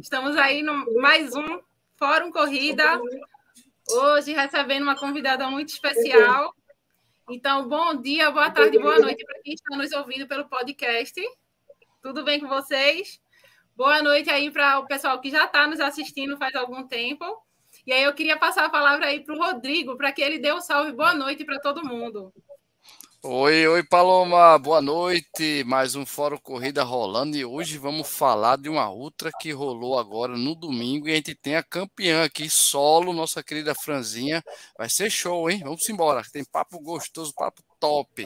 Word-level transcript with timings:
Estamos 0.00 0.36
aí 0.36 0.62
no 0.62 1.00
mais 1.00 1.34
um 1.34 1.60
Fórum 1.96 2.30
Corrida. 2.30 3.00
Hoje 3.88 4.32
recebendo 4.32 4.82
uma 4.82 4.96
convidada 4.96 5.48
muito 5.48 5.70
especial. 5.70 6.54
Então, 7.30 7.68
bom 7.68 7.94
dia, 7.94 8.30
boa 8.30 8.50
tarde, 8.50 8.78
boa 8.78 8.98
noite 8.98 9.24
para 9.24 9.40
quem 9.42 9.54
está 9.54 9.76
nos 9.76 9.92
ouvindo 9.92 10.26
pelo 10.26 10.48
podcast. 10.48 11.20
Tudo 12.02 12.24
bem 12.24 12.40
com 12.40 12.48
vocês? 12.48 13.20
Boa 13.74 14.02
noite 14.02 14.30
aí 14.30 14.50
para 14.50 14.78
o 14.78 14.86
pessoal 14.86 15.20
que 15.20 15.30
já 15.30 15.44
está 15.44 15.66
nos 15.66 15.80
assistindo 15.80 16.36
faz 16.36 16.54
algum 16.54 16.86
tempo. 16.86 17.24
E 17.86 17.92
aí 17.92 18.02
eu 18.02 18.14
queria 18.14 18.36
passar 18.36 18.64
a 18.64 18.70
palavra 18.70 19.06
aí 19.06 19.24
para 19.24 19.34
o 19.34 19.38
Rodrigo, 19.38 19.96
para 19.96 20.12
que 20.12 20.22
ele 20.22 20.38
dê 20.38 20.52
um 20.52 20.60
salve 20.60 20.92
boa 20.92 21.14
noite 21.14 21.44
para 21.44 21.58
todo 21.58 21.84
mundo. 21.84 22.32
Oi, 23.28 23.66
oi, 23.66 23.82
Paloma, 23.82 24.56
boa 24.56 24.80
noite. 24.80 25.64
Mais 25.66 25.96
um 25.96 26.06
Fórum 26.06 26.38
Corrida 26.38 26.84
rolando 26.84 27.36
e 27.36 27.44
hoje 27.44 27.76
vamos 27.76 28.08
falar 28.08 28.56
de 28.56 28.68
uma 28.68 28.88
ultra 28.88 29.32
que 29.40 29.50
rolou 29.50 29.98
agora 29.98 30.36
no 30.36 30.54
domingo 30.54 31.08
e 31.08 31.10
a 31.10 31.16
gente 31.16 31.34
tem 31.34 31.56
a 31.56 31.62
campeã 31.62 32.22
aqui, 32.22 32.48
solo, 32.48 33.12
nossa 33.12 33.42
querida 33.42 33.74
Franzinha. 33.74 34.44
Vai 34.78 34.88
ser 34.88 35.10
show, 35.10 35.50
hein? 35.50 35.60
Vamos 35.64 35.88
embora. 35.88 36.22
Tem 36.32 36.44
papo 36.44 36.78
gostoso, 36.78 37.34
papo 37.34 37.64
top. 37.80 38.24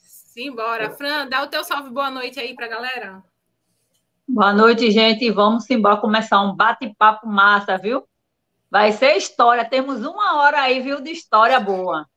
Simbora. 0.00 0.88
Fran, 0.96 1.28
dá 1.28 1.42
o 1.42 1.48
teu 1.48 1.62
salve 1.62 1.90
boa 1.90 2.10
noite 2.10 2.40
aí 2.40 2.54
pra 2.54 2.68
galera. 2.68 3.22
Boa 4.26 4.54
noite, 4.54 4.90
gente. 4.90 5.30
Vamos 5.30 5.68
embora 5.68 6.00
começar 6.00 6.40
um 6.40 6.56
bate-papo 6.56 7.26
massa, 7.28 7.76
viu? 7.76 8.08
Vai 8.70 8.92
ser 8.92 9.14
história. 9.14 9.62
Temos 9.62 10.06
uma 10.06 10.38
hora 10.38 10.62
aí, 10.62 10.80
viu, 10.80 11.02
de 11.02 11.10
história 11.10 11.60
boa. 11.60 12.08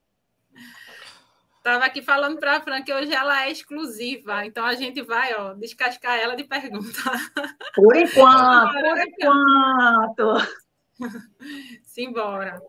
Estava 1.65 1.83
aqui 1.83 2.03
falando 2.03 2.37
para 2.37 2.57
a 2.57 2.61
Fran 2.61 2.83
que 2.83 2.93
hoje 2.93 3.11
ela 3.11 3.43
é 3.43 3.51
exclusiva, 3.51 4.45
então 4.45 4.63
a 4.63 4.75
gente 4.75 5.01
vai 5.01 5.33
ó, 5.33 5.55
descascar 5.55 6.15
ela 6.19 6.35
de 6.35 6.43
pergunta. 6.43 6.85
Por 7.73 7.95
enquanto, 7.95 8.71
por 8.71 8.97
enquanto. 8.99 10.57
Simbora. 11.81 12.61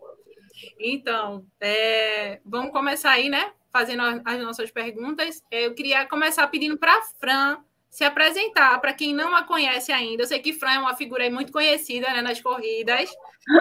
Então, 0.79 1.45
é, 1.61 2.41
vamos 2.43 2.71
começar 2.71 3.11
aí, 3.11 3.29
né? 3.29 3.51
Fazendo 3.71 4.01
as 4.25 4.41
nossas 4.41 4.71
perguntas. 4.71 5.43
Eu 5.51 5.75
queria 5.75 6.07
começar 6.07 6.47
pedindo 6.47 6.75
para 6.75 6.97
a 6.97 7.01
Fran 7.19 7.59
se 7.91 8.03
apresentar 8.03 8.81
para 8.81 8.93
quem 8.93 9.13
não 9.13 9.35
a 9.35 9.43
conhece 9.43 9.91
ainda. 9.91 10.23
Eu 10.23 10.27
sei 10.27 10.39
que 10.39 10.53
Fran 10.53 10.71
é 10.71 10.79
uma 10.79 10.95
figura 10.95 11.29
muito 11.29 11.51
conhecida 11.51 12.11
né, 12.11 12.23
nas 12.23 12.41
corridas. 12.41 13.11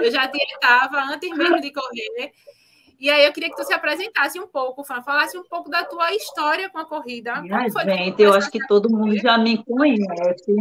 Eu 0.03 0.11
já 0.11 0.25
estava 0.25 1.03
antes 1.13 1.29
mesmo 1.37 1.61
de 1.61 1.71
correr. 1.71 2.33
E 2.99 3.11
aí 3.11 3.25
eu 3.25 3.33
queria 3.33 3.51
que 3.51 3.57
tu 3.57 3.65
se 3.65 3.73
apresentasse 3.73 4.41
um 4.41 4.47
pouco, 4.47 4.83
falasse 4.83 5.37
um 5.37 5.45
pouco 5.45 5.69
da 5.71 5.85
tua 5.85 6.13
história 6.15 6.71
com 6.71 6.79
a 6.79 6.85
corrida. 6.85 7.35
Ai, 7.51 7.69
gente, 7.85 8.23
eu 8.23 8.33
acho 8.33 8.51
que 8.51 8.65
todo 8.67 8.91
mundo 8.91 9.17
já 9.19 9.37
me 9.37 9.63
conhece. 9.65 10.57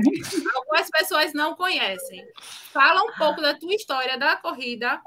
Algumas 0.56 0.89
pessoas 0.89 1.33
não 1.33 1.56
conhecem. 1.56 2.25
Fala 2.73 3.03
um 3.03 3.13
pouco 3.17 3.41
da 3.41 3.53
tua 3.53 3.73
história 3.73 4.17
da 4.17 4.36
corrida, 4.36 5.02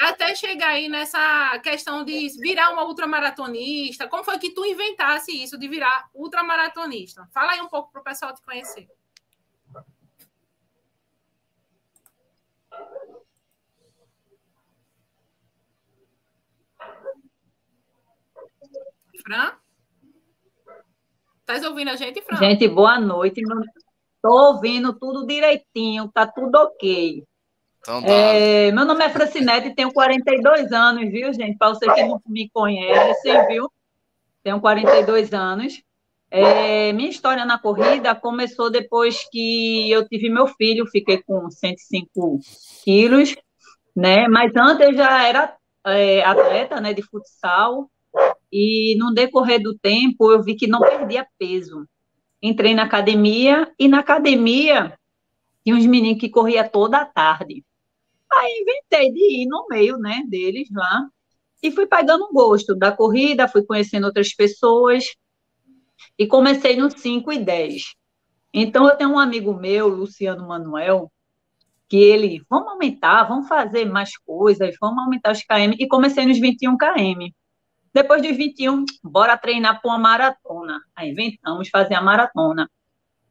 até 0.00 0.34
chegar 0.34 0.68
aí 0.68 0.88
nessa 0.88 1.58
questão 1.62 2.04
de 2.04 2.28
virar 2.40 2.70
uma 2.70 2.84
ultramaratonista. 2.84 4.06
Como 4.06 4.22
foi 4.22 4.38
que 4.38 4.50
tu 4.50 4.64
inventasse 4.64 5.32
isso 5.32 5.58
de 5.58 5.66
virar 5.68 6.08
ultramaratonista? 6.14 7.28
Fala 7.32 7.52
aí 7.52 7.60
um 7.60 7.68
pouco 7.68 7.90
para 7.90 8.00
o 8.00 8.04
pessoal 8.04 8.32
te 8.32 8.42
conhecer. 8.42 8.88
Fran? 19.28 19.52
Estás 21.40 21.62
ouvindo 21.62 21.90
a 21.90 21.96
gente, 21.96 22.22
Fran? 22.22 22.38
Gente, 22.38 22.66
boa 22.66 22.98
noite. 22.98 23.42
Estou 23.42 24.54
ouvindo 24.54 24.98
tudo 24.98 25.26
direitinho, 25.26 26.10
tá 26.10 26.26
tudo 26.26 26.54
ok. 26.56 27.22
Então, 27.80 28.00
é, 28.06 28.72
meu 28.72 28.86
nome 28.86 29.04
é 29.04 29.10
Francinete, 29.10 29.74
tenho 29.74 29.92
42 29.92 30.72
anos, 30.72 31.10
viu, 31.10 31.30
gente? 31.34 31.58
Para 31.58 31.68
vocês 31.68 31.92
que 31.92 32.04
não 32.04 32.18
me 32.26 32.48
conhecem, 32.48 33.46
viu? 33.48 33.70
Tenho 34.42 34.62
42 34.62 35.34
anos. 35.34 35.82
É, 36.30 36.90
minha 36.94 37.10
história 37.10 37.44
na 37.44 37.58
corrida 37.58 38.14
começou 38.14 38.70
depois 38.70 39.28
que 39.30 39.90
eu 39.90 40.08
tive 40.08 40.30
meu 40.30 40.46
filho, 40.46 40.86
fiquei 40.86 41.22
com 41.22 41.50
105 41.50 42.40
quilos, 42.82 43.36
né? 43.94 44.26
Mas 44.26 44.52
antes 44.56 44.86
eu 44.86 44.94
já 44.94 45.22
era 45.22 45.54
é, 45.86 46.24
atleta, 46.24 46.80
né, 46.80 46.94
de 46.94 47.02
futsal, 47.02 47.90
e 48.52 48.96
no 48.98 49.12
decorrer 49.12 49.62
do 49.62 49.76
tempo 49.76 50.32
eu 50.32 50.42
vi 50.42 50.54
que 50.54 50.66
não 50.66 50.80
perdia 50.80 51.26
peso. 51.38 51.86
Entrei 52.42 52.74
na 52.74 52.84
academia 52.84 53.72
e 53.78 53.88
na 53.88 54.00
academia 54.00 54.98
tinha 55.64 55.76
uns 55.76 55.86
meninos 55.86 56.20
que 56.20 56.28
corria 56.28 56.68
toda 56.68 56.98
a 56.98 57.04
tarde. 57.04 57.64
Aí 58.32 58.62
inventei 58.62 59.12
de 59.12 59.42
ir 59.42 59.46
no 59.46 59.66
meio, 59.68 59.98
né, 59.98 60.22
deles 60.28 60.68
lá 60.70 61.08
e 61.62 61.70
fui 61.70 61.86
pegando 61.86 62.26
um 62.26 62.32
gosto 62.32 62.74
da 62.74 62.92
corrida, 62.92 63.48
fui 63.48 63.64
conhecendo 63.64 64.04
outras 64.04 64.32
pessoas 64.34 65.04
e 66.18 66.26
comecei 66.26 66.76
no 66.76 66.90
5 66.90 67.32
e 67.32 67.38
10. 67.38 67.94
Então 68.52 68.88
eu 68.88 68.96
tenho 68.96 69.10
um 69.10 69.18
amigo 69.18 69.54
meu, 69.54 69.88
Luciano 69.88 70.46
Manuel, 70.46 71.10
que 71.88 71.96
ele, 71.96 72.42
vamos 72.48 72.68
aumentar, 72.68 73.24
vamos 73.24 73.48
fazer 73.48 73.84
mais 73.84 74.16
coisas, 74.18 74.76
vamos 74.80 75.02
aumentar 75.02 75.32
os 75.32 75.42
KM 75.42 75.74
e 75.78 75.88
comecei 75.88 76.26
nos 76.26 76.38
21 76.38 76.76
KM. 76.76 77.34
Depois 77.92 78.22
dos 78.22 78.36
21, 78.36 78.84
bora 79.02 79.36
treinar 79.36 79.80
para 79.80 79.90
uma 79.90 79.98
maratona. 79.98 80.80
Aí 80.94 81.10
inventamos 81.10 81.68
fazer 81.68 81.94
a 81.94 82.02
maratona. 82.02 82.70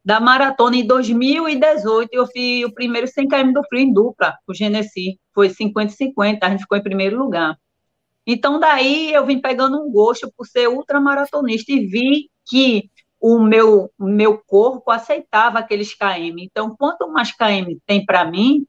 Da 0.04 0.20
maratona 0.20 0.76
em 0.76 0.86
2018, 0.86 2.08
eu 2.12 2.26
fiz 2.26 2.64
o 2.64 2.72
primeiro 2.72 3.06
100 3.06 3.28
km 3.28 3.52
do 3.52 3.62
frio 3.64 3.82
em 3.82 3.92
dupla, 3.92 4.36
o 4.46 4.54
Genesi. 4.54 5.18
Foi 5.34 5.48
50-50, 5.50 6.38
a 6.42 6.50
gente 6.50 6.62
ficou 6.62 6.78
em 6.78 6.82
primeiro 6.82 7.18
lugar. 7.18 7.56
Então, 8.26 8.58
daí 8.58 9.12
eu 9.12 9.24
vim 9.24 9.40
pegando 9.40 9.82
um 9.82 9.90
gosto 9.90 10.32
por 10.36 10.46
ser 10.46 10.68
ultramaratonista 10.68 11.72
e 11.72 11.86
vi 11.86 12.30
que 12.46 12.90
o 13.20 13.38
meu, 13.38 13.90
meu 13.98 14.38
corpo 14.38 14.90
aceitava 14.90 15.58
aqueles 15.58 15.94
KM. 15.94 16.42
Então, 16.42 16.74
quanto 16.76 17.10
mais 17.10 17.32
KM 17.32 17.78
tem 17.86 18.04
para 18.04 18.24
mim, 18.24 18.66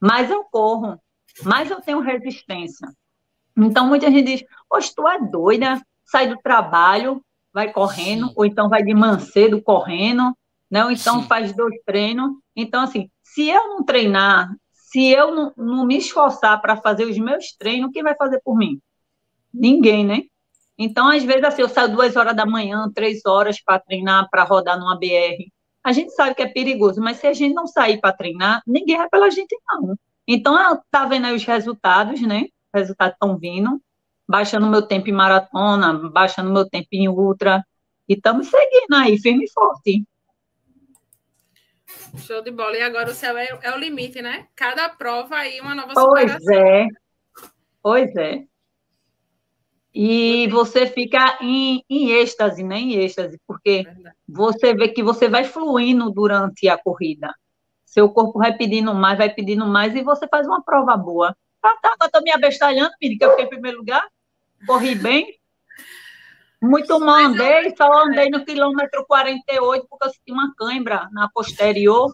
mais 0.00 0.30
eu 0.30 0.44
corro, 0.44 1.00
mais 1.44 1.70
eu 1.70 1.80
tenho 1.80 2.00
resistência. 2.00 2.88
Então, 3.64 3.86
muita 3.86 4.10
gente 4.10 4.24
diz, 4.24 4.44
poxa, 4.68 4.92
tu 4.94 5.06
é 5.08 5.20
doida, 5.20 5.82
sai 6.04 6.28
do 6.28 6.38
trabalho, 6.38 7.22
vai 7.52 7.72
correndo, 7.72 8.28
Sim. 8.28 8.32
ou 8.36 8.44
então 8.44 8.68
vai 8.68 8.82
de 8.82 8.94
mancedo 8.94 9.60
correndo, 9.60 10.32
né? 10.70 10.84
ou 10.84 10.90
então 10.90 11.22
Sim. 11.22 11.28
faz 11.28 11.52
dois 11.54 11.74
treinos. 11.84 12.30
Então, 12.54 12.82
assim, 12.82 13.10
se 13.22 13.48
eu 13.48 13.68
não 13.68 13.84
treinar, 13.84 14.54
se 14.72 15.08
eu 15.10 15.34
não, 15.34 15.52
não 15.56 15.86
me 15.86 15.98
esforçar 15.98 16.60
para 16.60 16.76
fazer 16.76 17.04
os 17.04 17.18
meus 17.18 17.52
treinos, 17.52 17.90
quem 17.92 18.02
vai 18.02 18.14
fazer 18.14 18.40
por 18.44 18.56
mim? 18.56 18.80
Ninguém, 19.52 20.04
né? 20.04 20.22
Então, 20.78 21.08
às 21.08 21.24
vezes, 21.24 21.42
assim, 21.42 21.62
eu 21.62 21.68
saio 21.68 21.92
duas 21.92 22.14
horas 22.14 22.36
da 22.36 22.46
manhã, 22.46 22.88
três 22.94 23.26
horas 23.26 23.60
para 23.60 23.80
treinar, 23.80 24.28
para 24.30 24.44
rodar 24.44 24.78
numa 24.78 24.96
BR. 24.96 25.50
A 25.82 25.92
gente 25.92 26.12
sabe 26.12 26.34
que 26.34 26.42
é 26.42 26.46
perigoso, 26.46 27.00
mas 27.00 27.16
se 27.16 27.26
a 27.26 27.32
gente 27.32 27.54
não 27.54 27.66
sair 27.66 28.00
para 28.00 28.12
treinar, 28.12 28.62
ninguém 28.66 28.96
vai 28.96 29.08
pela 29.08 29.30
gente, 29.30 29.56
não. 29.72 29.96
Então, 30.26 30.56
tá 30.90 31.04
vendo 31.06 31.26
aí 31.26 31.34
os 31.34 31.44
resultados, 31.44 32.20
né? 32.20 32.46
Os 32.78 32.82
resultados 32.84 33.14
estão 33.14 33.38
vindo 33.38 33.80
baixando 34.28 34.66
meu 34.66 34.82
tempo 34.82 35.08
em 35.08 35.12
maratona, 35.12 35.94
baixando 36.10 36.52
meu 36.52 36.68
tempo 36.68 36.88
em 36.92 37.08
ultra. 37.08 37.64
E 38.06 38.14
estamos 38.14 38.48
seguindo 38.48 38.94
aí, 38.94 39.18
firme 39.18 39.44
e 39.44 39.50
forte. 39.50 40.04
Show 42.18 42.42
de 42.42 42.50
bola. 42.50 42.76
E 42.76 42.82
agora 42.82 43.10
o 43.10 43.14
céu 43.14 43.36
é, 43.38 43.48
é 43.62 43.74
o 43.74 43.78
limite, 43.78 44.20
né? 44.20 44.46
Cada 44.54 44.88
prova 44.90 45.36
aí 45.36 45.60
uma 45.60 45.74
nova 45.74 45.94
pois 45.94 46.30
superação. 46.30 46.38
Pois 46.44 46.58
é. 46.58 46.86
Pois 47.82 48.16
é. 48.16 48.44
E 49.94 50.46
você 50.48 50.86
fica 50.86 51.38
em, 51.40 51.82
em 51.88 52.10
êxtase, 52.10 52.62
né? 52.62 52.78
Em 52.78 52.94
êxtase, 52.96 53.40
porque 53.46 53.84
Verdade. 53.84 54.16
você 54.28 54.74
vê 54.74 54.88
que 54.88 55.02
você 55.02 55.28
vai 55.28 55.44
fluindo 55.44 56.10
durante 56.10 56.68
a 56.68 56.76
corrida. 56.76 57.34
Seu 57.84 58.08
corpo 58.10 58.38
vai 58.38 58.56
pedindo 58.56 58.94
mais, 58.94 59.16
vai 59.16 59.30
pedindo 59.30 59.66
mais, 59.66 59.94
e 59.96 60.02
você 60.02 60.28
faz 60.28 60.46
uma 60.46 60.62
prova 60.62 60.96
boa. 60.96 61.34
Tá, 61.76 61.94
eu 62.02 62.10
tô 62.10 62.20
me 62.20 62.32
abestalhando, 62.32 62.90
menino, 63.00 63.18
que 63.18 63.24
eu 63.24 63.30
fiquei 63.30 63.44
em 63.44 63.48
primeiro 63.48 63.78
lugar 63.78 64.06
corri 64.66 64.94
bem. 64.94 65.38
Muito 66.60 66.98
mal 66.98 67.26
andei, 67.26 67.74
só 67.76 67.90
andei 68.04 68.30
no 68.30 68.44
quilômetro 68.44 69.06
48 69.06 69.86
porque 69.88 70.06
eu 70.06 70.10
senti 70.10 70.32
uma 70.32 70.52
cãibra 70.56 71.08
na 71.12 71.28
posterior. 71.28 72.12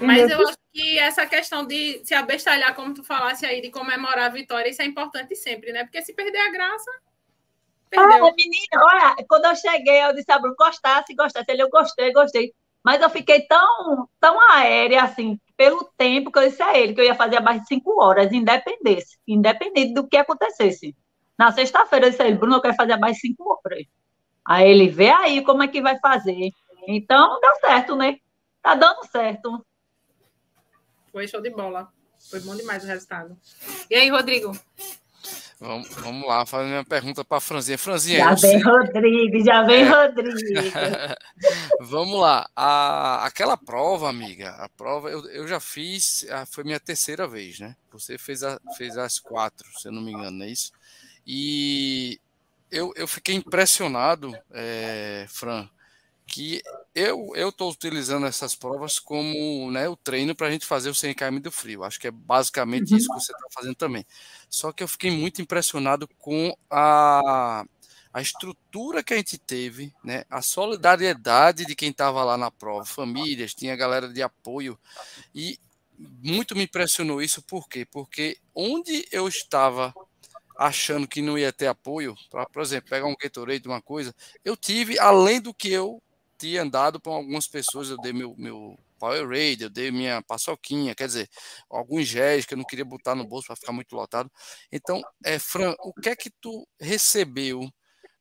Mas 0.00 0.28
eu 0.28 0.40
acho 0.46 0.56
que 0.72 0.98
essa 0.98 1.26
questão 1.26 1.66
de 1.66 2.04
se 2.04 2.14
abestalhar, 2.14 2.74
como 2.74 2.94
tu 2.94 3.04
falasse 3.04 3.46
aí, 3.46 3.60
de 3.60 3.70
comemorar 3.70 4.26
a 4.26 4.28
vitória, 4.28 4.68
isso 4.68 4.82
é 4.82 4.84
importante 4.84 5.34
sempre, 5.36 5.72
né? 5.72 5.84
Porque 5.84 6.02
se 6.02 6.12
perder 6.12 6.38
a 6.38 6.50
graça. 6.50 6.90
Perdeu. 7.90 8.26
Ah, 8.26 8.32
menina, 8.36 8.84
olha, 8.84 9.26
quando 9.28 9.46
eu 9.46 9.56
cheguei, 9.56 10.04
eu 10.04 10.14
disse, 10.14 10.30
ah, 10.30 10.38
Bruno, 10.38 10.56
gostasse, 10.56 11.14
gostasse. 11.14 11.50
Ele, 11.50 11.62
eu 11.62 11.70
gostei, 11.70 12.12
gostei. 12.12 12.54
Mas 12.88 13.02
eu 13.02 13.10
fiquei 13.10 13.42
tão, 13.42 14.08
tão 14.18 14.40
aérea, 14.50 15.02
assim, 15.02 15.38
pelo 15.58 15.84
tempo 15.98 16.32
que 16.32 16.38
eu 16.38 16.48
disse 16.48 16.62
a 16.62 16.74
ele 16.74 16.94
que 16.94 17.00
eu 17.02 17.04
ia 17.04 17.14
fazer 17.14 17.36
abaixo 17.36 17.60
de 17.60 17.66
cinco 17.66 18.02
horas, 18.02 18.32
independente, 18.32 19.18
independente 19.28 19.92
do 19.92 20.08
que 20.08 20.16
acontecesse. 20.16 20.96
Na 21.36 21.52
sexta-feira 21.52 22.06
eu 22.06 22.10
disse 22.10 22.22
a 22.22 22.26
ele, 22.26 22.38
Bruno, 22.38 22.56
eu 22.56 22.62
quero 22.62 22.74
fazer 22.74 22.94
abaixo 22.94 23.16
de 23.16 23.28
cinco 23.28 23.60
horas. 23.62 23.84
Aí 24.42 24.70
ele, 24.70 24.88
vê 24.88 25.10
aí 25.10 25.44
como 25.44 25.62
é 25.62 25.68
que 25.68 25.82
vai 25.82 25.98
fazer. 25.98 26.50
Então, 26.86 27.38
deu 27.42 27.56
certo, 27.60 27.94
né? 27.94 28.16
tá 28.62 28.74
dando 28.74 29.06
certo. 29.12 29.62
Foi 31.12 31.28
show 31.28 31.42
de 31.42 31.50
bola. 31.50 31.92
Foi 32.30 32.40
bom 32.40 32.56
demais 32.56 32.84
o 32.84 32.86
resultado. 32.86 33.36
E 33.90 33.96
aí, 33.96 34.08
Rodrigo? 34.08 34.52
Vamos, 35.60 35.88
vamos 35.88 36.28
lá, 36.28 36.46
fazer 36.46 36.72
uma 36.72 36.84
pergunta 36.84 37.24
para 37.24 37.38
a 37.38 37.40
Franzinha. 37.40 37.76
Franzinha, 37.76 38.18
já 38.18 38.28
vem 38.28 38.38
sei... 38.38 38.62
Rodrigo, 38.62 39.44
já 39.44 39.62
vem 39.64 39.82
é. 39.82 39.88
Rodrigo. 39.88 40.38
vamos 41.82 42.20
lá. 42.20 42.48
A, 42.54 43.26
aquela 43.26 43.56
prova, 43.56 44.08
amiga, 44.08 44.50
a 44.50 44.68
prova 44.68 45.10
eu, 45.10 45.28
eu 45.30 45.48
já 45.48 45.58
fiz, 45.58 46.24
foi 46.46 46.62
minha 46.62 46.78
terceira 46.78 47.26
vez, 47.26 47.58
né? 47.58 47.74
Você 47.90 48.16
fez, 48.16 48.44
a, 48.44 48.60
fez 48.76 48.96
as 48.96 49.18
quatro, 49.18 49.66
se 49.80 49.88
eu 49.88 49.92
não 49.92 50.00
me 50.00 50.12
engano, 50.12 50.38
não 50.38 50.46
é 50.46 50.50
isso? 50.50 50.70
E 51.26 52.20
eu, 52.70 52.92
eu 52.94 53.08
fiquei 53.08 53.34
impressionado, 53.34 54.32
é, 54.52 55.26
Fran, 55.28 55.68
que 56.28 56.62
eu 56.94 57.32
eu 57.34 57.48
estou 57.48 57.70
utilizando 57.70 58.26
essas 58.26 58.54
provas 58.54 58.98
como 58.98 59.70
né, 59.70 59.88
o 59.88 59.96
treino 59.96 60.34
para 60.34 60.48
a 60.48 60.50
gente 60.50 60.66
fazer 60.66 60.90
o 60.90 60.94
100 60.94 61.14
km 61.14 61.38
do 61.40 61.50
frio. 61.50 61.82
Acho 61.82 61.98
que 61.98 62.06
é 62.06 62.10
basicamente 62.10 62.92
uhum. 62.92 62.98
isso 62.98 63.08
que 63.08 63.20
você 63.20 63.32
está 63.32 63.46
fazendo 63.52 63.74
também. 63.74 64.06
Só 64.48 64.70
que 64.72 64.82
eu 64.82 64.88
fiquei 64.88 65.10
muito 65.10 65.40
impressionado 65.40 66.06
com 66.18 66.54
a, 66.70 67.64
a 68.12 68.20
estrutura 68.20 69.02
que 69.02 69.14
a 69.14 69.16
gente 69.16 69.38
teve, 69.38 69.92
né, 70.04 70.24
a 70.28 70.42
solidariedade 70.42 71.64
de 71.64 71.74
quem 71.74 71.90
estava 71.90 72.22
lá 72.22 72.36
na 72.36 72.50
prova, 72.50 72.84
famílias, 72.84 73.54
tinha 73.54 73.74
galera 73.74 74.08
de 74.08 74.22
apoio 74.22 74.78
e 75.34 75.58
muito 75.98 76.54
me 76.54 76.64
impressionou 76.64 77.20
isso, 77.20 77.42
por 77.42 77.68
quê? 77.68 77.84
Porque 77.84 78.38
onde 78.54 79.06
eu 79.10 79.26
estava 79.26 79.92
achando 80.56 81.06
que 81.06 81.22
não 81.22 81.38
ia 81.38 81.52
ter 81.52 81.68
apoio, 81.68 82.16
para, 82.30 82.46
por 82.46 82.62
exemplo, 82.62 82.90
pegar 82.90 83.06
um 83.06 83.16
Gatorade, 83.16 83.68
uma 83.68 83.80
coisa, 83.80 84.14
eu 84.44 84.56
tive, 84.56 84.98
além 84.98 85.40
do 85.40 85.54
que 85.54 85.70
eu 85.70 86.02
tinha 86.38 86.62
andado 86.62 87.00
com 87.00 87.12
algumas 87.12 87.46
pessoas, 87.46 87.90
eu 87.90 87.96
dei 87.98 88.12
meu, 88.12 88.34
meu 88.38 88.78
Powerade, 88.98 89.62
eu 89.62 89.70
dei 89.70 89.90
minha 89.90 90.22
paçoquinha, 90.22 90.94
quer 90.94 91.06
dizer, 91.06 91.28
alguns 91.70 92.06
géis 92.06 92.44
que 92.44 92.54
eu 92.54 92.58
não 92.58 92.64
queria 92.64 92.84
botar 92.84 93.14
no 93.14 93.26
bolso 93.26 93.46
para 93.46 93.56
ficar 93.56 93.72
muito 93.72 93.94
lotado. 93.94 94.30
Então, 94.72 95.02
é, 95.24 95.38
Fran, 95.38 95.74
o 95.80 95.92
que 95.92 96.08
é 96.08 96.16
que 96.16 96.30
tu 96.30 96.66
recebeu 96.80 97.70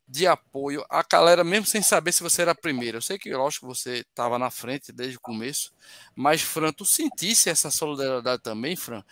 de 0.08 0.26
apoio 0.26 0.86
a 0.90 1.04
galera, 1.04 1.44
mesmo 1.44 1.66
sem 1.66 1.82
saber 1.82 2.12
se 2.12 2.24
você 2.24 2.44
era 2.44 2.52
a 2.52 2.56
primeira? 2.56 2.98
Eu 2.98 3.02
sei 3.02 3.18
que, 3.18 3.34
lógico, 3.34 3.68
você 3.68 4.00
estava 4.00 4.40
na 4.40 4.50
frente 4.50 4.92
desde 4.92 5.18
o 5.18 5.22
começo, 5.22 5.74
mas, 6.16 6.42
Fran, 6.42 6.72
tu 6.72 6.86
sentisse 6.86 7.50
essa 7.50 7.70
solidariedade 7.70 8.42
também, 8.42 8.76
Fran? 8.76 9.04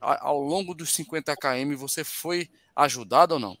Ao 0.00 0.38
longo 0.38 0.74
dos 0.74 0.92
50 0.92 1.34
km, 1.36 1.74
você 1.76 2.04
foi 2.04 2.50
ajudado 2.76 3.34
ou 3.34 3.40
não? 3.40 3.56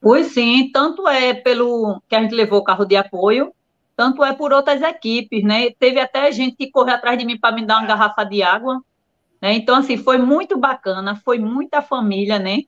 Pois 0.00 0.28
sim, 0.28 0.70
tanto 0.70 1.08
é 1.08 1.34
pelo 1.34 2.00
que 2.08 2.14
a 2.14 2.22
gente 2.22 2.34
levou 2.34 2.60
o 2.60 2.64
carro 2.64 2.84
de 2.84 2.94
apoio, 2.94 3.52
tanto 3.98 4.24
é 4.24 4.32
por 4.32 4.52
outras 4.52 4.80
equipes, 4.80 5.42
né? 5.42 5.72
Teve 5.72 5.98
até 5.98 6.30
gente 6.30 6.54
que 6.54 6.70
correu 6.70 6.94
atrás 6.94 7.18
de 7.18 7.26
mim 7.26 7.36
para 7.36 7.52
me 7.52 7.66
dar 7.66 7.78
uma 7.78 7.86
garrafa 7.88 8.22
de 8.22 8.44
água, 8.44 8.80
né? 9.42 9.54
Então, 9.54 9.74
assim, 9.74 9.96
foi 9.96 10.18
muito 10.18 10.56
bacana, 10.56 11.16
foi 11.16 11.40
muita 11.40 11.82
família, 11.82 12.38
né? 12.38 12.62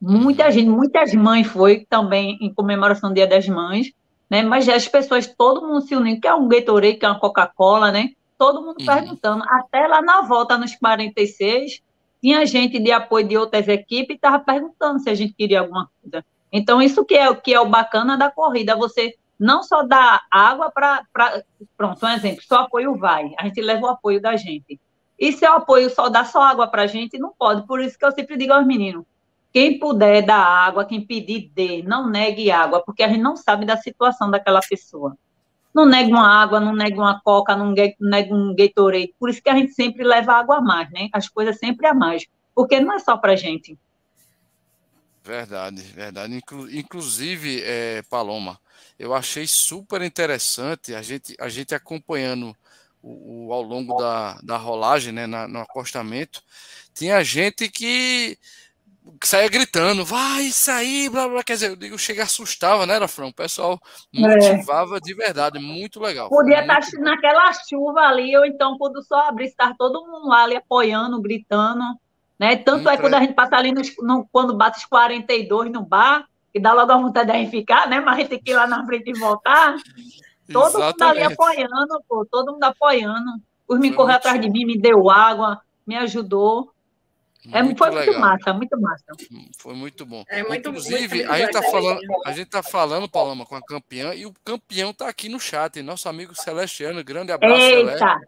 Muita 0.00 0.50
gente, 0.50 0.68
muitas 0.68 1.14
mães 1.14 1.46
foi 1.46 1.86
também 1.88 2.36
em 2.40 2.52
comemoração 2.52 3.10
do 3.10 3.14
Dia 3.14 3.28
das 3.28 3.46
Mães, 3.46 3.92
né? 4.28 4.42
Mas 4.42 4.68
as 4.68 4.88
pessoas, 4.88 5.24
todo 5.24 5.64
mundo 5.64 5.82
se 5.82 5.94
unindo, 5.94 6.20
que 6.20 6.26
é 6.26 6.34
um 6.34 6.48
Gatorade, 6.48 6.96
que 6.96 7.06
é 7.06 7.08
uma 7.08 7.20
Coca-Cola, 7.20 7.92
né? 7.92 8.08
Todo 8.36 8.60
mundo 8.60 8.80
uhum. 8.80 8.86
perguntando. 8.86 9.44
Até 9.46 9.86
lá 9.86 10.02
na 10.02 10.22
volta, 10.22 10.58
nos 10.58 10.74
46, 10.74 11.80
tinha 12.20 12.44
gente 12.44 12.80
de 12.80 12.90
apoio 12.90 13.28
de 13.28 13.36
outras 13.36 13.68
equipes 13.68 14.14
e 14.14 14.16
estava 14.16 14.40
perguntando 14.40 14.98
se 14.98 15.08
a 15.08 15.14
gente 15.14 15.32
queria 15.32 15.60
alguma 15.60 15.88
coisa. 16.02 16.24
Então, 16.50 16.82
isso 16.82 17.04
que 17.04 17.14
é, 17.14 17.32
que 17.36 17.54
é 17.54 17.60
o 17.60 17.68
bacana 17.68 18.18
da 18.18 18.28
corrida, 18.28 18.74
você 18.74 19.14
não 19.38 19.62
só 19.62 19.82
dar 19.82 20.22
água 20.30 20.70
para. 20.70 21.04
Pronto, 21.76 22.04
um 22.04 22.08
exemplo, 22.08 22.42
só 22.42 22.60
apoio 22.60 22.96
vai. 22.96 23.32
A 23.38 23.44
gente 23.44 23.60
leva 23.60 23.86
o 23.86 23.90
apoio 23.90 24.20
da 24.20 24.36
gente. 24.36 24.80
E 25.18 25.32
se 25.32 25.44
o 25.46 25.52
apoio 25.52 25.90
só 25.90 26.08
dá 26.08 26.24
só 26.24 26.42
água 26.42 26.66
para 26.66 26.82
a 26.82 26.86
gente, 26.86 27.18
não 27.18 27.32
pode. 27.36 27.66
Por 27.66 27.80
isso 27.80 27.98
que 27.98 28.04
eu 28.04 28.12
sempre 28.12 28.36
digo 28.36 28.52
aos 28.52 28.66
meninos: 28.66 29.04
quem 29.52 29.78
puder 29.78 30.22
dar 30.22 30.42
água, 30.42 30.84
quem 30.84 31.04
pedir, 31.04 31.50
dê. 31.54 31.82
Não 31.82 32.08
negue 32.08 32.50
água, 32.50 32.82
porque 32.84 33.02
a 33.02 33.08
gente 33.08 33.20
não 33.20 33.36
sabe 33.36 33.66
da 33.66 33.76
situação 33.76 34.30
daquela 34.30 34.60
pessoa. 34.60 35.16
Não 35.74 35.86
negue 35.86 36.12
uma 36.12 36.28
água, 36.28 36.60
não 36.60 36.74
negue 36.74 36.98
uma 36.98 37.20
coca, 37.20 37.56
não 37.56 37.72
negue 37.72 38.32
um 38.32 38.54
Gatorade. 38.54 39.14
Por 39.18 39.30
isso 39.30 39.42
que 39.42 39.48
a 39.48 39.54
gente 39.54 39.72
sempre 39.72 40.04
leva 40.04 40.34
água 40.34 40.56
a 40.56 40.60
mais, 40.60 40.90
né? 40.90 41.08
As 41.12 41.28
coisas 41.28 41.58
sempre 41.58 41.86
a 41.86 41.94
mais. 41.94 42.26
Porque 42.54 42.78
não 42.80 42.94
é 42.94 42.98
só 42.98 43.16
para 43.16 43.36
gente. 43.36 43.78
Verdade, 45.24 45.82
verdade. 45.82 46.34
Inclu 46.34 46.70
inclusive, 46.70 47.62
é, 47.62 48.02
Paloma, 48.02 48.58
eu 48.98 49.14
achei 49.14 49.46
super 49.46 50.02
interessante 50.02 50.94
a 50.94 51.02
gente, 51.02 51.36
a 51.38 51.48
gente 51.48 51.74
acompanhando 51.74 52.56
o, 53.00 53.48
o 53.48 53.52
ao 53.52 53.62
longo 53.62 53.96
da, 53.96 54.38
da 54.42 54.56
rolagem, 54.56 55.12
né, 55.12 55.26
na, 55.26 55.46
no 55.46 55.60
acostamento. 55.60 56.42
Tinha 56.92 57.22
gente 57.22 57.68
que, 57.68 58.36
saía 59.24 59.48
gritando, 59.48 60.04
vai 60.04 60.50
sair, 60.50 61.08
blá 61.08 61.28
blá. 61.28 61.42
Quer 61.42 61.54
dizer, 61.54 61.70
eu 61.70 61.76
digo, 61.76 61.98
chega 61.98 62.22
assustava, 62.22 62.86
né, 62.86 62.98
Rafrão? 62.98 63.28
O 63.28 63.34
pessoal 63.34 63.80
é. 64.14 64.20
motivava 64.20 64.96
é. 64.96 65.00
de 65.00 65.14
verdade, 65.14 65.58
muito 65.58 66.00
legal. 66.00 66.28
Podia 66.28 66.60
estar 66.60 66.80
tá 66.80 66.98
naquela 66.98 67.52
chuva 67.52 68.00
ali, 68.00 68.36
ou 68.36 68.44
então 68.44 68.76
quando 68.78 68.96
o 68.96 69.02
sol 69.02 69.18
abrir, 69.20 69.46
estar 69.46 69.74
todo 69.76 70.04
mundo 70.06 70.28
lá 70.28 70.44
ali 70.44 70.56
apoiando, 70.56 71.20
gritando. 71.20 71.82
Né? 72.42 72.56
Tanto 72.56 72.88
é 72.88 72.96
quando 72.96 73.14
a 73.14 73.20
gente 73.20 73.34
passa 73.34 73.54
ali 73.54 73.70
nos, 73.70 73.94
no, 73.98 74.26
quando 74.32 74.56
bate 74.56 74.78
os 74.78 74.84
42 74.84 75.70
no 75.70 75.80
bar, 75.80 76.26
que 76.52 76.58
dá 76.58 76.72
logo 76.72 76.90
a 76.90 76.96
vontade 76.96 77.30
de 77.30 77.36
a 77.36 77.38
gente 77.38 77.52
ficar, 77.52 77.88
né? 77.88 78.00
Mas 78.00 78.14
a 78.14 78.18
gente 78.18 78.30
tem 78.30 78.42
que 78.42 78.50
ir 78.50 78.54
lá 78.54 78.66
na 78.66 78.84
frente 78.84 79.10
e 79.10 79.16
voltar. 79.16 79.76
Todo 80.52 80.76
Exatamente. 80.76 80.98
mundo 80.98 81.02
ali 81.02 81.22
apoiando, 81.22 82.02
pô, 82.08 82.26
todo 82.28 82.52
mundo 82.54 82.64
apoiando. 82.64 83.30
Os 83.68 83.78
me 83.78 83.92
correu 83.92 84.16
atrás 84.16 84.40
de 84.40 84.50
mim, 84.50 84.64
me 84.64 84.76
deu 84.76 85.08
água, 85.08 85.60
me 85.86 85.94
ajudou. 85.98 86.72
É, 87.52 87.62
muito 87.62 87.78
foi 87.78 87.90
legal. 87.90 88.06
muito 88.06 88.20
massa, 88.20 88.52
muito 88.52 88.80
massa. 88.80 89.04
Foi 89.60 89.74
muito 89.74 90.04
bom. 90.04 90.24
É 90.28 90.42
muito, 90.42 90.68
Inclusive, 90.68 91.18
muito 91.18 91.30
a, 91.30 91.38
gente 91.38 91.52
tá 91.52 91.62
falando, 91.62 92.00
a 92.26 92.32
gente 92.32 92.50
tá 92.50 92.62
falando, 92.64 93.08
Paloma, 93.08 93.46
com 93.46 93.54
a 93.54 93.62
campeã, 93.62 94.14
e 94.14 94.26
o 94.26 94.34
campeão 94.44 94.90
está 94.90 95.08
aqui 95.08 95.28
no 95.28 95.38
chat. 95.38 95.80
Nosso 95.80 96.08
amigo 96.08 96.34
Celestiano, 96.34 97.04
grande 97.04 97.30
abraço, 97.30 97.54
Eita! 97.54 97.98
Celeste. 97.98 98.26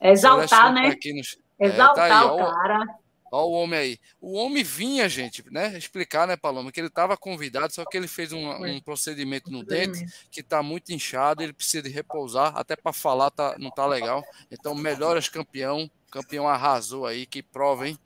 Exaltar, 0.00 0.48
Celestiano 0.48 0.76
tá 0.76 0.82
né? 0.82 0.90
Tá 0.90 1.08
no... 1.08 1.66
Exaltar 1.66 2.06
é, 2.06 2.08
tá 2.08 2.20
aí, 2.20 2.26
o 2.26 2.36
cara. 2.36 3.05
Olha 3.30 3.44
o 3.44 3.52
homem 3.52 3.78
aí. 3.78 3.98
O 4.20 4.34
homem 4.34 4.62
vinha, 4.62 5.08
gente, 5.08 5.44
né? 5.50 5.76
Explicar, 5.76 6.26
né, 6.26 6.36
Paloma, 6.36 6.70
que 6.70 6.80
ele 6.80 6.88
estava 6.88 7.16
convidado, 7.16 7.72
só 7.72 7.84
que 7.84 7.96
ele 7.96 8.08
fez 8.08 8.32
um, 8.32 8.50
um 8.64 8.80
procedimento 8.80 9.50
no 9.50 9.64
dente 9.64 10.06
que 10.30 10.40
está 10.40 10.62
muito 10.62 10.92
inchado, 10.92 11.42
ele 11.42 11.52
precisa 11.52 11.82
de 11.82 11.90
repousar, 11.90 12.56
até 12.56 12.76
para 12.76 12.92
falar 12.92 13.30
tá, 13.30 13.56
não 13.58 13.70
tá 13.70 13.86
legal. 13.86 14.24
Então, 14.50 14.74
melhoras 14.74 15.28
campeão. 15.28 15.90
Campeão 16.10 16.48
arrasou 16.48 17.04
aí, 17.04 17.26
que 17.26 17.42
prova, 17.42 17.88
hein? 17.88 17.98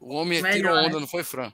O 0.00 0.14
homem 0.14 0.40
Melhor, 0.40 0.56
tirou 0.56 0.76
onda, 0.78 1.00
não 1.00 1.06
foi, 1.06 1.22
Fran? 1.22 1.52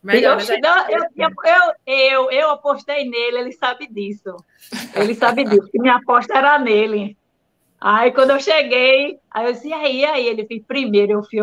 Melhor, 0.00 0.38
eu, 0.40 1.02
eu, 1.16 1.30
eu, 1.44 1.74
eu, 1.86 2.30
eu 2.30 2.50
apostei 2.50 3.08
nele, 3.08 3.38
ele 3.38 3.52
sabe 3.52 3.88
disso. 3.88 4.36
Ele 4.94 5.14
sabe 5.14 5.44
disso, 5.44 5.68
que 5.72 5.80
minha 5.80 5.96
aposta 5.96 6.38
era 6.38 6.58
nele. 6.58 7.16
Aí 7.80 8.12
quando 8.12 8.30
eu 8.30 8.40
cheguei, 8.40 9.18
aí 9.30 9.46
eu 9.46 9.52
disse, 9.52 9.68
e 9.68 9.72
aí, 9.72 10.04
aí? 10.04 10.26
Ele 10.26 10.46
fez 10.46 10.62
primeiro, 10.64 11.12
eu 11.12 11.24
fui, 11.24 11.40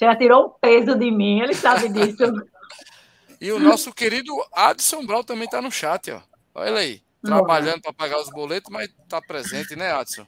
já 0.00 0.16
tirou 0.16 0.46
o 0.46 0.50
peso 0.50 0.94
de 0.94 1.10
mim, 1.10 1.40
ele 1.40 1.54
sabe 1.54 1.88
disso. 1.88 2.22
e 3.40 3.50
o 3.52 3.58
nosso 3.58 3.92
querido 3.92 4.32
Adson 4.52 5.04
Brau 5.04 5.24
também 5.24 5.44
está 5.44 5.60
no 5.60 5.70
chat, 5.70 6.10
ó. 6.10 6.20
Olha 6.54 6.68
ele 6.70 6.78
aí, 6.78 7.02
trabalhando 7.22 7.82
para 7.82 7.92
pagar 7.92 8.20
os 8.20 8.30
boletos, 8.30 8.70
mas 8.72 8.88
está 8.88 9.20
presente, 9.20 9.76
né, 9.76 9.92
Adson? 9.92 10.24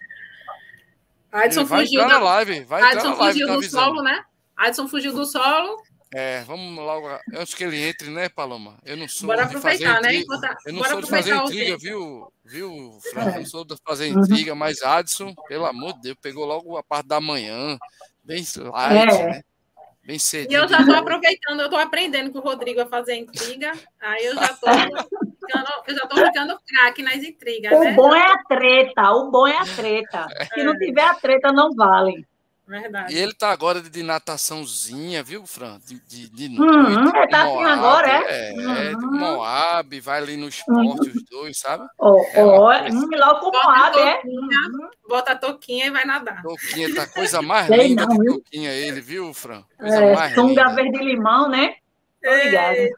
Adson 1.33 1.65
vai 1.65 1.85
fugiu 1.85 2.07
da 2.07 2.19
live, 2.19 2.65
vai 2.65 2.83
Adson 2.83 3.15
fugiu 3.15 3.47
tá 3.47 3.55
do 3.55 3.63
solo, 3.63 4.03
né? 4.03 4.25
Adson 4.57 4.89
fugiu 4.89 5.13
do 5.13 5.25
solo. 5.25 5.83
É, 6.13 6.43
vamos 6.43 6.77
logo, 6.77 7.09
antes 7.35 7.55
que 7.55 7.63
ele 7.63 7.81
entre, 7.81 8.11
né, 8.11 8.29
Paloma? 8.29 8.77
Eu 8.85 8.97
não 8.97 9.07
sou 9.07 9.29
Bora 9.29 9.45
de 9.45 9.61
fazer 9.61 9.85
né? 9.85 10.17
intriga, 10.17 10.39
né? 10.39 10.57
eu 10.67 10.73
não 10.73 10.85
sou 10.85 11.01
de 11.01 11.07
fazer 11.07 11.37
intriga, 11.37 11.79
viu, 11.79 12.33
viu, 12.45 12.99
Fran? 13.13 13.27
Eu 13.27 13.37
não 13.37 13.47
sou 13.47 13.65
de 13.65 13.77
fazer 13.87 14.09
intriga, 14.09 14.55
mas 14.57 14.83
Adson, 14.83 15.33
pelo 15.47 15.67
amor 15.67 15.93
de 15.95 16.01
Deus, 16.01 16.17
pegou 16.21 16.45
logo 16.45 16.77
a 16.77 16.83
parte 16.83 17.07
da 17.07 17.21
manhã, 17.21 17.79
bem 18.25 18.45
light, 18.57 19.15
é. 19.15 19.27
né? 19.27 19.43
Bem 20.11 20.19
cedo. 20.19 20.51
E 20.51 20.55
eu 20.55 20.67
já 20.67 20.81
estou 20.81 20.97
aproveitando, 20.97 21.61
eu 21.61 21.67
estou 21.67 21.79
aprendendo 21.79 22.33
com 22.33 22.41
o 22.41 22.43
Rodrigo 22.43 22.81
a 22.81 22.87
fazer 22.87 23.15
intriga. 23.15 23.71
Aí 24.01 24.27
eu 24.27 24.35
já 24.35 24.47
estou 24.47 24.69
ficando, 24.69 25.69
eu 25.87 25.95
já 25.95 26.03
estou 26.03 26.27
ficando 26.27 26.61
craque 26.67 27.01
nas 27.01 27.23
intrigas. 27.23 27.73
O 27.73 27.85
né? 27.85 27.93
bom 27.93 28.13
é 28.13 28.33
a 28.33 28.43
treta, 28.43 29.13
o 29.13 29.31
bom 29.31 29.47
é 29.47 29.57
a 29.57 29.65
treta. 29.65 30.27
Se 30.53 30.65
não 30.65 30.77
tiver 30.77 31.05
a 31.05 31.15
treta, 31.15 31.53
não 31.53 31.73
vale. 31.77 32.27
Verdade. 32.71 33.13
E 33.13 33.19
ele 33.19 33.35
tá 33.35 33.51
agora 33.51 33.83
de 33.83 34.03
nataçãozinha, 34.05 35.25
viu, 35.25 35.45
Fran? 35.45 35.81
De, 35.85 35.99
de, 36.07 36.29
de 36.29 36.49
noite. 36.49 36.73
Uhum, 36.73 37.17
ele 37.17 37.27
tá 37.27 37.43
assim 37.43 37.65
agora, 37.65 38.09
é? 38.09 38.51
É, 38.51 38.93
uhum. 38.93 38.99
de 38.99 39.07
Moab, 39.07 40.01
vai 40.01 40.19
ali 40.19 40.37
no 40.37 40.47
esporte, 40.47 41.09
uhum. 41.09 41.17
os 41.17 41.23
dois, 41.25 41.59
sabe? 41.59 41.85
Oh, 41.99 42.25
é 42.33 42.45
oh, 42.45 42.61
logo 43.19 43.41
com 43.41 43.51
Moab, 43.51 43.99
é? 43.99 44.23
Bota 45.09 45.33
a 45.33 45.37
toquinha 45.37 45.87
e 45.87 45.91
vai 45.91 46.05
nadar. 46.05 46.43
Toquinha, 46.43 46.95
tá 46.95 47.09
coisa 47.09 47.43
mais 47.43 47.69
linda 47.69 48.07
não, 48.07 48.17
de 48.17 48.25
toquinha 48.25 48.71
ele, 48.71 49.01
viu, 49.01 49.35
Fran? 49.35 49.65
Coisa 49.77 49.97
é, 49.97 50.15
mais 50.15 50.35
sunga 50.37 50.63
linda. 50.63 50.75
verde-limão, 50.75 51.49
né? 51.49 51.75
Obrigada. 52.25 52.89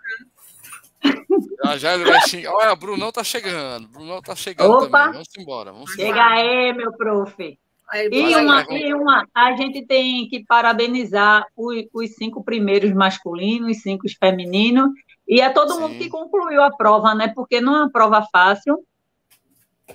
Já, 1.65 1.79
já 1.79 1.95
ele 1.95 2.05
vai 2.05 2.21
xingar. 2.29 2.53
Olha, 2.53 2.77
Brunão 2.77 3.11
tá 3.11 3.25
chegando. 3.25 3.89
Brunão 3.89 4.21
tá 4.21 4.37
chegando 4.37 4.71
Opa. 4.71 4.99
também. 4.99 5.13
Vamos 5.15 5.29
embora. 5.39 5.73
Vamos 5.73 5.93
Chega 5.93 6.23
aí, 6.23 6.75
meu 6.75 6.93
prof. 6.93 7.59
E, 7.95 8.37
uma, 8.37 8.67
e 8.71 8.95
uma, 8.95 9.29
a 9.35 9.55
gente 9.55 9.85
tem 9.87 10.27
que 10.29 10.45
parabenizar 10.47 11.47
os, 11.55 11.85
os 11.93 12.15
cinco 12.15 12.43
primeiros 12.43 12.93
masculinos, 12.93 13.77
os 13.77 13.83
cinco 13.83 14.07
femininos, 14.19 14.89
e 15.29 15.41
é 15.41 15.51
todo 15.51 15.75
Sim. 15.75 15.81
mundo 15.81 15.99
que 15.99 16.09
concluiu 16.09 16.63
a 16.63 16.71
prova, 16.71 17.15
né? 17.15 17.29
Porque 17.35 17.61
não 17.61 17.77
é 17.77 17.79
uma 17.81 17.91
prova 17.91 18.27
fácil, 18.33 18.83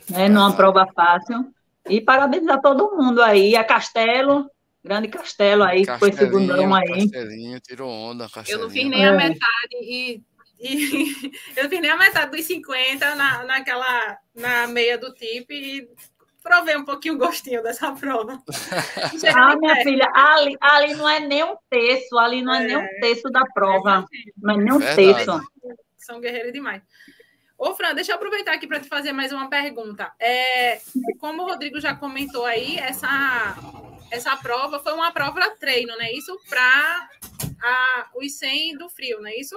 né? 0.10 0.30
Não 0.30 0.44
é 0.44 0.46
uma 0.48 0.56
prova 0.56 0.88
fácil. 0.96 1.52
E 1.90 2.00
parabenizar 2.02 2.62
todo 2.62 2.96
mundo 2.96 3.22
aí, 3.22 3.56
a 3.56 3.64
Castelo, 3.64 4.50
grande 4.84 5.08
Castelo 5.08 5.64
aí, 5.64 5.86
que 5.86 5.98
foi 5.98 6.12
segundão 6.12 6.74
aí. 6.76 7.10
Castelinho, 7.10 7.60
tirou 7.60 7.90
onda, 7.90 8.30
Castelinho. 8.30 8.62
Eu 8.62 8.64
não 8.64 8.70
fiz 8.70 8.90
nem 8.90 9.06
a 9.06 9.10
é. 9.10 9.18
metade 9.18 9.76
e, 9.82 10.22
e 10.60 11.32
eu 11.58 11.70
fiz 11.70 11.82
nem 11.82 11.90
a 11.90 11.98
metade 11.98 12.32
dos 12.32 12.46
50 12.46 13.16
na, 13.16 13.44
naquela, 13.44 14.18
na 14.36 14.68
meia 14.68 14.98
do 14.98 15.14
TIP 15.14 15.52
e 15.52 15.90
provei 16.48 16.78
um 16.78 16.86
pouquinho 16.86 17.16
o 17.16 17.18
gostinho 17.18 17.62
dessa 17.62 17.92
prova. 17.92 18.42
ah, 19.36 19.56
minha 19.58 19.76
filha, 19.84 20.10
ali, 20.14 20.56
ali 20.62 20.94
não 20.96 21.08
é 21.08 21.20
nem 21.20 21.44
um 21.44 21.58
terço, 21.70 22.18
ali 22.18 22.42
não 22.42 22.54
é, 22.54 22.64
é 22.64 22.68
nem 22.68 22.78
um 22.78 22.88
terço 23.02 23.30
da 23.30 23.44
prova. 23.54 24.06
Não 24.38 24.54
é 24.54 24.58
nem 24.58 24.74
um 24.74 24.80
terço. 24.80 25.42
São 25.98 26.22
guerreiros 26.22 26.54
demais. 26.54 26.82
Ô, 27.58 27.74
Fran, 27.76 27.94
deixa 27.94 28.12
eu 28.12 28.16
aproveitar 28.16 28.54
aqui 28.54 28.66
para 28.66 28.80
te 28.80 28.88
fazer 28.88 29.12
mais 29.12 29.34
uma 29.34 29.50
pergunta. 29.50 30.14
É, 30.20 30.80
como 31.20 31.44
o 31.44 31.48
Rodrigo 31.48 31.82
já 31.82 31.94
comentou 31.96 32.46
aí, 32.46 32.78
essa, 32.78 33.58
essa 34.12 34.38
prova 34.38 34.80
foi 34.80 34.94
uma 34.94 35.12
prova 35.12 35.50
treino, 35.60 35.98
né? 35.98 36.14
Isso 36.14 36.40
para 36.48 37.10
os 38.16 38.38
100 38.38 38.78
do 38.78 38.90
frio, 38.90 39.20
não 39.20 39.28
é 39.28 39.36
isso? 39.36 39.56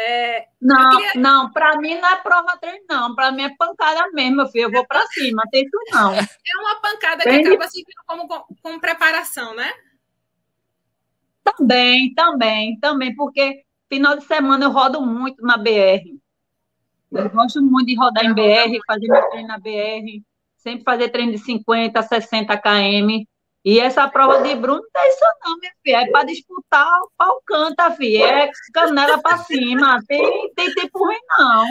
É, 0.00 0.46
não, 0.62 0.90
queria... 0.90 1.12
não, 1.16 1.50
para 1.50 1.76
mim 1.80 1.96
não 1.96 2.08
é 2.08 2.16
prova 2.16 2.56
treino, 2.60 2.84
não. 2.88 3.14
Para 3.16 3.32
mim 3.32 3.42
é 3.42 3.56
pancada 3.56 4.08
mesmo, 4.12 4.36
meu 4.36 4.46
filho. 4.46 4.66
Eu 4.66 4.70
vou 4.70 4.86
para 4.86 5.04
cima, 5.08 5.42
tem 5.50 5.64
isso 5.64 5.76
não. 5.92 6.14
É 6.14 6.26
uma 6.60 6.80
pancada 6.80 7.24
que 7.24 7.28
acaba 7.28 7.68
servindo 7.68 8.02
como 8.06 8.28
com, 8.28 8.54
com 8.62 8.78
preparação, 8.78 9.56
né? 9.56 9.72
Também, 11.42 12.14
também, 12.14 12.78
também, 12.78 13.16
porque 13.16 13.64
final 13.88 14.16
de 14.16 14.24
semana 14.24 14.66
eu 14.66 14.70
rodo 14.70 15.00
muito 15.00 15.42
na 15.42 15.56
BR. 15.56 16.16
Eu 17.10 17.30
gosto 17.30 17.60
muito 17.60 17.86
de 17.86 17.96
rodar 17.96 18.24
em 18.24 18.34
BR, 18.34 18.78
fazer 18.86 19.08
meu 19.08 19.30
treino 19.30 19.48
na 19.48 19.58
BR, 19.58 20.22
sempre 20.56 20.84
fazer 20.84 21.08
treino 21.08 21.32
de 21.32 21.38
50, 21.38 22.02
60 22.02 22.56
km. 22.58 23.24
E 23.64 23.80
essa 23.80 24.08
prova 24.08 24.40
de 24.42 24.54
Bruno 24.54 24.82
não 24.94 25.02
é 25.02 25.08
isso 25.08 25.24
não, 25.44 25.58
minha 25.58 25.72
filha. 25.82 25.96
É 26.02 26.10
para 26.10 26.24
disputar 26.24 26.88
o 27.02 27.10
pau 27.16 27.42
canta, 27.44 27.90
filha. 27.90 28.24
É 28.24 28.50
canela 28.72 29.20
para 29.20 29.38
cima. 29.38 30.00
Tem, 30.06 30.52
tem 30.54 30.72
tempo 30.74 30.98
ruim, 30.98 31.18
não. 31.38 31.66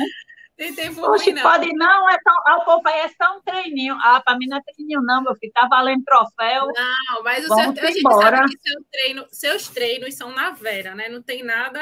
Tem 0.57 0.73
tempo 0.73 1.01
Oxe, 1.11 1.25
ruim, 1.25 1.35
não. 1.35 1.43
pode 1.43 1.73
não, 1.73 2.09
é 2.09 2.17
tão, 2.23 2.33
ah, 2.47 2.61
povo 2.61 2.89
é 2.89 3.07
só 3.09 3.37
um 3.37 3.41
treininho. 3.41 3.95
Ah, 4.01 4.19
para 4.19 4.37
mim 4.37 4.47
não 4.47 4.57
é 4.57 4.61
treininho, 4.61 5.01
não, 5.01 5.23
meu 5.23 5.35
filho. 5.35 5.53
Tá 5.53 5.67
valendo 5.69 6.03
troféu. 6.03 6.65
Não, 6.65 7.23
mas 7.23 7.45
o 7.45 7.47
seu, 7.47 7.57
a 7.57 7.63
gente 7.63 8.01
sabe 8.01 8.49
que 8.49 8.69
seu 8.69 8.83
treino, 8.91 9.27
seus 9.31 9.67
treinos 9.69 10.15
são 10.15 10.31
na 10.31 10.51
Vera, 10.51 10.95
né? 10.95 11.09
Não 11.09 11.21
tem 11.21 11.43
nada 11.43 11.79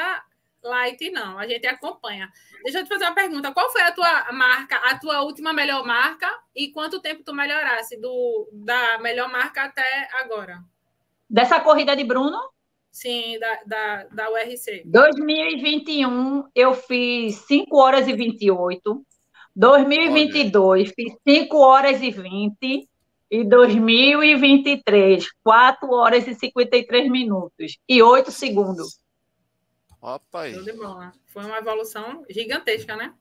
light, 0.66 1.10
não. 1.10 1.38
A 1.38 1.46
gente 1.46 1.66
acompanha. 1.66 2.30
Deixa 2.62 2.80
eu 2.80 2.84
te 2.84 2.88
fazer 2.88 3.04
uma 3.04 3.14
pergunta. 3.14 3.52
Qual 3.52 3.70
foi 3.70 3.82
a 3.82 3.92
tua 3.92 4.32
marca, 4.32 4.76
a 4.76 4.98
tua 4.98 5.22
última 5.22 5.52
melhor 5.52 5.84
marca 5.84 6.28
e 6.54 6.70
quanto 6.72 7.00
tempo 7.00 7.22
tu 7.22 7.34
melhorasse 7.34 8.00
do, 8.00 8.48
da 8.52 8.98
melhor 8.98 9.30
marca 9.30 9.64
até 9.64 10.08
agora? 10.20 10.62
Dessa 11.28 11.60
corrida 11.60 11.96
de 11.96 12.04
Bruno? 12.04 12.38
Sim, 12.90 13.38
da, 13.38 13.60
da, 13.66 14.04
da 14.04 14.30
URC. 14.30 14.82
2021 14.86 16.48
eu 16.54 16.74
fiz 16.74 17.36
5 17.46 17.76
horas 17.76 18.08
e 18.08 18.12
28. 18.14 19.06
2022 19.54 20.80
Olha. 20.82 20.92
fiz 20.94 21.14
5 21.26 21.56
horas 21.58 22.02
e 22.02 22.10
20. 22.10 22.88
E 23.28 23.42
2023, 23.42 25.26
4 25.42 25.90
horas 25.90 26.28
e 26.28 26.34
53 26.34 27.10
minutos 27.10 27.76
e 27.88 28.00
8 28.00 28.30
segundos. 28.30 29.00
Opa 30.06 30.42
aí. 30.42 30.54
Foi 31.26 31.44
uma 31.44 31.58
evolução 31.58 32.24
gigantesca, 32.30 32.94
né? 32.94 33.12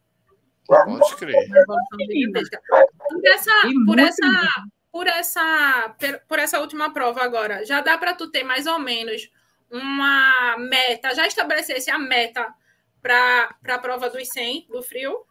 Pode 0.67 1.15
crer. 1.15 1.33
Uma 1.47 1.57
evolução 1.57 1.97
gigantesca. 1.99 2.61
Por 3.09 3.27
essa, 3.27 3.51
por 3.87 3.99
essa, 3.99 4.65
por 4.91 5.07
essa, 5.07 5.95
por 6.27 6.37
essa 6.37 6.59
última 6.59 6.93
prova 6.93 7.23
agora, 7.23 7.65
já 7.65 7.81
dá 7.81 7.97
para 7.97 8.13
tu 8.13 8.29
ter 8.29 8.43
mais 8.43 8.67
ou 8.67 8.77
menos 8.77 9.31
uma 9.71 10.57
meta, 10.59 11.15
já 11.15 11.25
estabelecesse 11.25 11.89
a 11.89 11.97
meta 11.97 12.53
para 13.01 13.49
a 13.67 13.79
prova 13.79 14.07
dos 14.07 14.27
100 14.29 14.67
do 14.69 14.83
frio? 14.83 15.25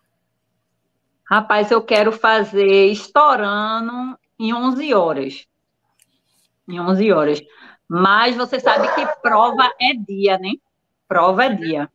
Rapaz, 1.22 1.70
eu 1.70 1.80
quero 1.80 2.10
fazer 2.10 2.86
estourando 2.86 4.18
em 4.40 4.52
11 4.52 4.92
horas. 4.92 5.46
Em 6.68 6.80
11 6.80 7.12
horas. 7.12 7.40
Mas 7.88 8.34
você 8.34 8.58
sabe 8.58 8.92
que 8.96 9.06
prova 9.22 9.72
é 9.80 9.94
dia, 9.94 10.36
né? 10.36 10.54
Prova 11.14 11.44
é 11.44 11.50
dia. 11.50 11.88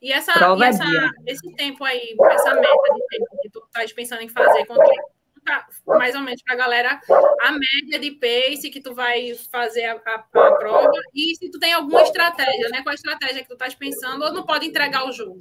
E, 0.00 0.10
essa, 0.10 0.32
Prova 0.32 0.64
e 0.64 0.68
essa, 0.68 0.82
dia. 0.82 1.10
esse 1.26 1.54
tempo 1.56 1.84
aí, 1.84 2.16
essa 2.30 2.54
meta 2.54 2.94
de 2.94 3.06
tempo 3.06 3.26
que 3.42 3.50
tu 3.50 3.62
estás 3.66 3.92
pensando 3.92 4.22
em 4.22 4.30
fazer, 4.30 4.66
mais 5.86 6.14
ou 6.14 6.22
menos 6.22 6.42
para 6.42 6.54
a 6.54 6.56
galera, 6.56 6.98
a 7.42 7.52
média 7.52 7.98
de 7.98 8.12
pace 8.12 8.70
que 8.70 8.80
tu 8.80 8.94
vai 8.94 9.34
fazer 9.52 9.84
a, 9.84 9.92
a, 9.92 10.14
a, 10.14 10.52
prova 10.52 10.90
e 11.14 11.36
se 11.36 11.50
tu 11.50 11.58
tem 11.58 11.74
alguma 11.74 12.00
estratégia, 12.00 12.70
né? 12.70 12.82
Qual 12.82 12.92
a 12.92 12.94
estratégia 12.94 13.42
que 13.42 13.48
tu 13.48 13.52
estás 13.52 13.74
pensando 13.74 14.24
ou 14.24 14.32
não 14.32 14.46
pode 14.46 14.64
entregar 14.64 15.06
o 15.06 15.12
jogo? 15.12 15.36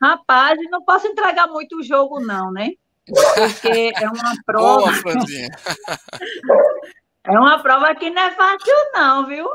Rapaz, 0.00 0.58
não 0.70 0.82
posso 0.82 1.06
entregar 1.06 1.48
muito 1.48 1.80
o 1.80 1.82
jogo, 1.82 2.18
não, 2.18 2.50
né? 2.50 2.70
Porque 3.06 3.92
é 3.94 4.08
uma 4.08 4.32
prova. 4.46 4.90
Boa, 5.02 5.20
é 7.24 7.38
uma 7.38 7.62
prova 7.62 7.94
que 7.94 8.08
não 8.08 8.22
é 8.22 8.30
fácil, 8.30 8.74
não, 8.94 9.26
viu? 9.26 9.46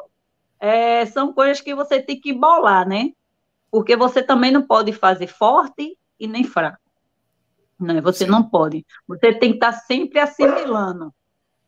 É, 0.59 1.05
são 1.05 1.33
coisas 1.33 1.61
que 1.61 1.73
você 1.75 2.01
tem 2.01 2.19
que 2.19 2.33
bolar, 2.33 2.87
né? 2.87 3.11
Porque 3.69 3.95
você 3.95 4.23
também 4.23 4.51
não 4.51 4.61
pode 4.61 4.93
fazer 4.93 5.27
forte 5.27 5.97
e 6.19 6.27
nem 6.27 6.43
fraco. 6.43 6.79
Né? 7.79 8.01
Você 8.01 8.25
Sim. 8.25 8.31
não 8.31 8.43
pode. 8.43 8.85
Você 9.07 9.33
tem 9.33 9.51
que 9.51 9.57
estar 9.57 9.73
sempre 9.73 10.19
assimilando. 10.19 11.13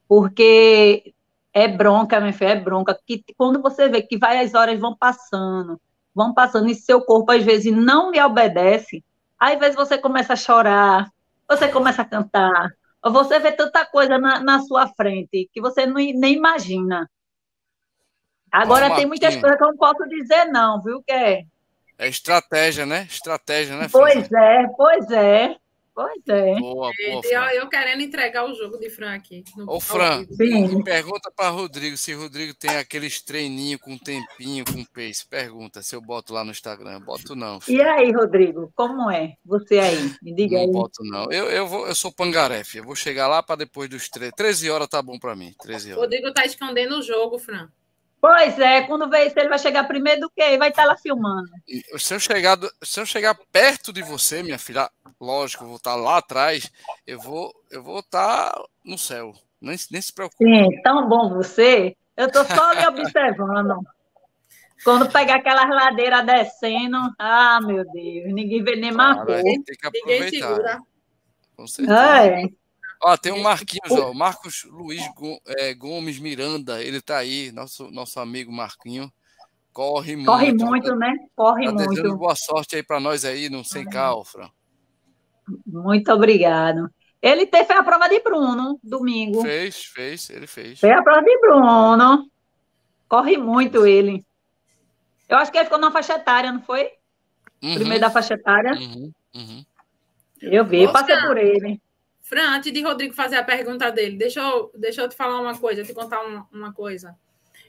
Porque 0.08 1.14
é 1.54 1.68
bronca, 1.68 2.20
minha 2.20 2.34
filha, 2.34 2.50
é 2.50 2.60
bronca. 2.60 2.98
Que 3.06 3.24
quando 3.38 3.62
você 3.62 3.88
vê 3.90 4.02
que 4.02 4.18
várias 4.18 4.54
horas 4.54 4.80
vão 4.80 4.96
passando, 4.96 5.80
vão 6.14 6.34
passando, 6.34 6.70
e 6.70 6.76
seu 6.76 7.02
corpo 7.02 7.32
às 7.32 7.44
vezes 7.44 7.72
não 7.76 8.12
lhe 8.12 8.22
obedece, 8.22 9.04
aí 9.40 9.54
às 9.54 9.60
vezes 9.60 9.76
você 9.76 9.98
começa 9.98 10.34
a 10.34 10.38
chorar, 10.38 11.12
você 11.48 11.68
começa 11.68 12.02
a 12.02 12.06
cantar, 12.06 12.70
você 13.04 13.40
vê 13.40 13.52
tanta 13.52 13.86
coisa 13.86 14.18
na, 14.18 14.40
na 14.40 14.60
sua 14.62 14.88
frente 14.88 15.50
que 15.54 15.62
você 15.62 15.86
não, 15.86 15.96
nem 15.96 16.36
imagina. 16.36 17.10
Agora 18.52 18.96
tem 18.96 19.06
muitas 19.06 19.36
coisas 19.36 19.58
que 19.58 19.64
eu 19.64 19.68
não 19.70 19.78
posso 19.78 20.08
dizer, 20.08 20.46
não, 20.46 20.82
viu, 20.82 21.02
que 21.02 21.12
é? 21.12 21.44
É 21.98 22.08
estratégia, 22.08 22.86
né? 22.86 23.08
Estratégia, 23.10 23.76
né? 23.76 23.88
Pois 23.92 24.32
é, 24.32 24.68
pois 24.78 25.12
é. 25.12 25.56
Pois 26.00 26.22
é. 26.30 26.56
Boa, 26.58 26.92
boa, 26.94 27.22
eu, 27.26 27.42
eu, 27.60 27.68
querendo 27.68 28.02
entregar 28.02 28.46
o 28.46 28.54
jogo 28.54 28.78
de 28.78 28.90
Fran 28.90 29.14
aqui. 29.14 29.44
Ô, 29.68 29.82
Fran, 29.82 30.24
Sim. 30.32 30.82
pergunta 30.82 31.30
para 31.30 31.50
Rodrigo 31.50 31.98
se 31.98 32.14
Rodrigo 32.14 32.54
tem 32.54 32.78
aqueles 32.78 33.22
treininhos 33.22 33.82
com 33.82 33.98
tempinho, 33.98 34.64
com 34.64 34.86
pace. 34.86 35.28
Pergunta 35.28 35.82
se 35.82 35.94
eu 35.94 36.00
boto 36.00 36.34
lá 36.34 36.46
no 36.46 36.52
Instagram. 36.52 37.02
Boto 37.02 37.36
não. 37.36 37.60
Filho. 37.60 37.80
E 37.80 37.82
aí, 37.82 38.14
Rodrigo, 38.14 38.72
como 38.78 39.12
é? 39.12 39.34
Você 39.44 39.78
aí? 39.78 40.16
Me 40.22 40.34
diga 40.34 40.56
não 40.56 40.62
aí. 40.62 40.68
Não 40.68 40.74
boto 40.74 41.04
não. 41.04 41.30
Eu, 41.34 41.50
eu, 41.50 41.68
vou, 41.68 41.86
eu 41.86 41.94
sou 41.94 42.14
pangarefe. 42.14 42.78
Eu 42.78 42.86
vou 42.86 42.96
chegar 42.96 43.28
lá 43.28 43.44
para 43.44 43.58
depois 43.58 43.90
dos 43.90 44.08
13. 44.08 44.32
13 44.38 44.70
horas 44.70 44.88
tá 44.88 45.02
bom 45.02 45.20
para 45.20 45.36
mim. 45.36 45.54
13 45.62 45.92
horas. 45.92 46.04
Rodrigo 46.04 46.32
tá 46.32 46.46
escondendo 46.46 47.00
o 47.00 47.04
jogo, 47.04 47.38
Fran. 47.38 47.68
Pois 48.22 48.60
é, 48.60 48.82
quando 48.82 49.10
vê 49.10 49.28
isso, 49.28 49.40
ele 49.40 49.48
vai 49.50 49.60
chegar 49.60 49.88
primeiro 49.88 50.22
do 50.22 50.30
que 50.30 50.42
e 50.42 50.58
vai 50.58 50.70
estar 50.70 50.86
lá 50.86 50.98
filmando. 50.98 51.50
Se 51.98 52.14
eu, 52.14 52.20
chegar, 52.20 52.58
se 52.84 53.00
eu 53.00 53.06
chegar 53.06 53.38
perto 53.52 53.94
de 53.94 54.02
você, 54.02 54.44
minha 54.44 54.60
filha, 54.60 54.90
lógico, 55.20 55.64
eu 55.64 55.68
vou 55.70 55.78
estar 55.78 55.96
lá 55.96 56.18
atrás, 56.18 56.70
eu 57.08 57.20
vou, 57.20 57.54
eu 57.72 57.82
vou 57.82 58.00
estar 58.00 58.54
no 58.84 58.98
céu. 58.98 59.34
Nem, 59.62 59.78
nem 59.90 60.02
se 60.02 60.12
preocupe. 60.12 60.44
Sim, 60.44 60.82
tão 60.82 61.08
bom 61.08 61.34
você. 61.34 61.96
Eu 62.18 62.28
estou 62.28 62.44
só 62.46 62.74
lhe 62.74 62.86
observando. 62.88 63.76
Quando 64.84 65.12
pegar 65.12 65.36
aquela 65.36 65.66
ladeira 65.66 66.22
descendo, 66.24 66.98
ah, 67.18 67.60
meu 67.62 67.90
Deus, 67.90 68.34
ninguém 68.34 68.64
vê 68.64 68.76
nem 68.76 68.92
mais. 68.92 69.18
Que 69.24 69.88
aproveitar. 69.88 70.82
Com 71.56 71.68
certeza. 71.68 72.26
É. 72.26 72.59
Ó, 73.02 73.16
tem 73.16 73.32
um 73.32 73.42
Marquinhos, 73.42 73.92
ó, 73.92 74.14
Marcos 74.14 74.66
Luiz 74.66 75.02
é, 75.58 75.74
Gomes 75.74 76.20
Miranda, 76.20 76.84
ele 76.84 77.02
tá 77.02 77.18
aí, 77.18 77.52
nosso, 77.52 77.90
nosso 77.90 78.20
amigo 78.20 78.52
Marquinho. 78.52 79.12
Corre 79.72 80.16
muito. 80.16 80.28
Corre 80.28 80.54
muito, 80.54 80.96
né? 80.96 81.14
Corre 81.36 81.66
tá 81.66 81.72
muito. 81.72 82.18
Boa 82.18 82.36
sorte 82.36 82.76
aí 82.76 82.84
para 82.84 83.00
nós 83.00 83.24
aí 83.24 83.50
no 83.50 83.64
Sem 83.64 83.86
Calfra. 83.86 84.50
Muito 85.66 86.12
obrigado. 86.12 86.90
Ele 87.22 87.48
fez 87.48 87.70
a 87.70 87.84
prova 87.84 88.08
de 88.08 88.20
Bruno, 88.22 88.80
domingo. 88.84 89.42
Fez, 89.42 89.86
fez, 89.86 90.30
ele 90.30 90.48
fez. 90.48 90.80
Fez 90.80 90.94
a 90.94 91.02
prova 91.02 91.22
de 91.22 91.40
Bruno. 91.40 92.30
Corre 93.08 93.38
muito 93.38 93.86
ele. 93.86 94.26
Eu 95.28 95.38
acho 95.38 95.52
que 95.52 95.58
ele 95.58 95.66
ficou 95.66 95.80
na 95.80 95.92
faixa 95.92 96.16
etária, 96.16 96.52
não 96.52 96.62
foi? 96.62 96.92
Uhum. 97.62 97.76
Primeiro 97.76 98.02
da 98.02 98.10
faixa 98.10 98.34
etária. 98.34 98.74
Uhum, 98.74 99.12
uhum. 99.36 99.66
Eu 100.42 100.66
vi, 100.66 100.86
Nossa. 100.86 100.94
passei 100.94 101.18
por 101.22 101.38
ele. 101.38 101.82
Fran, 102.30 102.58
antes 102.58 102.72
de 102.72 102.84
Rodrigo 102.84 103.16
fazer 103.16 103.38
a 103.38 103.44
pergunta 103.44 103.92
dele, 103.92 104.16
deixa 104.16 104.40
eu, 104.40 104.72
deixa 104.76 105.02
eu 105.02 105.10
te 105.10 105.16
falar 105.16 105.42
uma 105.42 105.58
coisa, 105.58 105.84
te 105.84 105.96
contar 105.96 106.22
uma, 106.22 106.48
uma 106.54 106.72
coisa. 106.72 107.18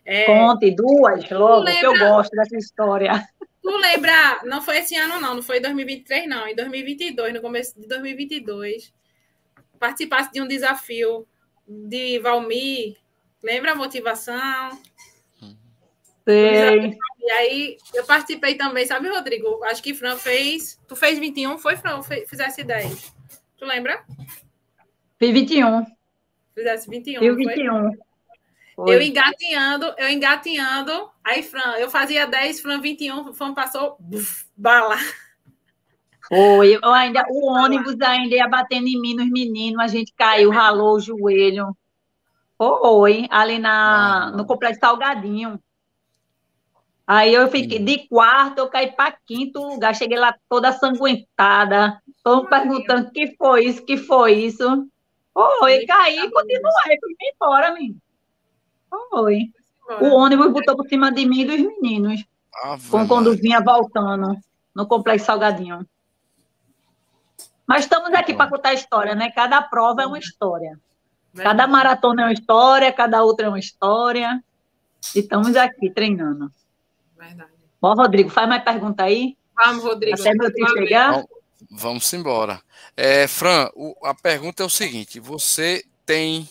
É, 0.04 0.26
Conte 0.26 0.70
duas 0.72 1.30
logo, 1.30 1.64
lembra, 1.64 1.80
que 1.80 1.86
eu 1.86 1.98
gosto 1.98 2.30
dessa 2.36 2.56
história. 2.58 3.26
Tu 3.62 3.76
lembra, 3.76 4.42
não 4.44 4.60
foi 4.60 4.78
esse 4.78 4.94
ano 4.96 5.18
não, 5.18 5.34
não 5.36 5.42
foi 5.42 5.58
em 5.58 5.62
2023 5.62 6.28
não, 6.28 6.46
em 6.46 6.54
2022, 6.54 7.32
no 7.32 7.40
começo 7.40 7.80
de 7.80 7.88
2022, 7.88 8.92
participasse 9.78 10.30
de 10.30 10.42
um 10.42 10.46
desafio 10.46 11.26
de 11.66 12.18
Valmir, 12.18 12.96
lembra 13.42 13.72
a 13.72 13.74
motivação? 13.74 14.78
Sei. 16.28 16.98
E 17.18 17.30
aí 17.30 17.78
eu 17.94 18.04
participei 18.04 18.56
também, 18.56 18.84
sabe, 18.84 19.08
Rodrigo? 19.08 19.64
Acho 19.64 19.82
que 19.82 19.94
Fran 19.94 20.16
fez. 20.16 20.78
Tu 20.86 20.94
fez 20.94 21.18
21, 21.18 21.56
foi, 21.56 21.76
Fran? 21.76 22.02
Fizesse 22.02 22.62
10. 22.62 23.14
Tu 23.56 23.64
lembra? 23.64 24.04
Fiz 25.20 25.34
21. 25.34 25.84
Fizesse 26.54 26.88
21. 26.88 27.20
Fiz 27.20 27.36
21. 27.36 27.92
Foi? 28.74 28.94
Eu 28.96 29.02
engatinhando, 29.02 29.94
eu 29.98 30.08
engatinhando. 30.08 31.10
Aí, 31.22 31.42
Fran, 31.42 31.76
eu 31.78 31.90
fazia 31.90 32.26
10, 32.26 32.60
Fran 32.60 32.80
21, 32.80 33.34
Fran 33.34 33.52
passou, 33.52 33.96
buf, 34.00 34.46
bala. 34.56 34.96
Foi, 36.26 36.78
eu 36.82 36.90
ainda, 36.94 37.22
o 37.28 37.50
ônibus 37.52 38.00
ainda 38.00 38.34
ia 38.34 38.48
batendo 38.48 38.86
em 38.86 38.98
mim, 38.98 39.14
nos 39.14 39.28
meninos, 39.30 39.82
a 39.82 39.88
gente 39.88 40.14
caiu, 40.16 40.48
ralou 40.48 40.96
o 40.96 41.00
joelho. 41.00 41.76
Foi, 42.56 43.26
ali 43.28 43.58
na, 43.58 44.30
no 44.30 44.46
Complexo 44.46 44.80
Salgadinho. 44.80 45.60
Aí 47.06 47.34
eu 47.34 47.46
fiquei 47.48 47.78
de 47.78 48.08
quarto, 48.08 48.58
eu 48.58 48.70
caí 48.70 48.92
para 48.92 49.18
quinto 49.26 49.60
lugar, 49.60 49.94
cheguei 49.94 50.18
lá 50.18 50.34
toda 50.48 50.72
sanguentada, 50.72 52.00
todo 52.24 52.48
perguntando 52.48 53.10
que 53.10 53.34
foi 53.36 53.66
isso, 53.66 53.84
que 53.84 53.98
foi 53.98 54.32
isso. 54.32 54.88
Foi, 55.32 55.87
caí 55.87 56.18
e 56.18 56.30
continuei, 56.30 56.99
fui 57.00 57.14
embora, 57.34 57.72
menino. 57.72 58.00
Foi. 59.10 59.52
O 60.00 60.14
ônibus 60.14 60.52
botou 60.52 60.76
por 60.76 60.87
cima 60.88 61.10
de 61.10 61.26
mim 61.26 61.40
e 61.40 61.44
dos 61.44 61.60
meninos. 61.80 62.25
com, 62.90 63.06
quando 63.06 63.37
vinha 63.37 63.60
voltando 63.60 64.37
no 64.75 64.87
Complexo 64.87 65.26
Salgadinho. 65.26 65.87
Mas 67.66 67.84
estamos 67.84 68.12
aqui 68.14 68.34
para 68.34 68.50
contar 68.50 68.70
a 68.70 68.75
história, 68.75 69.14
né? 69.14 69.30
Cada 69.30 69.62
prova 69.62 70.02
é 70.02 70.06
uma 70.06 70.18
história. 70.18 70.78
Cada 71.34 71.66
maratona 71.66 72.22
é 72.22 72.25
uma 72.26 72.32
história, 72.32 72.92
cada 72.92 73.22
outra 73.22 73.46
é 73.46 73.49
uma 73.49 73.58
história. 73.58 74.42
E 75.14 75.20
estamos 75.20 75.56
aqui 75.56 75.90
treinando. 75.90 76.50
Verdade. 77.16 77.50
Bom, 77.80 77.94
Rodrigo, 77.94 78.28
faz 78.28 78.49
mais 78.49 78.62
pergunta 78.62 79.04
aí. 79.04 79.37
Vamos, 79.54 79.84
Rodrigo. 79.84 80.20
Até 80.20 80.34
meu 80.34 80.50
chegar. 80.76 81.12
Vamos, 81.12 81.26
vamos 81.70 82.12
embora. 82.12 82.60
É, 82.96 83.26
Fran, 83.28 83.70
o, 83.74 83.94
a 84.04 84.14
pergunta 84.14 84.62
é 84.62 84.66
o 84.66 84.70
seguinte: 84.70 85.20
você 85.20 85.84
tem 86.04 86.48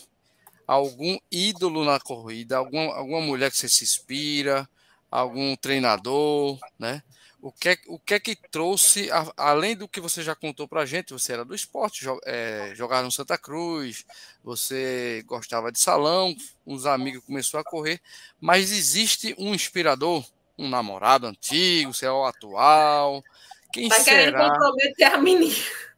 algum 0.66 1.18
ídolo 1.30 1.84
na 1.84 2.00
corrida, 2.00 2.56
alguma, 2.56 2.94
alguma 2.94 3.20
mulher 3.20 3.50
que 3.50 3.56
você 3.56 3.68
se 3.68 3.84
inspira, 3.84 4.68
algum 5.10 5.54
treinador, 5.56 6.58
né? 6.78 7.02
O 7.42 7.50
que, 7.50 7.70
é, 7.70 7.78
o 7.86 7.98
que 7.98 8.14
é 8.14 8.20
que 8.20 8.36
trouxe, 8.36 9.10
a, 9.10 9.32
além 9.36 9.74
do 9.74 9.88
que 9.88 9.98
você 9.98 10.22
já 10.22 10.34
contou 10.34 10.68
para 10.68 10.82
a 10.82 10.86
gente, 10.86 11.12
você 11.14 11.32
era 11.32 11.44
do 11.44 11.54
esporte, 11.54 12.04
jo, 12.04 12.20
é, 12.26 12.72
jogava 12.74 13.02
no 13.02 13.10
Santa 13.10 13.38
Cruz, 13.38 14.04
você 14.44 15.24
gostava 15.26 15.72
de 15.72 15.80
salão, 15.80 16.36
uns 16.66 16.84
amigos 16.84 17.24
começou 17.24 17.58
a 17.58 17.64
correr, 17.64 17.98
mas 18.38 18.70
existe 18.70 19.34
um 19.38 19.54
inspirador, 19.54 20.22
um 20.58 20.68
namorado 20.68 21.26
antigo, 21.26 21.94
sei 21.94 22.08
lá, 22.08 22.20
o 22.20 22.26
atual, 22.26 23.24
quem 23.72 23.88
tá 23.88 23.96
será? 23.96 24.50
comprometer 24.50 25.14
a 25.14 25.18
menina. 25.18 25.54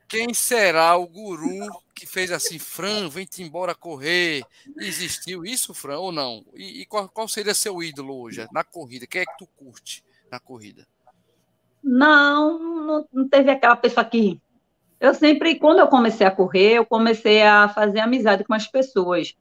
Quem 0.09 0.35
será 0.35 0.95
o 0.97 1.07
guru 1.07 1.83
que 1.95 2.07
fez 2.07 2.31
assim, 2.31 2.59
Fran, 2.59 3.09
vem-te 3.09 3.43
embora 3.43 3.75
correr? 3.75 4.43
Existiu 4.79 5.45
isso, 5.45 5.73
Fran, 5.73 5.99
ou 5.99 6.13
não? 6.13 6.45
E, 6.55 6.83
e 6.83 6.87
qual, 6.87 7.09
qual, 7.09 7.29
seria 7.29 7.55
seu 7.55 7.83
ídolo 7.83 8.21
hoje 8.21 8.47
na 8.53 8.63
corrida? 8.63 9.07
Quem 9.07 9.23
é 9.23 9.25
que 9.25 9.39
tu 9.39 9.47
curte 9.57 10.05
na 10.31 10.39
corrida? 10.39 10.87
Não, 11.83 12.59
não, 12.59 13.09
não 13.13 13.29
teve 13.29 13.51
aquela 13.51 13.77
pessoa 13.77 14.05
que. 14.05 14.41
Eu 15.01 15.15
sempre, 15.15 15.59
quando 15.59 15.79
eu 15.79 15.89
comecei 15.89 16.27
a 16.27 16.31
correr, 16.31 16.75
eu 16.75 16.87
comecei 16.87 17.43
a 17.43 17.69
fazer 17.69 18.01
amizade 18.01 18.45
com 18.45 18.55
as 18.55 18.67
pessoas. 18.67 19.35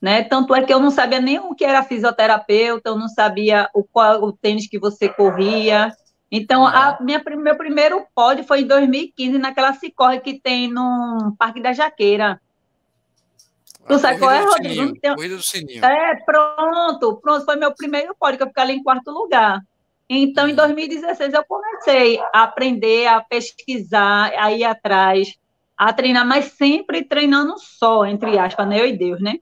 Né? 0.00 0.22
Tanto 0.24 0.54
é 0.54 0.62
que 0.64 0.72
eu 0.72 0.80
não 0.80 0.90
sabia 0.90 1.20
nem 1.20 1.38
o 1.38 1.54
que 1.54 1.64
era 1.64 1.82
fisioterapeuta, 1.82 2.90
eu 2.90 2.96
não 2.96 3.08
sabia 3.08 3.68
o 3.74 3.84
qual 3.84 4.22
o 4.22 4.32
tênis 4.32 4.68
que 4.68 4.78
você 4.78 5.08
corria, 5.08 5.92
então, 6.34 6.66
a 6.66 6.96
minha, 6.98 7.22
meu 7.36 7.54
primeiro 7.58 8.06
pódio 8.14 8.42
foi 8.42 8.62
em 8.62 8.66
2015, 8.66 9.36
naquela 9.36 9.74
Cicorre 9.74 10.18
que 10.18 10.40
tem 10.40 10.66
no 10.66 11.36
Parque 11.38 11.60
da 11.60 11.74
Jaqueira. 11.74 12.40
Tu 13.86 13.98
sabe 13.98 14.18
qual 14.18 14.30
é, 14.30 14.40
Rodrigo? 14.40 14.98
Tem... 14.98 15.14
Corrida 15.14 15.36
do 15.36 15.42
Sininho. 15.42 15.84
É, 15.84 16.16
pronto, 16.24 17.16
pronto, 17.16 17.44
foi 17.44 17.56
meu 17.56 17.74
primeiro 17.74 18.16
pódio, 18.18 18.38
que 18.38 18.44
eu 18.44 18.46
fiquei 18.46 18.62
ali 18.62 18.72
em 18.72 18.82
quarto 18.82 19.10
lugar. 19.10 19.60
Então, 20.08 20.48
em 20.48 20.54
2016, 20.54 21.34
eu 21.34 21.44
comecei 21.44 22.18
a 22.32 22.44
aprender, 22.44 23.08
a 23.08 23.20
pesquisar, 23.20 24.32
a 24.34 24.50
ir 24.50 24.64
atrás, 24.64 25.36
a 25.76 25.92
treinar, 25.92 26.26
mas 26.26 26.46
sempre 26.52 27.04
treinando 27.04 27.58
só, 27.58 28.06
entre 28.06 28.38
aspas, 28.38 28.66
né? 28.66 28.80
Eu 28.80 28.86
e 28.86 28.96
Deus, 28.96 29.20
né? 29.20 29.34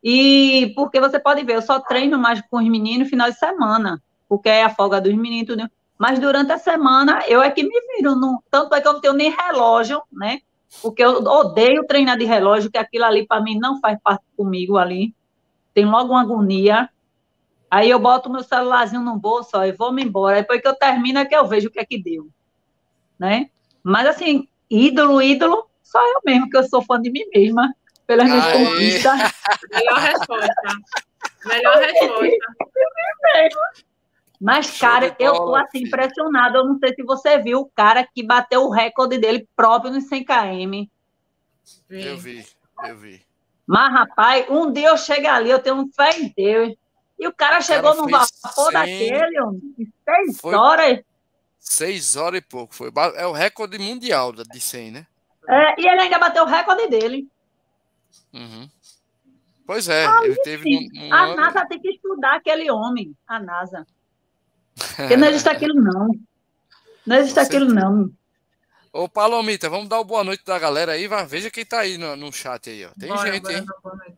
E 0.00 0.72
porque 0.76 1.00
você 1.00 1.18
pode 1.18 1.42
ver, 1.42 1.56
eu 1.56 1.62
só 1.62 1.80
treino 1.80 2.16
mais 2.16 2.40
com 2.42 2.58
os 2.58 2.68
meninos 2.68 3.00
no 3.00 3.10
final 3.10 3.28
de 3.28 3.36
semana, 3.36 4.00
porque 4.28 4.48
é 4.48 4.62
a 4.62 4.70
folga 4.70 5.00
dos 5.00 5.14
meninos, 5.14 5.48
tudo. 5.48 5.68
Mas 6.00 6.18
durante 6.18 6.50
a 6.50 6.56
semana 6.56 7.22
eu 7.28 7.42
é 7.42 7.50
que 7.50 7.62
me 7.62 7.78
viro. 7.94 8.16
No, 8.16 8.42
tanto 8.50 8.74
é 8.74 8.80
que 8.80 8.88
eu 8.88 8.94
não 8.94 9.00
tenho 9.02 9.12
nem 9.12 9.30
relógio, 9.30 10.00
né? 10.10 10.40
Porque 10.80 11.04
eu 11.04 11.22
odeio 11.22 11.86
treinar 11.86 12.16
de 12.16 12.24
relógio, 12.24 12.70
que 12.70 12.78
aquilo 12.78 13.04
ali 13.04 13.26
para 13.26 13.42
mim 13.42 13.58
não 13.58 13.78
faz 13.80 13.98
parte 14.02 14.24
comigo 14.34 14.78
ali. 14.78 15.14
Tem 15.74 15.84
logo 15.84 16.12
uma 16.14 16.22
agonia. 16.22 16.88
Aí 17.70 17.90
eu 17.90 17.98
boto 17.98 18.30
meu 18.30 18.42
celularzinho 18.42 19.02
no 19.02 19.18
bolso 19.18 19.50
ó, 19.52 19.62
e 19.62 19.72
vou 19.72 19.92
me 19.92 20.02
embora. 20.02 20.36
Depois 20.36 20.62
que 20.62 20.68
eu 20.68 20.74
termino 20.74 21.18
é 21.18 21.26
que 21.26 21.36
eu 21.36 21.46
vejo 21.46 21.68
o 21.68 21.70
que 21.70 21.78
é 21.78 21.84
que 21.84 22.02
deu. 22.02 22.28
Né? 23.18 23.50
Mas 23.82 24.06
assim, 24.06 24.48
ídolo, 24.70 25.20
ídolo, 25.20 25.68
só 25.82 26.00
eu 26.02 26.22
mesmo, 26.24 26.48
que 26.48 26.56
eu 26.56 26.66
sou 26.66 26.80
fã 26.80 26.98
de 26.98 27.10
mim 27.10 27.26
mesma, 27.34 27.74
pelas 28.06 28.26
minhas 28.26 28.46
conquistas. 28.46 29.18
Melhor 29.70 29.98
resposta. 29.98 30.54
Melhor 31.44 31.76
resposta. 31.76 32.36
Mas, 34.40 34.78
cara, 34.78 35.14
eu 35.18 35.34
tô 35.34 35.54
assim 35.54 35.84
impressionada. 35.84 36.58
Eu 36.58 36.64
não 36.64 36.78
sei 36.78 36.94
se 36.94 37.02
você 37.02 37.38
viu 37.38 37.60
o 37.60 37.70
cara 37.74 38.06
que 38.06 38.22
bateu 38.22 38.62
o 38.62 38.70
recorde 38.70 39.18
dele 39.18 39.46
próprio 39.54 39.92
nos 39.92 40.04
100 40.04 40.24
km. 40.24 40.88
Eu 41.90 42.16
vi, 42.16 42.46
eu 42.84 42.96
vi. 42.96 43.22
Mas, 43.66 43.92
rapaz, 43.92 44.46
um 44.48 44.72
dia 44.72 44.88
eu 44.88 44.96
chego 44.96 45.28
ali, 45.28 45.50
eu 45.50 45.58
tenho 45.58 45.88
fé 45.94 46.18
em 46.18 46.32
Deus. 46.34 46.74
E 47.18 47.28
o 47.28 47.32
cara 47.34 47.58
o 47.58 47.62
chegou 47.62 47.94
cara 47.94 48.02
no 48.02 48.08
vapor 48.08 48.72
100... 48.72 48.72
daquele, 48.72 49.38
em 49.78 49.92
seis 50.04 50.40
foi... 50.40 50.54
horas. 50.54 51.00
Seis 51.58 52.16
horas 52.16 52.38
e 52.38 52.42
pouco. 52.42 52.74
Foi. 52.74 52.90
É 53.16 53.26
o 53.26 53.32
recorde 53.32 53.78
mundial 53.78 54.32
de 54.32 54.60
100, 54.60 54.90
né? 54.90 55.06
É, 55.46 55.80
e 55.82 55.86
ele 55.86 56.00
ainda 56.00 56.18
bateu 56.18 56.44
o 56.44 56.46
recorde 56.46 56.88
dele. 56.88 57.28
Uhum. 58.32 58.70
Pois 59.66 59.88
é, 59.88 60.06
Aí, 60.06 60.24
ele 60.24 60.36
teve. 60.36 60.90
Um, 60.94 61.08
um 61.08 61.14
a. 61.14 61.36
NASA 61.36 61.66
tem 61.66 61.78
que 61.78 61.90
estudar 61.90 62.36
aquele 62.36 62.70
homem, 62.70 63.14
a 63.28 63.38
NASA. 63.38 63.86
Porque 64.74 65.16
não 65.16 65.28
existe 65.28 65.48
aquilo, 65.48 65.74
não. 65.74 66.08
Não 67.06 67.16
existe 67.16 67.38
aquilo, 67.38 67.66
não. 67.66 68.10
Ô, 68.92 69.08
Palomita, 69.08 69.70
vamos 69.70 69.88
dar 69.88 69.98
uma 69.98 70.04
boa 70.04 70.24
noite 70.24 70.44
da 70.44 70.58
galera 70.58 70.92
aí. 70.92 71.06
Vai, 71.06 71.24
veja 71.24 71.48
quem 71.48 71.64
tá 71.64 71.80
aí 71.80 71.96
no, 71.96 72.16
no 72.16 72.32
chat 72.32 72.68
aí, 72.68 72.84
ó. 72.84 72.90
Tem 72.98 73.08
bora, 73.08 73.32
gente, 73.32 73.52
hein? 73.52 73.64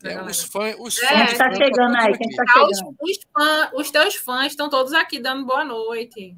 É, 0.02 0.22
os 0.22 0.44
fãs. 0.44 0.74
Os 0.78 1.02
é, 1.02 1.06
fãs 1.06 1.28
quem 1.28 1.38
tá 1.38 1.54
chegando 1.54 1.96
aí? 1.96 2.16
Quem 2.16 2.28
tá 2.34 2.44
chegando? 2.46 2.96
Os, 2.98 3.18
fã, 3.32 3.70
os 3.74 3.90
teus 3.90 4.14
fãs 4.16 4.46
estão 4.46 4.70
todos 4.70 4.94
aqui 4.94 5.18
dando 5.18 5.44
boa 5.44 5.62
noite. 5.62 6.34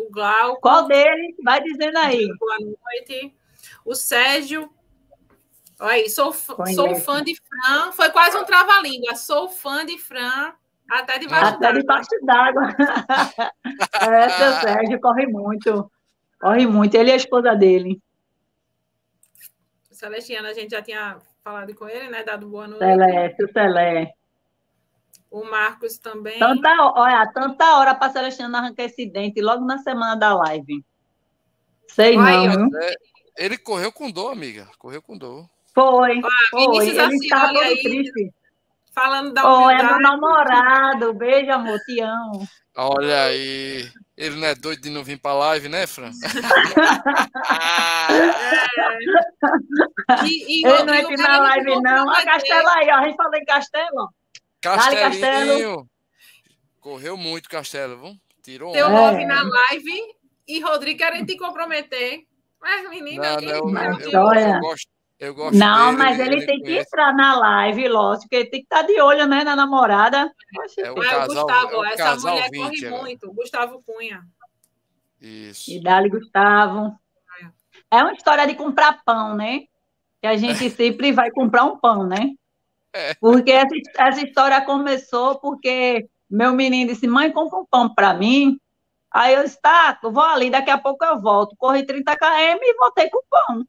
O 0.00 0.10
Glauco. 0.10 0.60
Qual 0.60 0.88
deles? 0.88 1.36
Vai 1.44 1.62
dizendo 1.62 1.96
aí. 1.98 2.26
Boa 2.38 2.56
noite. 2.58 3.32
O 3.84 3.94
Sérgio. 3.94 4.68
Olha 5.78 5.92
aí, 5.92 6.10
sou, 6.10 6.32
sou 6.32 6.96
fã 6.96 7.22
de 7.22 7.36
Fran. 7.36 7.92
Foi 7.92 8.10
quase 8.10 8.36
um 8.36 8.44
trava-língua. 8.44 9.14
Sou 9.14 9.48
fã 9.48 9.86
de 9.86 9.96
Fran. 9.96 10.54
Até 10.92 11.18
debaixo 11.18 11.54
Até 11.54 11.72
debaixo 11.72 12.10
d'água. 12.22 12.68
é, 14.02 14.28
seu 14.28 14.52
Sérgio 14.60 15.00
corre 15.00 15.26
muito. 15.26 15.90
Corre 16.38 16.66
muito. 16.66 16.94
Ele 16.94 17.10
e 17.10 17.12
a 17.14 17.16
esposa 17.16 17.54
dele. 17.54 17.98
Celestiana, 19.90 20.50
a 20.50 20.52
gente 20.52 20.70
já 20.70 20.82
tinha 20.82 21.18
falado 21.42 21.74
com 21.74 21.88
ele, 21.88 22.08
né? 22.08 22.22
Dado 22.22 22.46
boa 22.46 22.68
noite. 22.68 22.84
Celeste, 22.84 23.44
o 23.44 23.52
Celé. 23.52 24.12
O 25.30 25.44
Marcos 25.44 25.96
também. 25.96 26.38
Tanta, 26.38 26.68
olha, 26.94 27.26
tanta 27.32 27.78
hora 27.78 27.94
para 27.94 28.12
Celestiana 28.12 28.58
arrancar 28.58 28.84
esse 28.84 29.06
dente 29.06 29.40
logo 29.40 29.64
na 29.64 29.78
semana 29.78 30.14
da 30.14 30.34
live. 30.34 30.84
Sei 31.88 32.16
Vai, 32.16 32.48
não. 32.48 32.68
É, 32.82 32.94
ele 33.38 33.56
correu 33.56 33.90
com 33.90 34.10
dor, 34.10 34.32
amiga. 34.32 34.68
Correu 34.78 35.00
com 35.00 35.16
dor. 35.16 35.48
Foi. 35.74 36.18
Ah, 36.18 36.28
foi. 36.50 36.88
Ele 36.88 37.16
estava 37.16 37.54
todo 37.54 37.82
triste. 37.82 38.34
Falando 38.94 39.32
da 39.32 39.42
Oh, 39.44 39.70
é 39.70 39.82
meu 39.82 40.00
namorado. 40.00 41.14
Beijo, 41.14 41.50
amor. 41.50 41.78
Te 41.80 42.00
amo. 42.00 42.46
Olha 42.76 43.24
aí. 43.24 43.90
Ele 44.16 44.36
não 44.36 44.46
é 44.46 44.54
doido 44.54 44.82
de 44.82 44.90
não 44.90 45.02
vir 45.02 45.18
para 45.18 45.34
live, 45.34 45.68
né, 45.68 45.86
Fran? 45.86 46.10
é. 48.10 48.26
e, 50.26 50.60
e, 50.60 50.66
Ele 50.66 50.84
não 50.84 50.94
é 50.94 51.16
na 51.16 51.38
live, 51.38 51.80
não. 51.80 52.10
A 52.10 52.24
Castela 52.24 52.72
aí, 52.74 52.88
ó. 52.90 52.96
A 52.96 53.04
gente 53.04 53.16
falou 53.16 53.34
em 53.34 53.44
Castelo. 53.44 54.08
Castelinho. 54.60 55.10
Castelo. 55.10 55.86
Correu 56.80 57.16
muito, 57.16 57.48
Castelo, 57.48 57.98
viu? 57.98 58.16
Tirou 58.42 58.72
Teu 58.72 58.90
nome 58.90 59.22
é. 59.22 59.26
na 59.26 59.42
live 59.42 60.14
e 60.48 60.60
Rodrigo 60.60 60.98
querem 60.98 61.24
te 61.24 61.36
comprometer. 61.36 62.24
Mas, 62.60 62.88
menina, 62.90 63.40
não, 63.40 63.66
não, 63.66 64.00
eu, 64.00 64.10
eu, 64.10 64.34
eu, 64.34 64.60
gosto, 64.60 64.88
eu 65.22 65.32
gosto 65.36 65.56
Não, 65.56 65.92
dele, 65.92 65.96
mas 65.98 66.18
ele, 66.18 66.34
ele 66.34 66.46
tem 66.46 66.60
que 66.60 66.76
entrar 66.76 67.14
na 67.14 67.38
live, 67.38 67.86
lógico, 67.86 68.34
ele 68.34 68.46
tem 68.46 68.58
que 68.58 68.66
estar 68.66 68.80
tá 68.80 68.86
de 68.86 69.00
olho, 69.00 69.24
né, 69.24 69.44
na 69.44 69.54
namorada. 69.54 70.34
É 70.76 70.90
o, 70.90 70.96
casal, 70.96 71.28
Gustavo, 71.28 71.74
é 71.74 71.78
o 71.78 71.84
essa 71.84 72.16
mulher 72.16 72.50
20, 72.50 72.60
corre 72.60 72.86
é. 72.86 72.90
muito. 72.90 73.32
Gustavo 73.32 73.80
Cunha. 73.86 74.24
Isso. 75.20 75.70
E 75.70 75.80
dali, 75.80 76.08
Gustavo. 76.08 76.98
É 77.88 78.02
uma 78.02 78.14
história 78.14 78.48
de 78.48 78.56
comprar 78.56 79.00
pão, 79.04 79.36
né? 79.36 79.60
Que 80.20 80.26
a 80.26 80.36
gente 80.36 80.68
sempre 80.74 81.12
vai 81.12 81.30
comprar 81.30 81.66
um 81.66 81.78
pão, 81.78 82.04
né? 82.04 82.32
É. 82.92 83.14
Porque 83.14 83.52
essa, 83.52 83.74
essa 83.98 84.26
história 84.26 84.60
começou 84.62 85.38
porque 85.38 86.08
meu 86.28 86.52
menino 86.52 86.90
disse, 86.92 87.06
mãe, 87.06 87.30
compra 87.30 87.60
um 87.60 87.66
pão 87.66 87.94
para 87.94 88.12
mim. 88.12 88.58
Aí 89.08 89.34
eu 89.34 89.44
disse, 89.44 89.60
tá, 89.62 90.00
vou 90.02 90.20
ali, 90.20 90.50
daqui 90.50 90.70
a 90.70 90.78
pouco 90.78 91.04
eu 91.04 91.20
volto. 91.20 91.54
Corri 91.56 91.86
30 91.86 92.16
km 92.16 92.58
e 92.60 92.74
voltei 92.74 93.08
com 93.08 93.18
o 93.18 93.24
pão. 93.30 93.64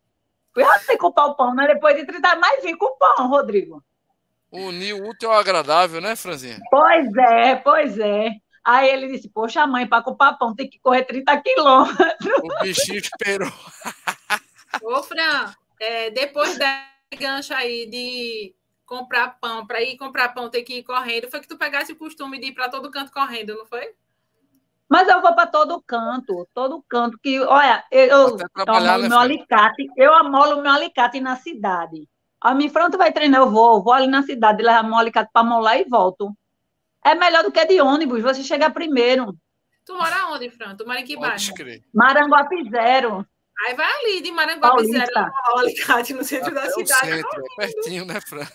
Fui 0.54 0.64
assim 0.64 0.98
comprar 0.98 1.26
o 1.26 1.36
pão, 1.36 1.54
mas 1.56 1.68
depois 1.68 1.96
de 1.96 2.06
30 2.06 2.36
mais 2.36 2.64
vim 2.64 2.78
com 2.78 2.86
o 2.86 2.98
pão, 2.98 3.28
Rodrigo. 3.28 3.84
Unir 4.52 4.94
o 4.94 5.10
útil 5.10 5.32
ao 5.32 5.40
agradável, 5.40 6.00
né, 6.00 6.16
Franzinha? 6.16 6.60
Pois 6.70 7.16
é, 7.16 7.56
pois 7.56 7.98
é. 7.98 8.30
Aí 8.64 8.90
ele 8.90 9.08
disse, 9.08 9.28
poxa, 9.28 9.66
mãe, 9.66 9.88
para 9.88 10.04
comprar 10.04 10.34
pão 10.34 10.56
tem 10.56 10.70
que 10.70 10.80
correr 10.80 11.04
30 11.04 11.42
quilômetros. 11.42 12.14
O 12.44 12.62
bichinho 12.62 13.00
esperou. 13.00 13.52
Ô, 14.82 15.04
Fran, 15.04 15.54
é, 15.80 16.12
depois 16.12 16.58
da 16.58 16.88
gancho 17.20 17.54
aí 17.54 17.86
de 17.88 18.56
comprar 18.86 19.40
pão, 19.40 19.66
para 19.66 19.82
ir 19.82 19.98
comprar 19.98 20.30
pão 20.30 20.50
ter 20.50 20.64
que 20.64 20.78
ir 20.78 20.84
correndo, 20.84 21.30
foi 21.30 21.40
que 21.40 21.48
tu 21.48 21.58
pegasse 21.58 21.92
o 21.92 21.96
costume 21.96 22.40
de 22.40 22.48
ir 22.48 22.54
para 22.54 22.70
todo 22.70 22.92
canto 22.92 23.12
correndo, 23.12 23.56
não 23.56 23.66
foi? 23.66 23.94
Mas 24.94 25.08
eu 25.08 25.24
vou 25.24 25.34
para 25.34 25.48
todo 25.48 25.82
canto, 25.82 26.48
todo 26.54 26.86
canto 26.88 27.18
que, 27.18 27.40
olha, 27.40 27.84
eu 27.90 28.38
tomo 28.64 28.78
o 28.78 29.10
meu 29.10 29.18
alicate, 29.18 29.90
eu 29.98 30.14
amolo 30.14 30.60
o 30.60 30.62
meu 30.62 30.72
alicate 30.72 31.20
na 31.20 31.36
cidade. 31.36 32.08
A 32.40 32.54
minha 32.54 32.70
frente 32.70 32.96
vai 32.96 33.12
treinar, 33.12 33.42
eu 33.42 33.50
vou, 33.50 33.82
vou 33.82 33.92
ali 33.92 34.06
na 34.06 34.22
cidade, 34.22 34.62
levar 34.62 34.84
meu 34.84 34.96
alicate 34.96 35.32
para 35.34 35.44
molar 35.44 35.80
e 35.80 35.84
volto. 35.86 36.32
É 37.04 37.16
melhor 37.16 37.42
do 37.42 37.52
que 37.52 37.66
de 37.66 37.82
ônibus, 37.82 38.22
você 38.22 38.44
chega 38.44 38.70
primeiro. 38.70 39.36
Tu 39.84 39.96
mora 39.96 40.28
onde, 40.28 40.52
Fran? 40.52 40.76
Tu 40.76 40.86
mora 40.86 41.00
em 41.00 41.06
que 41.06 41.18
bairro? 41.18 41.42
Maranguape 41.92 42.70
Zero. 42.70 43.26
Aí 43.66 43.74
vai 43.74 43.92
ali 43.92 44.22
de 44.22 44.32
Maranguape 44.32 44.92
Zero, 44.92 45.32
o 45.56 45.58
alicate 45.58 46.14
no 46.14 46.24
centro 46.24 46.52
Até 46.52 46.68
da 46.68 46.70
cidade. 46.70 47.16
Centro, 47.16 47.44
é 47.44 47.66
pertinho, 47.66 48.06
né, 48.06 48.22
Fran? 48.22 48.46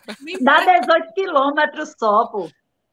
Dá 0.40 0.78
18 0.78 1.14
quilômetros 1.14 1.96
só, 1.98 2.26
pô. 2.26 2.48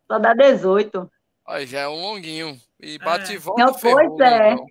Só 0.08 0.18
dá 0.18 0.34
18. 0.34 1.12
Olha, 1.46 1.68
já 1.68 1.82
é 1.82 1.88
um 1.88 2.02
longuinho. 2.02 2.60
E 2.80 2.98
bate 2.98 3.32
é. 3.32 3.36
e 3.36 3.38
volta. 3.38 3.64
Não, 3.64 3.74
pois 3.74 4.20
é. 4.20 4.52
Então. 4.54 4.66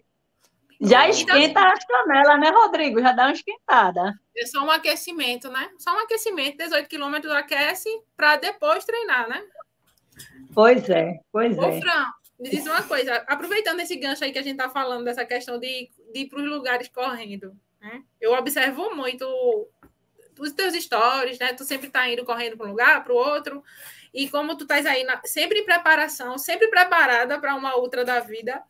Já 0.81 1.09
esquenta 1.09 1.61
as 1.61 1.85
canelas, 1.85 2.41
né, 2.41 2.51
Rodrigo? 2.51 3.01
Já 3.01 3.13
dá 3.13 3.25
uma 3.25 3.33
esquentada. 3.33 4.15
É 4.37 4.47
só 4.47 4.65
um 4.65 4.71
aquecimento, 4.71 5.49
né? 5.49 5.71
Só 5.79 5.95
um 5.95 6.01
aquecimento, 6.01 6.59
18 6.59 6.89
quilômetros 6.89 7.33
aquece 7.33 7.89
para 8.17 8.37
depois 8.37 8.85
treinar, 8.85 9.29
né? 9.29 9.43
Pois 10.53 10.89
é, 10.91 11.19
pois 11.33 11.57
Ô, 11.57 11.65
é. 11.65 11.81
Fran, 11.81 12.05
me 12.39 12.51
diz 12.51 12.67
uma 12.67 12.83
coisa, 12.83 13.25
aproveitando 13.27 13.81
esse 13.81 13.97
gancho 13.97 14.25
aí 14.25 14.33
que 14.33 14.39
a 14.39 14.43
gente 14.43 14.59
está 14.59 14.69
falando, 14.69 15.05
dessa 15.05 15.25
questão 15.25 15.59
de, 15.59 15.91
de 16.13 16.21
ir 16.21 16.29
para 16.29 16.41
os 16.41 16.49
lugares 16.49 16.89
correndo, 16.89 17.57
né? 17.81 18.03
eu 18.21 18.33
observo 18.33 18.95
muito 18.95 19.27
os 20.39 20.53
teus 20.53 20.75
stories, 20.75 21.39
né? 21.39 21.53
Tu 21.53 21.65
sempre 21.65 21.87
está 21.87 22.09
indo 22.09 22.25
correndo 22.25 22.57
para 22.57 22.67
um 22.67 22.71
lugar, 22.71 23.05
para 23.05 23.13
o 23.13 23.17
outro, 23.17 23.63
e 24.15 24.29
como 24.29 24.57
tu 24.57 24.63
estás 24.63 24.87
aí 24.87 25.03
na, 25.03 25.21
sempre 25.25 25.59
em 25.59 25.65
preparação, 25.65 26.39
sempre 26.39 26.69
preparada 26.69 27.37
para 27.41 27.57
uma 27.57 27.75
outra 27.75 28.05
da 28.05 28.21
vida, 28.21 28.63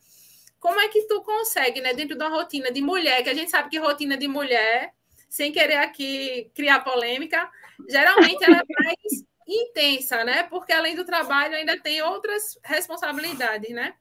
como 0.59 0.81
é 0.81 0.89
que 0.89 1.03
tu 1.03 1.21
consegue, 1.21 1.83
né, 1.83 1.93
dentro 1.93 2.17
da 2.17 2.29
rotina 2.29 2.73
de 2.73 2.81
mulher, 2.81 3.23
que 3.23 3.29
a 3.29 3.35
gente 3.35 3.51
sabe 3.51 3.69
que 3.69 3.79
rotina 3.79 4.17
de 4.17 4.27
mulher, 4.27 4.95
sem 5.29 5.53
querer 5.53 5.77
aqui 5.77 6.51
criar 6.55 6.81
polêmica, 6.81 7.51
geralmente 7.87 8.43
ela 8.43 8.57
é 8.57 8.83
mais 8.83 9.25
intensa, 9.47 10.25
né? 10.25 10.45
Porque 10.45 10.73
além 10.73 10.95
do 10.95 11.05
trabalho 11.05 11.55
ainda 11.55 11.79
tem 11.79 12.01
outras 12.01 12.59
responsabilidades, 12.65 13.71
né? 13.71 13.95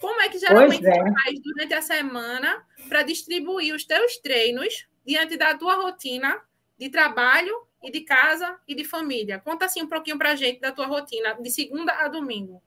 Como 0.00 0.20
é 0.20 0.28
que 0.28 0.38
geralmente 0.38 0.84
é. 0.84 0.92
faz 0.92 1.40
durante 1.40 1.74
a 1.74 1.82
semana 1.82 2.66
para 2.88 3.02
distribuir 3.02 3.74
os 3.74 3.84
teus 3.84 4.16
treinos 4.16 4.88
diante 5.06 5.36
da 5.36 5.56
tua 5.56 5.74
rotina 5.76 6.40
de 6.76 6.88
trabalho 6.88 7.54
e 7.82 7.90
de 7.90 8.00
casa 8.02 8.56
e 8.66 8.74
de 8.74 8.84
família? 8.84 9.38
Conta 9.38 9.64
assim 9.64 9.82
um 9.82 9.88
pouquinho 9.88 10.18
para 10.18 10.32
a 10.32 10.36
gente 10.36 10.60
da 10.60 10.72
tua 10.72 10.86
rotina 10.86 11.34
de 11.40 11.50
segunda 11.50 11.92
a 11.92 12.08
domingo. 12.08 12.62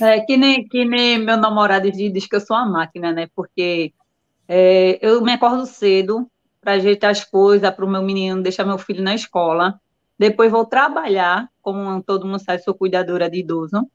É 0.00 0.20
que 0.20 0.36
nem, 0.36 0.66
que 0.66 0.84
nem 0.84 1.18
meu 1.18 1.36
namorado 1.36 1.90
diz 1.90 2.26
que 2.26 2.36
eu 2.36 2.40
sou 2.40 2.56
uma 2.56 2.66
máquina, 2.66 3.12
né? 3.12 3.28
Porque 3.34 3.92
é, 4.46 4.98
eu 5.00 5.20
me 5.22 5.32
acordo 5.32 5.66
cedo 5.66 6.30
para 6.60 6.72
ajeitar 6.72 7.10
as 7.10 7.24
coisas 7.24 7.70
para 7.74 7.84
o 7.84 7.88
meu 7.88 8.02
menino 8.02 8.42
deixar 8.42 8.64
meu 8.64 8.78
filho 8.78 9.02
na 9.02 9.14
escola. 9.14 9.80
Depois 10.18 10.50
vou 10.50 10.66
trabalhar, 10.66 11.48
como 11.62 12.02
todo 12.02 12.26
mundo 12.26 12.40
sabe, 12.40 12.62
sou 12.62 12.74
cuidadora 12.74 13.30
de 13.30 13.38
idoso. 13.38 13.88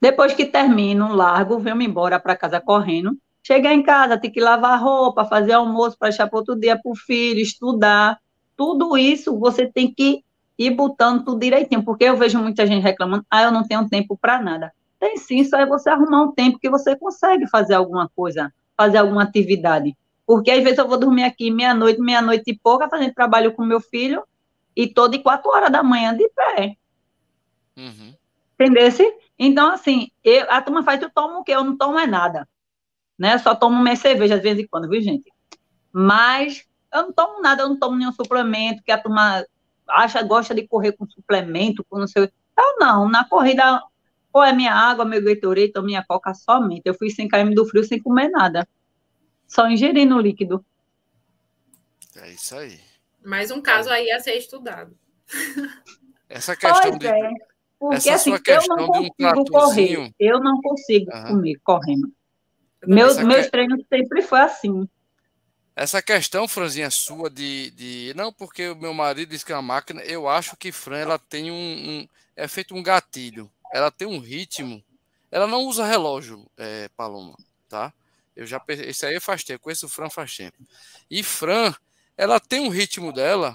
Depois 0.00 0.32
que 0.32 0.46
termino, 0.46 1.14
largo, 1.14 1.58
venho 1.58 1.82
embora 1.82 2.18
para 2.18 2.36
casa 2.36 2.60
correndo. 2.60 3.16
Chegar 3.42 3.72
em 3.74 3.82
casa, 3.82 4.18
tem 4.18 4.30
que 4.30 4.40
lavar 4.40 4.80
roupa, 4.82 5.24
fazer 5.24 5.52
almoço 5.52 5.96
para 5.98 6.08
deixar 6.08 6.26
para 6.26 6.38
outro 6.38 6.58
dia 6.58 6.80
para 6.80 6.90
o 6.90 6.96
filho, 6.96 7.40
estudar. 7.40 8.18
Tudo 8.56 8.96
isso 8.96 9.38
você 9.38 9.66
tem 9.66 9.92
que 9.92 10.24
ir 10.58 10.70
botando 10.70 11.24
tudo 11.24 11.40
direitinho, 11.40 11.82
porque 11.82 12.04
eu 12.04 12.16
vejo 12.16 12.38
muita 12.38 12.66
gente 12.66 12.82
reclamando, 12.82 13.24
ah, 13.30 13.42
eu 13.42 13.52
não 13.52 13.66
tenho 13.66 13.88
tempo 13.88 14.16
para 14.16 14.40
nada. 14.40 14.72
Tem 14.98 15.16
sim, 15.18 15.44
só 15.44 15.58
é 15.58 15.66
você 15.66 15.90
arrumar 15.90 16.22
um 16.22 16.32
tempo 16.32 16.58
que 16.58 16.70
você 16.70 16.96
consegue 16.96 17.46
fazer 17.48 17.74
alguma 17.74 18.08
coisa, 18.14 18.52
fazer 18.76 18.98
alguma 18.98 19.22
atividade. 19.22 19.96
Porque 20.26 20.50
às 20.50 20.62
vezes 20.62 20.78
eu 20.78 20.88
vou 20.88 20.98
dormir 20.98 21.24
aqui 21.24 21.50
meia-noite, 21.50 22.00
meia-noite 22.00 22.44
e 22.46 22.58
pouca, 22.58 22.88
fazendo 22.88 23.14
trabalho 23.14 23.52
com 23.52 23.64
meu 23.64 23.80
filho, 23.80 24.24
e 24.74 24.86
tô 24.86 25.06
de 25.08 25.18
quatro 25.18 25.50
horas 25.50 25.70
da 25.70 25.82
manhã 25.82 26.16
de 26.16 26.28
pé. 26.30 26.76
Uhum. 27.76 28.14
Entendesse? 28.54 29.14
Então, 29.38 29.70
assim, 29.70 30.10
eu, 30.24 30.46
a 30.50 30.62
turma 30.62 30.82
faz, 30.82 30.98
tu 30.98 31.10
toma 31.14 31.38
o 31.38 31.44
quê? 31.44 31.52
Eu 31.52 31.62
não 31.62 31.76
tomo 31.76 31.98
é 31.98 32.06
nada. 32.06 32.48
Né? 33.18 33.38
Só 33.38 33.54
tomo 33.54 33.82
minha 33.82 33.96
cerveja 33.96 34.36
de 34.36 34.42
vez 34.42 34.58
em 34.58 34.66
quando, 34.66 34.88
viu, 34.88 35.00
gente? 35.00 35.30
Mas 35.92 36.66
eu 36.92 37.02
não 37.02 37.12
tomo 37.12 37.40
nada, 37.40 37.62
eu 37.62 37.68
não 37.68 37.78
tomo 37.78 37.96
nenhum 37.96 38.12
suplemento, 38.12 38.82
que 38.82 38.92
a 38.92 39.00
turma 39.00 39.44
acha, 39.88 40.22
gosta 40.22 40.54
de 40.54 40.66
correr 40.66 40.92
com 40.92 41.08
suplemento, 41.08 41.84
com 41.88 41.98
não 41.98 42.06
sei 42.06 42.24
Eu 42.24 42.78
não, 42.78 43.08
na 43.08 43.24
corrida, 43.28 43.82
ou 44.32 44.42
é 44.42 44.52
minha 44.52 44.74
água, 44.74 45.04
meu 45.04 45.22
Gatorade, 45.22 45.72
ou 45.76 45.82
minha 45.82 46.04
coca 46.04 46.34
somente. 46.34 46.82
Eu 46.84 46.94
fui 46.94 47.10
sem 47.10 47.28
km 47.28 47.54
do 47.54 47.66
frio, 47.66 47.84
sem 47.84 48.02
comer 48.02 48.28
nada. 48.28 48.68
Só 49.46 49.68
ingerindo 49.68 50.18
líquido. 50.18 50.64
É 52.16 52.30
isso 52.32 52.56
aí. 52.56 52.80
Mais 53.24 53.50
um 53.50 53.60
caso 53.60 53.90
aí 53.90 54.10
a 54.10 54.20
ser 54.20 54.34
estudado. 54.34 54.96
Essa 56.28 56.56
questão 56.56 56.82
pois 56.82 56.98
de. 56.98 57.06
É. 57.06 57.30
Porque 57.78 58.08
essa 58.08 58.34
assim, 58.34 58.42
eu 58.46 58.62
não 58.68 58.86
consigo 58.86 59.40
um 59.40 59.44
correr. 59.44 60.14
Eu 60.18 60.40
não 60.40 60.60
consigo 60.62 61.14
uhum. 61.14 61.26
comer 61.28 61.56
correndo. 61.62 62.12
Meus, 62.86 63.18
meus 63.18 63.44
que... 63.44 63.50
treinos 63.50 63.84
sempre 63.88 64.22
foi 64.22 64.40
assim. 64.40 64.88
Essa 65.76 66.00
questão, 66.00 66.48
Franzinha, 66.48 66.90
sua 66.90 67.28
de, 67.28 67.70
de. 67.72 68.14
Não, 68.16 68.32
porque 68.32 68.70
o 68.70 68.74
meu 68.74 68.94
marido 68.94 69.28
disse 69.28 69.44
que 69.44 69.52
é 69.52 69.56
uma 69.56 69.60
máquina. 69.60 70.00
Eu 70.00 70.26
acho 70.26 70.56
que 70.56 70.72
Fran 70.72 70.96
ela 70.96 71.18
tem 71.18 71.50
um, 71.50 71.54
um. 71.54 72.08
É 72.34 72.48
feito 72.48 72.74
um 72.74 72.82
gatilho. 72.82 73.52
Ela 73.74 73.90
tem 73.90 74.08
um 74.08 74.18
ritmo. 74.18 74.82
Ela 75.30 75.46
não 75.46 75.64
usa 75.64 75.84
relógio, 75.84 76.50
é, 76.56 76.88
Paloma, 76.96 77.36
tá? 77.68 77.92
Eu 78.34 78.46
já. 78.46 78.58
Esse 78.68 79.04
aí 79.04 79.20
faz 79.20 79.44
tempo. 79.44 79.64
Conheço 79.64 79.84
o 79.84 79.88
Fran 79.90 80.08
faz 80.08 80.34
tempo. 80.34 80.56
E 81.10 81.22
Fran, 81.22 81.74
ela 82.16 82.40
tem 82.40 82.60
um 82.60 82.70
ritmo 82.70 83.12
dela 83.12 83.54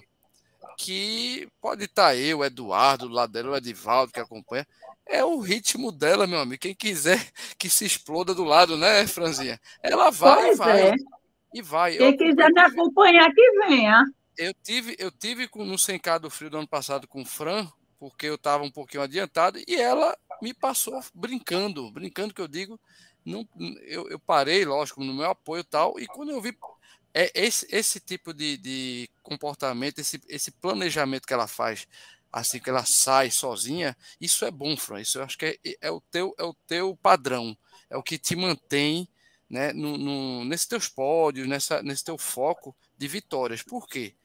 que 0.77 1.49
pode 1.59 1.85
estar 1.85 2.09
tá 2.09 2.15
eu, 2.15 2.43
Eduardo, 2.43 3.07
do 3.07 3.15
lado 3.15 3.33
dela, 3.33 3.49
o 3.49 3.57
Edivaldo 3.57 4.13
que 4.13 4.19
acompanha. 4.19 4.67
É 5.07 5.23
o 5.25 5.39
ritmo 5.39 5.91
dela, 5.91 6.27
meu 6.27 6.39
amigo. 6.39 6.61
Quem 6.61 6.75
quiser 6.75 7.31
que 7.57 7.67
se 7.67 7.83
exploda 7.83 8.35
do 8.35 8.43
lado, 8.43 8.77
né, 8.77 9.07
Franzinha? 9.07 9.59
Ela 9.81 10.11
vai 10.11 10.45
pois 10.45 10.57
vai. 10.59 10.89
É. 10.89 10.95
E 11.53 11.61
vai. 11.61 11.97
Quem 11.97 12.11
eu, 12.11 12.17
quiser 12.17 12.49
eu, 12.49 12.53
me 12.53 12.61
acompanhar, 12.61 13.31
que 13.33 13.51
venha. 13.67 14.05
Eu 14.37 14.53
tive, 14.63 14.95
eu 14.97 15.11
tive 15.11 15.49
no 15.55 15.75
100K 15.75 16.19
do 16.19 16.29
frio 16.29 16.49
do 16.49 16.57
ano 16.57 16.67
passado 16.67 17.07
com 17.07 17.21
o 17.21 17.25
Fran, 17.25 17.67
porque 17.99 18.25
eu 18.25 18.35
estava 18.35 18.63
um 18.63 18.71
pouquinho 18.71 19.03
adiantado, 19.03 19.59
e 19.67 19.75
ela 19.75 20.17
me 20.41 20.53
passou 20.53 20.99
brincando, 21.13 21.91
brincando 21.91 22.33
que 22.33 22.41
eu 22.41 22.47
digo, 22.47 22.79
não, 23.23 23.47
eu, 23.83 24.09
eu 24.09 24.19
parei, 24.19 24.65
lógico, 24.65 25.03
no 25.03 25.13
meu 25.13 25.29
apoio 25.29 25.61
e 25.61 25.65
tal, 25.65 25.99
e 25.99 26.07
quando 26.07 26.31
eu 26.31 26.41
vi 26.41 26.57
é 27.13 27.29
esse, 27.35 27.67
esse 27.69 27.99
tipo 27.99 28.33
de, 28.33 28.57
de 28.57 29.09
comportamento, 29.21 29.99
esse, 29.99 30.21
esse 30.27 30.49
planejamento 30.49 31.27
que 31.27 31.33
ela 31.33 31.47
faz 31.47 31.87
assim 32.31 32.59
que 32.59 32.69
ela 32.69 32.85
sai 32.85 33.29
sozinha, 33.29 33.95
isso 34.19 34.45
é 34.45 34.51
bom, 34.51 34.77
Fran. 34.77 35.01
Isso 35.01 35.19
eu 35.19 35.23
acho 35.23 35.37
que 35.37 35.45
é, 35.45 35.77
é, 35.81 35.91
o, 35.91 35.99
teu, 35.99 36.33
é 36.37 36.43
o 36.43 36.53
teu 36.65 36.95
padrão, 36.95 37.57
é 37.89 37.97
o 37.97 38.03
que 38.03 38.17
te 38.17 38.35
mantém 38.35 39.07
né, 39.51 39.73
no, 39.73 39.97
no, 39.97 40.45
nesse 40.45 40.65
teus 40.65 40.87
pódios, 40.87 41.45
nessa, 41.45 41.83
nesse 41.83 42.05
teu 42.05 42.17
foco 42.17 42.73
de 42.97 43.05
vitórias. 43.05 43.61
Por 43.61 43.85
quê? 43.85 44.15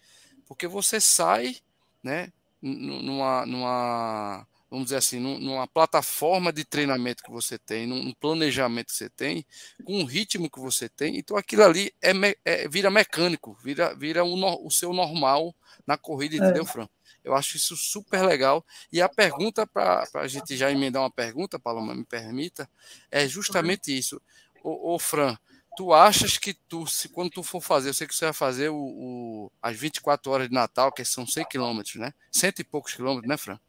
Porque 0.46 0.68
você 0.68 1.00
sai 1.00 1.56
né, 2.00 2.32
numa, 2.62 3.44
numa 3.44 4.46
vamos 4.70 4.86
dizer 4.86 4.96
assim, 4.96 5.18
numa 5.18 5.66
plataforma 5.66 6.52
de 6.52 6.64
treinamento 6.64 7.24
que 7.24 7.30
você 7.30 7.58
tem, 7.58 7.86
num 7.86 8.12
planejamento 8.12 8.86
que 8.86 8.94
você 8.94 9.08
tem, 9.08 9.44
com 9.84 10.00
o 10.02 10.04
ritmo 10.04 10.50
que 10.50 10.60
você 10.60 10.88
tem, 10.88 11.16
então 11.16 11.36
aquilo 11.36 11.64
ali 11.64 11.92
é, 12.02 12.12
é 12.44 12.68
vira 12.68 12.90
mecânico, 12.90 13.56
vira, 13.62 13.94
vira 13.94 14.24
o, 14.24 14.66
o 14.66 14.70
seu 14.70 14.92
normal 14.92 15.54
na 15.86 15.96
corrida, 15.96 16.36
é. 16.36 16.38
entendeu, 16.38 16.64
Fran? 16.64 16.88
Eu 17.26 17.34
acho 17.34 17.56
isso 17.56 17.76
super 17.76 18.22
legal. 18.22 18.64
E 18.92 19.02
a 19.02 19.08
pergunta, 19.08 19.66
para 19.66 20.06
a 20.14 20.28
gente 20.28 20.56
já 20.56 20.70
emendar 20.70 21.02
uma 21.02 21.10
pergunta, 21.10 21.58
Paloma, 21.58 21.92
me 21.92 22.04
permita, 22.04 22.70
é 23.10 23.26
justamente 23.26 23.96
isso. 23.96 24.22
Ô, 24.66 24.94
ô 24.94 24.98
Fran, 24.98 25.38
tu 25.76 25.92
achas 25.92 26.36
que 26.36 26.52
tu, 26.52 26.88
se, 26.88 27.08
quando 27.08 27.30
tu 27.30 27.44
for 27.44 27.60
fazer, 27.60 27.90
eu 27.90 27.94
sei 27.94 28.04
que 28.04 28.12
você 28.12 28.24
vai 28.24 28.34
fazer 28.34 28.68
o, 28.68 28.74
o 28.76 29.52
as 29.62 29.76
24 29.76 30.32
horas 30.32 30.48
de 30.48 30.54
Natal, 30.54 30.90
que 30.90 31.04
são 31.04 31.24
100 31.24 31.44
quilômetros, 31.44 31.94
né? 31.94 32.12
Cento 32.32 32.58
e 32.58 32.64
poucos 32.64 32.92
quilômetros, 32.92 33.28
né, 33.28 33.36
Fran? 33.36 33.60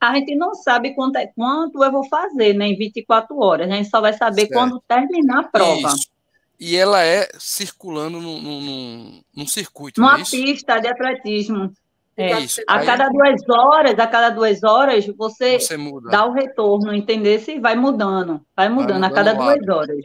A 0.00 0.12
gente 0.14 0.34
não 0.34 0.52
sabe 0.52 0.94
quanto, 0.96 1.16
é, 1.16 1.28
quanto 1.28 1.84
eu 1.84 1.92
vou 1.92 2.08
fazer 2.08 2.54
né, 2.54 2.66
em 2.66 2.76
24 2.76 3.38
horas. 3.38 3.70
A 3.70 3.74
gente 3.76 3.88
só 3.88 4.00
vai 4.00 4.12
saber 4.14 4.48
certo. 4.48 4.54
quando 4.54 4.82
terminar 4.88 5.40
a 5.40 5.48
prova. 5.48 5.88
Isso. 5.94 6.10
E 6.58 6.74
ela 6.74 7.04
é 7.04 7.28
circulando 7.38 8.20
num, 8.20 8.40
num, 8.40 9.22
num 9.36 9.46
circuito. 9.46 10.00
Numa 10.00 10.20
é 10.20 10.24
pista 10.24 10.80
de 10.80 10.88
atletismo. 10.88 11.72
É, 12.16 12.38
isso. 12.40 12.60
A 12.66 12.84
cada 12.84 13.08
duas 13.08 13.40
horas, 13.48 13.98
a 13.98 14.06
cada 14.06 14.30
duas 14.30 14.62
horas, 14.62 15.06
você, 15.16 15.58
você 15.58 15.76
dá 16.10 16.26
o 16.26 16.32
retorno, 16.32 16.92
entender 16.92 17.40
se 17.40 17.58
vai 17.58 17.74
mudando. 17.74 18.44
Vai 18.54 18.68
mudando, 18.68 19.00
vai 19.00 19.00
mudando 19.00 19.04
a 19.04 19.10
cada 19.10 19.32
duas 19.32 19.68
horas. 19.68 19.96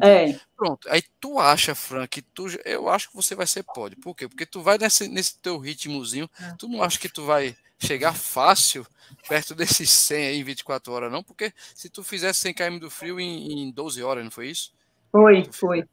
É. 0.00 0.38
Pronto. 0.56 0.88
Aí 0.88 1.02
tu 1.20 1.40
acha, 1.40 1.74
Frank, 1.74 2.08
que 2.08 2.22
tu, 2.22 2.46
eu 2.64 2.88
acho 2.88 3.10
que 3.10 3.16
você 3.16 3.34
vai 3.34 3.46
ser 3.46 3.64
pode. 3.64 3.96
Por 3.96 4.14
quê? 4.14 4.28
Porque 4.28 4.46
tu 4.46 4.62
vai 4.62 4.78
nesse, 4.78 5.08
nesse 5.08 5.38
teu 5.40 5.58
ritmozinho, 5.58 6.28
é. 6.40 6.54
tu 6.56 6.68
não 6.68 6.82
acha 6.82 6.98
que 6.98 7.08
tu 7.08 7.24
vai 7.24 7.56
chegar 7.78 8.14
fácil 8.14 8.86
perto 9.28 9.54
desses 9.54 9.90
100 9.90 10.26
aí 10.26 10.38
em 10.38 10.44
24 10.44 10.92
horas, 10.92 11.12
não? 11.12 11.22
Porque 11.22 11.52
se 11.74 11.88
tu 11.88 12.02
fizesse 12.02 12.40
100 12.40 12.54
km 12.54 12.78
do 12.78 12.90
frio 12.90 13.18
em, 13.18 13.64
em 13.64 13.70
12 13.70 14.02
horas, 14.02 14.24
não 14.24 14.30
foi 14.30 14.48
isso? 14.48 14.72
Foi, 15.10 15.48
foi. 15.52 15.84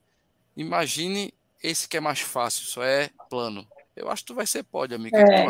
Imagine 0.56 1.34
esse 1.62 1.88
que 1.88 1.98
é 1.98 2.00
mais 2.00 2.20
fácil, 2.20 2.66
só 2.66 2.84
é 2.84 3.10
plano. 3.30 3.68
Eu 3.96 4.10
acho 4.10 4.24
que 4.24 4.28
tu 4.28 4.36
vai 4.36 4.48
ser 4.48 4.64
pode, 4.64 4.96
amiga. 4.96 5.18
É, 5.18 5.46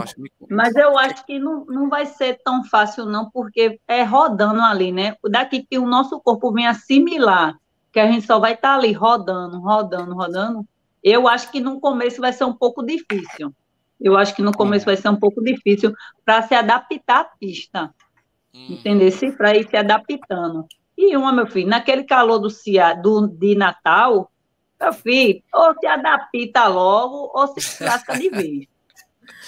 mas 0.49 0.75
eu 0.75 0.97
acho 0.97 1.25
que 1.25 1.39
não, 1.39 1.63
não 1.65 1.89
vai 1.89 2.05
ser 2.05 2.39
tão 2.43 2.63
fácil, 2.65 3.05
não, 3.05 3.29
porque 3.29 3.79
é 3.87 4.03
rodando 4.03 4.61
ali, 4.61 4.91
né? 4.91 5.15
Daqui 5.29 5.65
que 5.69 5.79
o 5.79 5.87
nosso 5.87 6.19
corpo 6.19 6.51
vem 6.51 6.67
assimilar, 6.67 7.57
que 7.91 7.99
a 7.99 8.11
gente 8.11 8.25
só 8.25 8.39
vai 8.39 8.53
estar 8.53 8.69
tá 8.69 8.75
ali 8.75 8.91
rodando, 8.91 9.59
rodando, 9.59 10.13
rodando. 10.13 10.67
Eu 11.01 11.27
acho 11.27 11.51
que 11.51 11.61
no 11.61 11.79
começo 11.79 12.19
vai 12.19 12.33
ser 12.33 12.43
um 12.43 12.53
pouco 12.53 12.83
difícil. 12.83 13.53
Eu 13.99 14.17
acho 14.17 14.35
que 14.35 14.41
no 14.41 14.51
começo 14.51 14.85
vai 14.85 14.97
ser 14.97 15.07
um 15.07 15.15
pouco 15.15 15.41
difícil 15.41 15.93
para 16.25 16.41
se 16.41 16.53
adaptar 16.53 17.21
à 17.21 17.23
pista. 17.23 17.93
Hum. 18.53 18.67
Entender? 18.71 19.11
Se 19.11 19.31
para 19.31 19.55
ir 19.55 19.67
se 19.69 19.77
adaptando. 19.77 20.65
E 20.97 21.15
uma, 21.15 21.31
meu 21.31 21.47
filho, 21.47 21.67
naquele 21.67 22.03
calor 22.03 22.39
do, 22.39 22.49
do 23.01 23.27
de 23.27 23.55
Natal, 23.55 24.29
meu 24.83 24.93
filho, 24.93 25.41
ou 25.53 25.73
se 25.79 25.87
adapta 25.87 26.67
logo, 26.67 27.31
ou 27.33 27.47
se 27.47 27.83
lasca 27.83 28.17
de 28.17 28.29
vez. 28.29 28.67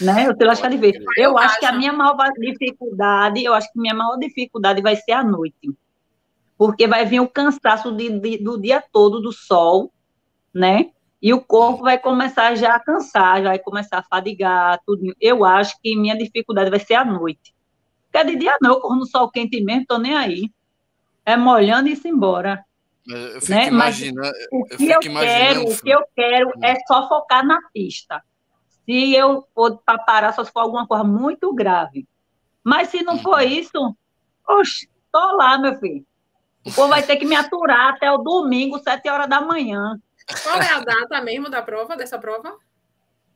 né? 0.02 0.30
Ou 0.30 0.36
se 0.36 0.43
lasca 0.43 0.69
de 0.69 0.78
vez. 0.78 0.95
Eu 1.17 1.38
acho 1.38 1.60
que 1.60 1.65
a 1.65 1.71
minha 1.71 1.93
maior 1.93 2.32
dificuldade, 2.38 3.43
eu 3.43 3.54
acho 3.54 3.71
que 3.71 3.80
a 3.80 3.82
minha 3.82 3.93
maior 3.93 4.17
dificuldade 4.17 4.82
vai 4.82 4.95
ser 4.95 5.12
a 5.12 5.24
noite. 5.24 5.71
Porque 6.58 6.88
vai 6.88 7.06
vir 7.06 7.19
o 7.19 7.28
cansaço 7.28 7.91
de, 7.91 8.10
de, 8.19 8.38
do 8.38 8.60
dia 8.60 8.82
todo 8.91 9.19
do 9.19 9.32
sol, 9.32 9.91
né? 10.54 10.91
E 11.21 11.34
o 11.34 11.41
corpo 11.41 11.84
vai 11.84 11.98
começar 11.98 12.56
já 12.56 12.76
a 12.76 12.80
cansar, 12.80 13.41
já 13.41 13.50
vai 13.50 13.60
começar 13.60 14.00
a 14.00 14.04
fadigar, 14.04 14.80
tudo. 14.86 15.13
Eu 15.19 15.43
acho 15.43 15.76
que 15.82 15.95
minha 15.95 16.17
dificuldade 16.17 16.69
vai 16.69 16.80
ser 16.80 16.93
a 16.93 17.04
noite. 17.04 17.54
Porque 18.12 18.24
de 18.26 18.38
dia 18.38 18.58
não, 18.62 18.76
eu 18.76 18.80
corro 18.80 18.95
no 18.95 19.06
sol 19.06 19.30
quente 19.30 19.62
mesmo, 19.62 19.86
tô 19.88 19.98
nem 19.98 20.15
aí. 20.15 20.52
É 21.26 21.36
molhando 21.36 21.89
e 21.89 21.93
ir 21.93 22.08
embora. 22.08 22.63
Eu 23.07 23.41
fico 23.41 23.51
né? 23.51 23.67
imaginando. 23.67 24.33
o 24.51 24.65
que 24.65 24.87
eu, 24.87 24.89
eu 24.89 24.99
quero, 24.99 25.63
o 25.63 25.77
que 25.77 25.89
eu 25.89 26.05
quero 26.15 26.51
é 26.63 26.73
hum. 26.73 26.77
só 26.87 27.07
focar 27.07 27.45
na 27.45 27.59
pista. 27.73 28.23
Se 28.85 29.13
eu 29.13 29.47
for 29.53 29.81
parar, 30.05 30.33
só 30.33 30.43
se 30.43 30.51
for 30.51 30.61
alguma 30.61 30.87
coisa 30.87 31.03
muito 31.03 31.53
grave. 31.53 32.07
Mas 32.63 32.89
se 32.89 33.03
não 33.03 33.19
for 33.19 33.41
uhum. 33.41 33.47
isso, 33.47 33.97
oxe, 34.47 34.89
tô 35.11 35.35
lá, 35.35 35.57
meu 35.57 35.75
filho. 35.79 36.05
O 36.65 36.73
povo 36.73 36.89
vai 36.89 37.03
ter 37.03 37.17
que 37.17 37.25
me 37.25 37.35
aturar 37.35 37.93
até 37.93 38.11
o 38.11 38.17
domingo, 38.17 38.79
sete 38.79 39.07
horas 39.07 39.29
da 39.29 39.39
manhã. 39.39 39.99
Qual 40.41 40.59
é 40.59 40.73
a 40.73 40.79
data 40.79 41.21
mesmo 41.21 41.49
da 41.49 41.61
prova, 41.61 41.95
dessa 41.95 42.17
prova? 42.17 42.57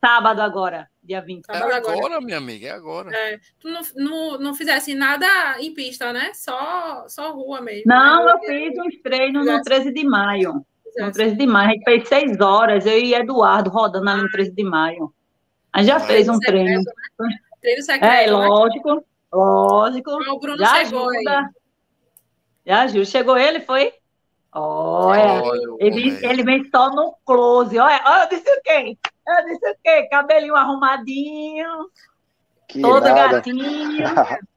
Sábado 0.04 0.42
agora, 0.42 0.90
dia 1.10 1.22
20. 1.22 1.46
Sábado 1.46 1.72
é 1.72 1.76
agora, 1.76 1.98
agora, 1.98 2.22
minha 2.22 2.38
amiga, 2.38 2.68
é 2.68 2.72
agora. 2.72 3.10
É, 3.12 3.40
tu 3.60 3.68
não, 3.68 3.82
não, 3.96 4.38
não 4.38 4.54
fizesse 4.54 4.94
nada 4.94 5.26
em 5.60 5.74
pista, 5.74 6.14
né? 6.14 6.32
Só, 6.36 7.06
só 7.08 7.34
rua 7.34 7.60
mesmo. 7.62 7.84
Não, 7.88 8.26
né? 8.26 8.32
eu 8.32 8.40
fiz 8.40 8.78
uns 8.78 9.02
treinos 9.02 9.46
no 9.46 9.62
13 9.62 9.92
de 9.92 10.04
maio. 10.04 10.64
No 10.98 11.12
13 11.12 11.36
de 11.36 11.48
maio, 11.48 11.70
a 11.70 11.74
gente 11.74 11.84
fez 11.84 12.08
seis 12.08 12.40
horas, 12.40 12.86
eu 12.86 12.98
e 12.98 13.14
Eduardo 13.14 13.70
rodando 13.70 14.08
ali 14.08 14.22
no 14.22 14.30
13 14.30 14.52
de 14.52 14.64
maio. 14.64 15.12
A 15.74 15.80
gente 15.80 15.88
já 15.88 15.98
ah, 15.98 16.00
fez 16.00 16.30
um 16.30 16.36
secreto, 16.36 16.64
treino. 16.64 16.84
Né? 17.20 17.38
Treino 17.62 17.82
secreto. 17.84 18.12
É, 18.12 18.32
lógico, 18.32 19.06
lógico. 19.34 20.12
Ah, 20.12 20.34
o 20.34 20.40
Bruno 20.40 20.58
já 20.58 20.86
chegou 20.86 21.10
ajuda. 21.10 21.40
Aí. 21.40 21.46
Já 22.66 22.82
ajuda. 22.82 23.06
Chegou 23.06 23.38
ele, 23.38 23.60
foi? 23.62 23.94
Olha, 24.52 25.44
ele, 25.80 26.26
ele 26.26 26.44
vem 26.44 26.68
só 26.70 26.90
no 26.90 27.16
close. 27.24 27.78
Olha, 27.78 28.02
olha, 28.06 28.24
eu 28.24 28.30
disse 28.30 28.52
o 28.52 28.62
quê? 28.64 28.98
Eu 29.28 29.46
disse 29.46 29.70
o 29.70 29.76
quê? 29.84 30.08
Cabelinho 30.10 30.56
arrumadinho, 30.56 31.90
que 32.68 32.82
todo 32.82 33.02
nada. 33.02 33.36
gatinho. 33.36 34.06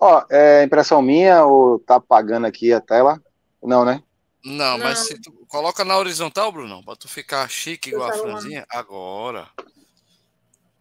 Ó, 0.00 0.24
é 0.30 0.64
impressão 0.64 1.02
minha 1.02 1.44
ou 1.44 1.78
tá 1.78 1.96
apagando 1.96 2.46
aqui 2.46 2.72
a 2.72 2.80
tela? 2.80 3.22
Não, 3.62 3.84
né? 3.84 4.02
Não, 4.42 4.78
Não. 4.78 4.86
mas 4.86 5.00
se 5.00 5.20
tu 5.20 5.30
coloca 5.46 5.84
na 5.84 5.98
horizontal, 5.98 6.50
Bruno, 6.50 6.82
pra 6.82 6.96
tu 6.96 7.06
ficar 7.06 7.46
chique 7.50 7.90
igual 7.90 8.08
a 8.08 8.14
franzinha, 8.14 8.64
agora. 8.70 9.46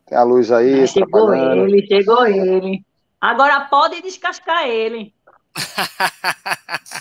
Tem 0.06 0.18
a 0.18 0.24
luz 0.24 0.50
aí. 0.52 0.88
Chegou 0.88 1.28
tá 1.28 1.38
ele, 1.38 1.86
chegou 1.86 2.26
ele. 2.26 2.82
Agora 3.20 3.60
pode 3.66 4.02
descascar 4.02 4.66
ele. 4.66 5.14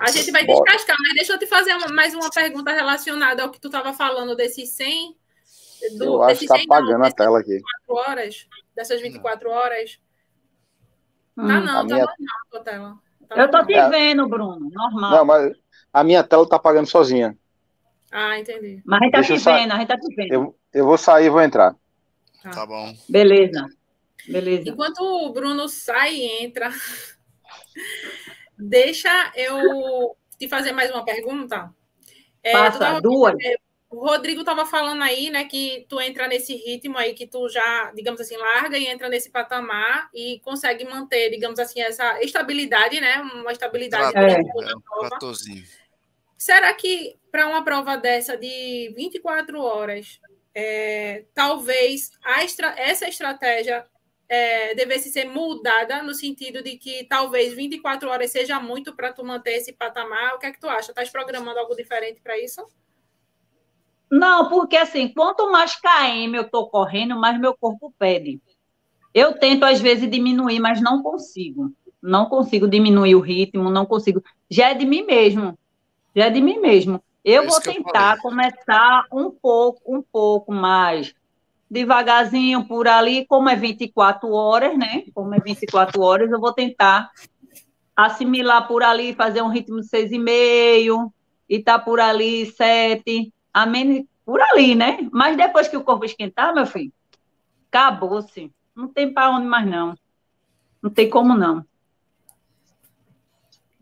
A 0.00 0.10
gente 0.10 0.30
vai 0.30 0.46
descascar, 0.46 0.96
mas 1.00 1.14
deixa 1.14 1.32
eu 1.32 1.38
te 1.38 1.46
fazer 1.46 1.76
mais 1.88 2.14
uma 2.14 2.30
pergunta 2.30 2.72
relacionada 2.72 3.42
ao 3.42 3.50
que 3.50 3.60
tu 3.60 3.66
estava 3.66 3.92
falando 3.92 4.36
desses 4.36 4.70
100. 4.70 5.16
Do, 5.96 6.04
eu 6.04 6.22
acho 6.22 6.38
que 6.40 6.44
está 6.44 6.56
apagando 6.56 7.04
a 7.04 7.10
tela 7.10 7.40
aqui. 7.40 7.60
Horas, 7.88 8.46
dessas 8.74 9.00
24 9.00 9.50
horas. 9.50 9.98
Hum. 11.36 11.46
Tá 11.46 11.60
não, 11.60 11.66
tá 11.66 11.84
minha... 11.84 11.96
normal 11.98 12.14
a 12.16 12.50
tua 12.50 12.60
tela. 12.60 12.98
Tá 13.28 13.36
eu 13.36 13.50
tô 13.50 13.66
te 13.66 13.74
é. 13.74 13.88
vendo, 13.88 14.28
Bruno, 14.28 14.70
normal. 14.70 15.10
Não, 15.10 15.24
mas 15.24 15.52
a 15.92 16.04
minha 16.04 16.24
tela 16.24 16.44
está 16.44 16.56
apagando 16.56 16.86
sozinha. 16.86 17.36
Ah, 18.10 18.38
entendi. 18.38 18.80
Mas 18.84 19.00
a 19.00 19.22
gente 19.22 19.44
tá 19.44 19.52
te 19.52 19.60
vendo, 19.60 19.72
a 19.72 19.76
gente 19.76 19.88
tá 19.88 19.98
te 19.98 20.14
vendo. 20.14 20.32
Eu, 20.32 20.58
eu 20.72 20.86
vou 20.86 20.96
sair 20.96 21.26
e 21.26 21.30
vou 21.30 21.42
entrar. 21.42 21.74
Tá. 22.42 22.50
tá 22.50 22.66
bom. 22.66 22.94
Beleza. 23.08 23.66
Beleza. 24.26 24.68
Enquanto 24.68 25.00
o 25.00 25.32
Bruno 25.32 25.68
sai 25.68 26.14
e 26.14 26.44
entra, 26.44 26.70
Deixa 28.58 29.32
eu 29.36 30.16
te 30.38 30.48
fazer 30.48 30.72
mais 30.72 30.90
uma 30.90 31.04
pergunta. 31.04 31.72
É, 32.42 32.52
Passa, 32.52 32.78
tava, 32.78 33.00
duas. 33.00 33.34
É, 33.42 33.56
o 33.90 34.06
Rodrigo 34.06 34.40
estava 34.40 34.66
falando 34.66 35.02
aí, 35.02 35.30
né, 35.30 35.44
que 35.44 35.86
tu 35.88 36.00
entra 36.00 36.28
nesse 36.28 36.54
ritmo 36.54 36.98
aí, 36.98 37.14
que 37.14 37.26
tu 37.26 37.48
já, 37.48 37.90
digamos 37.94 38.20
assim, 38.20 38.36
larga 38.36 38.76
e 38.76 38.86
entra 38.86 39.08
nesse 39.08 39.30
patamar 39.30 40.10
e 40.12 40.40
consegue 40.40 40.84
manter, 40.84 41.30
digamos 41.30 41.58
assim, 41.58 41.80
essa 41.80 42.22
estabilidade, 42.22 43.00
né, 43.00 43.18
uma 43.34 43.52
estabilidade. 43.52 44.16
É, 44.16 44.34
é, 44.34 44.40
um 44.40 45.32
Será 46.36 46.72
que 46.74 47.16
para 47.32 47.48
uma 47.48 47.64
prova 47.64 47.96
dessa 47.96 48.36
de 48.36 48.92
24 48.94 49.60
horas, 49.60 50.20
é, 50.54 51.24
talvez 51.34 52.10
estra 52.42 52.74
essa 52.78 53.08
estratégia 53.08 53.84
é, 54.28 54.74
devesse 54.74 55.10
ser 55.10 55.24
mudada 55.24 56.02
no 56.02 56.14
sentido 56.14 56.62
de 56.62 56.76
que 56.76 57.04
talvez 57.04 57.54
24 57.54 58.08
horas 58.08 58.30
seja 58.30 58.60
muito 58.60 58.94
para 58.94 59.12
tu 59.12 59.24
manter 59.24 59.52
esse 59.52 59.72
patamar. 59.72 60.34
O 60.34 60.38
que 60.38 60.46
é 60.46 60.52
que 60.52 60.60
tu 60.60 60.68
acha? 60.68 60.90
Estás 60.90 61.08
programando 61.08 61.58
algo 61.58 61.74
diferente 61.74 62.20
para 62.20 62.38
isso? 62.38 62.64
Não, 64.10 64.48
porque 64.48 64.76
assim, 64.76 65.08
quanto 65.08 65.50
mais 65.50 65.76
KM 65.76 66.34
eu 66.34 66.42
estou 66.42 66.68
correndo, 66.68 67.18
mais 67.18 67.38
meu 67.38 67.56
corpo 67.56 67.92
pede. 67.98 68.40
Eu 69.14 69.38
tento, 69.38 69.64
às 69.64 69.80
vezes, 69.80 70.10
diminuir, 70.10 70.60
mas 70.60 70.80
não 70.80 71.02
consigo. 71.02 71.72
Não 72.00 72.26
consigo 72.26 72.68
diminuir 72.68 73.14
o 73.14 73.20
ritmo, 73.20 73.70
não 73.70 73.84
consigo. 73.84 74.22
Já 74.50 74.70
é 74.70 74.74
de 74.74 74.86
mim 74.86 75.02
mesmo. 75.02 75.58
Já 76.14 76.26
é 76.26 76.30
de 76.30 76.40
mim 76.40 76.58
mesmo. 76.58 77.02
Eu 77.24 77.42
é 77.42 77.46
vou 77.46 77.60
tentar 77.60 78.16
eu 78.16 78.22
começar 78.22 79.04
um 79.12 79.30
pouco, 79.30 79.80
um 79.86 80.02
pouco 80.02 80.52
mais 80.52 81.14
devagarzinho 81.70 82.66
por 82.66 82.88
ali, 82.88 83.26
como 83.26 83.48
é 83.48 83.56
24 83.56 84.30
horas, 84.30 84.76
né? 84.76 85.04
Como 85.14 85.34
é 85.34 85.38
24 85.38 86.00
horas, 86.00 86.30
eu 86.30 86.40
vou 86.40 86.52
tentar 86.52 87.10
assimilar 87.94 88.66
por 88.68 88.82
ali, 88.82 89.14
fazer 89.14 89.42
um 89.42 89.48
ritmo 89.48 89.80
de 89.80 89.88
seis 89.88 90.12
e 90.12 90.18
meio, 90.18 91.12
e 91.48 91.62
tá 91.62 91.78
por 91.78 92.00
ali 92.00 92.46
sete, 92.46 93.32
amém, 93.52 94.08
por 94.24 94.40
ali, 94.40 94.74
né? 94.74 95.08
Mas 95.12 95.36
depois 95.36 95.68
que 95.68 95.76
o 95.76 95.84
corpo 95.84 96.04
esquentar, 96.04 96.54
meu 96.54 96.66
filho, 96.66 96.92
acabou-se. 97.68 98.52
Não 98.74 98.86
tem 98.88 99.12
para 99.12 99.30
onde 99.30 99.46
mais 99.46 99.66
não. 99.66 99.94
Não 100.82 100.90
tem 100.90 101.10
como 101.10 101.34
não. 101.34 101.64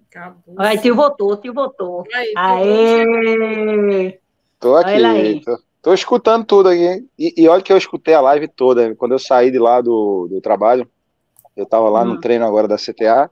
Acabou. 0.08 0.54
Aí, 0.58 0.78
tio 0.78 0.94
votou, 0.94 1.36
tio 1.36 1.52
votou. 1.52 2.04
Aí, 2.14 2.32
Aê! 2.34 4.20
Tô 4.58 4.76
aqui, 4.76 5.42
tô, 5.44 5.58
tô, 5.86 5.94
escutando 5.94 6.44
tudo 6.44 6.68
aqui. 6.68 7.06
E, 7.16 7.34
e, 7.36 7.48
olha 7.48 7.62
que 7.62 7.72
eu 7.72 7.76
escutei 7.76 8.12
a 8.12 8.20
live 8.20 8.48
toda. 8.48 8.92
Quando 8.96 9.12
eu 9.12 9.18
saí 9.20 9.52
de 9.52 9.58
lá 9.58 9.80
do, 9.80 10.26
do 10.28 10.40
trabalho, 10.40 10.88
eu 11.56 11.64
tava 11.64 11.88
lá 11.88 12.02
hum. 12.02 12.06
no 12.06 12.20
treino 12.20 12.44
agora 12.44 12.66
da 12.66 12.76
CTA. 12.76 13.30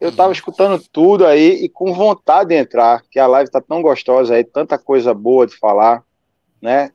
Eu 0.00 0.10
tava 0.10 0.32
escutando 0.32 0.82
tudo 0.90 1.24
aí 1.24 1.64
e 1.64 1.68
com 1.68 1.94
vontade 1.94 2.48
de 2.48 2.56
entrar, 2.56 3.02
que 3.08 3.20
a 3.20 3.26
live 3.28 3.48
tá 3.48 3.60
tão 3.60 3.80
gostosa 3.80 4.34
aí, 4.34 4.42
tanta 4.42 4.76
coisa 4.76 5.14
boa 5.14 5.46
de 5.46 5.56
falar, 5.56 6.02
né? 6.60 6.90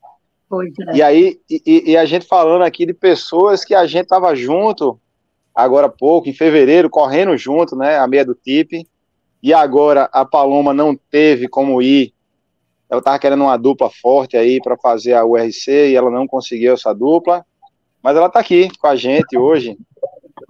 Pois 0.50 0.74
é. 0.90 0.98
E 0.98 1.02
aí, 1.02 1.40
e, 1.50 1.92
e, 1.92 1.98
a 1.98 2.04
gente 2.04 2.26
falando 2.26 2.64
aqui 2.64 2.86
de 2.86 2.94
pessoas 2.94 3.64
que 3.64 3.74
a 3.74 3.88
gente 3.88 4.08
tava 4.08 4.36
junto 4.36 5.00
agora 5.56 5.88
há 5.88 5.90
pouco, 5.90 6.28
em 6.28 6.34
fevereiro, 6.34 6.90
correndo 6.90 7.38
junto, 7.38 7.78
né? 7.78 7.98
A 7.98 8.08
meia 8.08 8.26
do 8.26 8.36
TIP. 8.36 8.86
E 9.42 9.54
agora 9.54 10.10
a 10.12 10.26
Paloma 10.26 10.74
não 10.74 10.94
teve 10.94 11.48
como 11.48 11.82
ir. 11.82 12.14
Ela 12.90 13.00
estava 13.00 13.20
querendo 13.20 13.44
uma 13.44 13.58
dupla 13.58 13.90
forte 13.90 14.38
aí 14.38 14.62
para 14.62 14.78
fazer 14.78 15.14
a 15.14 15.26
URC 15.26 15.70
e 15.70 15.96
ela 15.96 16.10
não 16.10 16.28
conseguiu 16.28 16.74
essa 16.74 16.94
dupla. 16.94 17.46
Mas 18.02 18.16
ela 18.16 18.28
está 18.28 18.40
aqui 18.40 18.70
com 18.78 18.88
a 18.88 18.96
gente 18.96 19.38
hoje. 19.38 19.78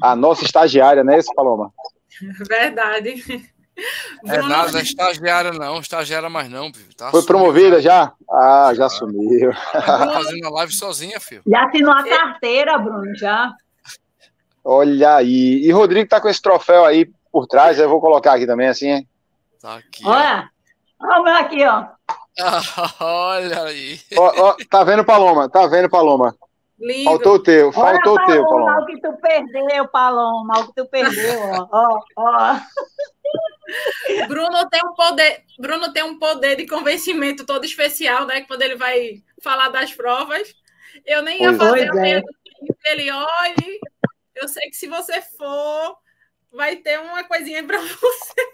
A 0.02 0.16
nossa 0.16 0.44
estagiária, 0.44 1.04
né, 1.04 1.18
esse 1.18 1.34
Paloma? 1.34 1.72
Verdade. 2.48 3.24
É 4.26 4.42
nada, 4.42 4.72
não 4.72 4.80
é 4.80 4.82
estagiária 4.82 5.52
não, 5.52 5.80
estagiária 5.80 6.30
mais 6.30 6.50
não, 6.50 6.74
filho. 6.74 6.96
Tá 6.96 7.12
Foi 7.12 7.24
promovida 7.24 7.80
já? 7.80 8.12
Ah, 8.30 8.72
já 8.76 8.90
sumiu. 8.90 9.52
Tá 9.72 10.14
fazendo 10.14 10.48
a 10.48 10.50
live 10.50 10.74
sozinha, 10.74 11.20
filho. 11.20 11.44
Já 11.46 11.66
assinou 11.66 11.94
a 11.94 12.04
carteira, 12.04 12.78
Bruno, 12.80 13.16
já. 13.16 13.54
Olha 14.64 15.18
aí. 15.18 15.62
E 15.64 15.72
Rodrigo 15.72 16.10
tá 16.10 16.20
com 16.20 16.28
esse 16.28 16.42
troféu 16.42 16.86
aí 16.86 17.10
por 17.32 17.46
trás, 17.46 17.78
eu 17.78 17.88
vou 17.88 18.02
colocar 18.02 18.34
aqui 18.34 18.48
também, 18.48 18.68
assim, 18.68 18.90
hein? 18.90 19.08
Tá 19.62 19.76
aqui. 19.76 20.06
Olha, 20.06 20.50
olha 21.00 21.20
o 21.20 21.24
meu 21.24 21.36
aqui, 21.36 21.64
ó. 21.64 21.86
olha 23.00 23.64
aí. 23.64 24.00
Ó, 24.16 24.50
ó, 24.50 24.56
tá 24.70 24.84
vendo, 24.84 25.04
Paloma? 25.04 25.50
Tá 25.50 25.68
vendo, 25.68 25.90
Paloma? 25.90 26.36
Lindo. 26.80 27.06
Faltou 27.06 27.34
o 27.36 27.40
teu, 27.40 27.72
faltou 27.72 28.14
o 28.14 28.26
teu, 28.26 28.44
Paloma. 28.44 28.76
Olha 28.76 28.84
o 28.84 28.86
que 28.86 29.02
tu 29.02 29.14
perdeu, 29.20 29.88
Paloma, 29.88 30.60
o 30.60 30.68
que 30.68 30.74
tu 30.76 30.88
perdeu, 30.88 31.40
ó, 31.42 31.68
ó, 31.72 32.00
ó. 32.18 32.60
Bruno 34.28 34.70
tem 34.70 34.82
um 34.86 34.94
poder, 34.94 35.44
Bruno 35.60 35.92
tem 35.92 36.04
um 36.04 36.20
poder 36.20 36.56
de 36.56 36.68
convencimento 36.68 37.46
todo 37.46 37.66
especial, 37.66 38.26
né? 38.26 38.42
Quando 38.42 38.62
ele 38.62 38.76
vai 38.76 39.24
falar 39.42 39.70
das 39.70 39.94
provas. 39.94 40.54
Eu 41.06 41.22
nem 41.22 41.42
ia 41.42 41.54
pois 41.54 41.58
fazer 41.58 42.06
é. 42.06 42.22
ele 42.86 43.12
olhe. 43.12 43.80
Eu 44.36 44.48
sei 44.48 44.70
que 44.70 44.76
se 44.76 44.88
você 44.88 45.22
for, 45.22 45.98
vai 46.54 46.76
ter 46.78 47.00
uma 47.00 47.24
coisinha 47.24 47.64
para 47.64 47.80
você. 47.80 48.48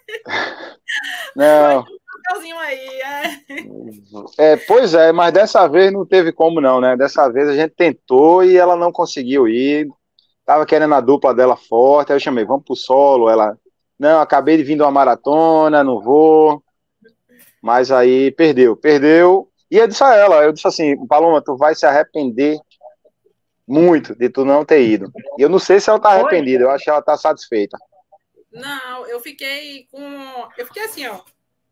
Não. 1.36 1.86
Um 2.36 2.60
aí, 2.60 3.01
é. 3.01 4.51
é. 4.53 4.58
Pois 4.58 4.93
é, 4.93 5.12
mas 5.12 5.34
dessa 5.34 5.67
vez 5.67 5.91
não 5.91 6.06
teve 6.06 6.32
como 6.32 6.62
não, 6.62 6.79
né? 6.79 6.95
Dessa 6.95 7.29
vez 7.29 7.49
a 7.49 7.56
gente 7.56 7.75
tentou 7.75 8.43
e 8.43 8.56
ela 8.56 8.75
não 8.75 8.91
conseguiu 8.91 9.47
ir. 9.47 9.88
Tava 10.45 10.65
querendo 10.65 10.93
a 10.95 11.01
dupla 11.01 11.34
dela 11.34 11.56
forte, 11.56 12.12
aí 12.12 12.15
eu 12.17 12.21
chamei, 12.21 12.45
vamos 12.45 12.63
pro 12.65 12.75
solo. 12.75 13.29
Ela, 13.29 13.58
não, 13.99 14.21
acabei 14.21 14.58
de 14.58 14.63
vir 14.63 14.75
de 14.75 14.82
uma 14.82 14.91
maratona, 14.91 15.84
não 15.84 15.99
vou. 15.99 16.63
Mas 17.62 17.91
aí 17.91 18.32
perdeu, 18.32 18.75
perdeu. 18.75 19.49
E 19.69 19.77
eu 19.77 19.88
disse 19.88 20.03
a 20.03 20.15
ela, 20.15 20.43
eu 20.43 20.53
disse 20.53 20.67
assim, 20.67 21.08
Paloma, 21.08 21.41
tu 21.41 21.58
vai 21.58 21.75
se 21.75 21.86
arrepender 21.86 22.60
muito 23.67 24.15
de 24.15 24.30
tu 24.30 24.45
não 24.45 24.65
ter 24.65 24.82
ido. 24.84 25.12
E 25.38 25.41
eu 25.41 25.49
não 25.49 25.60
sei 25.60 25.80
se 25.80 25.89
ela 25.89 25.99
tá 25.99 26.10
arrependida, 26.10 26.63
eu 26.63 26.71
acho 26.71 26.84
que 26.84 26.89
ela 26.89 27.02
tá 27.02 27.17
satisfeita. 27.17 27.78
Não, 28.52 29.08
eu 29.08 29.19
fiquei 29.19 29.88
com. 29.91 30.49
Eu 30.58 30.65
fiquei 30.67 30.84
assim, 30.84 31.08
ó. 31.08 31.21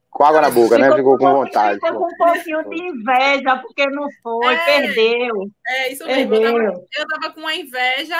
Com 0.10 0.26
água 0.26 0.42
na 0.42 0.50
boca, 0.50 0.78
né? 0.78 0.94
Ficou 0.94 1.18
com 1.18 1.32
vontade. 1.32 1.80
Ficou 1.80 2.00
com 2.00 2.06
um 2.06 2.18
pouquinho 2.18 2.70
de 2.70 2.84
inveja, 2.84 3.58
porque 3.58 3.88
não 3.88 4.08
foi, 4.22 4.54
é, 4.54 4.66
perdeu. 4.66 5.52
É, 5.66 5.94
isso 5.94 6.06
mesmo. 6.06 6.36
Eu 6.36 6.42
tava, 6.42 6.88
eu 6.98 7.08
tava, 7.08 7.34
com 7.34 7.40
uma 7.40 7.56
inveja, 7.56 8.20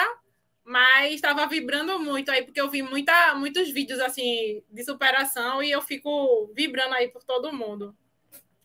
mas 0.64 1.14
estava 1.14 1.46
vibrando 1.46 1.98
muito 1.98 2.30
aí, 2.30 2.44
porque 2.44 2.60
eu 2.60 2.70
vi 2.70 2.82
muita, 2.82 3.34
muitos 3.34 3.70
vídeos 3.70 4.00
assim 4.00 4.62
de 4.70 4.84
superação 4.84 5.62
e 5.62 5.70
eu 5.70 5.82
fico 5.82 6.50
vibrando 6.54 6.94
aí 6.94 7.08
por 7.08 7.22
todo 7.24 7.52
mundo. 7.52 7.94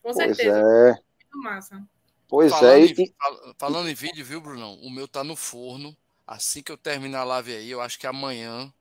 Com 0.02 0.13
pois 0.13 0.15
certeza. 0.15 0.58
É. 0.58 0.91
Muito 0.91 1.43
massa. 1.43 1.84
Pois 2.28 2.52
falando 2.52 2.84
é. 2.84 2.86
Em, 2.86 3.13
falando 3.58 3.90
em 3.90 3.94
vídeo, 3.94 4.26
viu, 4.26 4.42
Brunão? 4.42 4.76
O 4.82 4.90
meu 4.90 5.08
tá 5.08 5.24
no 5.24 5.36
forno. 5.36 5.96
Assim 6.26 6.62
que 6.62 6.72
eu 6.72 6.78
terminar 6.78 7.22
a 7.22 7.24
live 7.24 7.54
aí, 7.54 7.72
eu 7.72 7.80
acho 7.80 7.98
que 7.98 8.06
amanhã 8.06 8.72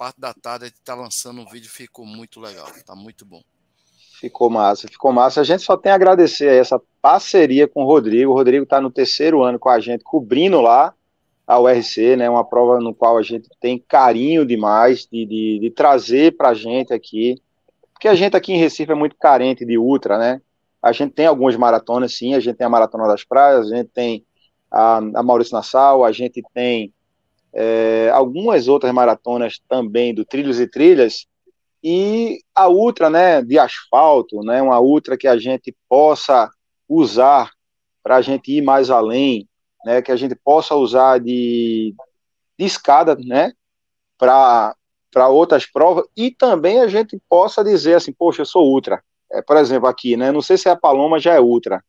parte 0.00 0.18
da 0.18 0.32
tarde 0.32 0.64
a 0.64 0.68
gente 0.68 0.80
tá 0.82 0.94
lançando 0.94 1.42
um 1.42 1.44
vídeo, 1.44 1.68
ficou 1.68 2.06
muito 2.06 2.40
legal, 2.40 2.66
tá 2.86 2.96
muito 2.96 3.26
bom. 3.26 3.42
Ficou 4.18 4.48
massa, 4.48 4.88
ficou 4.88 5.12
massa. 5.12 5.42
A 5.42 5.44
gente 5.44 5.62
só 5.62 5.76
tem 5.76 5.92
a 5.92 5.94
agradecer 5.94 6.48
a 6.48 6.54
essa 6.54 6.80
parceria 7.02 7.68
com 7.68 7.82
o 7.82 7.86
Rodrigo. 7.86 8.32
O 8.32 8.34
Rodrigo 8.34 8.64
está 8.64 8.80
no 8.80 8.90
terceiro 8.90 9.42
ano 9.42 9.58
com 9.58 9.68
a 9.68 9.78
gente, 9.78 10.02
cobrindo 10.02 10.58
lá 10.62 10.94
a 11.46 11.60
URC, 11.60 12.16
né? 12.16 12.30
Uma 12.30 12.42
prova 12.42 12.80
no 12.80 12.94
qual 12.94 13.18
a 13.18 13.22
gente 13.22 13.50
tem 13.60 13.78
carinho 13.78 14.46
demais 14.46 15.06
de, 15.06 15.26
de, 15.26 15.58
de 15.60 15.70
trazer 15.70 16.34
para 16.34 16.48
a 16.48 16.54
gente 16.54 16.94
aqui. 16.94 17.38
Porque 17.92 18.08
a 18.08 18.14
gente 18.14 18.34
aqui 18.34 18.54
em 18.54 18.58
Recife 18.58 18.90
é 18.90 18.94
muito 18.94 19.16
carente 19.16 19.66
de 19.66 19.76
ultra, 19.76 20.16
né? 20.16 20.40
A 20.82 20.92
gente 20.92 21.12
tem 21.12 21.26
algumas 21.26 21.56
maratonas, 21.56 22.16
sim. 22.16 22.34
A 22.34 22.40
gente 22.40 22.56
tem 22.56 22.66
a 22.66 22.70
Maratona 22.70 23.06
das 23.06 23.24
Praias, 23.24 23.70
a 23.70 23.76
gente 23.76 23.88
tem 23.88 24.24
a, 24.70 24.96
a 24.96 25.22
Maurício 25.22 25.54
Nassau, 25.54 26.04
a 26.04 26.12
gente 26.12 26.42
tem 26.54 26.92
é, 27.52 28.10
algumas 28.12 28.68
outras 28.68 28.92
maratonas 28.92 29.60
também 29.68 30.14
do 30.14 30.24
Trilhos 30.24 30.60
e 30.60 30.66
Trilhas, 30.66 31.26
e 31.82 32.40
a 32.54 32.68
ultra, 32.68 33.08
né, 33.08 33.42
de 33.42 33.58
asfalto, 33.58 34.42
né, 34.42 34.60
uma 34.60 34.78
ultra 34.80 35.16
que 35.16 35.26
a 35.26 35.38
gente 35.38 35.74
possa 35.88 36.50
usar 36.88 37.50
para 38.02 38.16
a 38.16 38.22
gente 38.22 38.52
ir 38.52 38.62
mais 38.62 38.90
além, 38.90 39.48
né, 39.84 40.02
que 40.02 40.12
a 40.12 40.16
gente 40.16 40.34
possa 40.34 40.74
usar 40.74 41.18
de, 41.18 41.94
de 42.58 42.64
escada, 42.64 43.16
né, 43.16 43.52
para 44.18 44.74
para 45.12 45.26
outras 45.26 45.66
provas 45.66 46.04
e 46.16 46.30
também 46.30 46.78
a 46.78 46.86
gente 46.86 47.20
possa 47.28 47.64
dizer 47.64 47.94
assim, 47.94 48.12
poxa, 48.12 48.42
eu 48.42 48.46
sou 48.46 48.64
ultra. 48.70 49.02
É, 49.32 49.42
por 49.42 49.56
exemplo, 49.56 49.88
aqui, 49.88 50.16
né, 50.16 50.32
não 50.32 50.42
sei 50.42 50.56
se 50.56 50.68
a 50.68 50.76
Paloma 50.76 51.18
já 51.18 51.34
é 51.34 51.40
ultra, 51.40 51.82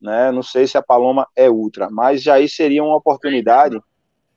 né, 0.00 0.30
não 0.30 0.42
sei 0.42 0.66
se 0.66 0.78
a 0.78 0.82
Paloma 0.82 1.26
é 1.36 1.50
ultra, 1.50 1.88
mas 1.90 2.22
já 2.22 2.34
aí 2.34 2.48
seria 2.48 2.82
uma 2.82 2.96
oportunidade, 2.96 3.80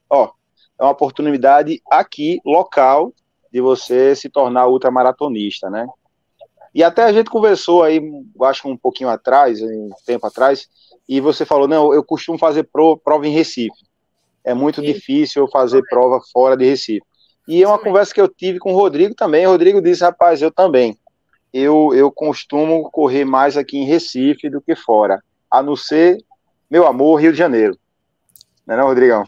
ó, 0.10 0.32
é 0.80 0.84
uma 0.84 0.92
oportunidade 0.92 1.82
aqui, 1.90 2.42
local, 2.46 3.14
de 3.52 3.62
você 3.62 4.16
se 4.16 4.30
tornar 4.30 4.68
ultramaratonista, 4.68 5.70
né? 5.70 5.86
E 6.74 6.84
até 6.84 7.04
a 7.04 7.12
gente 7.12 7.30
conversou 7.30 7.84
aí, 7.84 8.02
acho 8.44 8.62
que 8.62 8.68
um 8.68 8.78
pouquinho 8.78 9.10
atrás, 9.10 9.62
um 9.62 9.90
tempo 10.06 10.26
atrás, 10.26 10.70
e 11.08 11.20
você 11.20 11.46
falou, 11.46 11.68
não, 11.68 11.94
eu 11.94 12.04
costumo 12.04 12.38
fazer 12.38 12.64
pro, 12.64 12.98
prova 12.98 13.28
em 13.28 13.32
Recife. 13.32 13.76
É 14.44 14.54
muito 14.54 14.80
Sim. 14.80 14.88
difícil 14.88 15.44
eu 15.44 15.50
fazer 15.50 15.84
prova 15.90 16.22
fora 16.32 16.56
de 16.56 16.66
Recife. 16.66 17.06
E 17.48 17.62
é 17.62 17.68
uma 17.68 17.78
Sim. 17.78 17.84
conversa 17.84 18.14
que 18.14 18.22
eu 18.22 18.28
tive 18.30 18.58
com 18.58 18.74
o 18.74 18.78
Rodrigo 18.78 19.14
também. 19.14 19.46
O 19.46 19.52
Rodrigo 19.52 19.82
disse, 19.82 20.04
rapaz, 20.04 20.42
eu 20.42 20.50
também. 20.50 20.98
Eu, 21.54 21.94
eu 21.94 22.12
costumo 22.12 22.90
correr 22.92 23.26
mais 23.26 23.58
aqui 23.58 23.78
em 23.78 23.86
Recife 23.86 24.50
do 24.50 24.62
que 24.62 24.76
fora. 24.76 25.22
A 25.50 25.62
não 25.62 25.76
ser, 25.76 26.18
meu 26.70 26.88
amor, 26.88 27.22
Rio 27.22 27.32
de 27.32 27.38
Janeiro. 27.38 27.78
Não 28.66 28.76
é 28.76 28.78
não, 28.78 28.88
Rodrigão? 28.88 29.26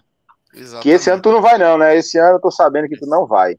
Exatamente. 0.53 0.83
Que 0.83 0.89
esse 0.89 1.09
ano 1.09 1.21
tu 1.21 1.31
não 1.31 1.41
vai, 1.41 1.57
não, 1.57 1.77
né? 1.77 1.97
Esse 1.97 2.17
ano 2.17 2.35
eu 2.35 2.41
tô 2.41 2.51
sabendo 2.51 2.87
que 2.87 2.97
tu 2.97 3.05
não 3.05 3.25
vai. 3.25 3.57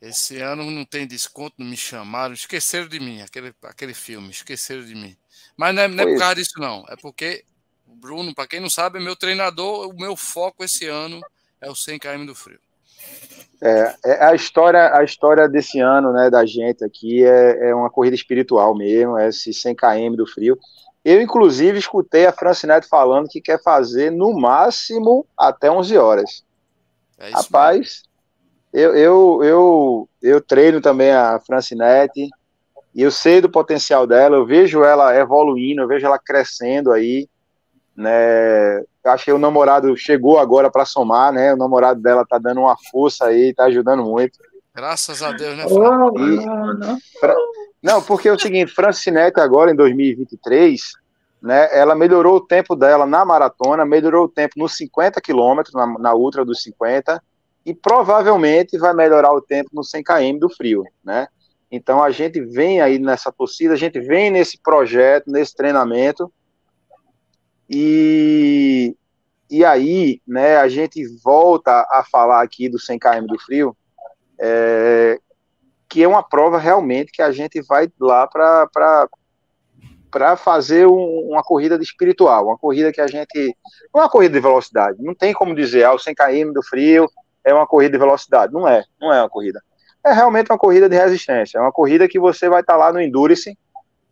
Esse 0.00 0.40
ano 0.40 0.70
não 0.70 0.84
tem 0.84 1.06
desconto, 1.06 1.56
não 1.58 1.66
me 1.66 1.76
chamaram, 1.76 2.34
esqueceram 2.34 2.86
de 2.86 3.00
mim, 3.00 3.22
aquele, 3.22 3.54
aquele 3.62 3.94
filme, 3.94 4.30
esqueceram 4.30 4.84
de 4.84 4.94
mim. 4.94 5.16
Mas 5.56 5.74
não 5.74 5.82
é, 5.82 5.88
não 5.88 6.04
é 6.04 6.06
por 6.06 6.18
causa 6.18 6.34
disso, 6.34 6.58
não. 6.58 6.84
É 6.88 6.96
porque 6.96 7.44
o 7.86 7.94
Bruno, 7.96 8.34
para 8.34 8.46
quem 8.46 8.60
não 8.60 8.68
sabe, 8.68 8.98
é 8.98 9.02
meu 9.02 9.16
treinador, 9.16 9.88
o 9.88 9.96
meu 9.98 10.14
foco 10.14 10.62
esse 10.62 10.86
ano 10.86 11.20
é 11.60 11.70
o 11.70 11.74
100 11.74 11.98
km 11.98 12.26
do 12.26 12.34
frio. 12.34 12.60
É, 13.62 13.94
é, 14.04 14.24
a 14.24 14.34
história, 14.34 14.94
a 14.94 15.02
história 15.02 15.48
desse 15.48 15.80
ano, 15.80 16.12
né, 16.12 16.28
da 16.28 16.44
gente 16.44 16.84
aqui 16.84 17.24
é, 17.24 17.70
é 17.70 17.74
uma 17.74 17.90
corrida 17.90 18.14
espiritual 18.14 18.76
mesmo, 18.76 19.16
é 19.16 19.28
esse 19.28 19.52
100 19.52 19.74
km 19.74 20.16
do 20.16 20.26
frio. 20.26 20.58
Eu, 21.04 21.22
inclusive, 21.22 21.78
escutei 21.78 22.26
a 22.26 22.32
Francinete 22.32 22.88
falando 22.88 23.28
que 23.28 23.40
quer 23.40 23.62
fazer 23.62 24.10
no 24.10 24.38
máximo 24.38 25.24
até 25.38 25.70
11 25.70 25.96
horas. 25.96 26.44
É 27.18 27.30
Rapaz, 27.30 28.02
eu, 28.72 28.94
eu, 28.94 29.44
eu, 29.44 30.08
eu 30.20 30.40
treino 30.40 30.80
também 30.80 31.12
a 31.12 31.40
Francinete 31.40 32.28
e 32.94 33.02
eu 33.02 33.10
sei 33.10 33.40
do 33.40 33.48
potencial 33.48 34.06
dela, 34.06 34.36
eu 34.36 34.44
vejo 34.44 34.82
ela 34.82 35.14
evoluindo, 35.16 35.80
eu 35.80 35.88
vejo 35.88 36.04
ela 36.04 36.18
crescendo 36.18 36.92
aí, 36.92 37.28
né? 37.96 38.82
Eu 39.06 39.12
acho 39.12 39.24
que 39.24 39.32
o 39.32 39.38
namorado 39.38 39.96
chegou 39.96 40.36
agora 40.36 40.68
para 40.68 40.84
somar, 40.84 41.32
né? 41.32 41.54
O 41.54 41.56
namorado 41.56 42.00
dela 42.00 42.26
tá 42.28 42.38
dando 42.38 42.62
uma 42.62 42.76
força 42.90 43.26
aí, 43.26 43.54
tá 43.54 43.66
ajudando 43.66 44.02
muito. 44.02 44.36
Graças 44.74 45.22
a 45.22 45.30
Deus, 45.30 45.56
né, 45.56 45.68
Fran? 45.68 46.12
E, 46.18 47.86
não, 47.86 48.02
porque 48.02 48.28
é 48.28 48.32
o 48.32 48.38
seguinte, 48.38 48.74
Francinete 48.74 49.38
agora 49.38 49.70
em 49.70 49.76
2023, 49.76 50.80
né, 51.40 51.68
ela 51.70 51.94
melhorou 51.94 52.34
o 52.34 52.40
tempo 52.40 52.74
dela 52.74 53.06
na 53.06 53.24
maratona, 53.24 53.86
melhorou 53.86 54.24
o 54.24 54.28
tempo 54.28 54.54
nos 54.56 54.76
50 54.76 55.20
quilômetros, 55.20 55.72
na, 55.72 55.86
na 55.86 56.12
ultra 56.12 56.44
dos 56.44 56.60
50, 56.64 57.22
e 57.64 57.72
provavelmente 57.72 58.76
vai 58.76 58.92
melhorar 58.92 59.32
o 59.32 59.40
tempo 59.40 59.70
no 59.72 59.84
100 59.84 60.02
km 60.02 60.38
do 60.40 60.50
frio, 60.50 60.82
né? 61.04 61.28
Então 61.70 62.02
a 62.02 62.10
gente 62.10 62.40
vem 62.40 62.80
aí 62.80 62.98
nessa 62.98 63.30
torcida, 63.30 63.74
a 63.74 63.78
gente 63.78 64.00
vem 64.00 64.30
nesse 64.30 64.60
projeto, 64.60 65.30
nesse 65.30 65.54
treinamento, 65.54 66.28
e, 67.68 68.96
e 69.50 69.64
aí, 69.64 70.20
né, 70.26 70.56
a 70.56 70.68
gente 70.68 71.02
volta 71.22 71.72
a 71.90 72.04
falar 72.10 72.42
aqui 72.42 72.68
do 72.68 72.78
100 72.78 72.98
km 72.98 73.26
do 73.26 73.38
frio, 73.38 73.76
é, 74.38 75.18
que 75.88 76.02
é 76.02 76.08
uma 76.08 76.22
prova 76.22 76.58
realmente 76.58 77.12
que 77.12 77.22
a 77.22 77.30
gente 77.30 77.60
vai 77.62 77.90
lá 78.00 78.26
para 78.26 79.08
para 80.08 80.34
fazer 80.34 80.86
um, 80.86 81.28
uma 81.28 81.42
corrida 81.42 81.76
espiritual, 81.76 82.46
uma 82.46 82.56
corrida 82.56 82.90
que 82.90 83.02
a 83.02 83.06
gente 83.06 83.54
não 83.92 84.00
é 84.00 84.04
uma 84.04 84.10
corrida 84.10 84.32
de 84.32 84.40
velocidade, 84.40 84.96
não 85.02 85.14
tem 85.14 85.34
como 85.34 85.54
dizer, 85.54 85.84
ah, 85.84 85.92
o 85.92 85.98
100 85.98 86.14
km 86.14 86.52
do 86.54 86.62
frio 86.62 87.06
é 87.44 87.52
uma 87.52 87.66
corrida 87.66 87.92
de 87.92 87.98
velocidade, 87.98 88.50
não 88.50 88.66
é, 88.66 88.82
não 88.98 89.12
é 89.12 89.20
uma 89.20 89.28
corrida. 89.28 89.60
É 90.04 90.12
realmente 90.12 90.50
uma 90.50 90.56
corrida 90.56 90.88
de 90.88 90.96
resistência, 90.96 91.58
é 91.58 91.60
uma 91.60 91.72
corrida 91.72 92.08
que 92.08 92.18
você 92.18 92.48
vai 92.48 92.60
estar 92.60 92.74
tá 92.74 92.78
lá 92.78 92.92
no 92.92 93.00
Endurance 93.00 93.58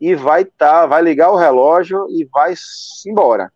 e 0.05 0.15
vai 0.15 0.45
tá, 0.45 0.85
vai 0.85 1.01
ligar 1.01 1.31
o 1.31 1.37
relógio 1.37 2.07
e 2.11 2.27
vai 2.27 2.53
embora. 3.07 3.51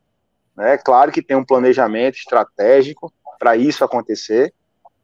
É 0.59 0.78
claro 0.78 1.12
que 1.12 1.20
tem 1.20 1.36
um 1.36 1.44
planejamento 1.44 2.16
estratégico 2.16 3.12
para 3.38 3.55
isso 3.55 3.84
acontecer, 3.84 4.55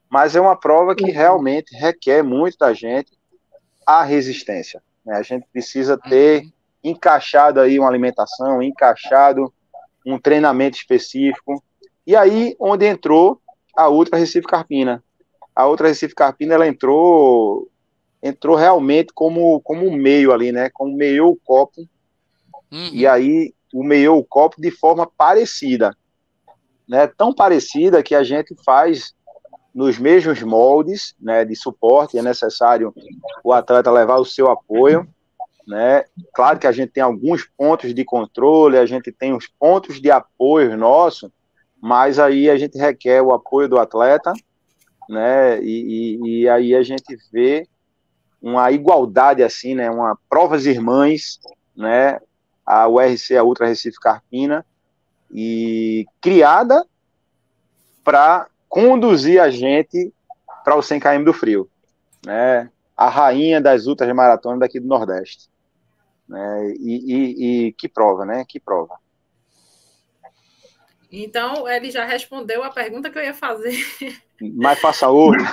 mas 0.08 0.34
é 0.34 0.40
uma 0.40 0.56
prova 0.56 0.94
que 0.94 1.10
realmente 1.10 1.76
requer 1.76 2.22
muito 2.22 2.56
da 2.56 2.72
gente 2.72 3.12
a 3.86 4.02
resistência. 4.02 4.82
Né? 5.04 5.16
A 5.16 5.22
gente 5.22 5.46
precisa 5.52 5.98
ter 5.98 6.44
uhum. 6.44 6.50
encaixado 6.82 7.60
aí 7.60 7.78
uma 7.78 7.90
alimentação, 7.90 8.62
encaixado 8.62 9.52
um 10.06 10.18
treinamento 10.18 10.78
específico. 10.78 11.62
E 12.06 12.16
aí, 12.16 12.56
onde 12.58 12.86
entrou 12.86 13.38
a 13.76 13.90
Ultra 13.90 14.16
Recife 14.16 14.46
Carpina. 14.46 15.04
A 15.54 15.68
Ultra 15.68 15.88
Recife 15.88 16.14
Carpina, 16.14 16.54
ela 16.54 16.66
entrou 16.66 17.68
entrou 18.24 18.56
realmente 18.56 19.12
como, 19.12 19.60
como 19.60 19.92
meio 19.92 20.32
ali, 20.32 20.50
né? 20.50 20.70
Como 20.72 20.96
meio 20.96 21.28
o 21.28 21.36
copo. 21.36 21.82
Uhum. 22.72 22.88
E 22.90 23.06
aí, 23.06 23.52
o 23.72 23.84
meio 23.84 24.16
o 24.16 24.24
copo 24.24 24.62
de 24.62 24.70
forma 24.70 25.06
parecida. 25.06 25.94
Né? 26.88 27.06
Tão 27.06 27.34
parecida 27.34 28.02
que 28.02 28.14
a 28.14 28.24
gente 28.24 28.54
faz 28.64 29.14
nos 29.74 29.98
mesmos 29.98 30.42
moldes 30.42 31.14
né, 31.20 31.44
de 31.44 31.54
suporte, 31.54 32.16
é 32.16 32.22
necessário 32.22 32.94
o 33.42 33.52
atleta 33.52 33.90
levar 33.90 34.16
o 34.16 34.24
seu 34.24 34.50
apoio. 34.50 35.06
Né? 35.66 36.04
Claro 36.32 36.58
que 36.58 36.66
a 36.66 36.72
gente 36.72 36.92
tem 36.92 37.02
alguns 37.02 37.44
pontos 37.44 37.94
de 37.94 38.04
controle, 38.04 38.78
a 38.78 38.86
gente 38.86 39.12
tem 39.12 39.34
os 39.34 39.46
pontos 39.46 40.00
de 40.00 40.10
apoio 40.10 40.78
nosso, 40.78 41.30
mas 41.78 42.18
aí 42.18 42.48
a 42.48 42.56
gente 42.56 42.78
requer 42.78 43.20
o 43.20 43.34
apoio 43.34 43.68
do 43.68 43.78
atleta, 43.78 44.32
né? 45.08 45.62
E, 45.62 46.16
e, 46.22 46.40
e 46.40 46.48
aí 46.48 46.74
a 46.74 46.82
gente 46.82 47.16
vê 47.30 47.66
uma 48.44 48.70
igualdade 48.70 49.42
assim, 49.42 49.74
né? 49.74 49.90
Uma 49.90 50.18
provas 50.28 50.66
irmãs, 50.66 51.40
né? 51.74 52.20
A 52.64 52.86
URC, 52.86 53.34
a 53.36 53.42
Ultra 53.42 53.66
Recife 53.66 53.98
Carpina, 53.98 54.66
e 55.32 56.06
criada 56.20 56.84
para 58.04 58.46
conduzir 58.68 59.40
a 59.40 59.48
gente 59.48 60.12
para 60.62 60.76
o 60.76 60.82
100 60.82 61.00
km 61.00 61.24
do 61.24 61.32
frio, 61.32 61.70
né? 62.24 62.70
A 62.94 63.08
rainha 63.08 63.62
das 63.62 63.86
ultras 63.86 64.14
maratonas 64.14 64.60
daqui 64.60 64.78
do 64.78 64.86
Nordeste, 64.86 65.48
né? 66.28 66.74
E, 66.78 67.14
e, 67.14 67.66
e 67.68 67.72
que 67.72 67.88
prova, 67.88 68.26
né? 68.26 68.44
Que 68.46 68.60
prova. 68.60 68.96
Então, 71.22 71.68
ele 71.68 71.92
já 71.92 72.04
respondeu 72.04 72.64
a 72.64 72.70
pergunta 72.70 73.08
que 73.08 73.16
eu 73.16 73.22
ia 73.22 73.34
fazer. 73.34 73.78
Mas 74.56 74.80
faça 74.80 75.08
outra. 75.08 75.44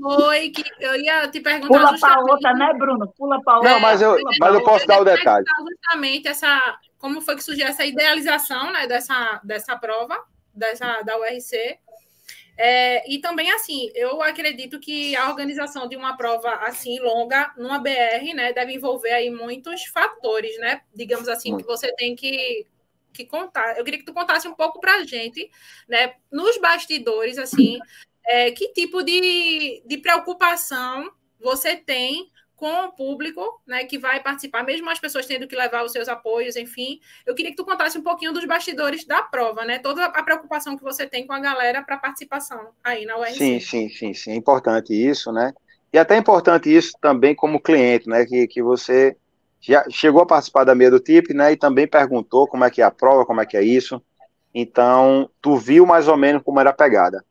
foi 0.00 0.48
que 0.48 0.64
eu 0.80 0.96
ia 0.96 1.28
te 1.28 1.40
perguntar. 1.40 1.68
Pula 1.68 1.98
para 2.00 2.20
outra, 2.20 2.54
né, 2.54 2.72
Bruno? 2.72 3.12
Pula 3.18 3.42
para 3.42 3.56
outra. 3.56 3.70
Não, 3.70 3.80
mas 3.80 4.00
eu, 4.00 4.16
mas 4.40 4.54
eu 4.54 4.64
posso 4.64 4.86
dar 4.86 5.00
o 5.00 5.04
detalhe. 5.04 5.44
Justamente 5.68 6.28
essa, 6.28 6.78
como 6.98 7.20
foi 7.20 7.36
que 7.36 7.44
surgiu 7.44 7.66
essa 7.66 7.84
idealização 7.84 8.72
né, 8.72 8.86
dessa, 8.86 9.40
dessa 9.44 9.76
prova, 9.76 10.18
dessa, 10.54 11.02
da 11.02 11.18
URC. 11.18 11.78
É, 12.58 13.12
e 13.12 13.18
também, 13.18 13.50
assim, 13.50 13.90
eu 13.94 14.22
acredito 14.22 14.80
que 14.80 15.14
a 15.14 15.28
organização 15.28 15.86
de 15.86 15.96
uma 15.96 16.16
prova 16.16 16.50
assim 16.62 16.98
longa, 17.00 17.52
numa 17.58 17.78
BR, 17.78 18.32
né, 18.34 18.54
deve 18.54 18.72
envolver 18.72 19.12
aí 19.12 19.28
muitos 19.28 19.84
fatores, 19.84 20.58
né? 20.58 20.80
Digamos 20.94 21.28
assim, 21.28 21.54
que 21.58 21.64
você 21.64 21.94
tem 21.94 22.16
que, 22.16 22.66
que 23.16 23.24
contar. 23.24 23.76
Eu 23.78 23.84
queria 23.84 23.98
que 23.98 24.06
tu 24.06 24.12
contasse 24.12 24.46
um 24.46 24.54
pouco 24.54 24.80
para 24.80 24.96
a 24.96 25.04
gente, 25.04 25.50
né, 25.88 26.14
nos 26.30 26.58
bastidores, 26.58 27.38
assim, 27.38 27.78
é, 28.26 28.50
que 28.50 28.72
tipo 28.72 29.02
de, 29.02 29.82
de 29.86 29.98
preocupação 29.98 31.10
você 31.40 31.76
tem 31.76 32.30
com 32.56 32.86
o 32.86 32.92
público, 32.92 33.60
né, 33.66 33.84
que 33.84 33.98
vai 33.98 34.22
participar, 34.22 34.64
mesmo 34.64 34.88
as 34.88 34.98
pessoas 34.98 35.26
tendo 35.26 35.46
que 35.46 35.54
levar 35.54 35.84
os 35.84 35.92
seus 35.92 36.08
apoios, 36.08 36.56
enfim. 36.56 36.98
Eu 37.26 37.34
queria 37.34 37.50
que 37.50 37.56
tu 37.56 37.66
contasse 37.66 37.98
um 37.98 38.02
pouquinho 38.02 38.32
dos 38.32 38.46
bastidores 38.46 39.04
da 39.04 39.22
prova, 39.22 39.64
né? 39.64 39.78
Toda 39.78 40.06
a 40.06 40.22
preocupação 40.22 40.76
que 40.76 40.82
você 40.82 41.06
tem 41.06 41.26
com 41.26 41.34
a 41.34 41.38
galera 41.38 41.82
para 41.82 41.98
participação 41.98 42.70
aí 42.82 43.04
na 43.04 43.18
URC. 43.18 43.34
Sim, 43.34 43.60
sim, 43.60 43.88
sim, 43.90 44.14
sim. 44.14 44.30
É 44.32 44.36
importante 44.36 44.94
isso, 44.94 45.30
né? 45.30 45.52
E 45.92 45.98
até 45.98 46.14
é 46.14 46.18
importante 46.18 46.74
isso 46.74 46.92
também 46.98 47.34
como 47.34 47.60
cliente, 47.60 48.08
né? 48.08 48.24
Que, 48.24 48.46
que 48.46 48.62
você 48.62 49.14
já 49.66 49.84
chegou 49.90 50.22
a 50.22 50.26
participar 50.26 50.64
da 50.64 50.74
meia 50.74 50.90
do 50.90 51.00
TIP, 51.00 51.34
né? 51.34 51.52
E 51.52 51.56
também 51.56 51.88
perguntou 51.88 52.46
como 52.46 52.64
é 52.64 52.70
que 52.70 52.80
é 52.80 52.84
a 52.84 52.90
prova, 52.90 53.26
como 53.26 53.40
é 53.40 53.46
que 53.46 53.56
é 53.56 53.62
isso. 53.62 54.00
Então, 54.54 55.28
tu 55.42 55.56
viu 55.56 55.84
mais 55.84 56.06
ou 56.06 56.16
menos 56.16 56.42
como 56.42 56.60
era 56.60 56.70
a 56.70 56.74
pegada. 56.74 57.24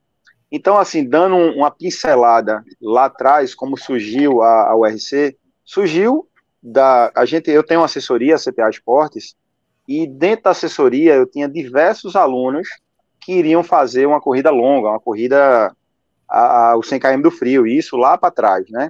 Então, 0.52 0.78
assim, 0.78 1.04
dando 1.04 1.36
uma 1.36 1.72
pincelada 1.72 2.64
lá 2.82 3.06
atrás, 3.06 3.56
como 3.56 3.78
surgiu 3.78 4.42
a, 4.42 4.70
a 4.70 4.76
URC, 4.76 5.36
surgiu 5.64 6.28
da. 6.62 7.12
A 7.16 7.26
gente, 7.26 7.50
eu 7.50 7.64
tenho 7.64 7.80
uma 7.80 7.86
assessoria, 7.86 8.36
a 8.36 8.40
CPA 8.40 8.70
Esportes, 8.70 9.36
e 9.88 10.06
dentro 10.06 10.44
da 10.44 10.52
assessoria 10.52 11.16
eu 11.16 11.26
tinha 11.26 11.48
diversos 11.48 12.16
alunos 12.16 12.68
que 13.22 13.34
iriam 13.34 13.64
fazer 13.64 14.06
uma 14.06 14.22
corrida 14.22 14.52
longa, 14.52 14.90
uma 14.90 15.00
corrida 15.00 15.76
a, 16.28 16.72
a, 16.72 16.78
o 16.78 16.84
100 16.84 17.00
km 17.00 17.22
do 17.22 17.32
frio, 17.32 17.66
isso 17.66 17.96
lá 17.96 18.18
para 18.18 18.32
trás, 18.32 18.66
né? 18.70 18.88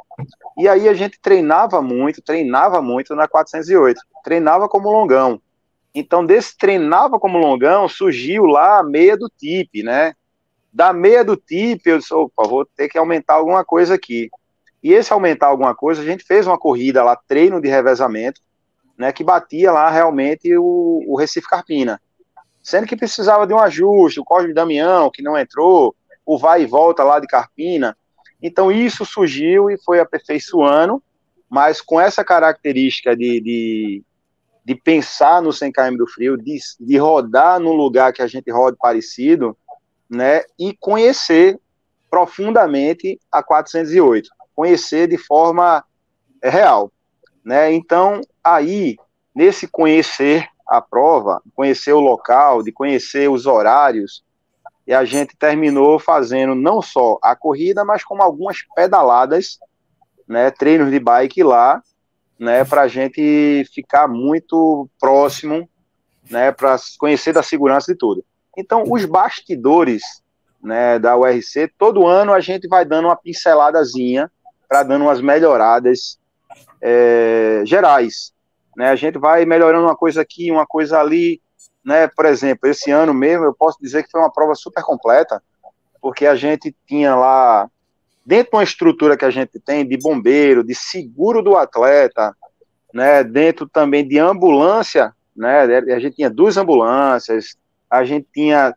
E 0.58 0.68
aí 0.68 0.88
a 0.88 0.94
gente 0.94 1.20
treinava 1.20 1.82
muito, 1.82 2.22
treinava 2.22 2.82
muito 2.82 3.16
na 3.16 3.28
408, 3.28 4.02
treinava 4.24 4.70
como 4.70 4.92
longão. 4.92 5.42
Então, 5.94 6.26
desse 6.26 6.58
treinava 6.58 7.20
como 7.20 7.38
longão, 7.38 7.88
surgiu 7.88 8.46
lá 8.46 8.80
a 8.80 8.84
meia 8.84 9.16
do 9.16 9.30
TIP, 9.30 9.84
né? 9.84 10.14
Da 10.72 10.92
meia 10.92 11.24
do 11.24 11.38
TIP, 11.38 11.88
eu 11.88 11.98
disse, 11.98 12.14
opa, 12.14 12.48
vou 12.48 12.66
ter 12.66 12.90
que 12.90 12.98
aumentar 12.98 13.36
alguma 13.36 13.64
coisa 13.64 13.96
aqui. 13.96 14.30
E 14.84 14.94
esse 14.94 15.12
aumentar 15.12 15.48
alguma 15.48 15.74
coisa, 15.74 16.02
a 16.02 16.06
gente 16.06 16.24
fez 16.24 16.46
uma 16.46 16.60
corrida 16.60 17.04
lá, 17.04 17.16
treino 17.28 17.62
de 17.62 17.70
revezamento, 17.70 18.42
né, 18.98 19.12
que 19.12 19.24
batia 19.24 19.72
lá 19.72 19.90
realmente 19.90 20.56
o, 20.58 21.04
o 21.08 21.16
Recife 21.18 21.48
Carpina. 21.48 22.00
Sendo 22.62 22.88
que 22.88 22.96
precisava 22.96 23.48
de 23.48 23.54
um 23.54 23.60
ajuste, 23.60 24.20
o 24.20 24.24
Cosme 24.24 24.54
Damião, 24.54 25.10
que 25.12 25.22
não 25.22 25.38
entrou, 25.38 25.96
o 26.26 26.38
vai 26.38 26.64
e 26.64 26.66
volta 26.66 27.04
lá 27.04 27.20
de 27.20 27.28
Carpina. 27.28 27.96
Então 28.42 28.72
isso 28.72 29.06
surgiu 29.06 29.70
e 29.70 29.78
foi 29.78 30.00
aperfeiçoando, 30.00 31.02
mas 31.50 31.82
com 31.82 32.00
essa 32.00 32.24
característica 32.24 33.16
de, 33.16 33.40
de, 33.42 34.04
de 34.64 34.76
pensar 34.76 35.42
no 35.42 35.54
100 35.54 35.72
km 35.72 35.98
do 35.98 36.08
frio, 36.08 36.38
de, 36.38 36.58
de 36.80 36.98
rodar 36.98 37.60
num 37.60 37.74
lugar 37.74 38.12
que 38.12 38.22
a 38.22 38.28
gente 38.28 38.52
roda 38.52 38.76
parecido, 38.80 39.58
né, 40.10 40.44
e 40.60 40.76
conhecer 40.80 41.60
profundamente 42.10 43.20
a 43.32 43.44
408, 43.44 44.30
conhecer 44.56 45.08
de 45.08 45.18
forma 45.18 45.84
é, 46.42 46.50
real, 46.50 46.92
né? 47.44 47.74
Então, 47.74 48.22
aí, 48.44 48.96
nesse 49.36 49.68
conhecer 49.68 50.48
a 50.68 50.82
prova, 50.82 51.42
conhecer 51.54 51.94
o 51.94 52.00
local, 52.00 52.64
de 52.64 52.72
conhecer 52.72 53.30
os 53.30 53.46
horários, 53.46 54.24
e 54.88 54.94
a 54.94 55.04
gente 55.04 55.36
terminou 55.36 55.98
fazendo 55.98 56.54
não 56.54 56.82
só 56.82 57.18
a 57.22 57.36
corrida, 57.36 57.84
mas 57.84 58.04
como 58.04 58.22
algumas 58.22 58.58
pedaladas, 58.76 59.60
né, 60.28 60.52
treinos 60.52 60.92
de 60.92 61.00
bike 61.00 61.44
lá, 61.44 61.82
né, 62.38 62.64
para 62.64 62.82
a 62.82 62.88
gente 62.88 63.66
ficar 63.74 64.08
muito 64.08 64.90
próximo, 65.00 65.68
né, 66.30 66.52
para 66.52 66.76
conhecer 67.00 67.34
da 67.34 67.42
segurança 67.42 67.92
de 67.92 67.98
tudo. 67.98 68.24
Então, 68.58 68.84
os 68.88 69.06
bastidores 69.06 70.02
né, 70.62 70.98
da 71.00 71.16
URC, 71.16 71.72
todo 71.78 72.08
ano 72.08 72.34
a 72.34 72.40
gente 72.40 72.68
vai 72.68 72.86
dando 72.86 73.06
uma 73.06 73.16
pinceladazinha 73.16 74.32
para 74.68 74.84
dando 74.84 75.04
umas 75.04 75.22
melhoradas 75.22 76.20
é, 76.82 77.62
gerais. 77.66 78.34
Né? 78.76 78.90
A 78.90 78.96
gente 78.96 79.18
vai 79.18 79.46
melhorando 79.46 79.86
uma 79.86 79.96
coisa 79.96 80.22
aqui, 80.22 80.52
uma 80.52 80.66
coisa 80.66 81.00
ali, 81.00 81.42
né? 81.86 82.08
Por 82.08 82.26
exemplo, 82.26 82.68
esse 82.68 82.90
ano 82.90 83.14
mesmo 83.14 83.46
eu 83.46 83.54
posso 83.54 83.78
dizer 83.80 84.04
que 84.04 84.10
foi 84.10 84.20
uma 84.20 84.32
prova 84.32 84.56
super 84.56 84.84
completa, 84.84 85.42
porque 86.02 86.26
a 86.26 86.36
gente 86.36 86.76
tinha 86.88 87.16
lá 87.16 87.70
dentro 88.26 88.52
de 88.52 88.58
uma 88.58 88.64
estrutura 88.64 89.16
que 89.16 89.24
a 89.24 89.30
gente 89.30 89.60
tem 89.60 89.88
de 89.88 89.98
bombeiro, 89.98 90.64
de 90.64 90.74
seguro 90.74 91.44
do 91.44 91.56
atleta, 91.56 92.36
né? 92.92 93.24
Dentro 93.24 93.70
também 93.70 94.08
de 94.08 94.18
ambulância, 94.18 95.14
né? 95.36 95.62
A 95.62 96.00
gente 96.00 96.16
tinha 96.16 96.30
duas 96.30 96.58
ambulâncias, 96.58 97.56
a 97.90 98.04
gente 98.04 98.28
tinha 98.34 98.76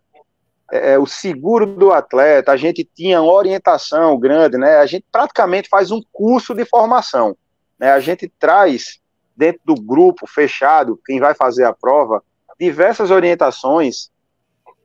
é, 0.71 0.93
é, 0.93 0.99
o 0.99 1.07
seguro 1.07 1.65
do 1.65 1.93
atleta, 1.93 2.53
a 2.53 2.57
gente 2.57 2.85
tinha 2.85 3.23
orientação 3.23 4.19
grande, 4.19 4.59
né? 4.59 4.77
A 4.77 4.87
gente 4.87 5.07
praticamente 5.11 5.69
faz 5.69 5.91
um 5.91 6.03
curso 6.13 6.55
de 6.55 6.67
formação, 6.67 7.35
né? 7.79 7.93
A 7.93 8.01
gente 8.01 8.31
traz 8.39 9.01
dentro 9.35 9.63
do 9.65 9.75
grupo 9.77 10.27
fechado, 10.27 11.01
quem 11.07 11.21
vai 11.21 11.33
fazer 11.33 11.65
a 11.65 11.73
prova, 11.73 12.23
diversas 12.59 13.11
orientações, 13.11 14.11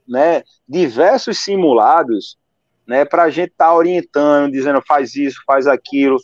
né? 0.07 0.43
Diversos 0.67 1.39
simulados, 1.39 2.38
né? 2.88 3.05
Para 3.05 3.24
a 3.24 3.30
gente 3.30 3.51
estar 3.51 3.67
tá 3.67 3.76
orientando, 3.76 4.51
dizendo 4.51 4.82
faz 4.86 5.15
isso, 5.15 5.41
faz 5.45 5.67
aquilo. 5.67 6.17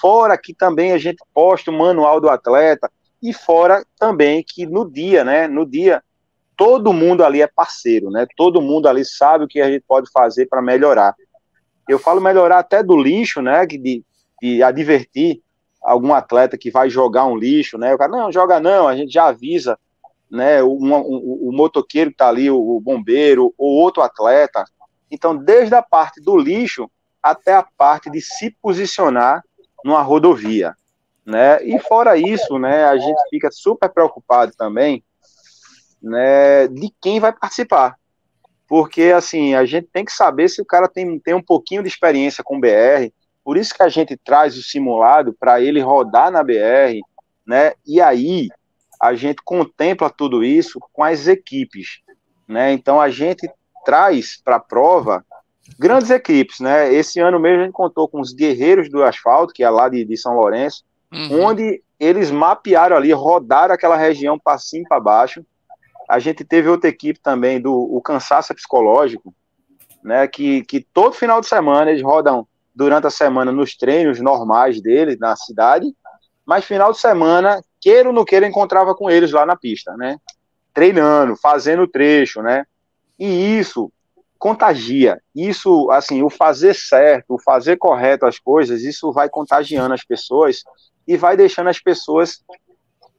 Fora 0.00 0.36
que 0.38 0.54
também 0.54 0.92
a 0.92 0.98
gente 0.98 1.22
posta 1.32 1.70
o 1.70 1.78
manual 1.78 2.20
do 2.20 2.28
atleta 2.28 2.90
e 3.22 3.32
fora 3.32 3.84
também 3.98 4.44
que 4.46 4.66
no 4.66 4.90
dia, 4.90 5.24
né? 5.24 5.46
No 5.46 5.66
dia 5.66 6.02
todo 6.56 6.92
mundo 6.92 7.24
ali 7.24 7.42
é 7.42 7.46
parceiro, 7.46 8.10
né? 8.10 8.26
Todo 8.36 8.62
mundo 8.62 8.88
ali 8.88 9.04
sabe 9.04 9.44
o 9.44 9.48
que 9.48 9.60
a 9.60 9.70
gente 9.70 9.84
pode 9.86 10.10
fazer 10.10 10.46
para 10.46 10.62
melhorar. 10.62 11.14
Eu 11.88 11.98
falo 11.98 12.20
melhorar 12.20 12.60
até 12.60 12.82
do 12.82 12.96
lixo, 12.96 13.42
né? 13.42 13.66
De, 13.66 14.04
de 14.40 14.62
advertir 14.62 15.42
algum 15.82 16.14
atleta 16.14 16.56
que 16.56 16.70
vai 16.70 16.88
jogar 16.88 17.26
um 17.26 17.36
lixo, 17.36 17.76
né? 17.76 17.94
O 17.94 17.98
cara, 17.98 18.10
não, 18.10 18.32
joga 18.32 18.58
não, 18.58 18.88
a 18.88 18.96
gente 18.96 19.12
já 19.12 19.26
avisa, 19.26 19.78
né? 20.34 20.62
O, 20.62 20.72
o, 20.72 21.52
motoqueiro 21.52 22.10
que 22.10 22.16
tá 22.16 22.28
ali, 22.28 22.50
o, 22.50 22.58
o 22.58 22.80
bombeiro, 22.80 23.54
ou 23.56 23.70
outro 23.80 24.02
atleta. 24.02 24.64
Então, 25.10 25.36
desde 25.36 25.74
a 25.74 25.82
parte 25.82 26.20
do 26.20 26.36
lixo 26.36 26.90
até 27.22 27.54
a 27.54 27.62
parte 27.62 28.10
de 28.10 28.20
se 28.20 28.50
posicionar 28.60 29.42
numa 29.84 30.02
rodovia, 30.02 30.74
né? 31.24 31.64
E 31.64 31.78
fora 31.78 32.16
isso, 32.18 32.58
né? 32.58 32.84
A 32.84 32.98
gente 32.98 33.20
fica 33.30 33.50
super 33.50 33.88
preocupado 33.88 34.52
também 34.56 35.02
né, 36.04 36.68
de 36.68 36.92
quem 37.00 37.18
vai 37.18 37.32
participar. 37.32 37.96
Porque, 38.68 39.04
assim, 39.04 39.54
a 39.54 39.64
gente 39.64 39.88
tem 39.92 40.04
que 40.04 40.12
saber 40.12 40.48
se 40.48 40.60
o 40.60 40.66
cara 40.66 40.88
tem, 40.88 41.18
tem 41.18 41.34
um 41.34 41.42
pouquinho 41.42 41.82
de 41.82 41.88
experiência 41.88 42.44
com 42.44 42.60
BR, 42.60 43.10
por 43.42 43.56
isso 43.56 43.74
que 43.74 43.82
a 43.82 43.88
gente 43.88 44.16
traz 44.16 44.56
o 44.56 44.62
simulado 44.62 45.34
para 45.38 45.60
ele 45.60 45.80
rodar 45.80 46.30
na 46.30 46.42
BR, 46.42 46.98
né, 47.46 47.72
e 47.86 48.00
aí 48.00 48.48
a 49.04 49.14
gente 49.14 49.42
contempla 49.44 50.08
tudo 50.08 50.42
isso 50.42 50.78
com 50.92 51.02
as 51.04 51.26
equipes, 51.26 52.00
né, 52.48 52.72
então 52.72 53.00
a 53.00 53.10
gente 53.10 53.48
traz 53.84 54.40
para 54.42 54.56
a 54.56 54.60
prova 54.60 55.24
grandes 55.78 56.10
equipes, 56.10 56.60
né, 56.60 56.92
esse 56.92 57.20
ano 57.20 57.38
mesmo 57.38 57.60
a 57.60 57.64
gente 57.64 57.72
contou 57.72 58.08
com 58.08 58.20
os 58.20 58.32
Guerreiros 58.32 58.88
do 58.88 59.02
Asfalto, 59.02 59.52
que 59.52 59.62
é 59.62 59.68
lá 59.68 59.88
de, 59.88 60.04
de 60.04 60.16
São 60.16 60.34
Lourenço, 60.34 60.84
uhum. 61.12 61.44
onde 61.44 61.82
eles 61.98 62.30
mapearam 62.30 62.96
ali, 62.96 63.12
rodaram 63.12 63.74
aquela 63.74 63.96
região 63.96 64.38
para 64.38 64.58
cima 64.58 64.84
e 64.84 64.88
para 64.88 65.00
baixo, 65.00 65.44
a 66.08 66.18
gente 66.18 66.44
teve 66.44 66.68
outra 66.68 66.88
equipe 66.88 67.18
também 67.20 67.60
do 67.60 67.72
o 67.72 68.00
cansaço 68.00 68.54
psicológico, 68.54 69.34
né? 70.02 70.26
Que, 70.28 70.62
que 70.64 70.80
todo 70.92 71.14
final 71.14 71.40
de 71.40 71.46
semana 71.46 71.90
eles 71.90 72.02
rodam 72.02 72.46
durante 72.74 73.06
a 73.06 73.10
semana 73.10 73.50
nos 73.50 73.76
treinos 73.76 74.20
normais 74.20 74.80
deles 74.82 75.18
na 75.18 75.34
cidade, 75.36 75.94
mas 76.44 76.64
final 76.64 76.92
de 76.92 76.98
semana, 76.98 77.62
queira 77.84 78.08
ou 78.08 78.14
não 78.14 78.24
queira, 78.24 78.48
encontrava 78.48 78.94
com 78.94 79.10
eles 79.10 79.30
lá 79.30 79.44
na 79.44 79.54
pista, 79.54 79.94
né? 79.94 80.16
Treinando, 80.72 81.36
fazendo 81.36 81.86
trecho, 81.86 82.40
né? 82.40 82.64
E 83.18 83.58
isso 83.58 83.92
contagia. 84.38 85.20
Isso, 85.34 85.90
assim, 85.90 86.22
o 86.22 86.30
fazer 86.30 86.74
certo, 86.74 87.34
o 87.34 87.38
fazer 87.38 87.76
correto 87.76 88.24
as 88.24 88.38
coisas, 88.38 88.82
isso 88.82 89.12
vai 89.12 89.28
contagiando 89.28 89.92
as 89.92 90.02
pessoas 90.02 90.64
e 91.06 91.14
vai 91.14 91.36
deixando 91.36 91.68
as 91.68 91.78
pessoas 91.78 92.42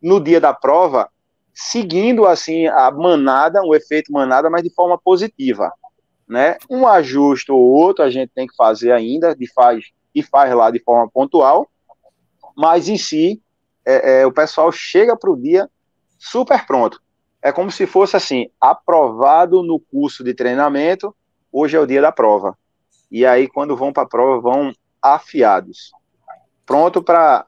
no 0.01 0.20
dia 0.20 0.41
da 0.41 0.51
prova 0.51 1.09
seguindo 1.53 2.26
assim 2.26 2.66
a 2.68 2.89
manada, 2.89 3.61
o 3.63 3.76
efeito 3.76 4.11
manada, 4.11 4.49
mas 4.49 4.63
de 4.63 4.74
forma 4.74 4.97
positiva, 4.97 5.72
né? 6.28 6.57
Um 6.68 6.88
ajuste 6.88 7.51
ou 7.51 7.61
outro 7.61 8.03
a 8.03 8.09
gente 8.09 8.32
tem 8.34 8.47
que 8.47 8.55
fazer 8.55 8.91
ainda, 8.91 9.36
de 9.36 9.47
faz 9.53 9.86
e 10.13 10.24
faz 10.24 10.53
lá 10.53 10.72
de 10.72 10.80
forma 10.80 11.09
pontual, 11.09 11.70
mas 12.57 12.89
em 12.89 12.97
si 12.97 13.41
é, 13.86 14.21
é, 14.21 14.25
o 14.25 14.31
pessoal 14.31 14.71
chega 14.71 15.15
para 15.15 15.29
o 15.29 15.38
dia 15.38 15.69
super 16.17 16.65
pronto. 16.65 17.01
É 17.41 17.51
como 17.51 17.71
se 17.71 17.86
fosse 17.86 18.17
assim, 18.17 18.49
aprovado 18.59 19.61
no 19.61 19.79
curso 19.79 20.23
de 20.23 20.33
treinamento, 20.33 21.15
hoje 21.51 21.77
é 21.77 21.79
o 21.79 21.86
dia 21.86 22.01
da 22.01 22.11
prova. 22.11 22.57
E 23.11 23.25
aí 23.25 23.47
quando 23.47 23.77
vão 23.77 23.93
para 23.93 24.03
a 24.03 24.09
prova 24.09 24.41
vão 24.41 24.73
afiados, 25.01 25.91
pronto 26.65 27.03
para 27.03 27.45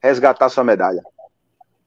resgatar 0.00 0.48
sua 0.48 0.62
medalha. 0.62 1.02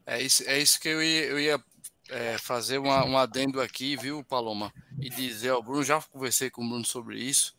É 0.05 0.21
isso, 0.21 0.43
é 0.45 0.59
isso 0.59 0.79
que 0.79 0.89
eu 0.89 1.01
ia, 1.01 1.25
eu 1.25 1.39
ia 1.39 1.63
é, 2.09 2.37
fazer 2.37 2.77
uma, 2.77 3.05
um 3.05 3.17
adendo 3.17 3.61
aqui, 3.61 3.95
viu, 3.95 4.23
Paloma? 4.23 4.71
E 4.99 5.09
dizer 5.09 5.49
ao 5.49 5.63
Bruno, 5.63 5.83
já 5.83 6.01
conversei 6.01 6.49
com 6.49 6.63
o 6.63 6.67
Bruno 6.67 6.85
sobre 6.85 7.17
isso. 7.17 7.55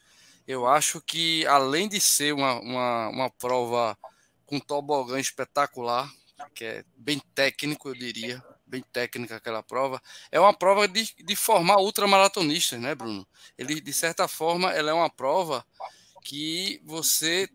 Eu 0.47 0.67
acho 0.67 1.01
que, 1.01 1.47
além 1.47 1.89
de 1.89 1.99
ser 2.01 2.35
uma, 2.35 2.61
uma, 2.61 3.09
uma 3.09 3.31
prova 3.31 3.97
com 4.45 4.61
tobogã 4.61 5.19
espetacular, 5.19 6.11
que 6.55 6.65
é 6.65 6.85
bem 6.97 7.21
técnico, 7.35 7.89
eu 7.89 7.95
diria, 7.95 8.43
bem 8.67 8.83
técnica 8.93 9.37
aquela 9.37 9.63
prova, 9.63 10.03
é 10.31 10.39
uma 10.39 10.53
prova 10.53 10.89
de, 10.89 11.15
de 11.17 11.37
formar 11.37 11.79
ultramaratonistas, 11.79 12.81
né, 12.81 12.95
Bruno? 12.95 13.27
Ele, 13.57 13.81
de 13.81 13.93
certa 13.93 14.27
forma, 14.27 14.73
ela 14.73 14.91
é 14.91 14.95
uma 14.95 15.11
prova 15.11 15.65
que 16.23 16.81
você, 16.85 17.49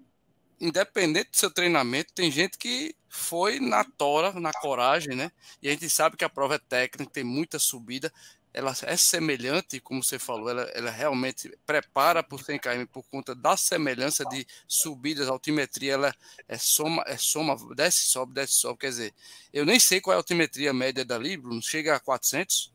independente 0.59 1.32
do 1.32 1.38
seu 1.38 1.51
treinamento, 1.51 2.13
tem 2.13 2.32
gente 2.32 2.57
que 2.57 2.95
foi 3.09 3.59
na 3.59 3.84
tora, 3.84 4.32
na 4.39 4.53
coragem, 4.53 5.15
né? 5.15 5.32
E 5.61 5.67
a 5.67 5.71
gente 5.71 5.89
sabe 5.89 6.15
que 6.15 6.23
a 6.23 6.30
prova 6.30 6.55
é 6.55 6.59
técnica, 6.59 7.11
tem 7.11 7.23
muita 7.23 7.57
subida. 7.57 8.13
Ela 8.60 8.74
é 8.84 8.97
semelhante, 8.97 9.80
como 9.80 10.03
você 10.03 10.20
falou, 10.20 10.49
ela, 10.49 10.64
ela 10.74 10.91
realmente 10.91 11.57
prepara 11.66 12.22
por 12.22 12.43
100 12.43 12.60
km 12.60 12.86
por 12.91 13.03
conta 13.03 13.34
da 13.34 13.55
semelhança 13.55 14.26
de 14.26 14.45
subidas, 14.68 15.30
altimetria, 15.30 15.93
ela 15.93 16.14
é 16.47 16.57
soma, 16.57 17.03
é 17.07 17.16
soma, 17.16 17.55
desce, 17.76 18.03
sobe, 18.10 18.34
desce, 18.34 18.53
sobe. 18.53 18.80
Quer 18.80 18.89
dizer, 18.89 19.14
eu 19.53 19.66
nem 19.66 19.80
sei 19.80 20.01
qual 20.01 20.14
é 20.14 20.16
a 20.16 20.20
altimetria 20.20 20.74
média 20.74 21.05
dali, 21.05 21.38
Bruno, 21.38 21.62
chega 21.62 21.95
a 21.95 21.99
400? 21.99 22.74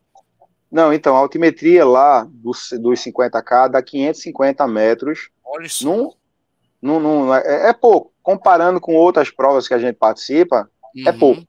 Não, 0.73 0.93
então, 0.93 1.15
a 1.15 1.19
altimetria 1.19 1.85
lá 1.85 2.27
dos, 2.29 2.71
dos 2.81 3.01
50K 3.01 3.69
dá 3.69 3.83
550 3.83 4.67
metros. 4.67 5.31
Olha 5.45 5.67
isso. 5.67 5.85
Num, 5.85 6.13
num, 6.81 6.99
num, 6.99 7.35
é, 7.35 7.69
é 7.69 7.73
pouco 7.73 8.15
comparando 8.25 8.81
com 8.81 8.97
outras 8.97 9.31
provas 9.31 9.69
que 9.69 9.75
a 9.75 9.79
gente 9.79 9.97
participa, 9.97 10.69
é 10.97 11.01
uhum. 11.01 11.09
é 11.09 11.13
pouco. 11.13 11.43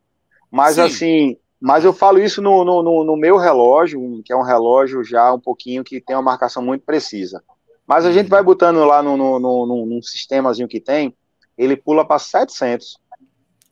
Mas 0.51 0.75
Sim. 0.75 0.81
assim, 0.81 1.37
mas 1.65 1.83
eu 1.83 1.91
falo 1.91 2.19
isso 2.19 2.43
no, 2.43 2.63
no, 2.63 3.03
no, 3.03 3.17
meu 3.17 3.37
relógio, 3.37 4.21
que 4.23 4.31
é 4.31 4.37
um 4.37 4.43
relógio 4.43 5.03
já 5.03 5.33
um 5.33 5.39
pouquinho 5.39 5.83
que 5.83 5.99
tem 5.99 6.15
uma 6.15 6.21
marcação 6.21 6.61
muito 6.61 6.85
precisa. 6.85 7.41
Mas 7.87 8.05
a 8.05 8.11
gente 8.11 8.25
uhum. 8.25 8.29
vai 8.29 8.43
botando 8.43 8.85
lá 8.85 9.01
no, 9.01 9.17
no, 9.17 9.39
no, 9.39 9.85
num 9.87 9.99
sistemazinho 9.99 10.67
que 10.67 10.79
tem, 10.79 11.11
ele 11.57 11.75
pula 11.75 12.05
para 12.05 12.19
700 12.19 12.99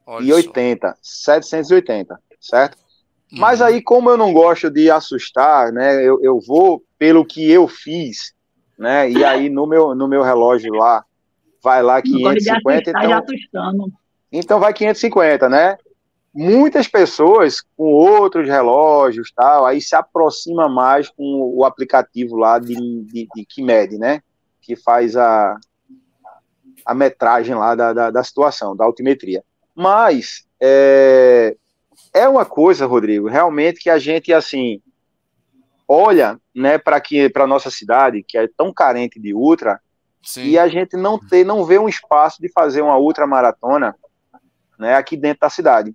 Olha 0.07 0.25
e 0.25 0.33
80, 0.33 0.97
780, 1.03 2.19
certo? 2.41 2.79
Uhum. 3.31 3.37
Mas 3.37 3.61
aí, 3.61 3.79
como 3.79 4.09
eu 4.09 4.17
não 4.17 4.33
gosto 4.33 4.71
de 4.71 4.89
assustar, 4.89 5.71
né, 5.71 6.03
eu, 6.03 6.19
eu 6.23 6.39
vou 6.39 6.83
pelo 6.97 7.23
que 7.23 7.47
eu 7.47 7.67
fiz, 7.67 8.33
né, 8.75 9.07
e 9.07 9.23
aí 9.23 9.49
no 9.49 9.67
meu, 9.67 9.93
no 9.93 10.07
meu 10.07 10.23
relógio 10.23 10.73
lá, 10.73 11.05
vai 11.61 11.83
lá 11.83 12.01
550. 12.01 12.89
Então, 12.89 13.75
então 14.31 14.59
vai 14.59 14.73
550, 14.73 15.47
né? 15.47 15.77
Muitas 16.33 16.87
pessoas 16.87 17.61
com 17.77 17.91
outros 17.91 18.47
relógios 18.47 19.31
tal, 19.35 19.65
aí 19.65 19.79
se 19.79 19.95
aproxima 19.95 20.67
mais 20.67 21.09
com 21.09 21.51
o 21.55 21.63
aplicativo 21.63 22.35
lá 22.35 22.57
de, 22.57 22.75
de, 22.75 23.27
de 23.35 23.45
que 23.45 23.61
mede, 23.61 23.97
né? 23.97 24.21
Que 24.61 24.75
faz 24.75 25.15
a, 25.15 25.55
a 26.85 26.93
metragem 26.93 27.53
lá 27.53 27.75
da, 27.75 27.93
da, 27.93 28.11
da 28.11 28.23
situação, 28.23 28.75
da 28.75 28.83
altimetria. 28.83 29.43
Mas 29.75 30.45
é, 30.59 31.55
é 32.13 32.27
uma 32.27 32.45
coisa, 32.45 32.85
Rodrigo, 32.85 33.27
realmente 33.27 33.79
que 33.79 33.89
a 33.89 33.99
gente 33.99 34.33
assim 34.33 34.81
olha, 35.87 36.39
né, 36.55 36.77
para 36.77 36.99
que 36.99 37.29
para 37.29 37.45
nossa 37.45 37.69
cidade 37.69 38.23
que 38.27 38.37
é 38.37 38.47
tão 38.57 38.73
carente 38.73 39.19
de 39.19 39.33
ultra, 39.33 39.79
Sim. 40.23 40.43
e 40.45 40.57
a 40.57 40.67
gente 40.67 40.95
não 40.95 41.19
ter, 41.19 41.45
não 41.45 41.65
vê 41.65 41.77
um 41.77 41.89
espaço 41.89 42.41
de 42.41 42.49
fazer 42.51 42.81
uma 42.81 42.97
ultramaratona 42.97 43.95
né, 44.79 44.95
aqui 44.95 45.17
dentro 45.17 45.41
da 45.41 45.49
cidade. 45.49 45.93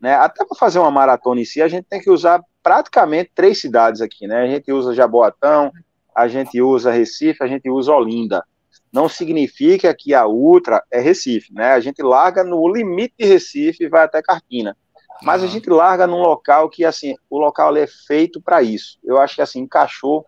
Né? 0.00 0.14
Até 0.14 0.44
para 0.44 0.56
fazer 0.56 0.78
uma 0.78 0.90
maratona 0.90 1.40
em 1.40 1.44
si, 1.44 1.60
a 1.60 1.68
gente 1.68 1.84
tem 1.84 2.00
que 2.00 2.10
usar 2.10 2.42
praticamente 2.62 3.30
três 3.34 3.60
cidades 3.60 4.00
aqui. 4.00 4.26
Né? 4.26 4.42
A 4.42 4.46
gente 4.46 4.72
usa 4.72 4.94
Jaboatão, 4.94 5.70
a 6.14 6.26
gente 6.26 6.60
usa 6.60 6.90
Recife, 6.90 7.42
a 7.42 7.46
gente 7.46 7.68
usa 7.68 7.92
Olinda. 7.92 8.44
Não 8.92 9.08
significa 9.08 9.94
que 9.94 10.14
a 10.14 10.26
ultra 10.26 10.82
é 10.90 11.00
Recife. 11.00 11.52
Né? 11.52 11.72
A 11.72 11.80
gente 11.80 12.02
larga 12.02 12.42
no 12.42 12.66
limite 12.72 13.14
de 13.18 13.26
Recife 13.26 13.84
e 13.84 13.88
vai 13.88 14.04
até 14.04 14.22
Carpina. 14.22 14.76
Mas 15.22 15.42
a 15.42 15.46
gente 15.46 15.68
larga 15.68 16.06
num 16.06 16.20
local 16.20 16.70
que, 16.70 16.84
assim, 16.84 17.14
o 17.28 17.38
local 17.38 17.76
é 17.76 17.86
feito 17.86 18.40
para 18.40 18.62
isso. 18.62 18.98
Eu 19.04 19.18
acho 19.18 19.34
que, 19.34 19.42
assim, 19.42 19.60
encaixou, 19.60 20.24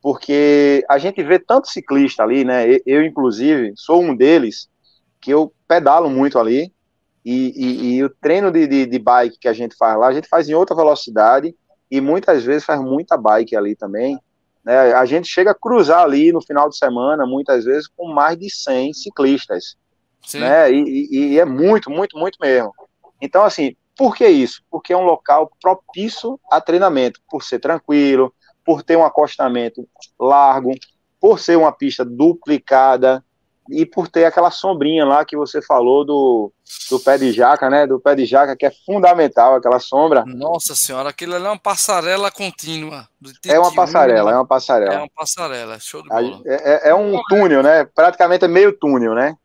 porque 0.00 0.84
a 0.88 0.96
gente 0.96 1.22
vê 1.22 1.38
tanto 1.38 1.68
ciclista 1.68 2.22
ali, 2.22 2.42
né? 2.42 2.64
Eu, 2.86 3.04
inclusive, 3.04 3.74
sou 3.76 4.02
um 4.02 4.16
deles, 4.16 4.70
que 5.20 5.30
eu 5.30 5.52
pedalo 5.68 6.08
muito 6.08 6.38
ali, 6.38 6.72
e, 7.24 7.52
e, 7.54 7.94
e 7.94 8.04
o 8.04 8.10
treino 8.10 8.50
de, 8.50 8.66
de, 8.66 8.86
de, 8.86 8.98
bike 8.98 9.38
que 9.38 9.48
a 9.48 9.52
gente 9.52 9.76
faz 9.76 9.98
lá, 9.98 10.08
a 10.08 10.12
gente 10.12 10.28
faz 10.28 10.48
em 10.48 10.54
outra 10.54 10.74
velocidade, 10.74 11.54
e 11.90 12.00
muitas 12.00 12.42
vezes 12.42 12.64
faz 12.64 12.80
muita 12.80 13.16
bike 13.16 13.54
ali 13.54 13.76
também. 13.76 14.18
Né? 14.64 14.92
A 14.94 15.04
gente 15.04 15.28
chega 15.28 15.50
a 15.50 15.54
cruzar 15.54 16.02
ali 16.02 16.32
no 16.32 16.40
final 16.40 16.68
de 16.68 16.76
semana, 16.76 17.26
muitas 17.26 17.64
vezes, 17.64 17.86
com 17.86 18.12
mais 18.12 18.38
de 18.38 18.50
100 18.50 18.94
ciclistas. 18.94 19.76
Né? 20.34 20.72
E, 20.72 21.08
e, 21.10 21.28
e 21.32 21.38
é 21.38 21.44
muito, 21.44 21.90
muito, 21.90 22.16
muito 22.16 22.38
mesmo. 22.40 22.72
Então, 23.20 23.44
assim, 23.44 23.76
por 23.96 24.16
que 24.16 24.26
isso? 24.26 24.62
Porque 24.70 24.92
é 24.92 24.96
um 24.96 25.04
local 25.04 25.50
propício 25.60 26.40
a 26.50 26.60
treinamento, 26.60 27.20
por 27.28 27.42
ser 27.42 27.58
tranquilo, 27.58 28.34
por 28.64 28.82
ter 28.82 28.96
um 28.96 29.04
acostamento 29.04 29.86
largo, 30.18 30.72
por 31.20 31.38
ser 31.38 31.56
uma 31.56 31.72
pista 31.72 32.04
duplicada 32.04 33.24
e 33.70 33.86
por 33.86 34.08
ter 34.08 34.24
aquela 34.24 34.50
sombrinha 34.50 35.04
lá 35.04 35.24
que 35.24 35.36
você 35.36 35.62
falou 35.62 36.04
do, 36.04 36.52
do 36.90 36.98
pé 36.98 37.16
de 37.16 37.32
jaca, 37.32 37.70
né? 37.70 37.86
Do 37.86 38.00
pé 38.00 38.14
de 38.14 38.26
jaca, 38.26 38.56
que 38.56 38.66
é 38.66 38.72
fundamental, 38.84 39.54
aquela 39.54 39.78
sombra. 39.78 40.24
Nossa 40.26 40.74
senhora, 40.74 41.10
aquilo 41.10 41.34
ali 41.34 41.44
é 41.44 41.48
uma 41.48 41.58
passarela 41.58 42.30
contínua. 42.30 43.08
É 43.46 43.58
uma 43.58 43.72
passarela, 43.72 44.32
é 44.32 44.34
uma 44.34 44.46
passarela. 44.46 44.94
É 44.94 44.98
uma 44.98 45.10
passarela, 45.14 45.78
show 45.78 46.02
de 46.02 46.08
bola. 46.08 46.42
É, 46.44 46.88
é, 46.88 46.90
é 46.90 46.94
um 46.94 47.20
túnel, 47.28 47.62
né? 47.62 47.84
Praticamente 47.84 48.44
é 48.44 48.48
meio 48.48 48.72
túnel, 48.72 49.14
né? 49.14 49.36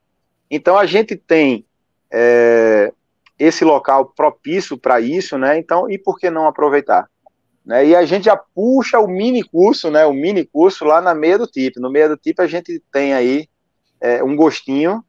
Então 0.49 0.78
a 0.78 0.86
gente 0.86 1.15
tem 1.15 1.65
é, 2.11 2.91
esse 3.38 3.63
local 3.63 4.05
propício 4.05 4.78
para 4.78 4.99
isso, 4.99 5.38
né? 5.38 5.59
Então, 5.59 5.89
e 5.89 5.97
por 5.97 6.18
que 6.18 6.30
não 6.30 6.47
aproveitar? 6.47 7.07
Né? 7.63 7.88
E 7.88 7.95
a 7.95 8.05
gente 8.05 8.26
já 8.26 8.38
puxa 8.38 8.97
o 8.97 9.07
mini 9.07 9.43
curso, 9.43 9.91
né? 9.91 10.05
O 10.05 10.13
mini 10.13 10.45
curso 10.45 10.86
lá 10.86 11.01
na 11.01 11.13
meia 11.13 11.38
do 11.38 11.45
tipo. 11.45 11.80
No 11.80 11.91
meia 11.91 12.07
do 12.09 12.18
tipo 12.18 12.41
a 12.41 12.47
gente 12.47 12.82
tem 12.91 13.13
aí 13.13 13.47
é, 14.02 14.24
um 14.24 14.36
gostinho, 14.36 15.04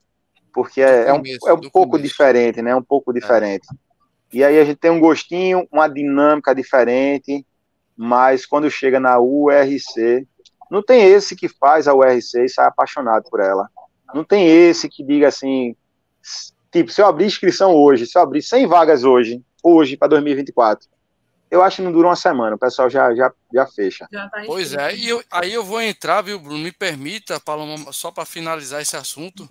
porque 0.53 0.81
é, 0.81 1.09
é 1.09 1.13
um, 1.13 1.23
é 1.47 1.53
um 1.53 1.61
pouco 1.61 1.93
começo. 1.93 2.09
diferente, 2.09 2.63
né? 2.63 2.75
Um 2.75 2.83
pouco 2.83 3.13
diferente. 3.13 3.67
É. 3.73 3.89
E 4.33 4.45
aí 4.45 4.59
a 4.59 4.65
gente 4.65 4.77
tem 4.77 4.91
um 4.91 5.01
gostinho, 5.01 5.67
uma 5.71 5.89
dinâmica 5.89 6.55
diferente, 6.55 7.47
mas 7.97 8.45
quando 8.45 8.71
chega 8.71 9.01
na 9.01 9.19
URC, 9.19 10.27
não 10.71 10.83
tem 10.83 11.05
esse 11.05 11.35
que 11.35 11.49
faz 11.49 11.89
a 11.89 11.95
URC 11.95 12.45
e 12.45 12.49
sai 12.49 12.67
apaixonado 12.67 13.29
por 13.31 13.41
ela. 13.41 13.69
Não 14.15 14.25
tem 14.25 14.47
esse 14.47 14.89
que 14.89 15.03
diga 15.03 15.29
assim, 15.29 15.75
tipo, 16.71 16.91
se 16.91 17.01
eu 17.01 17.07
abrir 17.07 17.27
inscrição 17.27 17.75
hoje, 17.75 18.07
se 18.07 18.19
eu 18.19 18.23
abrir 18.23 18.43
100 18.43 18.67
vagas 18.67 19.05
hoje, 19.05 19.43
hoje 19.63 19.97
para 19.97 20.09
2024, 20.09 20.89
eu 21.51 21.63
acho 21.63 21.77
que 21.77 21.83
não 21.83 21.93
dura 21.93 22.09
uma 22.09 22.17
semana, 22.17 22.57
o 22.57 22.59
pessoal 22.59 22.91
já, 22.91 23.15
já, 23.15 23.33
já 23.53 23.67
fecha. 23.67 24.07
Já 24.11 24.29
tá 24.29 24.43
pois 24.47 24.75
é, 24.75 24.95
e 24.95 25.09
eu, 25.09 25.23
aí 25.31 25.53
eu 25.53 25.65
vou 25.65 25.81
entrar, 25.81 26.23
viu, 26.23 26.39
Bruno? 26.39 26.59
Me 26.59 26.73
permita, 26.73 27.41
Paloma, 27.41 27.93
só 27.93 28.11
para 28.11 28.25
finalizar 28.25 28.83
esse 28.83 28.97
assunto. 28.97 29.49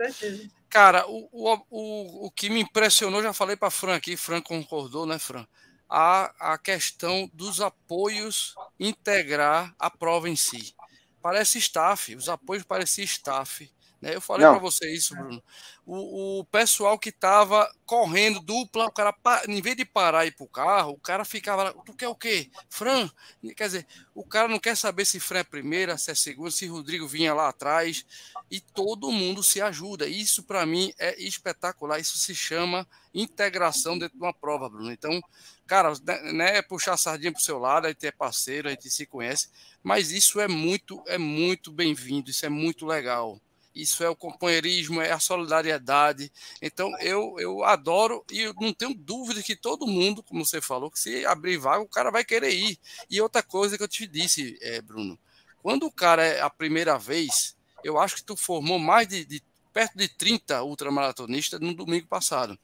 Cara, 0.70 1.08
o, 1.08 1.30
o, 1.32 1.58
o, 1.70 2.26
o 2.28 2.32
que 2.32 2.50
me 2.50 2.60
impressionou, 2.60 3.24
já 3.24 3.34
falei 3.34 3.56
para 3.56 3.72
Fran 3.72 3.96
aqui, 3.96 4.16
Fran 4.18 4.42
concordou, 4.42 5.06
né, 5.06 5.18
Fran? 5.18 5.46
A, 5.90 6.54
a 6.54 6.58
questão 6.58 7.30
dos 7.34 7.62
apoios 7.62 8.54
integrar 8.80 9.74
a 9.80 9.90
prova 9.90 10.30
em 10.30 10.36
si. 10.36 10.76
Parece 11.22 11.58
staff, 11.58 12.16
os 12.16 12.30
apoios 12.30 12.64
pareciam 12.64 13.06
staff. 13.06 13.70
Né? 14.02 14.16
Eu 14.16 14.22
falei 14.22 14.46
para 14.46 14.60
você 14.60 14.92
isso, 14.94 15.16
Bruno. 15.16 15.42
O, 15.86 16.40
o 16.40 16.46
pessoal 16.46 17.00
que 17.00 17.10
estava 17.10 17.70
correndo 17.86 18.40
dupla, 18.40 18.86
o 18.86 18.92
cara, 18.92 19.16
em 19.48 19.62
vez 19.62 19.76
de 19.76 19.86
parar 19.86 20.26
e 20.26 20.28
ir 20.28 20.32
pro 20.32 20.48
carro, 20.48 20.92
o 20.92 21.00
cara 21.00 21.26
ficava 21.26 21.64
lá, 21.64 21.74
tu 21.74 21.94
quer 21.94 22.08
o 22.08 22.16
quê? 22.16 22.52
Fran? 22.70 23.10
Quer 23.56 23.66
dizer, 23.66 23.88
o 24.14 24.24
cara 24.24 24.48
não 24.48 24.60
quer 24.60 24.78
saber 24.78 25.06
se 25.06 25.20
Fran 25.20 25.40
é 25.40 25.44
primeira, 25.44 25.98
se 25.98 26.12
é 26.12 26.16
segunda, 26.16 26.52
se 26.52 26.68
Rodrigo 26.68 27.08
vinha 27.08 27.34
lá 27.34 27.50
atrás, 27.50 28.06
e 28.52 28.60
todo 28.60 29.12
mundo 29.12 29.42
se 29.42 29.62
ajuda. 29.62 30.08
Isso, 30.08 30.44
para 30.44 30.66
mim, 30.66 30.94
é 31.00 31.20
espetacular. 31.22 32.00
Isso 32.00 32.18
se 32.18 32.36
chama 32.36 32.88
integração 33.14 33.98
dentro 33.98 34.18
de 34.18 34.24
uma 34.24 34.34
prova, 34.34 34.70
Bruno. 34.70 34.92
Então, 34.92 35.20
cara, 35.66 35.94
né, 36.06 36.34
né 36.34 36.58
é 36.58 36.62
puxar 36.62 36.94
a 36.94 36.98
sardinha 36.98 37.32
pro 37.32 37.42
seu 37.42 37.58
lado, 37.58 37.86
a 37.88 37.90
gente 37.90 38.06
é 38.06 38.12
parceiro, 38.12 38.68
a 38.68 38.72
gente 38.72 38.92
se 38.92 39.08
conhece, 39.08 39.50
mas 39.82 40.12
isso 40.12 40.40
é 40.40 40.48
muito, 40.48 41.02
é 41.08 41.18
muito 41.18 41.72
bem-vindo, 41.72 42.30
isso 42.30 42.46
é 42.46 42.50
muito 42.50 42.86
legal 42.86 43.42
isso 43.82 44.04
é 44.04 44.10
o 44.10 44.16
companheirismo, 44.16 45.02
é 45.02 45.12
a 45.12 45.20
solidariedade. 45.20 46.32
Então, 46.62 46.98
eu, 47.00 47.36
eu 47.40 47.64
adoro 47.64 48.26
e 48.32 48.42
eu 48.42 48.54
não 48.60 48.74
tenho 48.74 48.94
dúvida 48.94 49.44
que 49.44 49.56
todo 49.56 49.88
mundo, 49.88 50.24
como 50.24 50.46
você 50.46 50.62
falou, 50.62 50.90
que 50.90 51.00
se 51.00 51.26
abrir 51.26 51.58
vaga, 51.58 51.84
o 51.84 51.90
cara 51.90 52.12
vai 52.12 52.26
querer 52.26 52.54
ir. 52.54 52.80
E 53.10 53.22
outra 53.22 53.44
coisa 53.44 53.78
que 53.78 53.84
eu 53.84 53.88
te 53.88 54.08
disse, 54.08 54.58
é, 54.62 54.82
Bruno, 54.82 55.18
quando 55.62 55.86
o 55.86 55.92
cara 55.92 56.24
é 56.24 56.42
a 56.42 56.50
primeira 56.50 56.98
vez, 56.98 57.56
eu 57.84 58.00
acho 58.00 58.16
que 58.16 58.24
tu 58.24 58.36
formou 58.36 58.80
mais 58.80 59.08
de, 59.08 59.26
de 59.26 59.44
perto 59.78 59.96
de 59.96 60.08
30 60.08 60.64
ultramaratonistas 60.64 61.60
no 61.60 61.72
domingo 61.72 62.08
passado. 62.08 62.58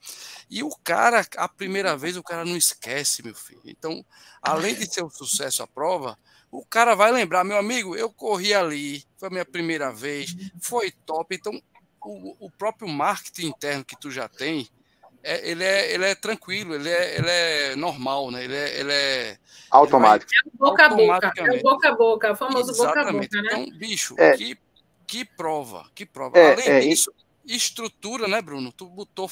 E 0.50 0.64
o 0.64 0.70
cara, 0.82 1.24
a 1.36 1.48
primeira 1.48 1.96
vez, 1.96 2.16
o 2.16 2.24
cara 2.24 2.44
não 2.44 2.56
esquece, 2.56 3.22
meu 3.22 3.36
filho. 3.36 3.62
Então, 3.64 4.04
além 4.42 4.74
de 4.74 4.92
ser 4.92 5.04
um 5.04 5.10
sucesso 5.10 5.62
a 5.62 5.66
prova, 5.66 6.18
o 6.54 6.64
cara 6.64 6.94
vai 6.94 7.10
lembrar, 7.10 7.42
meu 7.42 7.58
amigo, 7.58 7.96
eu 7.96 8.08
corri 8.08 8.54
ali, 8.54 9.04
foi 9.16 9.26
a 9.26 9.30
minha 9.30 9.44
primeira 9.44 9.92
vez, 9.92 10.36
foi 10.60 10.92
top. 11.04 11.34
Então, 11.34 11.60
o, 12.00 12.46
o 12.46 12.50
próprio 12.50 12.88
marketing 12.88 13.48
interno 13.48 13.84
que 13.84 13.98
tu 13.98 14.08
já 14.08 14.28
tem, 14.28 14.68
é, 15.20 15.50
ele, 15.50 15.64
é, 15.64 15.92
ele 15.92 16.04
é 16.04 16.14
tranquilo, 16.14 16.76
ele 16.76 16.88
é, 16.88 17.18
ele 17.18 17.28
é 17.28 17.76
normal, 17.76 18.30
né? 18.30 18.44
Ele 18.44 18.54
é, 18.54 18.78
ele 18.78 18.92
é 18.92 19.38
automático. 19.68 20.30
Vai, 20.30 20.52
é 20.52 20.56
boca 20.56 20.86
a 20.86 20.88
boca, 20.90 21.32
é 21.36 21.60
boca 21.60 21.88
a 21.88 21.96
boca, 21.96 22.32
o 22.32 22.36
famoso 22.36 22.70
Exatamente. 22.70 23.30
boca 23.30 23.40
a 23.40 23.42
boca, 23.42 23.42
né? 23.42 23.64
Então, 23.64 23.78
bicho, 23.78 24.14
é. 24.16 24.36
que, 24.36 24.56
que 25.08 25.24
prova, 25.24 25.90
que 25.92 26.06
prova. 26.06 26.38
É, 26.38 26.52
Além 26.52 26.68
é, 26.68 26.80
disso, 26.80 27.12
estrutura, 27.44 28.28
né, 28.28 28.40
Bruno? 28.40 28.70
Tu 28.70 28.86
botou 28.86 29.28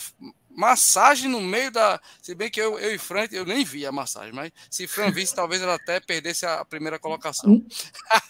massagem 0.57 1.31
no 1.31 1.41
meio 1.41 1.71
da. 1.71 2.01
Se 2.21 2.35
bem 2.35 2.51
que 2.51 2.61
eu, 2.61 2.79
eu 2.79 2.95
e 2.95 2.99
Fran, 2.99 3.27
eu 3.33 3.45
nem 3.45 3.65
vi 3.65 3.87
a 3.87 3.93
massagem, 3.93 4.33
mas 4.33 4.53
se 4.71 4.87
Fran 4.87 5.11
visse, 5.11 5.35
talvez 5.35 5.63
ela 5.63 5.75
até 5.75 6.01
perdesse 6.01 6.47
a 6.47 6.65
primeira 6.65 6.99
colocação. 6.99 7.63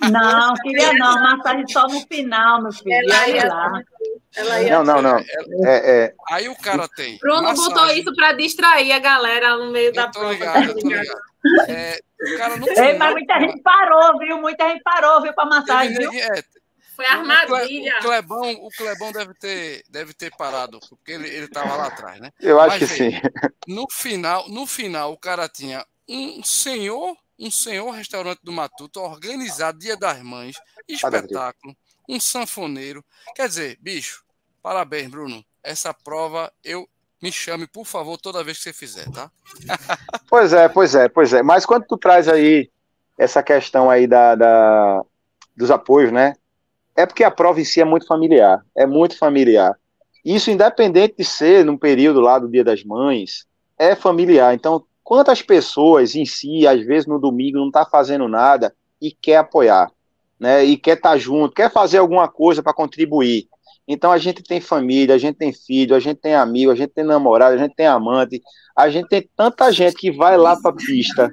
Não, 0.00 0.54
queria 0.62 0.92
não, 0.94 1.14
massagem 1.22 1.66
só 1.68 1.86
no 1.86 2.00
final, 2.06 2.62
meu 2.62 2.72
filho. 2.72 2.94
Ela 2.94 3.28
ia, 3.28 3.48
lá. 3.48 3.82
Ela 4.34 4.62
ia 4.62 4.82
não, 4.82 4.84
não, 4.84 5.02
não. 5.02 5.18
É, 5.18 6.04
é... 6.04 6.14
Aí 6.30 6.48
o 6.48 6.56
cara 6.56 6.88
tem. 6.88 7.18
Bruno 7.18 7.42
massagem. 7.42 7.74
botou 7.74 7.90
isso 7.92 8.14
para 8.14 8.32
distrair 8.32 8.92
a 8.92 8.98
galera 8.98 9.56
no 9.56 9.70
meio 9.70 9.88
eu 9.88 9.92
da 9.92 10.08
prova. 10.08 10.32
Ligado, 10.32 10.64
eu 10.64 10.78
tô 10.78 10.88
ligado. 10.88 11.32
É, 11.68 11.98
o 12.20 12.38
cara 12.38 12.56
não 12.56 12.68
Ei, 12.68 12.96
mas 12.96 13.12
muita 13.12 13.40
gente 13.40 13.60
parou, 13.62 14.18
viu? 14.18 14.38
Muita 14.38 14.68
gente 14.68 14.82
parou, 14.82 15.22
viu, 15.22 15.32
para 15.32 15.46
massagem. 15.46 15.94
Viu? 15.94 16.12
É, 16.12 16.42
foi 16.94 17.06
armadilha. 17.06 17.98
O 17.98 18.02
Clebão, 18.02 18.52
o 18.52 18.68
Clebão 18.70 19.12
deve, 19.12 19.34
ter, 19.34 19.82
deve 19.88 20.14
ter 20.14 20.34
parado, 20.36 20.78
porque 20.88 21.12
ele 21.12 21.28
estava 21.28 21.76
lá 21.76 21.86
atrás, 21.86 22.20
né? 22.20 22.30
Eu 22.40 22.60
acho 22.60 22.80
Mas, 22.80 22.90
que 22.90 22.96
sim. 22.96 23.10
No 23.66 23.86
final, 23.90 24.48
no 24.48 24.66
final, 24.66 25.12
o 25.12 25.18
cara 25.18 25.48
tinha 25.48 25.84
um 26.08 26.42
senhor, 26.42 27.16
um 27.38 27.50
senhor 27.50 27.90
restaurante 27.90 28.40
do 28.42 28.52
Matuto 28.52 29.00
organizado, 29.00 29.78
Dia 29.78 29.96
das 29.96 30.20
Mães, 30.22 30.56
espetáculo, 30.88 31.74
um 32.08 32.20
sanfoneiro. 32.20 33.04
Quer 33.34 33.48
dizer, 33.48 33.78
bicho, 33.80 34.24
parabéns, 34.62 35.08
Bruno. 35.10 35.44
Essa 35.62 35.94
prova 35.94 36.52
eu 36.64 36.88
me 37.22 37.30
chame, 37.30 37.68
por 37.68 37.86
favor, 37.86 38.18
toda 38.18 38.42
vez 38.42 38.58
que 38.58 38.64
você 38.64 38.72
fizer, 38.72 39.08
tá? 39.10 39.30
pois 40.28 40.52
é, 40.52 40.68
pois 40.68 40.94
é, 40.94 41.08
pois 41.08 41.32
é. 41.32 41.42
Mas 41.42 41.64
quando 41.64 41.86
tu 41.86 41.96
traz 41.96 42.28
aí 42.28 42.68
essa 43.16 43.42
questão 43.42 43.88
aí 43.88 44.08
da, 44.08 44.34
da 44.34 45.04
dos 45.56 45.70
apoios, 45.70 46.10
né? 46.10 46.34
É 46.96 47.06
porque 47.06 47.24
a 47.24 47.30
prova 47.30 47.60
em 47.60 47.64
si 47.64 47.80
é 47.80 47.84
muito 47.84 48.06
familiar, 48.06 48.64
é 48.76 48.86
muito 48.86 49.16
familiar. 49.16 49.76
Isso, 50.24 50.50
independente 50.50 51.16
de 51.18 51.24
ser 51.24 51.64
num 51.64 51.76
período 51.76 52.20
lá 52.20 52.38
do 52.38 52.48
Dia 52.48 52.62
das 52.62 52.84
Mães, 52.84 53.46
é 53.78 53.96
familiar. 53.96 54.54
Então, 54.54 54.84
quantas 55.02 55.42
pessoas 55.42 56.14
em 56.14 56.24
si, 56.24 56.66
às 56.66 56.84
vezes 56.84 57.06
no 57.06 57.18
domingo, 57.18 57.58
não 57.58 57.68
está 57.68 57.84
fazendo 57.84 58.28
nada 58.28 58.74
e 59.00 59.10
quer 59.10 59.36
apoiar, 59.38 59.90
né? 60.38 60.64
E 60.64 60.76
quer 60.76 60.96
estar 60.96 61.10
tá 61.10 61.18
junto, 61.18 61.54
quer 61.54 61.72
fazer 61.72 61.98
alguma 61.98 62.28
coisa 62.28 62.62
para 62.62 62.72
contribuir. 62.72 63.48
Então, 63.88 64.12
a 64.12 64.18
gente 64.18 64.44
tem 64.44 64.60
família, 64.60 65.16
a 65.16 65.18
gente 65.18 65.36
tem 65.36 65.52
filho, 65.52 65.96
a 65.96 66.00
gente 66.00 66.18
tem 66.18 66.34
amigo, 66.34 66.70
a 66.70 66.76
gente 66.76 66.90
tem 66.90 67.02
namorado, 67.02 67.54
a 67.54 67.58
gente 67.58 67.74
tem 67.74 67.86
amante, 67.86 68.40
a 68.76 68.88
gente 68.88 69.08
tem 69.08 69.28
tanta 69.36 69.72
gente 69.72 69.96
que 69.96 70.12
vai 70.12 70.36
lá 70.36 70.56
para 70.56 70.70
a 70.70 70.74
pista 70.74 71.28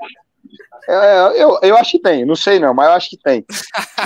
é, 0.88 1.44
eu, 1.44 1.60
eu 1.62 1.78
acho 1.78 1.92
que 1.92 2.00
tem, 2.00 2.26
não 2.26 2.36
sei 2.36 2.60
não, 2.60 2.74
mas 2.74 2.88
eu 2.88 2.94
acho 2.94 3.10
que 3.10 3.18
tem. 3.18 3.46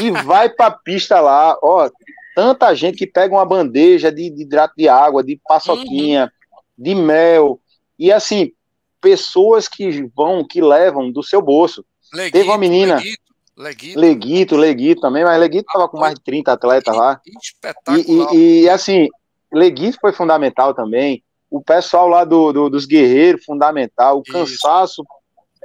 E 0.02 0.12
vai 0.24 0.50
pra 0.50 0.72
pista 0.72 1.20
lá, 1.20 1.58
ó, 1.62 1.90
tanta 2.36 2.74
gente 2.74 2.98
que 2.98 3.08
pega 3.08 3.34
uma 3.34 3.46
bandeja 3.46 4.12
de, 4.12 4.30
de 4.30 4.44
hidrato 4.44 4.74
de 4.78 4.88
água, 4.88 5.24
de 5.24 5.40
paçoquinha, 5.48 6.32
uhum. 6.52 6.60
de 6.84 6.96
mel, 6.96 7.60
e 7.98 8.12
assim, 8.12 8.52
pessoas 9.00 9.68
que 9.68 10.10
vão, 10.16 10.46
que 10.46 10.62
levam 10.62 11.12
do 11.12 11.22
seu 11.22 11.42
bolso. 11.42 11.86
Leguito, 12.14 12.34
Teve 12.34 12.50
uma 12.50 12.58
menina. 12.58 12.96
Leguito. 12.96 13.24
Leguito. 13.56 14.00
Leguito, 14.00 14.56
Leguito 14.56 15.02
também, 15.02 15.24
mas 15.24 15.40
Leguito 15.40 15.72
tava 15.72 15.88
com 15.88 16.00
mais 16.00 16.16
de 16.16 16.22
30 16.22 16.52
atletas 16.52 16.96
lá. 16.96 17.22
Espetacular. 17.42 18.00
E, 18.00 18.36
e, 18.36 18.62
e 18.64 18.70
assim, 18.70 19.08
Leguito 19.52 20.00
foi 20.02 20.12
fundamental 20.12 20.74
também. 20.74 21.24
o 21.50 21.62
pessoal 21.62 22.08
lá 22.08 22.24
do, 22.24 22.52
do 22.52 22.70
dos 22.70 22.86
guerreiros, 22.86 23.46
fundamental, 23.46 24.18
o 24.20 24.24
cansaço. 24.24 25.04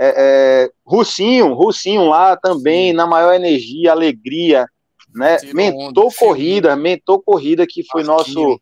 É, 0.01 0.15
é, 0.17 0.71
Russinho, 0.87 1.53
Russinho 1.55 2.09
lá 2.09 2.37
também, 2.37 2.91
Sim. 2.91 2.97
na 2.97 3.07
maior 3.07 3.33
energia, 3.35 3.91
alegria, 3.91 4.67
né? 5.15 5.39
mentor 5.53 6.15
corrida, 6.17 6.77
mentor 6.77 7.23
corrida 7.25 7.67
que 7.67 7.83
foi 7.85 8.05
Marquinho. 8.05 8.37
nosso 8.37 8.61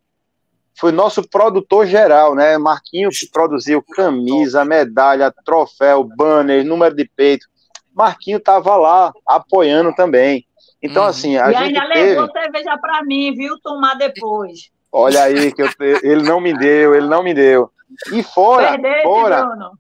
foi 0.79 0.93
nosso 0.93 1.27
produtor 1.27 1.87
geral, 1.87 2.35
né? 2.35 2.59
Marquinho 2.59 3.09
que 3.09 3.31
produziu 3.31 3.83
camisa, 3.83 4.63
medalha, 4.63 5.33
troféu, 5.45 6.05
banner, 6.05 6.65
número 6.65 6.95
de 6.95 7.09
peito. 7.17 7.47
Marquinho 7.95 8.39
tava 8.39 8.77
lá 8.77 9.11
apoiando 9.27 9.95
também. 9.95 10.47
Então, 10.83 11.03
uhum. 11.05 11.09
assim, 11.09 11.39
a 11.39 11.51
e 11.51 11.55
gente. 11.55 11.73
E 11.73 11.79
ainda 11.79 11.95
teve... 11.95 12.15
levou 12.15 12.31
cerveja 12.31 12.77
para 12.79 13.03
mim, 13.05 13.35
viu? 13.35 13.59
Tomar 13.63 13.95
depois. 13.95 14.71
Olha 14.93 15.23
aí, 15.23 15.51
que 15.53 15.63
eu, 15.63 15.69
ele 16.03 16.23
não 16.23 16.41
me 16.41 16.57
deu, 16.57 16.95
ele 16.95 17.09
não 17.09 17.23
me 17.23 17.33
deu. 17.33 17.71
E 18.13 18.23
fora, 18.23 18.73
Perdete, 18.73 19.03
fora, 19.03 19.47
Bruno. 19.47 19.71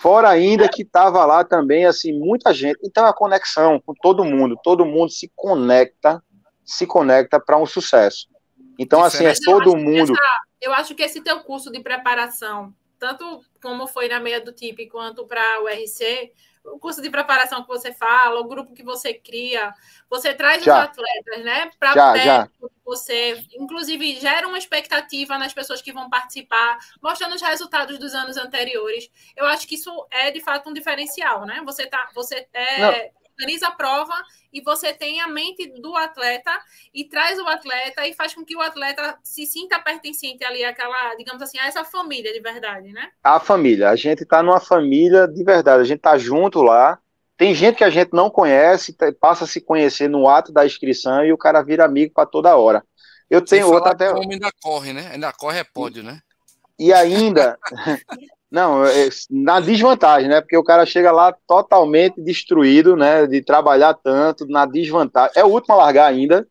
Fora 0.00 0.28
ainda 0.28 0.68
que 0.68 0.82
estava 0.82 1.24
lá 1.24 1.44
também, 1.44 1.84
assim, 1.84 2.12
muita 2.12 2.54
gente. 2.54 2.78
Então, 2.84 3.06
a 3.06 3.12
conexão 3.12 3.80
com 3.84 3.92
todo 3.94 4.24
mundo, 4.24 4.58
todo 4.62 4.84
mundo 4.84 5.10
se 5.10 5.30
conecta, 5.34 6.22
se 6.64 6.86
conecta 6.86 7.40
para 7.40 7.58
um 7.58 7.66
sucesso. 7.66 8.28
Então, 8.78 9.02
assim, 9.02 9.26
é 9.26 9.34
todo 9.44 9.76
mundo. 9.76 10.12
Essa, 10.12 10.40
eu 10.60 10.72
acho 10.72 10.94
que 10.94 11.02
esse 11.02 11.20
teu 11.20 11.40
curso 11.40 11.70
de 11.70 11.80
preparação, 11.80 12.72
tanto 12.98 13.42
como 13.60 13.86
foi 13.86 14.08
na 14.08 14.20
meia 14.20 14.40
do 14.40 14.52
TIP 14.52 14.88
quanto 14.88 15.26
para 15.26 15.62
o 15.62 15.68
RC, 15.68 16.32
o 16.74 16.78
curso 16.78 17.02
de 17.02 17.10
preparação 17.10 17.62
que 17.62 17.68
você 17.68 17.92
fala, 17.92 18.40
o 18.40 18.48
grupo 18.48 18.74
que 18.74 18.82
você 18.82 19.14
cria, 19.14 19.74
você 20.08 20.34
traz 20.34 20.62
já. 20.62 20.74
os 20.74 20.84
atletas, 20.84 21.44
né, 21.44 21.70
para 21.78 22.48
você, 22.84 23.44
inclusive 23.54 24.18
gera 24.18 24.48
uma 24.48 24.56
expectativa 24.56 25.36
nas 25.36 25.52
pessoas 25.52 25.82
que 25.82 25.92
vão 25.92 26.08
participar, 26.08 26.78
mostrando 27.02 27.34
os 27.34 27.42
resultados 27.42 27.98
dos 27.98 28.14
anos 28.14 28.38
anteriores. 28.38 29.10
Eu 29.36 29.44
acho 29.44 29.68
que 29.68 29.74
isso 29.74 30.06
é 30.10 30.30
de 30.30 30.40
fato 30.40 30.70
um 30.70 30.72
diferencial, 30.72 31.44
né? 31.44 31.60
Você 31.66 31.86
tá, 31.86 32.08
você 32.14 32.48
é, 32.54 33.12
organiza 33.38 33.68
a 33.68 33.70
prova 33.70 34.14
e 34.52 34.60
você 34.60 34.92
tem 34.92 35.20
a 35.20 35.28
mente 35.28 35.66
do 35.80 35.94
atleta 35.96 36.50
e 36.92 37.04
traz 37.04 37.38
o 37.38 37.46
atleta 37.46 38.06
e 38.06 38.12
faz 38.12 38.34
com 38.34 38.44
que 38.44 38.56
o 38.56 38.60
atleta 38.60 39.16
se 39.22 39.46
sinta 39.46 39.78
pertencente 39.78 40.44
ali 40.44 40.64
àquela, 40.64 41.14
digamos 41.14 41.40
assim, 41.40 41.58
a 41.58 41.66
essa 41.66 41.84
família 41.84 42.32
de 42.32 42.40
verdade, 42.40 42.92
né? 42.92 43.10
A 43.22 43.38
família, 43.38 43.90
a 43.90 43.96
gente 43.96 44.24
está 44.24 44.42
numa 44.42 44.60
família 44.60 45.28
de 45.28 45.44
verdade, 45.44 45.82
a 45.82 45.84
gente 45.84 45.98
está 45.98 46.18
junto 46.18 46.62
lá. 46.62 46.98
Tem 47.36 47.54
gente 47.54 47.76
que 47.76 47.84
a 47.84 47.90
gente 47.90 48.12
não 48.12 48.28
conhece, 48.28 48.96
passa 49.20 49.44
a 49.44 49.46
se 49.46 49.60
conhecer 49.60 50.08
no 50.08 50.28
ato 50.28 50.52
da 50.52 50.66
inscrição 50.66 51.24
e 51.24 51.32
o 51.32 51.38
cara 51.38 51.62
vira 51.62 51.84
amigo 51.84 52.12
para 52.12 52.26
toda 52.26 52.56
hora. 52.56 52.84
Eu 53.30 53.40
tenho 53.40 53.70
outra 53.70 53.92
até. 53.92 54.10
O 54.10 54.16
homem 54.16 54.32
ainda 54.32 54.50
corre, 54.60 54.92
né? 54.92 55.10
Ainda 55.12 55.32
corre 55.32 55.60
é 55.60 55.64
pódio, 55.64 56.02
né? 56.02 56.20
E 56.76 56.92
ainda, 56.92 57.56
Não, 58.50 58.84
é, 58.84 59.08
na 59.30 59.60
desvantagem, 59.60 60.28
né? 60.28 60.40
Porque 60.40 60.56
o 60.56 60.64
cara 60.64 60.86
chega 60.86 61.12
lá 61.12 61.34
totalmente 61.46 62.20
destruído, 62.20 62.96
né? 62.96 63.26
De 63.26 63.42
trabalhar 63.42 63.94
tanto, 63.94 64.46
na 64.46 64.64
desvantagem. 64.64 65.32
É 65.36 65.44
o 65.44 65.48
último 65.48 65.74
a 65.74 65.78
largar 65.78 66.06
ainda, 66.06 66.46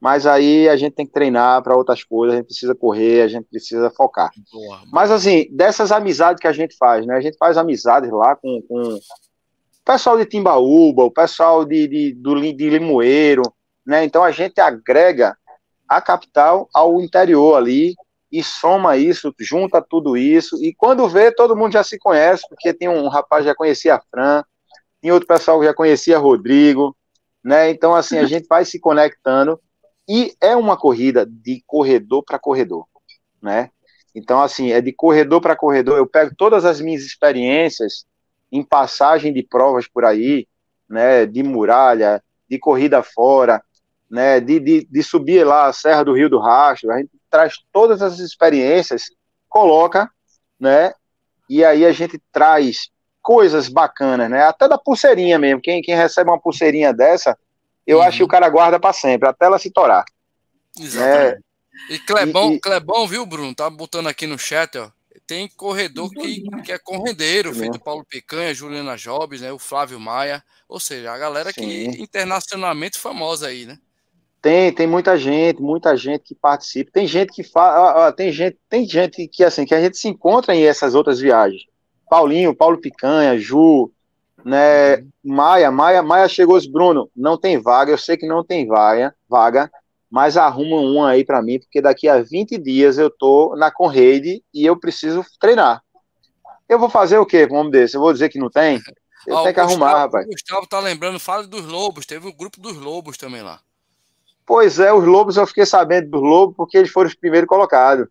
mas 0.00 0.26
aí 0.26 0.68
a 0.68 0.76
gente 0.76 0.94
tem 0.94 1.06
que 1.06 1.12
treinar 1.12 1.62
para 1.62 1.76
outras 1.76 2.04
coisas, 2.04 2.34
a 2.34 2.36
gente 2.38 2.46
precisa 2.46 2.74
correr, 2.74 3.22
a 3.22 3.28
gente 3.28 3.46
precisa 3.50 3.90
focar. 3.90 4.30
Boa, 4.52 4.80
mas 4.92 5.10
assim, 5.10 5.46
dessas 5.50 5.90
amizades 5.92 6.40
que 6.40 6.48
a 6.48 6.52
gente 6.52 6.76
faz, 6.76 7.06
né? 7.06 7.16
A 7.16 7.20
gente 7.20 7.36
faz 7.38 7.56
amizades 7.56 8.10
lá 8.10 8.36
com, 8.36 8.62
com 8.68 8.94
o 8.94 9.00
pessoal 9.84 10.18
de 10.18 10.26
Timbaúba, 10.26 11.04
o 11.04 11.10
pessoal 11.10 11.64
de, 11.64 11.88
de, 11.88 12.12
do, 12.14 12.34
de 12.52 12.70
Limoeiro, 12.70 13.42
né? 13.86 14.04
Então 14.04 14.22
a 14.22 14.30
gente 14.30 14.60
agrega 14.60 15.36
a 15.88 16.00
capital 16.00 16.68
ao 16.72 17.00
interior 17.00 17.56
ali, 17.56 17.94
e 18.30 18.42
soma 18.42 18.96
isso, 18.96 19.34
junta 19.40 19.82
tudo 19.82 20.16
isso, 20.16 20.62
e 20.62 20.72
quando 20.72 21.08
vê, 21.08 21.32
todo 21.32 21.56
mundo 21.56 21.72
já 21.72 21.82
se 21.82 21.98
conhece, 21.98 22.44
porque 22.48 22.72
tem 22.72 22.88
um 22.88 23.08
rapaz 23.08 23.42
que 23.42 23.48
já 23.48 23.54
conhecia 23.54 23.96
a 23.96 24.00
Fran, 24.00 24.44
tem 25.00 25.10
outro 25.10 25.26
pessoal 25.26 25.58
que 25.58 25.66
já 25.66 25.74
conhecia 25.74 26.18
Rodrigo, 26.18 26.96
né? 27.42 27.70
Então, 27.70 27.94
assim, 27.94 28.18
a 28.18 28.26
gente 28.26 28.46
vai 28.46 28.64
se 28.64 28.78
conectando, 28.78 29.58
e 30.08 30.34
é 30.40 30.54
uma 30.56 30.76
corrida 30.76 31.26
de 31.26 31.62
corredor 31.66 32.24
para 32.24 32.38
corredor, 32.38 32.86
né? 33.42 33.70
Então, 34.14 34.40
assim, 34.40 34.72
é 34.72 34.80
de 34.80 34.92
corredor 34.92 35.40
para 35.40 35.56
corredor. 35.56 35.96
Eu 35.96 36.06
pego 36.06 36.34
todas 36.36 36.64
as 36.64 36.80
minhas 36.80 37.02
experiências 37.02 38.04
em 38.50 38.62
passagem 38.62 39.32
de 39.32 39.42
provas 39.42 39.86
por 39.86 40.04
aí, 40.04 40.48
né? 40.88 41.26
De 41.26 41.42
muralha, 41.42 42.22
de 42.48 42.58
corrida 42.58 43.02
fora, 43.02 43.62
né? 44.10 44.40
De, 44.40 44.58
de, 44.58 44.84
de 44.84 45.02
subir 45.02 45.44
lá 45.44 45.66
a 45.66 45.72
Serra 45.72 46.02
do 46.02 46.14
Rio 46.14 46.28
do 46.28 46.40
Rastro. 46.40 46.90
A 46.90 46.98
gente 46.98 47.10
traz 47.30 47.54
todas 47.72 48.02
as 48.02 48.18
experiências, 48.18 49.04
coloca, 49.48 50.10
né? 50.58 50.92
E 51.48 51.64
aí 51.64 51.86
a 51.86 51.92
gente 51.92 52.20
traz 52.32 52.90
coisas 53.22 53.68
bacanas, 53.68 54.30
né? 54.30 54.42
Até 54.44 54.68
da 54.68 54.78
pulseirinha 54.78 55.38
mesmo. 55.38 55.60
Quem, 55.60 55.82
quem 55.82 55.94
recebe 55.94 56.30
uma 56.30 56.40
pulseirinha 56.40 56.92
dessa, 56.92 57.38
eu 57.86 57.98
uhum. 57.98 58.04
acho 58.04 58.18
que 58.18 58.24
o 58.24 58.28
cara 58.28 58.48
guarda 58.48 58.78
para 58.78 58.92
sempre, 58.92 59.28
até 59.28 59.46
ela 59.46 59.58
se 59.58 59.70
torar. 59.70 60.04
Exatamente. 60.78 61.34
Né? 61.34 61.40
E 61.88 61.98
Clebão, 61.98 62.52
e, 62.52 62.60
Clebão, 62.60 63.06
viu, 63.06 63.24
Bruno? 63.24 63.54
Tá 63.54 63.70
botando 63.70 64.08
aqui 64.08 64.26
no 64.26 64.38
chat, 64.38 64.76
ó. 64.78 64.90
Tem 65.26 65.48
corredor 65.48 66.10
que, 66.10 66.42
que 66.64 66.72
é 66.72 66.78
correndeiro, 66.78 67.54
feito 67.54 67.78
Paulo 67.78 68.04
Picanha, 68.04 68.52
Juliana 68.52 68.96
Jobs, 68.96 69.40
né? 69.40 69.52
O 69.52 69.58
Flávio 69.58 70.00
Maia. 70.00 70.42
Ou 70.68 70.80
seja, 70.80 71.12
a 71.12 71.18
galera 71.18 71.52
Sim. 71.52 71.60
que 71.60 72.02
internacionalmente 72.02 72.98
famosa 72.98 73.46
aí, 73.46 73.64
né? 73.64 73.78
Tem, 74.42 74.72
tem 74.72 74.86
muita 74.86 75.18
gente, 75.18 75.60
muita 75.60 75.96
gente 75.96 76.24
que 76.24 76.34
participa. 76.34 76.90
Tem 76.92 77.06
gente 77.06 77.32
que 77.32 77.42
fala, 77.42 78.10
tem 78.12 78.32
gente, 78.32 78.58
tem 78.68 78.88
gente 78.88 79.28
que 79.28 79.44
assim, 79.44 79.66
que 79.66 79.74
a 79.74 79.80
gente 79.80 79.98
se 79.98 80.08
encontra 80.08 80.54
em 80.54 80.62
essas 80.62 80.94
outras 80.94 81.20
viagens. 81.20 81.62
Paulinho, 82.08 82.54
Paulo 82.54 82.80
Picanha, 82.80 83.38
Ju, 83.38 83.92
né. 84.44 85.04
Maia, 85.22 85.70
Maia, 85.70 86.02
Maia 86.02 86.28
chegou, 86.28 86.58
Bruno, 86.70 87.10
não 87.14 87.38
tem 87.38 87.60
vaga, 87.60 87.92
eu 87.92 87.98
sei 87.98 88.16
que 88.16 88.26
não 88.26 88.42
tem 88.42 88.66
vaga, 88.66 89.14
vaga, 89.28 89.70
mas 90.10 90.36
arruma 90.36 90.80
um 90.80 91.04
aí 91.04 91.24
para 91.24 91.42
mim, 91.42 91.60
porque 91.60 91.82
daqui 91.82 92.08
a 92.08 92.22
20 92.22 92.58
dias 92.58 92.96
eu 92.96 93.10
tô 93.10 93.54
na 93.56 93.70
Conrede 93.70 94.42
e 94.52 94.64
eu 94.64 94.76
preciso 94.76 95.24
treinar. 95.38 95.82
Eu 96.68 96.78
vou 96.78 96.88
fazer 96.88 97.18
o 97.18 97.26
quê 97.26 97.46
com 97.46 97.56
um 97.56 97.58
homem 97.58 97.72
desse? 97.72 97.96
Eu 97.96 98.00
vou 98.00 98.12
dizer 98.12 98.28
que 98.30 98.38
não 98.38 98.48
tem? 98.48 98.80
Eu 99.26 99.42
tenho 99.42 99.54
que 99.54 99.60
Gustavo, 99.60 99.70
arrumar, 99.70 99.98
rapaz. 99.98 100.26
O 100.26 100.30
Gustavo 100.30 100.66
tá 100.66 100.80
lembrando, 100.80 101.20
fala 101.20 101.46
dos 101.46 101.66
Lobos, 101.66 102.06
teve 102.06 102.26
o 102.26 102.32
grupo 102.32 102.58
dos 102.60 102.76
Lobos 102.76 103.18
também 103.18 103.42
lá. 103.42 103.60
Pois 104.50 104.80
é, 104.80 104.92
os 104.92 105.04
Lobos 105.04 105.36
eu 105.36 105.46
fiquei 105.46 105.64
sabendo 105.64 106.10
dos 106.10 106.20
Lobos 106.20 106.56
porque 106.56 106.76
eles 106.76 106.90
foram 106.90 107.06
os 107.06 107.14
primeiros 107.14 107.46
colocados. 107.46 108.08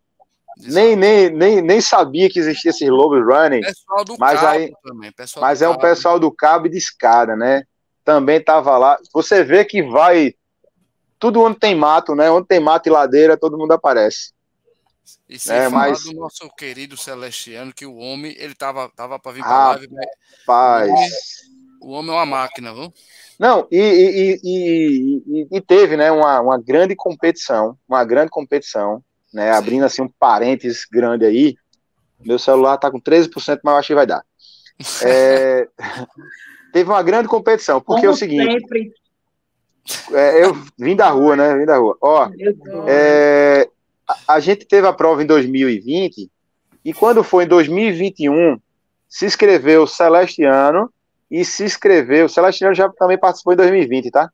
Nem, 0.58 0.96
nem, 0.96 1.30
nem, 1.30 1.62
nem 1.62 1.82
sabia 1.82 2.30
que 2.30 2.40
existia 2.40 2.72
esses 2.72 2.88
Lobos 2.88 3.22
Running. 3.26 3.60
Pessoal 3.60 4.06
do 4.06 4.16
mas 4.18 4.40
cabo 4.40 4.54
aí, 4.54 4.74
mas 5.36 5.62
é 5.62 5.68
um 5.68 5.78
pessoal 5.78 6.18
do 6.18 6.32
cabo 6.32 6.68
e 6.68 6.70
de 6.70 6.78
escada, 6.78 7.36
né? 7.36 7.64
Também 8.06 8.42
tava 8.42 8.78
lá. 8.78 8.98
Você 9.14 9.44
vê 9.44 9.66
que 9.66 9.84
vai. 9.84 10.34
Tudo 11.20 11.42
onde 11.42 11.60
tem 11.60 11.76
mato, 11.76 12.16
né? 12.16 12.32
Onde 12.32 12.48
tem 12.48 12.62
mato 12.62 12.88
e 12.88 12.90
ladeira, 12.90 13.36
todo 13.36 13.58
mundo 13.58 13.74
aparece. 13.74 14.32
E 15.28 15.38
sem 15.38 15.58
é, 15.58 15.68
mas... 15.68 16.06
do 16.06 16.14
nosso 16.14 16.50
querido 16.56 16.96
Celestiano, 16.96 17.74
que 17.74 17.86
o 17.86 17.98
homem, 17.98 18.34
ele 18.38 18.56
tava, 18.56 18.90
tava 18.96 19.20
para 19.20 19.34
vir 19.34 19.44
para 19.44 19.52
a 19.52 19.68
live, 19.72 19.90
mas... 20.48 20.90
O 21.82 21.92
homem 21.92 22.12
é 22.12 22.14
uma 22.14 22.26
máquina, 22.26 22.74
viu? 22.74 22.94
Não, 23.40 23.68
e, 23.72 23.80
e, 23.80 24.40
e, 24.44 25.48
e, 25.50 25.62
teve 25.62 25.96
né, 25.96 26.12
uma, 26.12 26.42
uma 26.42 26.58
grande 26.62 26.94
competição, 26.96 27.78
uma 27.88 28.04
grande 28.04 28.30
competição, 28.30 29.02
né, 29.34 29.52
abrindo 29.52 29.86
assim 29.86 30.02
um 30.02 30.10
parênteses 30.20 30.86
grande 30.92 31.26
aí, 31.26 31.56
meu 32.20 32.38
celular 32.38 32.76
está 32.76 32.92
com 32.92 33.00
13%, 33.00 33.62
mas 33.64 33.74
eu 33.74 33.78
acho 33.78 33.88
que 33.88 33.96
vai 33.96 34.08
dar. 34.08 34.24
É, 35.04 35.68
teve 36.72 36.90
uma 36.90 37.04
grande 37.04 37.28
competição, 37.28 37.82
porque 37.82 38.02
Como 38.02 38.08
é 38.08 38.14
o 38.14 38.18
seguinte, 38.18 38.66
é, 40.14 40.46
eu 40.46 40.56
vim 40.78 40.96
da 40.96 41.10
rua, 41.10 41.36
né, 41.36 41.58
vim 41.58 41.66
da 41.66 41.78
rua, 41.78 41.98
ó, 42.02 42.30
é, 42.88 43.70
a, 44.08 44.36
a 44.36 44.40
gente 44.40 44.66
teve 44.66 44.88
a 44.88 44.94
prova 44.94 45.22
em 45.22 45.26
2020, 45.26 46.30
e 46.86 46.94
quando 46.94 47.24
foi 47.24 47.44
em 47.44 47.48
2021, 47.48 48.58
se 49.10 49.26
inscreveu 49.26 49.86
Celestiano, 49.86 50.90
e 51.30 51.46
se 51.46 51.64
inscreveu. 51.64 52.26
O 52.26 52.30
Celestiano 52.30 52.74
já 52.74 52.90
também 52.90 53.18
participou 53.18 53.54
em 53.54 53.58
2020, 53.58 54.10
tá? 54.12 54.32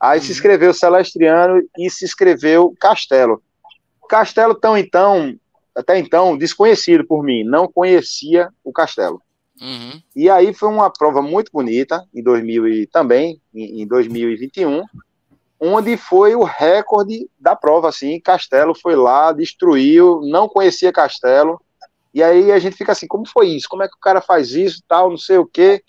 Aí 0.00 0.18
uhum. 0.18 0.24
se 0.24 0.32
inscreveu 0.32 0.72
Celestiano 0.72 1.62
e 1.76 1.90
se 1.90 2.04
inscreveu 2.04 2.74
Castelo. 2.80 3.42
Castelo, 4.08 4.54
tão 4.54 4.76
então, 4.76 5.34
até 5.76 5.98
então, 5.98 6.36
desconhecido 6.36 7.04
por 7.06 7.22
mim, 7.22 7.44
não 7.44 7.70
conhecia 7.70 8.48
o 8.64 8.72
Castelo. 8.72 9.20
Uhum. 9.60 10.00
E 10.14 10.30
aí 10.30 10.54
foi 10.54 10.68
uma 10.68 10.90
prova 10.90 11.20
muito 11.20 11.50
bonita, 11.52 12.06
em 12.14 12.22
2000 12.22 12.68
e 12.68 12.86
também, 12.86 13.40
em, 13.52 13.82
em 13.82 13.86
2021, 13.86 14.84
onde 15.60 15.96
foi 15.96 16.36
o 16.36 16.44
recorde 16.44 17.28
da 17.38 17.56
prova, 17.56 17.88
assim, 17.88 18.20
Castelo 18.20 18.74
foi 18.74 18.94
lá, 18.94 19.32
destruiu, 19.32 20.20
não 20.22 20.48
conhecia 20.48 20.92
Castelo, 20.92 21.60
e 22.14 22.22
aí 22.22 22.52
a 22.52 22.58
gente 22.58 22.76
fica 22.76 22.92
assim, 22.92 23.06
como 23.06 23.26
foi 23.28 23.48
isso? 23.48 23.68
Como 23.68 23.82
é 23.82 23.88
que 23.88 23.96
o 23.96 24.00
cara 24.00 24.20
faz 24.20 24.52
isso, 24.52 24.80
tal, 24.88 25.10
não 25.10 25.18
sei 25.18 25.38
o 25.38 25.46
quê 25.46 25.82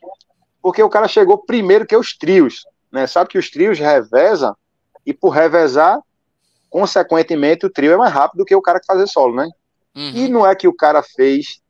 porque 0.62 0.82
o 0.84 0.90
cara 0.90 1.08
chegou 1.08 1.38
primeiro 1.38 1.86
que 1.86 1.96
os 1.96 2.18
trios, 2.18 2.66
né? 2.92 3.08
Sabe 3.08 3.30
que 3.30 3.38
os 3.38 3.50
trios 3.50 3.80
revezam, 3.80 4.56
e 5.06 5.14
por 5.14 5.30
revezar, 5.30 6.00
consequentemente, 6.70 7.66
o 7.66 7.70
trio 7.70 7.94
é 7.94 7.98
mais 7.98 8.14
rápido 8.14 8.40
do 8.40 8.46
que 8.46 8.56
o 8.56 8.62
cara 8.62 8.80
que 8.80 8.86
fazer 8.86 9.08
solo, 9.08 9.36
né? 9.36 9.50
Uhum. 9.96 10.12
E 10.14 10.28
não 10.28 10.46
é 10.46 10.56
que 10.56 10.68
o 10.68 10.76
cara 10.76 11.02
fez. 11.02 11.62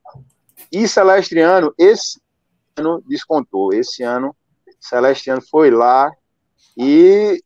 E 0.72 0.88
Celestriano, 0.88 1.74
esse 1.78 2.20
ano 2.78 3.02
descontou. 3.08 3.74
Esse 3.74 4.04
ano, 4.04 4.36
Celestiano 4.80 5.42
foi 5.50 5.72
lá 5.72 6.12
e 6.78 7.42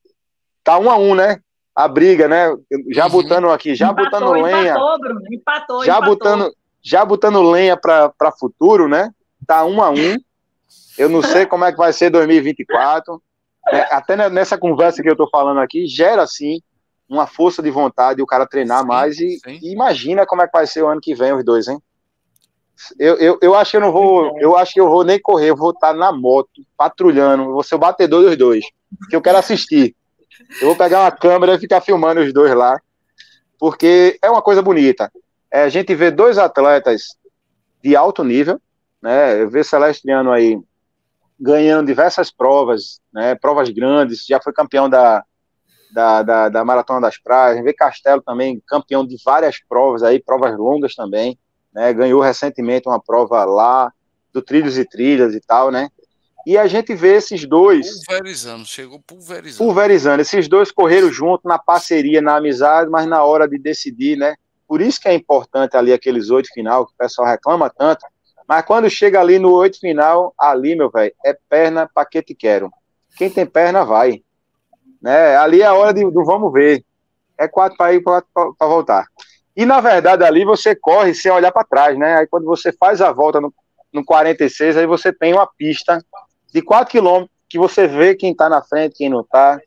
tá 0.64 0.78
um 0.78 0.90
a 0.90 0.98
um, 0.98 1.16
né? 1.16 1.40
A 1.76 1.88
briga, 1.88 2.28
né? 2.28 2.56
Já 2.92 3.06
uhum. 3.06 3.12
botando 3.12 3.50
aqui, 3.50 3.76
já 3.76 3.92
empatou, 3.92 4.20
botando 4.20 4.32
lenha. 4.44 4.72
Empatou, 4.72 5.00
Bruno, 5.00 5.22
empatou, 5.32 5.86
já 5.86 5.94
empatou. 5.94 6.16
botando, 6.16 6.56
já 6.82 7.06
botando 7.06 7.42
lenha 7.42 7.78
para 7.78 8.32
futuro, 8.40 8.88
né? 8.88 9.12
Tá 9.46 9.66
um 9.66 9.82
a 9.82 9.90
um. 9.90 10.18
Eu 10.98 11.10
não 11.10 11.22
sei 11.22 11.46
como 11.46 11.66
é 11.66 11.72
que 11.72 11.78
vai 11.78 11.92
ser 11.92 12.10
2024. 12.10 13.22
É, 13.70 13.82
até 13.96 14.30
nessa 14.30 14.58
conversa 14.58 15.02
que 15.02 15.10
eu 15.10 15.16
tô 15.16 15.28
falando 15.30 15.60
aqui, 15.60 15.88
gera 15.88 16.24
assim 16.24 16.62
uma 17.08 17.28
força 17.28 17.62
de 17.62 17.70
vontade 17.70 18.22
o 18.22 18.26
cara 18.26 18.48
treinar 18.48 18.82
sim, 18.82 18.88
mais 18.88 19.20
e, 19.20 19.38
e, 19.46 19.72
imagina 19.72 20.26
como 20.26 20.42
é 20.42 20.48
que 20.48 20.54
vai 20.54 20.66
ser 20.66 20.84
o 20.84 20.88
ano 20.88 21.02
que 21.02 21.14
vem 21.14 21.34
os 21.34 21.44
dois, 21.44 21.68
hein? 21.68 21.80
Eu, 23.00 23.16
eu, 23.18 23.38
eu 23.42 23.56
acho 23.56 23.72
que 23.72 23.78
eu 23.78 23.82
não 23.82 23.92
vou, 23.92 24.38
eu 24.40 24.58
acho 24.58 24.74
que 24.74 24.82
eu 24.82 24.90
vou 24.90 25.04
nem 25.04 25.22
correr, 25.22 25.50
eu 25.50 25.56
vou 25.56 25.72
estar 25.72 25.94
na 25.94 26.12
moto, 26.12 26.62
patrulhando, 26.76 27.46
vou 27.46 27.64
ser 27.64 27.76
o 27.76 27.80
batedor 27.80 28.24
dos 28.24 28.36
dois, 28.36 28.66
que 29.10 29.16
eu 29.16 29.22
quero 29.22 29.38
assistir. 29.38 29.96
Eu 30.60 30.68
vou 30.68 30.76
pegar 30.76 31.02
uma 31.02 31.12
câmera 31.12 31.54
e 31.56 31.60
ficar 31.60 31.82
filmando 31.82 32.22
os 32.22 32.34
dois 32.34 32.54
lá, 32.54 32.80
porque 33.60 34.18
é 34.22 34.30
uma 34.30 34.42
coisa 34.42 34.62
bonita. 34.62 35.12
É, 35.52 35.64
a 35.64 35.70
gente 35.70 35.94
vê 35.96 36.12
dois 36.12 36.38
atletas 36.38 37.16
de 37.82 37.96
alto 37.96 38.24
nível, 38.24 38.60
né? 39.02 39.46
Ver 39.46 39.64
Celestriano 39.64 40.32
aí 40.32 40.60
ganhando 41.40 41.88
diversas 41.88 42.32
provas, 42.32 43.00
né? 43.14 43.36
Provas 43.36 43.70
grandes, 43.70 44.26
já 44.26 44.40
foi 44.42 44.54
campeão 44.54 44.90
da, 44.90 45.24
da, 45.94 46.24
da, 46.24 46.50
da 46.50 46.66
Maratona 46.66 47.02
das 47.02 47.18
Praias, 47.18 47.64
ver 47.64 47.74
Castelo 47.74 48.22
também 48.22 48.62
campeão 48.68 49.06
de 49.06 49.18
várias 49.24 49.58
provas 49.68 50.04
aí, 50.04 50.20
provas 50.22 50.58
longas 50.58 50.96
também, 50.96 51.38
né? 51.74 51.94
Ganhou 51.94 52.22
recentemente 52.22 52.88
uma 52.88 53.02
prova 53.02 53.46
lá 53.46 53.92
do 54.32 54.42
Trilhos 54.42 54.78
e 54.78 54.86
Trilhas 54.86 55.34
e 55.36 55.42
tal, 55.42 55.72
né? 55.72 55.90
E 56.46 56.58
a 56.58 56.68
gente 56.68 56.94
vê 56.94 57.16
esses 57.16 57.46
dois. 57.46 58.04
Pulverizando, 58.06 58.66
chegou 58.66 59.00
pulverizando. 59.00 59.64
Pulverizando. 59.64 60.22
Esses 60.22 60.48
dois 60.48 60.72
correram 60.72 61.12
junto 61.12 61.48
na 61.48 61.58
parceria, 61.58 62.22
na 62.22 62.36
amizade, 62.36 62.90
mas 62.90 63.08
na 63.08 63.24
hora 63.24 63.48
de 63.48 63.58
decidir, 63.58 64.18
né? 64.18 64.36
Por 64.68 64.82
isso 64.82 65.00
que 65.00 65.08
é 65.08 65.14
importante 65.14 65.78
ali 65.78 65.94
aqueles 65.94 66.30
oito 66.30 66.50
final, 66.54 66.86
que 66.86 66.94
o 66.94 66.98
pessoal 66.98 67.28
reclama 67.28 67.70
tanto. 67.70 68.06
Mas 68.48 68.66
quando 68.66 68.90
chega 68.90 69.20
ali 69.20 69.40
no 69.40 69.52
oito 69.54 69.80
final, 69.80 70.34
ali, 70.38 70.76
meu 70.76 70.90
velho, 70.90 71.14
é 71.26 71.38
perna 71.50 71.90
para 71.94 72.06
que 72.06 72.22
te 72.22 72.36
quero. 72.36 72.72
Quem 73.18 73.30
tem 73.30 73.46
perna, 73.46 73.86
vai. 73.86 74.24
Né? 75.02 75.36
Ali 75.36 75.62
é 75.62 75.66
a 75.66 75.74
hora 75.74 75.94
de, 75.94 76.10
do 76.10 76.24
vamos 76.24 76.52
ver. 76.52 76.84
É 77.38 77.48
quatro 77.48 77.78
para 77.78 77.94
ir, 77.94 78.02
quatro 78.02 78.30
para 78.34 78.68
voltar. 78.68 79.08
E 79.56 79.66
na 79.66 79.80
verdade 79.80 80.24
ali 80.24 80.44
você 80.44 80.76
corre 80.76 81.14
sem 81.14 81.32
olhar 81.32 81.52
para 81.52 81.64
trás, 81.64 81.98
né? 81.98 82.16
Aí 82.16 82.28
quando 82.28 82.46
você 82.46 82.72
faz 82.72 83.02
a 83.02 83.12
volta 83.12 83.40
no, 83.40 83.54
no 83.92 84.04
46, 84.04 84.78
aí 84.78 84.88
você 84.88 85.14
tem 85.14 85.34
uma 85.34 85.46
pista 85.46 86.04
de 86.52 86.62
4 86.62 86.92
km 86.92 87.26
que 87.48 87.60
você 87.60 87.88
vê 87.88 88.16
quem 88.16 88.32
está 88.32 88.50
na 88.50 88.64
frente, 88.64 88.96
quem 88.96 89.10
não 89.10 89.22
está. 89.22 89.60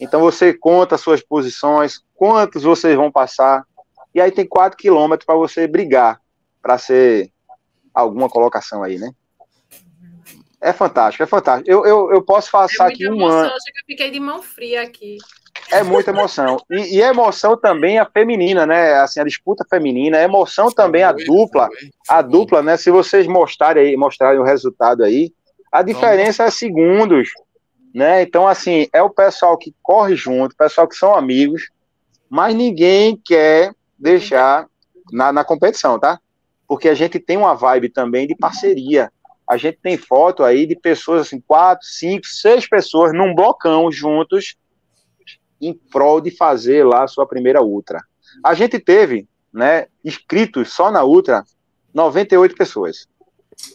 Então 0.00 0.20
você 0.20 0.52
conta 0.52 0.98
suas 0.98 1.20
posições, 1.22 2.02
quantos 2.16 2.64
vocês 2.64 2.96
vão 2.96 3.10
passar. 3.10 3.64
E 4.12 4.20
aí 4.20 4.32
tem 4.32 4.46
4 4.46 4.76
km 4.76 5.16
para 5.24 5.36
você 5.36 5.68
brigar 5.68 6.20
para 6.60 6.76
ser 6.76 7.30
alguma 7.94 8.28
colocação 8.28 8.82
aí, 8.82 8.98
né? 8.98 9.12
É 10.60 10.72
fantástico, 10.72 11.22
é 11.22 11.26
fantástico. 11.26 11.70
Eu, 11.70 11.86
eu, 11.86 12.12
eu 12.12 12.22
posso 12.22 12.50
passar 12.50 12.90
é 12.90 12.92
aqui 12.92 13.08
um 13.08 13.24
ano. 13.26 13.50
Eu 13.50 13.84
fiquei 13.86 14.10
de 14.10 14.20
mão 14.20 14.42
fria 14.42 14.82
aqui. 14.82 15.16
É 15.70 15.82
muita 15.82 16.10
emoção. 16.10 16.58
E, 16.70 16.96
e 16.96 17.00
emoção 17.00 17.56
também 17.56 17.98
a 17.98 18.04
feminina, 18.04 18.66
né? 18.66 18.94
Assim, 18.94 19.20
a 19.20 19.24
disputa 19.24 19.64
feminina, 19.68 20.18
a 20.18 20.22
emoção 20.22 20.70
também 20.70 21.02
a 21.02 21.12
dupla. 21.12 21.68
A 22.08 22.20
dupla, 22.20 22.62
né? 22.62 22.76
Se 22.76 22.90
vocês 22.90 23.26
mostrarem 23.26 23.88
aí, 23.88 23.96
mostrarem 23.96 24.38
o 24.38 24.44
resultado 24.44 25.02
aí, 25.02 25.32
a 25.72 25.82
diferença 25.82 26.44
é 26.44 26.50
segundos, 26.50 27.30
né? 27.94 28.22
Então, 28.22 28.46
assim, 28.46 28.86
é 28.92 29.02
o 29.02 29.10
pessoal 29.10 29.56
que 29.56 29.74
corre 29.82 30.14
junto, 30.14 30.52
o 30.52 30.56
pessoal 30.56 30.86
que 30.86 30.96
são 30.96 31.14
amigos, 31.14 31.70
mas 32.28 32.54
ninguém 32.54 33.18
quer 33.24 33.72
deixar 33.98 34.66
na, 35.10 35.32
na 35.32 35.44
competição, 35.44 35.98
tá? 35.98 36.20
Porque 36.70 36.88
a 36.88 36.94
gente 36.94 37.18
tem 37.18 37.36
uma 37.36 37.52
vibe 37.52 37.88
também 37.88 38.28
de 38.28 38.36
parceria. 38.36 39.12
A 39.44 39.56
gente 39.56 39.80
tem 39.82 39.96
foto 39.96 40.44
aí 40.44 40.66
de 40.66 40.76
pessoas, 40.76 41.22
assim, 41.22 41.40
quatro, 41.40 41.84
cinco, 41.84 42.24
seis 42.28 42.68
pessoas 42.68 43.12
num 43.12 43.34
blocão 43.34 43.90
juntos 43.90 44.54
em 45.60 45.74
prol 45.74 46.20
de 46.20 46.30
fazer 46.30 46.86
lá 46.86 47.02
a 47.02 47.08
sua 47.08 47.26
primeira 47.26 47.60
ultra. 47.60 48.00
A 48.44 48.54
gente 48.54 48.78
teve, 48.78 49.28
né, 49.52 49.88
inscritos 50.04 50.72
só 50.72 50.92
na 50.92 51.02
ultra 51.02 51.42
98 51.92 52.54
pessoas. 52.54 53.08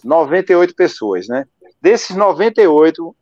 98 0.01 0.73
pessoas, 0.73 1.27
né? 1.27 1.45
Desses 1.81 2.15
98, 2.15 3.13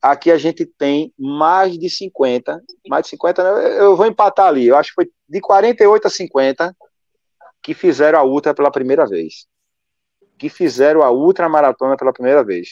aqui 0.00 0.30
a 0.30 0.38
gente 0.38 0.64
tem 0.64 1.12
mais 1.18 1.76
de 1.76 1.90
50, 1.90 2.62
mais 2.88 3.02
de 3.02 3.08
50, 3.08 3.42
eu 3.42 3.96
vou 3.96 4.06
empatar 4.06 4.46
ali, 4.46 4.68
eu 4.68 4.76
acho 4.76 4.90
que 4.90 4.94
foi 4.94 5.10
de 5.28 5.40
48 5.40 6.06
a 6.06 6.10
50 6.10 6.76
que 7.62 7.74
fizeram 7.74 8.18
a 8.18 8.24
ultra 8.24 8.54
pela 8.54 8.70
primeira 8.70 9.06
vez. 9.06 9.46
Que 10.38 10.48
fizeram 10.48 11.02
a 11.02 11.10
ultra 11.10 11.48
maratona 11.48 11.96
pela 11.96 12.12
primeira 12.12 12.44
vez. 12.44 12.70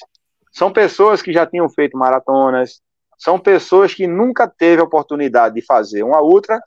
São 0.53 0.72
pessoas 0.72 1.20
que 1.20 1.32
já 1.32 1.47
tinham 1.47 1.68
feito 1.68 1.99
maratonas, 1.99 2.80
são 3.18 3.39
pessoas 3.39 3.95
que 3.95 4.07
nunca 4.07 4.47
teve 4.47 4.80
a 4.80 4.84
oportunidade 4.84 5.55
de 5.55 5.62
fazer 5.62 6.03
uma 6.03 6.22
ultra 6.22 6.61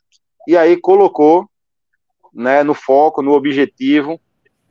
e 0.47 0.57
aí 0.57 0.77
colocou 0.77 1.49
né, 2.33 2.63
no 2.63 2.73
foco, 2.73 3.21
no 3.21 3.33
objetivo 3.33 4.19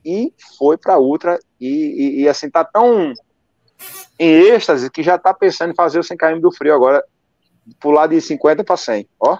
e 0.04 0.32
foi 0.56 0.76
para 0.76 0.98
ultra 0.98 1.38
e, 1.60 1.68
e, 1.68 2.22
e, 2.22 2.28
assim 2.28 2.50
tá 2.50 2.64
tão 2.64 3.12
em 4.18 4.30
êxtase 4.30 4.90
que 4.90 5.02
já 5.02 5.16
está 5.16 5.32
pensando 5.32 5.72
em 5.72 5.76
fazer 5.76 5.98
o 5.98 6.02
100 6.02 6.16
km 6.16 6.40
do 6.40 6.52
frio 6.52 6.74
agora, 6.74 7.04
pular 7.80 8.06
de 8.06 8.20
50 8.20 8.64
para 8.64 8.76
100. 8.76 9.08
Ó, 9.20 9.38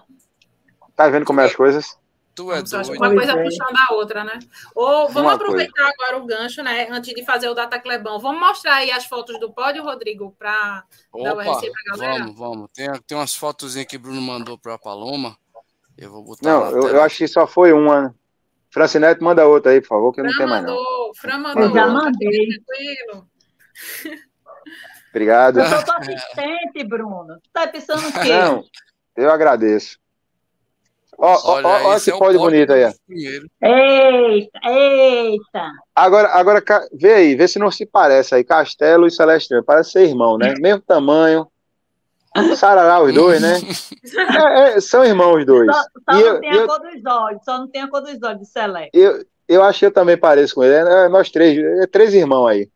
tá 0.95 1.09
vendo 1.09 1.25
como 1.25 1.41
é 1.41 1.45
as 1.45 1.55
coisas? 1.55 1.99
Tu 2.39 2.53
é 2.53 2.63
doido. 2.63 2.93
Uma 2.93 3.11
coisa 3.11 3.37
puxando 3.37 3.77
a 3.89 3.95
outra, 3.95 4.23
né? 4.23 4.39
Ou 4.73 5.09
vamos 5.09 5.23
uma 5.23 5.33
aproveitar 5.33 5.73
coisa. 5.73 5.93
agora 5.99 6.23
o 6.23 6.25
gancho, 6.25 6.63
né? 6.63 6.87
Antes 6.89 7.13
de 7.13 7.25
fazer 7.25 7.49
o 7.49 7.55
Data 7.55 7.81
Clebão. 7.81 8.21
Vamos 8.21 8.39
mostrar 8.39 8.77
aí 8.77 8.93
as 8.93 9.07
fotos 9.07 9.41
do 9.41 9.53
pódio, 9.53 9.83
Rodrigo, 9.83 10.33
para 10.39 10.85
dar 11.13 11.35
o 11.35 11.41
RC 11.41 11.73
pra 11.73 11.97
galera? 11.97 12.21
Vamos, 12.21 12.39
vamos. 12.39 12.71
Tem, 12.73 12.89
tem 13.09 13.19
umas 13.19 13.35
fotos 13.35 13.75
que 13.75 13.97
o 13.97 13.99
Bruno 13.99 14.23
mandou 14.23 14.57
para 14.57 14.75
a 14.75 14.79
Paloma. 14.79 15.37
Eu 15.97 16.13
vou 16.13 16.23
botar 16.23 16.49
Não, 16.49 16.71
eu, 16.71 16.89
eu, 16.91 17.03
acho 17.03 17.17
que 17.19 17.27
só 17.27 17.45
foi 17.45 17.73
uma. 17.73 18.03
Né? 18.03 18.15
Francinete, 18.71 19.21
manda 19.21 19.45
outra 19.45 19.73
aí, 19.73 19.81
por 19.81 19.89
favor, 19.89 20.13
que 20.13 20.21
Fran 20.21 20.31
não 20.31 20.39
tem 20.39 20.47
mais 20.47 20.65
não. 20.65 20.77
Fran 21.17 21.39
mandou. 21.39 21.63
Eu 21.65 21.75
já 21.75 21.87
mandei. 21.89 22.49
Obrigado. 25.11 25.59
Eu 25.59 25.67
sou 25.67 25.95
assistente, 25.97 26.85
Bruno. 26.85 27.41
Tu 27.43 27.51
tá 27.53 27.67
pensando 27.67 28.07
o 28.07 28.13
quê? 28.13 28.29
Não, 28.29 28.63
eu 29.17 29.29
agradeço. 29.29 29.99
Ó, 31.21 31.35
ó, 31.35 31.61
ó, 31.65 31.97
esse 31.97 32.13
é 32.13 32.17
pódio 32.17 32.39
bonito 32.39 32.73
aí. 32.73 32.85
Eita, 33.61 34.61
eita. 34.65 35.73
Agora, 35.93 36.29
agora, 36.29 36.63
vê 36.93 37.13
aí, 37.13 37.35
vê 37.35 37.49
se 37.49 37.59
não 37.59 37.73
se 37.73 37.85
parece 37.85 38.37
aí. 38.37 38.45
Castelo 38.45 39.05
e 39.05 39.11
Celestino. 39.11 39.65
Parece 39.65 39.91
ser 39.91 40.05
irmão, 40.05 40.39
né? 40.39 40.55
Mesmo 40.63 40.81
tamanho. 40.83 41.49
Sarará 42.57 43.03
os 43.03 43.13
dois, 43.13 43.43
né? 43.43 43.59
É, 44.09 44.77
é, 44.77 44.81
são 44.81 45.05
irmãos 45.05 45.41
os 45.41 45.47
dois. 45.47 45.67
Só, 45.67 45.83
só 45.83 46.13
não 46.13 46.21
eu, 46.21 46.41
tem 46.41 46.51
a 46.51 46.55
eu, 46.55 46.67
cor 46.67 46.81
dos 46.81 47.05
olhos, 47.05 47.45
só 47.45 47.59
não 47.59 47.69
tem 47.69 47.83
a 47.83 47.89
cor 47.89 48.01
dos 48.01 48.23
olhos 48.23 48.41
de 48.41 48.47
Celeste. 48.47 48.91
Eu, 48.95 49.23
eu 49.49 49.63
acho 49.63 49.81
que 49.81 49.87
eu 49.87 49.91
também 49.91 50.17
pareço 50.17 50.55
com 50.55 50.63
ele. 50.63 50.75
É, 50.75 51.09
nós 51.09 51.31
três, 51.31 51.59
é 51.83 51.87
três 51.87 52.15
irmãos 52.15 52.47
aí. 52.47 52.71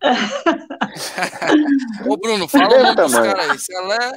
Ô, 2.08 2.16
Bruno, 2.16 2.48
fala 2.48 2.90
um 2.90 2.94
dos 2.94 3.12
caras 3.12 3.50
aí. 3.50 3.58
Celé, 3.58 4.12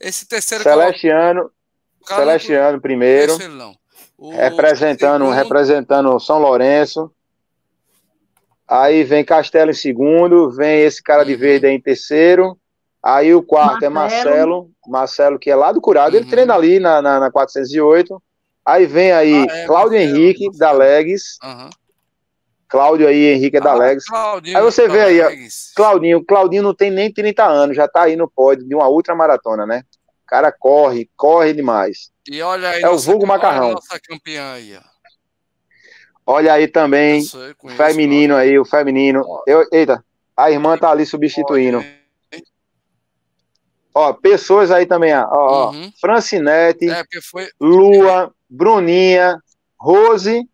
esse 0.00 0.26
terceiro 0.26 0.62
Celestiano, 0.62 1.50
Celestiano 2.04 2.80
primeiro. 2.80 3.36
O... 4.18 4.30
Representando, 4.30 5.24
segundo... 5.24 5.34
representando 5.34 6.20
São 6.20 6.38
Lourenço. 6.38 7.10
Aí 8.68 9.04
vem 9.04 9.24
Castelo 9.24 9.70
em 9.70 9.74
segundo, 9.74 10.50
vem 10.50 10.82
esse 10.82 11.02
cara 11.02 11.24
de 11.24 11.34
uhum. 11.34 11.38
verde 11.38 11.66
aí 11.66 11.74
em 11.74 11.80
terceiro. 11.80 12.56
Aí 13.02 13.34
o 13.34 13.42
quarto 13.42 13.84
é 13.84 13.88
Marcelo. 13.88 14.20
é 14.20 14.30
Marcelo, 14.30 14.70
Marcelo 14.86 15.38
que 15.38 15.50
é 15.50 15.56
lá 15.56 15.72
do 15.72 15.80
Curado, 15.80 16.16
ele 16.16 16.24
uhum. 16.24 16.30
treina 16.30 16.54
ali 16.54 16.78
na, 16.78 17.02
na, 17.02 17.20
na 17.20 17.30
408. 17.30 18.22
Aí 18.64 18.86
vem 18.86 19.10
aí 19.12 19.46
ah, 19.50 19.56
é, 19.56 19.66
Cláudio 19.66 19.98
Marcelo, 19.98 20.16
Henrique, 20.16 20.44
Marcelo. 20.46 20.58
da 20.58 20.72
Legs. 20.72 21.22
Uhum. 21.42 21.70
Cláudio 22.72 23.06
aí, 23.06 23.26
Henrique 23.26 23.58
é 23.58 23.60
da 23.60 23.72
ah, 23.72 23.74
Legs. 23.74 24.06
Claudinho, 24.06 24.56
aí 24.56 24.62
você 24.62 24.88
vê 24.88 25.00
aí, 25.02 25.20
ó, 25.20 25.30
Claudinho, 25.76 26.24
Claudinho 26.24 26.62
não 26.62 26.74
tem 26.74 26.90
nem 26.90 27.12
30 27.12 27.44
anos, 27.44 27.76
já 27.76 27.86
tá 27.86 28.04
aí 28.04 28.16
no 28.16 28.30
pódio 28.30 28.66
de 28.66 28.74
uma 28.74 28.88
ultra 28.88 29.14
maratona, 29.14 29.66
né? 29.66 29.82
O 30.32 30.34
cara 30.34 30.50
corre, 30.50 31.10
corre 31.14 31.52
demais. 31.52 32.10
E 32.26 32.40
olha 32.40 32.70
aí, 32.70 32.82
é 32.82 32.88
o 32.88 32.96
vulgo 32.96 33.26
macarrão. 33.26 33.72
Nossa 33.72 34.00
campeã 34.00 34.54
aí, 34.54 34.74
ó. 34.74 34.80
Olha 36.24 36.54
aí 36.54 36.66
também, 36.66 37.22
o 37.62 37.68
feminino 37.68 38.34
aí, 38.34 38.58
o 38.58 38.64
feminino. 38.64 39.22
Eu, 39.46 39.68
eita, 39.70 40.02
a 40.34 40.50
irmã 40.50 40.78
tá 40.78 40.90
ali 40.90 41.04
substituindo. 41.04 41.84
Ó, 43.94 44.14
pessoas 44.14 44.70
aí 44.70 44.86
também, 44.86 45.12
ó, 45.14 45.70
uhum. 45.70 45.92
Francinete, 46.00 46.88
é, 46.88 47.04
foi... 47.30 47.50
Lua, 47.60 48.34
Bruninha, 48.48 49.36
Rose 49.78 50.48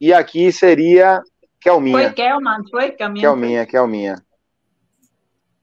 e 0.00 0.14
aqui 0.14 0.52
seria 0.52 1.20
Kelminha. 1.60 1.98
Foi 1.98 2.12
Kelman, 2.12 2.62
foi 2.70 2.92
Kelminha. 2.92 3.28
Kelminha, 3.28 3.66
Kelminha. 3.66 4.22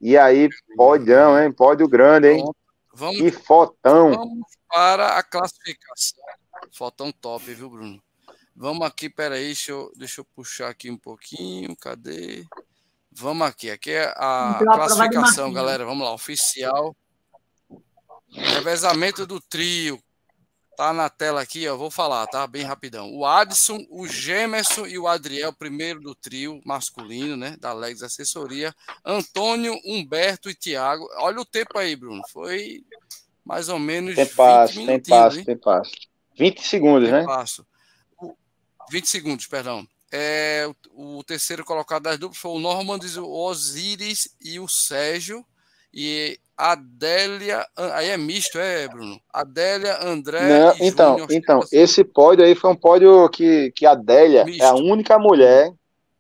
E 0.02 0.18
aí, 0.18 0.50
podão, 0.76 1.42
hein? 1.42 1.54
Pódio 1.54 1.88
grande, 1.88 2.34
hein? 2.34 2.44
Vamos, 3.02 3.18
que 3.18 3.32
fotão. 3.32 4.12
Vamos 4.12 4.48
para 4.68 5.18
a 5.18 5.24
classificação. 5.24 6.24
Fotão 6.72 7.12
top, 7.12 7.52
viu, 7.52 7.68
Bruno? 7.68 8.00
Vamos 8.56 8.86
aqui, 8.86 9.10
peraí, 9.10 9.46
deixa 9.46 9.72
eu, 9.72 9.92
deixa 9.96 10.22
eu 10.22 10.26
puxar 10.36 10.70
aqui 10.70 10.92
um 10.92 10.98
pouquinho. 10.98 11.76
Cadê? 11.78 12.46
Vamos 13.12 13.48
aqui. 13.48 13.72
Aqui 13.72 13.90
é 13.90 14.14
a 14.16 14.60
classificação, 14.64 15.52
galera. 15.52 15.84
Vamos 15.84 16.06
lá, 16.06 16.14
oficial. 16.14 16.96
Revezamento 18.30 19.26
do 19.26 19.42
trio. 19.42 20.00
Tá 20.78 20.94
na 20.94 21.10
tela 21.10 21.42
aqui, 21.42 21.68
ó. 21.68 21.76
Vou 21.76 21.92
falar, 21.92 22.26
tá? 22.28 22.48
Bem 22.48 22.64
rapidão. 22.64 23.14
O 23.14 23.26
Adson, 23.26 23.86
o 23.90 24.08
Gemerson 24.08 24.88
e 24.88 24.98
o 24.98 25.08
Adriel, 25.08 25.54
primeiro 25.54 26.00
do 26.00 26.16
trio 26.16 26.62
masculino, 26.66 27.36
né? 27.36 27.56
Da 27.60 27.74
Legs 27.74 28.02
Assessoria. 28.02 28.74
Antônio, 29.06 29.78
Humberto 29.86 30.50
e 30.50 30.56
Tiago. 30.56 31.08
Olha 31.18 31.42
o 31.42 31.46
tempo 31.46 31.78
aí, 31.78 31.96
Bruno. 31.96 32.22
Foi 32.32 32.84
mais 33.46 33.70
ou 33.70 33.78
menos. 33.78 34.16
Tem 34.16 34.26
passo, 34.26 34.86
tem 34.86 35.00
passo, 35.00 35.46
tem 35.46 35.58
passo. 35.58 35.92
20 36.38 36.66
segundos, 36.66 37.10
tem 37.10 37.20
né? 37.20 37.26
Passo. 37.26 37.66
20 38.90 39.06
segundos, 39.08 39.48
perdão. 39.48 39.88
É, 40.12 40.70
o, 40.94 41.20
o, 41.20 41.24
terceiro 41.24 41.64
colocado 41.64 42.04
das 42.04 42.18
duplas 42.18 42.38
foi 42.38 42.52
o 42.52 42.60
Norman, 42.60 43.00
o 43.18 43.46
Osiris 43.46 44.36
e 44.42 44.60
o 44.60 44.68
Sérgio. 44.68 45.46
E 45.94 46.40
Adélia, 46.58 47.66
aí 47.76 48.10
é 48.10 48.18
misto, 48.18 48.60
é, 48.60 48.88
Bruno? 48.88 49.20
Adélia, 49.34 49.98
André. 50.04 50.48
Não, 50.48 50.76
então, 50.80 51.18
Júnior, 51.18 51.32
então 51.32 51.60
esse 51.72 52.04
pódio 52.04 52.46
aí 52.46 52.54
foi 52.54 52.70
um 52.70 52.76
pódio 52.76 53.28
que, 53.30 53.72
que 53.72 53.86
a 53.86 53.92
Adélia 53.92 54.46
misto. 54.46 54.62
é 54.64 54.68
a 54.68 54.76
única 54.76 55.18
mulher 55.18 55.74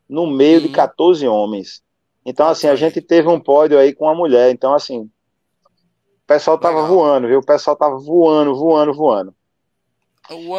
no 0.09 0.27
meio 0.27 0.59
de 0.59 0.69
14 0.69 1.27
uhum. 1.27 1.33
homens. 1.33 1.83
Então, 2.25 2.47
assim, 2.47 2.67
a 2.67 2.75
gente 2.75 3.01
teve 3.01 3.27
um 3.27 3.39
pódio 3.39 3.77
aí 3.77 3.93
com 3.93 4.05
uma 4.05 4.15
mulher. 4.15 4.51
Então, 4.51 4.73
assim, 4.73 5.01
o 5.01 6.27
pessoal 6.27 6.57
tava 6.57 6.81
Legal. 6.81 6.95
voando, 6.95 7.27
viu? 7.27 7.39
O 7.39 7.45
pessoal 7.45 7.75
tava 7.75 7.97
voando, 7.97 8.55
voando, 8.55 8.93
voando. 8.93 9.35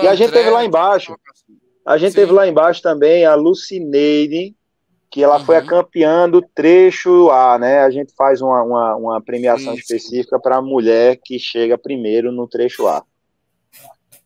e 0.02 0.06
a 0.06 0.14
gente 0.14 0.32
teve 0.32 0.48
lá 0.48 0.64
embaixo. 0.64 1.16
A 1.84 1.98
gente 1.98 2.12
Sim. 2.12 2.20
teve 2.20 2.32
lá 2.32 2.46
embaixo 2.46 2.80
também 2.80 3.24
a 3.24 3.34
Lucineide, 3.34 4.54
que 5.12 5.22
ela 5.22 5.38
uhum. 5.38 5.44
foi 5.44 5.56
a 5.58 5.64
campeã 5.64 6.26
do 6.26 6.40
trecho 6.40 7.30
A, 7.30 7.58
né? 7.58 7.80
A 7.80 7.90
gente 7.90 8.14
faz 8.14 8.40
uma, 8.40 8.62
uma, 8.62 8.96
uma 8.96 9.22
premiação 9.22 9.74
Isso. 9.74 9.82
específica 9.82 10.40
para 10.40 10.56
a 10.56 10.62
mulher 10.62 11.20
que 11.22 11.38
chega 11.38 11.76
primeiro 11.76 12.32
no 12.32 12.48
trecho 12.48 12.88
A. 12.88 13.04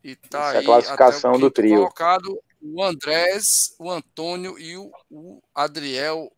E 0.05 0.15
tá 0.15 0.39
Essa 0.39 0.51
aí, 0.51 0.57
é 0.57 0.61
a 0.61 0.65
classificação 0.65 1.33
do 1.41 1.51
trio. 1.51 1.79
colocado 1.79 2.39
o 2.63 2.83
Andrés, 2.85 3.75
o 3.81 3.91
Antônio 3.91 4.57
e 4.57 4.77
o, 4.77 4.93
o 5.11 5.43
Adriel 5.53 6.31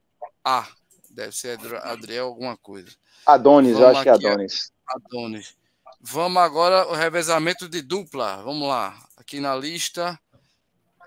A. 0.43 0.67
Deve 1.11 1.33
ser 1.33 1.59
Adriel 1.83 2.29
alguma 2.29 2.57
coisa. 2.57 2.91
Adonis, 3.27 3.73
Vamos 3.73 3.83
eu 3.83 3.89
acho 3.89 4.03
que 4.03 4.09
é 4.09 4.13
Adonis. 4.13 4.73
Adonis. 4.89 5.57
Vamos 6.01 6.43
agora 6.43 6.89
o 6.89 6.95
revezamento 6.95 7.69
de 7.69 7.83
dupla. 7.83 8.43
Vamos 8.43 8.67
lá. 8.67 8.99
Aqui 9.19 9.41
na 9.41 9.55
lista 9.55 10.19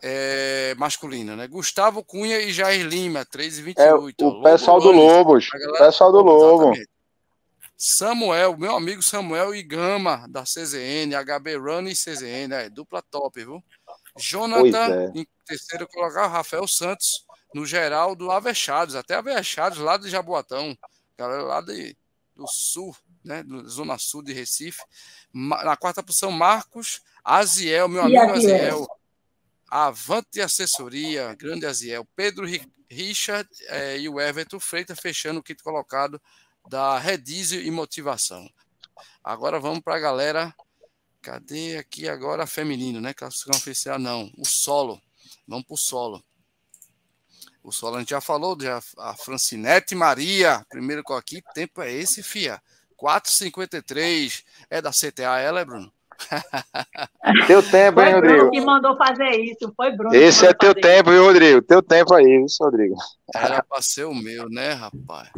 é, 0.02 0.74
masculina, 0.78 1.36
né? 1.36 1.48
Gustavo 1.48 2.04
Cunha 2.04 2.40
e 2.40 2.52
Jair 2.52 2.86
Lima, 2.86 3.24
3 3.24 3.60
e 3.60 3.62
28. 3.62 4.24
É, 4.24 4.28
o 4.28 4.42
pessoal 4.42 4.80
do 4.80 4.92
Lobos. 4.92 5.48
O 5.48 5.78
pessoal 5.78 6.12
do 6.12 6.22
Lobo. 6.22 6.74
Samuel, 7.78 8.58
meu 8.58 8.76
amigo 8.76 9.02
Samuel 9.02 9.56
e 9.56 9.64
Gama, 9.64 10.28
da 10.30 10.44
CZN, 10.44 11.16
HB 11.16 11.56
Run 11.58 11.88
e 11.88 11.94
CZN, 11.94 12.54
é, 12.54 12.70
dupla 12.70 13.02
top, 13.02 13.44
viu? 13.44 13.64
Jonathan, 14.18 15.12
é. 15.16 15.20
em 15.20 15.28
terceiro 15.48 15.88
colocar, 15.88 16.28
Rafael 16.28 16.68
Santos, 16.68 17.26
no 17.54 17.66
geral 17.66 18.16
do 18.16 18.30
Avechados, 18.30 18.96
até 18.96 19.16
Avechados, 19.16 19.80
lá 19.80 19.98
de 19.98 20.10
Jaboatão, 20.10 20.78
galera 21.18 21.42
lá 21.42 21.62
de, 21.62 21.98
do 22.36 22.46
sul, 22.48 22.96
né, 23.24 23.42
do 23.42 23.68
Zona 23.68 23.98
Sul 23.98 24.22
de 24.22 24.34
Recife. 24.34 24.82
Na 25.34 25.76
quarta 25.76 26.04
posição, 26.04 26.32
Marcos 26.32 27.02
Aziel, 27.24 27.88
meu 27.88 28.04
amigo 28.04 28.32
Aziel. 28.32 28.88
Avante 29.72 30.42
Assessoria, 30.42 31.34
grande 31.34 31.66
Aziel, 31.66 32.06
Pedro 32.14 32.46
Richard 32.90 33.50
eh, 33.70 34.00
e 34.00 34.10
o 34.10 34.20
Everton 34.20 34.60
Freitas 34.60 35.00
fechando 35.00 35.40
o 35.40 35.44
quinto 35.44 35.64
colocado 35.64 36.22
da 36.68 37.00
Redizio 37.00 37.62
e 37.62 37.72
Motivação. 37.72 38.52
Agora 39.24 39.62
vamos 39.62 39.80
para 39.80 39.96
a 39.96 40.00
galera. 40.00 40.54
Cadê 41.22 41.78
aqui 41.78 42.10
agora 42.10 42.46
feminino, 42.46 43.00
né? 43.00 43.14
Classificação 43.14 43.62
oficial, 43.62 43.98
não. 43.98 44.30
O 44.38 44.46
solo. 44.46 45.02
Vamos 45.48 45.66
para 45.66 45.74
o 45.74 45.78
solo. 45.78 46.24
O 47.64 47.72
solo 47.72 47.96
a 47.96 48.00
gente 48.00 48.10
já 48.10 48.20
falou, 48.20 48.58
já, 48.60 48.82
a 48.98 49.16
Francinete 49.16 49.96
Maria, 49.96 50.66
primeiro 50.68 51.02
com 51.02 51.14
aqui, 51.14 51.42
tempo 51.54 51.82
é 51.82 51.94
esse, 51.94 52.22
fia. 52.22 52.62
4,53. 52.98 54.44
É 54.70 54.82
da 54.82 54.92
CTA 54.92 55.40
ela, 55.40 55.62
é, 55.62 55.66
Bruno? 55.66 55.94
Teu 57.48 57.64
tempo, 57.64 58.00
foi 58.00 58.08
hein, 58.08 58.16
Rodrigo? 58.16 58.38
Bruno 58.38 58.52
que 58.52 58.62
mandou 58.62 58.98
fazer 58.98 59.30
isso, 59.40 59.74
foi 59.76 59.92
Bruno. 59.92 60.16
Esse 60.16 60.46
é 60.46 60.54
teu 60.54 60.74
tempo, 60.74 61.12
viu, 61.12 61.26
Rodrigo? 61.26 61.62
Teu 61.62 61.82
tempo 61.82 62.14
aí, 62.14 62.44
isso, 62.46 62.64
Rodrigo. 62.64 62.96
Era 63.34 63.64
pra 63.64 63.82
ser 63.82 64.06
o 64.06 64.14
meu, 64.14 64.50
né, 64.50 64.74
rapaz? 64.74 65.30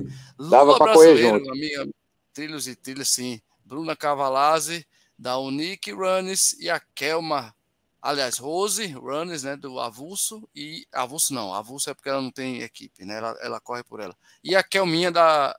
Dava 0.49 0.77
pra 0.77 0.93
correr 0.93 1.17
junto. 1.17 1.49
Amiga, 1.51 1.87
trilhos 2.33 2.67
e 2.67 2.75
trilhos, 2.75 3.09
sim. 3.13 3.39
Bruna 3.65 3.95
Cavalazzi, 3.95 4.85
da 5.17 5.37
Unique 5.37 5.91
Runners 5.91 6.53
e 6.59 6.69
a 6.69 6.79
Kelma, 6.93 7.55
aliás, 8.01 8.37
Rose 8.37 8.85
Runners, 8.87 9.43
né, 9.43 9.55
do 9.55 9.79
Avulso, 9.79 10.47
e 10.55 10.85
Avulso 10.91 11.33
não, 11.33 11.53
Avulso 11.53 11.89
é 11.89 11.93
porque 11.93 12.09
ela 12.09 12.21
não 12.21 12.31
tem 12.31 12.61
equipe, 12.61 13.05
né, 13.05 13.17
ela, 13.17 13.37
ela 13.41 13.59
corre 13.59 13.83
por 13.83 13.99
ela. 13.99 14.15
E 14.43 14.55
a 14.55 14.63
Kelminha 14.63 15.11
da, 15.11 15.55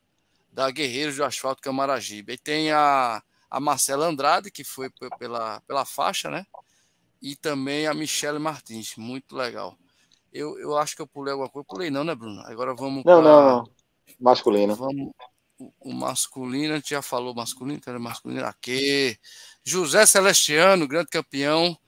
da 0.55 0.71
Guerreiros 0.71 1.17
do 1.17 1.25
Asfalto 1.25 1.61
Camaragibe. 1.61 2.35
E 2.35 2.39
tem 2.39 2.71
a 2.71 3.23
a 3.55 3.61
Marcela 3.61 4.07
Andrade, 4.07 4.51
que 4.51 4.65
foi 4.65 4.91
pela, 5.17 5.61
pela 5.61 5.85
faixa, 5.85 6.29
né? 6.29 6.45
E 7.23 7.37
também 7.37 7.87
a 7.87 7.95
Michelle 7.95 8.41
Martins, 8.41 8.97
muito 8.97 9.37
legal. 9.37 9.79
Eu, 10.33 10.59
eu 10.59 10.77
acho 10.77 10.97
que 10.97 11.03
eu 11.03 11.07
pulei 11.07 11.33
alguma 11.33 11.49
coisa. 11.49 11.65
Pulei 11.65 11.89
não, 11.89 12.03
né, 12.03 12.17
Bruno? 12.17 12.43
Agora 12.47 12.75
vamos. 12.75 13.05
Não, 13.05 13.23
pra... 13.23 13.31
não, 13.31 13.43
não. 13.45 13.71
Masculino. 14.19 14.75
Vamos. 14.75 15.13
O, 15.79 15.93
masculino, 15.93 16.75
a 16.75 16.77
gente 16.79 16.91
já 16.91 17.01
falou 17.01 17.33
masculino, 17.33 17.81
que 17.81 17.89
era 17.89 17.99
masculino. 18.01 18.45
Aqui. 18.45 19.17
José 19.63 20.05
Celestiano, 20.05 20.89
grande 20.89 21.11
campeão 21.11 21.79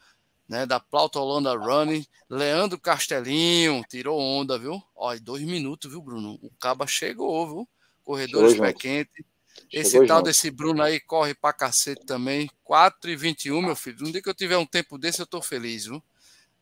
né, 0.48 0.64
da 0.66 0.78
Plauta 0.78 1.18
Holanda 1.18 1.52
Running. 1.56 2.06
Leandro 2.30 2.78
Castelinho, 2.78 3.82
tirou 3.90 4.20
onda, 4.20 4.56
viu? 4.56 4.80
Olha, 4.94 5.18
dois 5.20 5.42
minutos, 5.42 5.90
viu, 5.90 6.00
Bruno? 6.00 6.38
O 6.40 6.50
Caba 6.60 6.86
chegou, 6.86 7.46
viu? 7.48 7.68
Corredores 8.04 8.56
pé 8.56 8.72
quente. 8.72 9.26
Esse 9.72 9.92
Chegou 9.92 10.06
tal 10.06 10.18
junto. 10.18 10.26
desse 10.26 10.50
Bruno 10.50 10.82
aí 10.82 11.00
corre 11.00 11.34
pra 11.34 11.52
cacete 11.52 12.04
também. 12.06 12.48
4 12.64 13.10
e 13.10 13.16
21, 13.16 13.60
meu 13.60 13.76
filho. 13.76 13.98
No 14.00 14.12
dia 14.12 14.22
que 14.22 14.28
eu 14.28 14.34
tiver 14.34 14.56
um 14.56 14.66
tempo 14.66 14.98
desse, 14.98 15.20
eu 15.20 15.26
tô 15.26 15.42
feliz, 15.42 15.86
viu? 15.86 16.02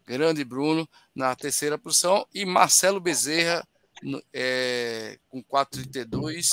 Grande 0.06 0.44
Bruno 0.44 0.88
na 1.14 1.34
terceira 1.34 1.78
posição. 1.78 2.26
E 2.34 2.44
Marcelo 2.44 3.00
Bezerra 3.00 3.66
é, 4.32 5.18
com 5.28 5.42
4,32. 5.42 6.46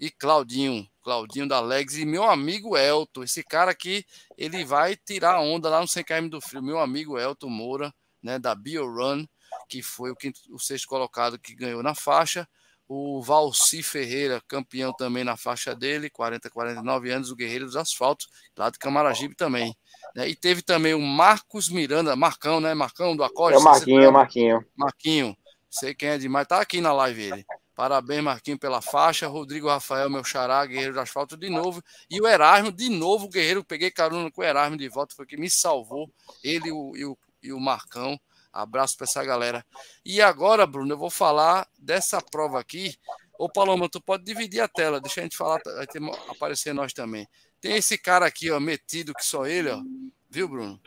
E 0.00 0.10
Claudinho, 0.10 0.88
Claudinho 1.02 1.48
da 1.48 1.60
Legs. 1.60 1.96
E 1.96 2.04
meu 2.04 2.24
amigo 2.24 2.76
Elton. 2.76 3.24
Esse 3.24 3.42
cara 3.42 3.70
aqui, 3.70 4.04
ele 4.36 4.64
vai 4.64 4.96
tirar 4.96 5.40
onda 5.40 5.68
lá 5.68 5.80
no 5.80 5.88
100 5.88 6.04
km 6.04 6.28
do 6.28 6.40
frio. 6.40 6.62
Meu 6.62 6.78
amigo 6.78 7.18
Elton 7.18 7.50
Moura, 7.50 7.92
né, 8.22 8.38
da 8.38 8.54
BioRun, 8.54 9.26
que 9.68 9.82
foi 9.82 10.10
o, 10.10 10.16
quinto, 10.16 10.40
o 10.50 10.58
sexto 10.58 10.86
colocado 10.86 11.38
que 11.38 11.54
ganhou 11.54 11.82
na 11.82 11.94
faixa 11.94 12.48
o 12.88 13.20
Valci 13.20 13.82
Ferreira, 13.82 14.42
campeão 14.48 14.92
também 14.94 15.22
na 15.22 15.36
faixa 15.36 15.74
dele, 15.74 16.08
40, 16.08 16.48
49 16.48 17.10
anos, 17.10 17.30
o 17.30 17.36
Guerreiro 17.36 17.66
dos 17.66 17.76
Asfaltos, 17.76 18.28
lá 18.56 18.70
de 18.70 18.78
Camaragibe 18.78 19.34
também. 19.34 19.76
Né? 20.16 20.28
E 20.28 20.34
teve 20.34 20.62
também 20.62 20.94
o 20.94 21.00
Marcos 21.00 21.68
Miranda, 21.68 22.16
Marcão, 22.16 22.60
né? 22.60 22.72
Marcão 22.72 23.14
do 23.14 23.22
Acorde. 23.22 23.56
É 23.56 23.60
o 23.60 23.62
Marquinho, 23.62 24.02
é 24.02 24.10
Marquinho. 24.10 24.66
Marquinho, 24.74 25.36
sei 25.68 25.94
quem 25.94 26.08
é 26.08 26.18
demais, 26.18 26.48
tá 26.48 26.60
aqui 26.60 26.80
na 26.80 26.92
live 26.92 27.22
ele. 27.22 27.44
Parabéns, 27.74 28.24
Marquinho, 28.24 28.58
pela 28.58 28.80
faixa. 28.80 29.28
Rodrigo 29.28 29.68
Rafael, 29.68 30.10
meu 30.10 30.24
xará, 30.24 30.66
Guerreiro 30.66 30.94
do 30.94 31.00
Asfalto 31.00 31.36
de 31.36 31.48
novo. 31.48 31.80
E 32.10 32.20
o 32.20 32.26
Erasmo, 32.26 32.72
de 32.72 32.88
novo, 32.88 33.26
o 33.26 33.28
Guerreiro, 33.28 33.62
peguei 33.62 33.88
carona 33.88 34.32
com 34.32 34.40
o 34.40 34.44
Erasmo 34.44 34.76
de 34.76 34.88
volta, 34.88 35.14
foi 35.14 35.24
que 35.26 35.36
me 35.36 35.48
salvou. 35.48 36.10
Ele 36.42 36.72
o, 36.72 36.96
e 36.96 37.04
o, 37.04 37.16
e 37.40 37.52
o 37.52 37.60
Marcão. 37.60 38.18
Abraço 38.58 38.96
para 38.96 39.04
essa 39.04 39.22
galera. 39.24 39.64
E 40.04 40.20
agora, 40.20 40.66
Bruno, 40.66 40.92
eu 40.92 40.98
vou 40.98 41.10
falar 41.10 41.68
dessa 41.78 42.20
prova 42.20 42.58
aqui. 42.58 42.96
Ô, 43.38 43.48
Paloma, 43.48 43.88
tu 43.88 44.00
pode 44.00 44.24
dividir 44.24 44.60
a 44.60 44.66
tela, 44.66 45.00
deixa 45.00 45.20
a 45.20 45.22
gente 45.22 45.36
falar, 45.36 45.60
vai 45.64 45.86
ter, 45.86 46.02
aparecer 46.28 46.74
nós 46.74 46.92
também. 46.92 47.28
Tem 47.60 47.76
esse 47.76 47.96
cara 47.96 48.26
aqui, 48.26 48.50
ó, 48.50 48.58
metido 48.58 49.14
que 49.14 49.24
só 49.24 49.46
ele, 49.46 49.70
ó. 49.70 49.80
Viu, 50.28 50.48
Bruno? 50.48 50.80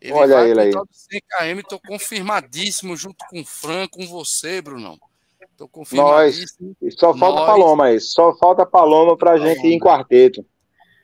Ele 0.00 0.12
Olha 0.12 0.48
ele 0.48 0.60
aí. 0.60 0.72
100 0.72 1.20
km, 1.20 1.60
tô 1.68 1.78
confirmadíssimo 1.78 2.96
junto 2.96 3.24
com 3.30 3.40
o 3.40 3.44
Fran, 3.44 3.86
com 3.86 4.04
você, 4.04 4.60
Brunão. 4.60 4.98
Tô 5.56 5.68
confirmadíssimo. 5.68 6.76
Nós. 6.82 6.94
Só 6.98 7.16
falta 7.16 7.40
Nós. 7.40 7.46
Paloma 7.46 7.84
aí. 7.86 8.00
Só 8.00 8.36
falta 8.36 8.66
Paloma 8.66 9.16
pra 9.16 9.34
Paloma. 9.34 9.48
gente 9.54 9.64
ir 9.64 9.74
em 9.74 9.78
quarteto. 9.78 10.44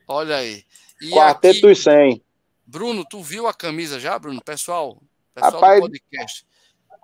Olha 0.08 0.36
aí. 0.36 0.64
E 1.00 1.10
quarteto 1.10 1.58
aqui, 1.58 1.60
dos 1.60 1.82
100. 1.84 2.24
Bruno, 2.66 3.04
tu 3.08 3.22
viu 3.22 3.46
a 3.46 3.54
camisa 3.54 4.00
já, 4.00 4.18
Bruno? 4.18 4.42
Pessoal, 4.44 5.00
Pessoal 5.40 5.52
Rapaz, 5.52 5.80
do 5.80 5.86
podcast. 5.86 6.46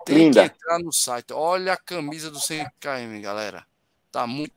Tem 0.05 0.17
Linda. 0.17 0.49
que 0.49 0.55
entrar 0.55 0.79
no 0.79 0.93
site. 0.93 1.33
Olha 1.33 1.73
a 1.73 1.77
camisa 1.77 2.29
do 2.29 2.37
100km, 2.37 3.21
galera. 3.21 3.65
Tá 4.11 4.27
muito. 4.27 4.53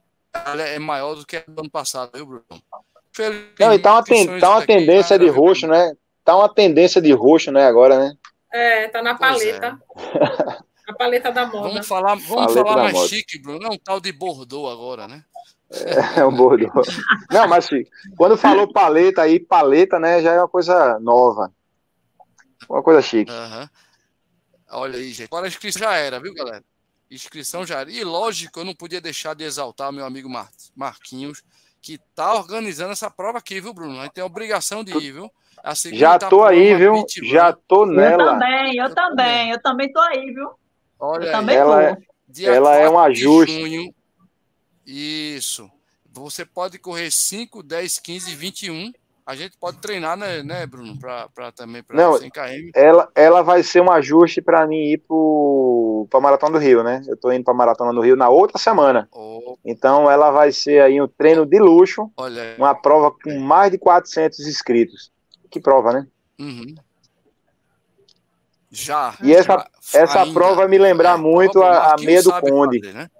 É 0.58 0.78
maior 0.78 1.14
do 1.14 1.26
que 1.26 1.36
a 1.36 1.44
do 1.46 1.60
ano 1.60 1.70
passado, 1.70 2.10
viu, 2.14 2.26
Bruno? 2.26 2.44
Não, 3.58 3.74
e 3.74 3.78
tá 3.78 3.94
uma, 3.94 4.04
ten, 4.04 4.38
tá 4.38 4.50
uma 4.50 4.66
tendência 4.66 5.18
de 5.18 5.28
roxo, 5.28 5.66
né? 5.66 5.92
Tá 6.24 6.36
uma 6.36 6.48
tendência 6.48 7.00
de 7.00 7.12
roxo, 7.12 7.50
né, 7.50 7.66
agora, 7.66 7.98
né? 7.98 8.16
É, 8.52 8.88
tá 8.88 9.02
na 9.02 9.14
paleta. 9.14 9.78
É. 9.96 10.68
A 10.88 10.94
paleta 10.94 11.32
da 11.32 11.46
moda. 11.46 11.68
Vamos 11.68 11.86
falar, 11.86 12.14
vamos 12.14 12.54
falar 12.54 12.76
mais 12.76 12.92
moda. 12.92 13.08
chique, 13.08 13.38
Bruno. 13.40 13.58
Não, 13.58 13.76
tal 13.78 14.00
de 14.00 14.12
Bordeaux 14.12 14.72
agora, 14.72 15.08
né? 15.08 15.24
É, 15.70 16.20
é 16.20 16.24
um 16.24 16.34
Bordeaux. 16.34 16.88
Não, 17.30 17.48
mas 17.48 17.68
quando 18.16 18.36
falou 18.36 18.72
paleta 18.72 19.22
aí, 19.22 19.40
paleta, 19.40 19.98
né, 19.98 20.22
já 20.22 20.32
é 20.32 20.38
uma 20.38 20.48
coisa 20.48 20.98
nova. 21.00 21.52
Uma 22.68 22.82
coisa 22.82 23.00
chique. 23.00 23.32
Uhum. 23.32 23.68
Olha 24.70 24.98
aí, 24.98 25.10
gente. 25.10 25.24
Agora 25.24 25.46
a 25.46 25.48
inscrição 25.48 25.80
já 25.80 25.94
era, 25.94 26.20
viu, 26.20 26.34
galera? 26.34 26.62
Inscrição 27.10 27.66
já 27.66 27.80
era. 27.80 27.90
E 27.90 28.04
lógico, 28.04 28.60
eu 28.60 28.64
não 28.64 28.74
podia 28.74 29.00
deixar 29.00 29.34
de 29.34 29.44
exaltar 29.44 29.92
meu 29.92 30.04
amigo 30.04 30.28
Mar 30.28 30.50
Marquinhos, 30.76 31.42
que 31.80 31.98
tá 32.14 32.34
organizando 32.34 32.92
essa 32.92 33.10
prova 33.10 33.38
aqui, 33.38 33.60
viu, 33.60 33.72
Bruno? 33.72 33.98
A 33.98 34.04
gente 34.04 34.12
tem 34.12 34.22
a 34.22 34.26
obrigação 34.26 34.84
de 34.84 34.92
ir, 34.96 35.12
viu? 35.12 35.32
Já 35.92 36.18
tô 36.18 36.44
aí, 36.44 36.74
viu? 36.74 37.04
Já 37.24 37.52
tô 37.52 37.86
nela. 37.86 38.22
Eu 38.22 38.28
também, 38.28 38.76
eu, 38.76 38.84
eu 38.84 38.94
também, 38.94 39.16
também, 39.16 39.50
eu 39.50 39.62
também 39.62 39.92
tô 39.92 40.00
aí, 40.00 40.32
viu? 40.32 40.50
Olha, 41.00 41.28
ela, 41.28 41.82
é, 41.82 41.96
ela 42.42 42.74
é 42.76 42.90
um 42.90 42.98
ajuste. 42.98 43.52
Junho, 43.52 43.94
isso. 44.84 45.70
Você 46.10 46.44
pode 46.44 46.78
correr 46.78 47.10
5, 47.10 47.62
10, 47.62 47.98
15, 48.00 48.34
21. 48.34 48.92
A 49.28 49.34
gente 49.34 49.58
pode 49.58 49.76
treinar, 49.76 50.16
né, 50.16 50.42
né 50.42 50.66
Bruno? 50.66 50.98
Para 50.98 51.52
também 51.52 51.82
para 51.82 52.16
100 52.16 52.30
km. 52.30 52.70
Ela, 52.74 53.10
ela 53.14 53.42
vai 53.42 53.62
ser 53.62 53.82
um 53.82 53.92
ajuste 53.92 54.40
para 54.40 54.66
mim 54.66 54.84
ir 54.84 55.02
para 56.08 56.18
a 56.18 56.22
Maratona 56.22 56.52
do 56.52 56.58
Rio, 56.58 56.82
né? 56.82 57.02
Eu 57.06 57.12
estou 57.12 57.30
indo 57.30 57.44
para 57.44 57.52
a 57.52 57.56
Maratona 57.56 57.92
do 57.92 58.00
Rio 58.00 58.16
na 58.16 58.30
outra 58.30 58.56
semana. 58.56 59.06
Oh. 59.12 59.58
Então 59.62 60.10
ela 60.10 60.30
vai 60.30 60.50
ser 60.50 60.80
aí 60.80 60.98
um 60.98 61.06
treino 61.06 61.44
de 61.44 61.58
luxo. 61.58 62.10
Olha. 62.16 62.54
Uma 62.56 62.74
prova 62.74 63.10
com 63.22 63.38
mais 63.38 63.70
de 63.70 63.76
400 63.76 64.38
inscritos. 64.46 65.12
Que 65.50 65.60
prova, 65.60 65.92
né? 65.92 66.06
Uhum. 66.40 66.74
Já. 68.70 69.14
E 69.22 69.34
essa, 69.34 69.58
já, 69.58 70.00
essa 70.00 70.22
ainda, 70.22 70.32
prova 70.32 70.54
vai 70.54 70.68
me 70.68 70.78
lembrar 70.78 71.18
é, 71.18 71.20
muito 71.20 71.62
a, 71.62 71.92
a 71.92 71.96
meia 71.98 72.22
do 72.22 72.32
Conde. 72.40 72.80
Fazer, 72.80 72.94
né? 72.94 73.10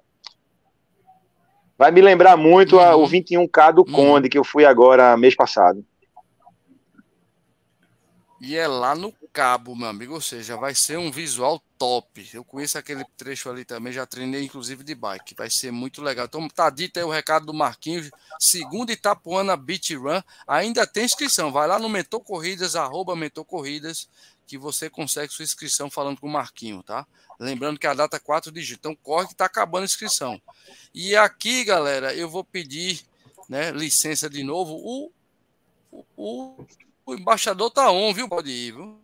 Vai 1.77 1.91
me 1.91 2.01
lembrar 2.01 2.39
muito 2.39 2.77
uhum. 2.77 2.83
a, 2.83 2.97
o 2.97 3.07
21K 3.07 3.75
do 3.75 3.83
uhum. 3.83 3.93
Conde, 3.93 4.31
que 4.31 4.39
eu 4.39 4.43
fui 4.43 4.65
agora 4.65 5.15
mês 5.15 5.37
passado. 5.37 5.85
E 8.41 8.57
é 8.57 8.69
lá 8.69 8.95
no 8.95 9.13
cabo, 9.33 9.75
meu 9.75 9.89
amigo. 9.89 10.15
Ou 10.15 10.21
seja, 10.21 10.57
vai 10.57 10.75
ser 10.75 10.97
um 10.99 11.11
visual 11.11 11.61
top. 11.77 12.29
Eu 12.33 12.45
conheço 12.45 12.79
aquele 12.79 13.05
trecho 13.17 13.51
ali 13.51 13.65
também, 13.65 13.93
já 13.93 14.07
treinei 14.07 14.45
inclusive 14.45 14.85
de 14.85 14.95
bike. 14.95 15.35
Vai 15.35 15.51
ser 15.51 15.73
muito 15.73 16.03
legal. 16.03 16.27
Então 16.27 16.49
tá 16.49 16.71
dito 16.71 16.99
aí 16.99 17.05
o 17.05 17.11
recado 17.11 17.47
do 17.47 17.55
Marquinhos. 17.55 18.11
Segunda 18.39 18.93
Itapuana 18.93 19.57
Beach 19.57 19.95
Run. 19.95 20.23
Ainda 20.47 20.87
tem 20.87 21.05
inscrição. 21.05 21.51
Vai 21.51 21.67
lá 21.67 21.79
no 21.79 21.89
Mentor 21.89 22.21
Corridas, 22.21 22.77
arroba 22.77 23.17
Mentor 23.17 23.45
Corridas 23.45 24.09
que 24.49 24.57
você 24.57 24.89
consegue 24.89 25.31
sua 25.31 25.43
inscrição 25.43 25.91
falando 25.91 26.19
com 26.19 26.27
o 26.27 26.33
Marquinho, 26.33 26.83
tá? 26.83 27.07
Lembrando 27.39 27.79
que 27.79 27.87
a 27.87 27.93
data 27.93 28.17
é 28.17 28.21
4 28.21 28.51
de 28.51 28.63
julho. 28.63 28.79
Então 28.79 28.97
corre 28.97 29.27
que 29.27 29.33
está 29.33 29.45
acabando 29.45 29.83
a 29.83 29.85
inscrição. 29.85 30.41
E 30.95 31.15
aqui, 31.15 31.65
galera, 31.65 32.15
eu 32.15 32.31
vou 32.31 32.43
pedir 32.43 33.03
né, 33.47 33.71
licença 33.71 34.29
de 34.29 34.43
novo. 34.43 34.73
O, 34.75 35.13
o, 36.17 36.67
o 37.09 37.15
embaixador 37.15 37.71
tá 37.71 37.91
on, 37.91 38.13
viu? 38.13 38.29
Pode 38.29 38.51
ir, 38.51 38.73
viu? 38.73 39.01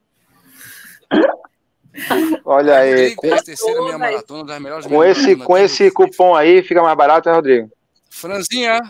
Olha 2.44 2.78
aí. 2.78 3.14
Com, 3.14 3.28
terceira 3.36 3.80
minha 3.82 3.98
maratona, 3.98 4.44
das 4.44 4.61
melhores 4.61 4.86
com 4.86 5.02
esse, 5.05 5.36
com 5.36 5.57
esse 5.57 5.90
cupom 5.90 6.34
aí 6.34 6.62
fica 6.62 6.82
mais 6.82 6.96
barato, 6.96 7.28
né, 7.28 7.34
Rodrigo? 7.34 7.70
Franzinha. 8.11 8.80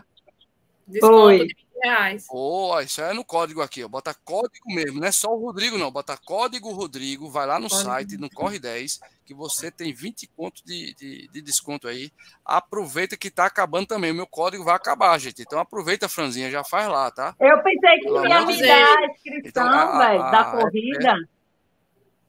Oi 1.02 1.48
reais. 1.82 2.26
Oh, 2.30 2.78
isso 2.80 3.00
é 3.00 3.12
no 3.12 3.24
código 3.24 3.62
aqui, 3.62 3.84
ó. 3.84 3.88
Bota 3.88 4.14
código 4.24 4.66
mesmo, 4.66 5.00
não 5.00 5.06
é 5.06 5.12
só 5.12 5.34
o 5.34 5.40
Rodrigo, 5.40 5.78
não. 5.78 5.90
Bota 5.90 6.16
código 6.16 6.72
Rodrigo, 6.72 7.30
vai 7.30 7.46
lá 7.46 7.58
no 7.58 7.68
código. 7.68 7.90
site, 7.90 8.16
no 8.16 8.30
Corre 8.30 8.58
10, 8.58 9.00
que 9.24 9.34
você 9.34 9.70
tem 9.70 9.92
20 9.92 10.28
pontos 10.36 10.62
de, 10.64 10.94
de, 10.94 11.28
de, 11.28 11.42
desconto 11.42 11.88
aí. 11.88 12.10
Aproveita 12.44 13.16
que 13.16 13.30
tá 13.30 13.46
acabando 13.46 13.86
também. 13.86 14.10
O 14.10 14.14
meu 14.14 14.26
código 14.26 14.64
vai 14.64 14.74
acabar, 14.74 15.18
gente. 15.18 15.42
Então 15.42 15.58
aproveita, 15.58 16.08
Franzinha, 16.08 16.50
já 16.50 16.64
faz 16.64 16.88
lá, 16.88 17.10
tá? 17.10 17.34
Eu 17.40 17.62
pensei 17.62 17.98
que 18.00 18.08
ia 18.08 18.46
me 18.46 18.62
dar 18.62 18.98
a 18.98 19.06
inscrição, 19.06 19.66
então, 19.66 19.98
velho, 19.98 20.30
da 20.30 20.40
é, 20.40 20.60
corrida. 20.60 21.16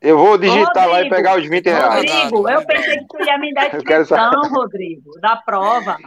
É, 0.02 0.12
eu 0.12 0.18
vou 0.18 0.38
digitar 0.38 0.88
Rodrigo, 0.88 0.92
lá 0.92 1.02
e 1.02 1.10
pegar 1.10 1.40
os 1.40 1.48
20 1.48 1.66
reais. 1.66 2.12
Rodrigo, 2.12 2.50
eu 2.50 2.66
pensei 2.66 2.98
que 3.00 3.08
tu 3.08 3.24
ia 3.24 3.38
me 3.38 3.54
dar 3.54 3.64
a 3.64 3.78
inscrição, 3.78 4.42
Rodrigo, 4.52 5.20
da 5.20 5.36
prova. 5.38 5.98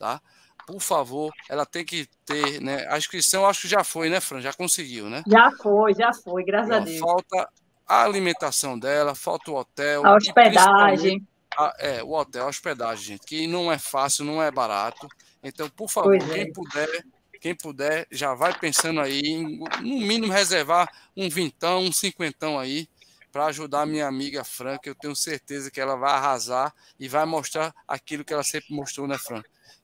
tá? 0.01 0.19
Por 0.65 0.79
favor, 0.79 1.31
ela 1.47 1.65
tem 1.65 1.85
que 1.85 2.07
ter, 2.25 2.59
né? 2.59 2.87
A 2.89 2.97
inscrição 2.97 3.45
acho 3.45 3.61
que 3.61 3.67
já 3.67 3.83
foi, 3.83 4.09
né, 4.09 4.19
Fran? 4.19 4.41
Já 4.41 4.51
conseguiu, 4.51 5.09
né? 5.09 5.23
Já 5.27 5.51
foi, 5.51 5.93
já 5.93 6.11
foi, 6.13 6.43
graças 6.43 6.69
Não, 6.69 6.77
a 6.77 6.79
Deus. 6.79 6.99
Falta 6.99 7.49
a 7.87 8.03
alimentação 8.03 8.79
dela, 8.79 9.13
falta 9.13 9.51
o 9.51 9.55
hotel. 9.55 10.05
A 10.05 10.15
hospedagem. 10.15 11.25
A, 11.55 11.73
é, 11.79 12.03
o 12.03 12.11
hotel, 12.11 12.45
a 12.45 12.49
hospedagem, 12.49 13.05
gente, 13.05 13.25
que 13.25 13.45
não 13.45 13.71
é 13.71 13.77
fácil, 13.77 14.25
não 14.25 14.41
é 14.41 14.49
barato. 14.49 15.07
Então, 15.43 15.69
por 15.69 15.89
favor, 15.89 16.17
pois 16.17 16.31
quem 16.31 16.41
é. 16.43 16.51
puder, 16.51 17.05
quem 17.39 17.55
puder, 17.55 18.07
já 18.09 18.33
vai 18.33 18.57
pensando 18.57 19.01
aí, 19.01 19.19
em, 19.19 19.59
no 19.59 19.99
mínimo 19.99 20.31
reservar 20.31 20.89
um 21.15 21.29
vintão, 21.29 21.81
um 21.81 21.91
cinquentão 21.91 22.57
aí, 22.57 22.87
para 23.31 23.45
ajudar 23.45 23.81
a 23.81 23.85
minha 23.85 24.07
amiga 24.07 24.43
Fran, 24.43 24.77
que 24.77 24.89
eu 24.89 24.95
tenho 24.95 25.15
certeza 25.15 25.71
que 25.71 25.79
ela 25.79 25.95
vai 25.95 26.11
arrasar 26.11 26.73
e 26.99 27.07
vai 27.07 27.25
mostrar 27.25 27.73
aquilo 27.87 28.25
que 28.25 28.33
ela 28.33 28.43
sempre 28.43 28.73
mostrou, 28.73 29.07
né, 29.07 29.17
Fran? 29.17 29.41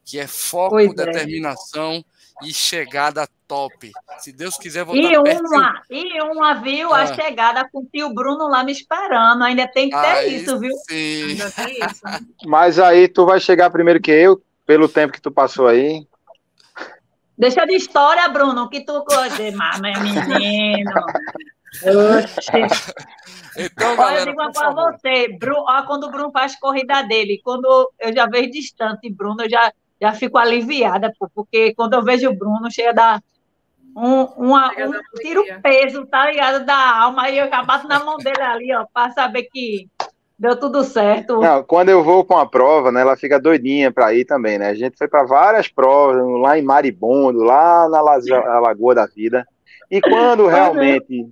Que 0.07 0.17
é 0.17 0.25
foco, 0.25 0.69
pois 0.69 0.89
é. 0.89 0.93
determinação 0.93 2.03
é. 2.41 2.47
e 2.47 2.53
chegada 2.53 3.27
top. 3.45 3.91
Se 4.19 4.31
Deus 4.31 4.57
quiser 4.57 4.85
voltar 4.85 5.01
e 5.01 5.21
perto... 5.21 5.45
Uma, 5.45 5.81
e 5.89 6.21
uma, 6.21 6.53
viu, 6.53 6.93
ah. 6.93 7.01
a 7.01 7.13
chegada 7.13 7.67
com 7.69 7.79
o 7.79 7.85
tio 7.85 8.13
Bruno 8.13 8.47
lá 8.47 8.63
me 8.63 8.71
esperando. 8.71 9.43
Ainda 9.43 9.67
tem 9.67 9.89
que 9.89 9.99
ter 9.99 10.05
aí 10.05 10.35
isso, 10.37 10.57
viu? 10.57 10.71
Sim. 10.89 11.33
Isso. 11.33 11.51
Mas 12.45 12.79
aí 12.79 13.09
tu 13.09 13.25
vai 13.25 13.41
chegar 13.41 13.69
primeiro 13.69 13.99
que 13.99 14.11
eu, 14.11 14.41
pelo 14.65 14.87
tempo 14.87 15.11
que 15.11 15.21
tu 15.21 15.29
passou 15.29 15.67
aí. 15.67 16.07
Deixa 17.37 17.65
de 17.65 17.75
história, 17.75 18.27
Bruno, 18.29 18.69
que 18.69 18.85
tu 18.85 19.03
coisa, 19.03 19.37
meu 19.81 19.99
menino. 20.01 20.91
Oxi. 21.83 23.05
Então, 23.57 23.89
Olha, 23.89 23.97
galera, 23.97 24.21
eu 24.21 24.25
digo 24.25 24.51
para 24.53 24.71
você, 24.71 25.37
Bruno, 25.37 25.65
ó, 25.67 25.83
quando 25.83 26.05
o 26.05 26.11
Bruno 26.11 26.31
faz 26.31 26.57
corrida 26.57 27.01
dele, 27.01 27.41
quando 27.43 27.91
eu 27.99 28.13
já 28.13 28.25
vejo 28.25 28.51
distante, 28.51 29.09
Bruno, 29.09 29.43
eu 29.43 29.49
já 29.49 29.71
já 30.01 30.13
fico 30.13 30.37
aliviada, 30.37 31.13
pô, 31.19 31.29
porque 31.33 31.73
quando 31.73 31.93
eu 31.93 32.03
vejo 32.03 32.29
o 32.29 32.35
Bruno, 32.35 32.71
chega 32.71 32.89
a 32.89 32.93
dar 32.93 33.23
um, 33.95 34.23
uma, 34.37 34.69
um 34.69 35.19
tiro 35.19 35.43
peso, 35.61 36.05
tá 36.05 36.29
ligado? 36.29 36.65
Da 36.65 37.01
alma, 37.01 37.29
e 37.29 37.37
eu 37.37 37.49
já 37.49 37.63
bato 37.63 37.87
na 37.87 38.03
mão 38.03 38.17
dele 38.17 38.41
ali, 38.41 38.73
ó, 38.73 38.85
para 38.93 39.11
saber 39.11 39.43
que 39.51 39.89
deu 40.37 40.55
tudo 40.55 40.83
certo. 40.83 41.39
Não, 41.39 41.63
quando 41.63 41.89
eu 41.89 42.03
vou 42.03 42.23
para 42.23 42.37
uma 42.37 42.49
prova, 42.49 42.91
né, 42.91 43.01
ela 43.01 43.17
fica 43.17 43.39
doidinha 43.39 43.91
para 43.91 44.13
ir 44.13 44.25
também, 44.25 44.59
né? 44.59 44.69
A 44.69 44.75
gente 44.75 44.97
foi 44.97 45.07
para 45.07 45.23
várias 45.23 45.67
provas, 45.67 46.23
lá 46.41 46.57
em 46.57 46.61
Maribondo, 46.61 47.39
lá 47.39 47.89
na 47.89 48.01
Lagoa 48.01 48.93
da 48.93 49.07
Vida. 49.07 49.47
E 49.89 49.99
quando 49.99 50.45
realmente, 50.47 51.27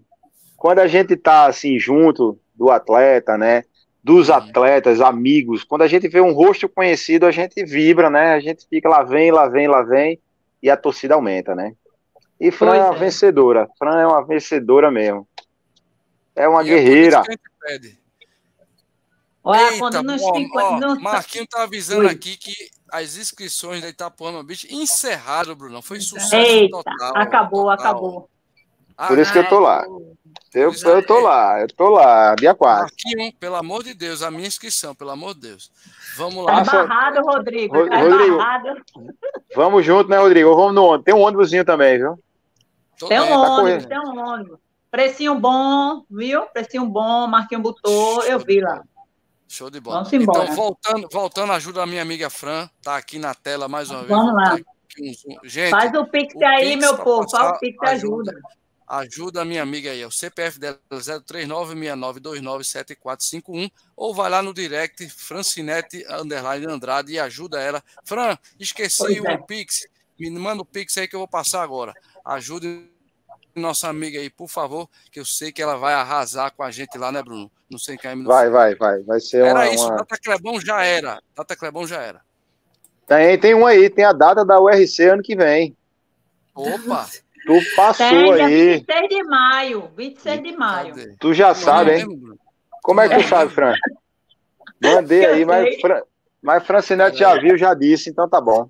quando 0.58 0.80
a 0.80 0.88
gente 0.88 1.16
tá 1.16 1.46
assim 1.46 1.78
junto 1.78 2.40
do 2.56 2.72
atleta, 2.72 3.38
né? 3.38 3.64
Dos 4.06 4.30
uhum. 4.30 4.36
atletas, 4.36 5.02
amigos. 5.02 5.64
Quando 5.64 5.82
a 5.82 5.88
gente 5.88 6.08
vê 6.08 6.22
um 6.22 6.32
rosto 6.32 6.70
conhecido, 6.70 7.26
a 7.26 7.32
gente 7.32 7.66
vibra, 7.66 8.08
né? 8.08 8.36
A 8.36 8.40
gente 8.40 8.68
fica 8.70 8.88
lá 8.88 9.02
vem, 9.02 9.32
lá 9.32 9.48
vem, 9.48 9.68
lá 9.68 9.82
vem, 9.82 10.20
e 10.62 10.70
a 10.70 10.78
torcida 10.78 11.16
aumenta, 11.16 11.56
né? 11.56 11.74
E 12.40 12.52
Fran 12.52 12.68
pois 12.68 12.82
é 12.82 12.84
uma 12.84 12.96
é. 12.96 13.00
vencedora. 13.00 13.68
Fran 13.80 14.00
é 14.00 14.06
uma 14.06 14.24
vencedora 14.24 14.92
mesmo. 14.92 15.28
É 16.36 16.48
uma 16.48 16.62
e 16.62 16.68
guerreira. 16.68 17.24
É 17.68 17.80
Olha, 19.44 19.62
Eita, 19.62 19.80
quando 19.80 20.04
nos 20.04 20.22
ó, 20.22 20.34
ó, 20.56 21.00
Marquinhos 21.00 21.48
tá 21.50 21.64
avisando 21.64 22.02
Oi. 22.02 22.12
aqui 22.12 22.38
que 22.38 22.54
as 22.92 23.18
inscrições 23.18 23.82
da 23.82 23.90
Itapuama 23.90 24.44
Beach 24.44 24.68
encerraram, 24.72 25.56
Bruno. 25.56 25.82
Foi 25.82 26.00
sucesso 26.00 26.36
Eita, 26.36 26.78
total. 26.78 27.18
Acabou, 27.18 27.72
total. 27.72 27.74
acabou. 27.74 28.30
Por 29.08 29.18
isso 29.18 29.32
que 29.32 29.40
eu 29.40 29.50
tô 29.50 29.60
lá. 29.60 29.84
Eu, 30.56 30.72
eu 30.74 31.06
tô 31.06 31.20
lá, 31.20 31.60
eu 31.60 31.68
tô 31.68 31.90
lá, 31.90 32.34
dia 32.36 32.56
4. 32.56 32.84
Marquinhos, 32.84 33.34
pelo 33.38 33.56
amor 33.56 33.84
de 33.84 33.94
Deus, 33.94 34.24
a 34.24 34.32
minha 34.32 34.48
inscrição, 34.48 34.96
pelo 34.96 35.10
amor 35.12 35.34
de 35.34 35.42
Deus. 35.42 35.70
Vamos 36.16 36.46
lá. 36.46 36.64
Tá 36.64 36.86
barrado, 36.86 37.22
Rodrigo. 37.22 37.90
Tá 37.90 37.98
Rodrigo, 38.00 38.38
barrado. 38.38 38.82
Vamos 39.54 39.86
junto, 39.86 40.10
né, 40.10 40.18
Rodrigo? 40.18 40.56
Vamos 40.56 40.74
no 40.74 40.86
ônibus. 40.86 41.04
Tem 41.04 41.14
um 41.14 41.20
ônibusinho 41.20 41.66
também, 41.66 41.98
viu? 41.98 42.18
tem 43.10 43.20
um 43.20 43.28
tá 43.28 43.50
ônibus, 43.50 43.86
tem 43.86 44.00
um 44.00 44.18
ônibus. 44.18 44.58
Precinho 44.90 45.36
bom, 45.36 46.06
viu? 46.10 46.44
Precinho 46.44 46.86
bom, 46.86 47.28
Marquinhos 47.28 47.62
botou, 47.62 48.24
eu 48.24 48.40
vi 48.40 48.62
lá. 48.62 48.82
Show 49.50 49.70
de 49.70 49.82
bola. 49.82 49.98
Vamos 49.98 50.14
embora. 50.14 50.44
Então, 50.46 50.56
voltando, 50.56 51.10
voltando, 51.12 51.52
ajuda 51.52 51.84
a 51.84 51.86
minha 51.86 52.02
amiga 52.02 52.30
Fran, 52.30 52.70
tá 52.82 52.96
aqui 52.96 53.20
na 53.20 53.34
tela 53.34 53.68
mais 53.68 53.92
uma 53.92 54.04
Vamos 54.04 54.34
vez. 54.34 54.48
Vamos 54.48 54.64
lá. 54.64 54.76
Gente, 55.44 55.70
Faz 55.70 55.94
o 55.94 56.06
Pix 56.06 56.34
o 56.34 56.46
aí, 56.46 56.78
Pix 56.78 56.80
meu 56.80 56.98
povo. 56.98 57.30
Faz 57.30 57.58
o 57.58 57.60
Pix 57.60 57.78
ajuda. 57.84 58.32
ajuda. 58.32 58.65
Ajuda 58.88 59.42
a 59.42 59.46
minha 59.46 59.64
amiga 59.64 59.90
aí. 59.90 60.06
O 60.06 60.12
CPF 60.12 60.60
dela 60.60 60.80
é 60.92 60.96
03969297451 60.96 63.72
ou 63.96 64.14
vai 64.14 64.30
lá 64.30 64.44
no 64.44 64.54
direct 64.54 65.10
Francinete 65.10 66.06
Underline 66.10 66.68
Andrade 66.68 67.14
e 67.14 67.20
ajuda 67.20 67.60
ela. 67.60 67.84
Fran, 68.04 68.38
esqueci 68.60 69.20
o 69.20 69.28
é. 69.28 69.38
Pix. 69.38 69.88
Me 70.20 70.30
manda 70.30 70.62
o 70.62 70.66
Pix 70.66 70.96
aí 70.98 71.08
que 71.08 71.16
eu 71.16 71.20
vou 71.20 71.28
passar 71.28 71.64
agora. 71.64 71.94
Ajude 72.24 72.88
nossa 73.56 73.88
amiga 73.88 74.20
aí, 74.20 74.30
por 74.30 74.50
favor, 74.50 74.90
que 75.12 75.20
eu 75.20 75.26
sei 75.26 75.52
que 75.52 75.62
ela 75.62 75.78
vai 75.78 75.94
arrasar 75.94 76.52
com 76.52 76.62
a 76.62 76.70
gente 76.70 76.98
lá, 76.98 77.12
né, 77.12 77.24
Bruno? 77.24 77.50
Não 77.70 77.80
sei 77.80 77.98
quem 77.98 78.24
Vai, 78.24 78.50
vai, 78.50 78.76
vai. 78.76 79.02
Vai 79.02 79.20
ser 79.20 79.38
era 79.38 79.54
uma. 79.54 79.64
Era 79.64 79.74
isso, 79.74 79.88
uma... 79.88 79.98
Data 79.98 80.18
Clebão 80.18 80.62
já 80.62 80.84
era. 80.84 81.22
Data 81.36 81.56
Clebão 81.56 81.88
já 81.88 82.02
era. 82.02 82.22
Tem, 83.08 83.40
tem 83.40 83.56
um 83.56 83.66
aí, 83.66 83.90
tem 83.90 84.04
a 84.04 84.12
data 84.12 84.44
da 84.44 84.60
URC 84.60 85.04
ano 85.04 85.24
que 85.24 85.36
vem. 85.36 85.76
Opa! 86.54 87.08
Tu 87.46 87.76
passou 87.76 88.10
tem, 88.10 88.42
aí. 88.42 88.74
26 88.78 89.10
de 89.10 89.24
maio. 89.24 89.92
26 89.96 90.44
de 90.44 90.58
maio. 90.58 91.18
Tu 91.20 91.34
já 91.34 91.54
sabe, 91.54 92.00
hein? 92.00 92.08
Como 92.82 93.02
é 93.02 93.10
que 93.10 93.16
tu 93.16 93.28
sabe, 93.28 93.52
Fran? 93.52 93.74
Mandei 94.82 95.26
aí, 95.26 95.46
mas, 95.46 95.80
Fran, 95.80 96.02
mas 96.42 96.66
Francinete 96.66 97.18
já 97.18 97.40
viu, 97.40 97.58
já 97.58 97.74
disse, 97.74 98.10
então 98.10 98.28
tá 98.28 98.42
bom. 98.42 98.70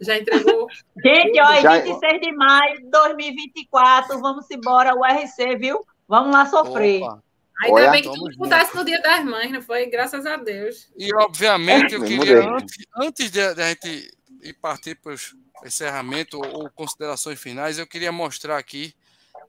Já 0.00 0.18
entregou. 0.18 0.68
Gente, 1.04 1.40
ó, 1.40 1.60
já... 1.60 1.78
26 1.78 2.20
de 2.20 2.32
maio 2.32 2.76
de 2.78 2.90
2024, 2.90 4.20
vamos 4.20 4.50
embora, 4.50 4.94
o 4.94 5.04
RC, 5.04 5.56
viu? 5.56 5.80
Vamos 6.08 6.32
lá 6.34 6.46
sofrer. 6.46 7.02
Opa. 7.02 7.22
Ainda 7.62 7.74
Olha, 7.74 7.90
bem 7.90 8.02
que 8.02 8.12
tudo 8.12 8.28
acontece 8.34 8.76
no 8.76 8.84
Dia 8.84 9.00
das 9.00 9.24
Mães, 9.24 9.50
não 9.50 9.62
foi? 9.62 9.86
Graças 9.86 10.26
a 10.26 10.36
Deus. 10.36 10.90
E, 10.96 11.12
obviamente, 11.14 11.94
eu 11.94 12.04
queria, 12.04 12.46
antes, 12.46 12.76
antes 12.94 13.30
de, 13.30 13.54
de 13.54 13.62
a 13.62 13.68
gente 13.68 14.10
ir 14.42 14.52
partir 14.54 14.94
para 14.96 15.14
o 15.14 15.16
encerramento 15.64 16.38
ou 16.38 16.70
considerações 16.70 17.40
finais, 17.40 17.78
eu 17.78 17.86
queria 17.86 18.12
mostrar 18.12 18.58
aqui 18.58 18.94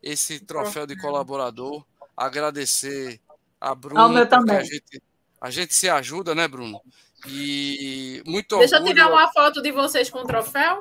esse 0.02 0.40
troféu 0.40 0.86
de 0.86 0.98
colaborador, 0.98 1.84
agradecer 2.16 3.20
a 3.60 3.74
Bruna. 3.74 4.02
Ao 4.02 4.10
meu 4.10 4.28
também. 4.28 4.58
A 4.58 4.64
gente, 4.64 5.02
a 5.42 5.50
gente 5.50 5.76
se 5.76 5.90
ajuda, 5.90 6.34
né, 6.34 6.48
Bruno? 6.48 6.82
E 7.28 8.22
muito 8.26 8.58
Deixa 8.60 8.76
orgulho... 8.76 8.92
eu 8.92 8.96
tirar 8.96 9.12
uma 9.12 9.32
foto 9.32 9.62
de 9.62 9.72
vocês 9.72 10.10
com 10.10 10.20
o 10.20 10.26
troféu. 10.26 10.80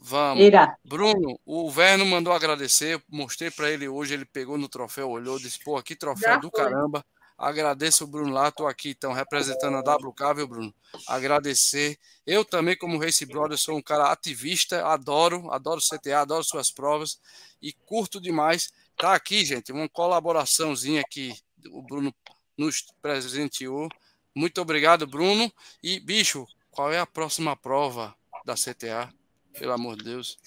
Vamos. 0.00 0.42
Ira. 0.42 0.76
Bruno, 0.84 1.38
o 1.44 1.70
Verno 1.70 2.04
mandou 2.06 2.32
agradecer. 2.32 3.00
Mostrei 3.08 3.50
para 3.50 3.70
ele 3.70 3.86
hoje. 3.88 4.14
Ele 4.14 4.24
pegou 4.24 4.56
no 4.56 4.68
troféu, 4.68 5.10
olhou, 5.10 5.38
disse: 5.38 5.62
pô, 5.62 5.76
aqui 5.76 5.94
troféu 5.94 6.32
Já 6.32 6.36
do 6.38 6.50
foi. 6.50 6.64
caramba. 6.64 7.04
Agradeço 7.38 8.02
o 8.02 8.06
Bruno 8.08 8.32
lá, 8.32 8.48
estou 8.48 8.66
aqui 8.66 8.90
então 8.90 9.12
representando 9.12 9.76
a 9.76 9.94
WK, 9.94 10.34
viu, 10.34 10.48
Bruno? 10.48 10.74
Agradecer. 11.06 11.96
Eu 12.26 12.44
também, 12.44 12.76
como 12.76 12.98
Race 12.98 13.24
Brother, 13.24 13.56
sou 13.56 13.76
um 13.76 13.82
cara 13.82 14.10
ativista, 14.10 14.84
adoro, 14.84 15.48
adoro 15.52 15.80
CTA, 15.80 16.22
adoro 16.22 16.42
suas 16.42 16.72
provas 16.72 17.20
e 17.62 17.72
curto 17.72 18.20
demais. 18.20 18.72
Tá 18.96 19.14
aqui, 19.14 19.44
gente, 19.44 19.70
uma 19.70 19.88
colaboraçãozinha 19.88 21.04
que 21.08 21.32
o 21.70 21.80
Bruno 21.80 22.12
nos 22.56 22.84
presenteou. 23.00 23.88
Muito 24.34 24.60
obrigado, 24.60 25.06
Bruno. 25.06 25.50
E, 25.80 26.00
bicho, 26.00 26.44
qual 26.72 26.92
é 26.92 26.98
a 26.98 27.06
próxima 27.06 27.56
prova 27.56 28.16
da 28.44 28.54
CTA? 28.54 29.12
Pelo 29.56 29.72
amor 29.72 29.96
de 29.96 30.04
Deus. 30.04 30.38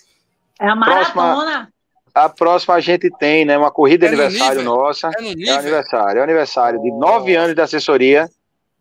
É 0.59 0.67
a 0.67 0.75
maratona. 0.75 1.73
A 2.13 2.29
próxima 2.29 2.75
a 2.75 2.79
gente 2.79 3.09
tem, 3.17 3.45
né? 3.45 3.57
Uma 3.57 3.71
corrida 3.71 4.05
é 4.05 4.09
aniversário 4.09 4.63
nossa. 4.63 5.09
É, 5.17 5.49
é 5.49 5.51
aniversário, 5.51 6.19
é 6.19 6.23
aniversário 6.23 6.81
de 6.81 6.91
nove 6.91 7.35
anos 7.35 7.55
de 7.55 7.61
assessoria. 7.61 8.29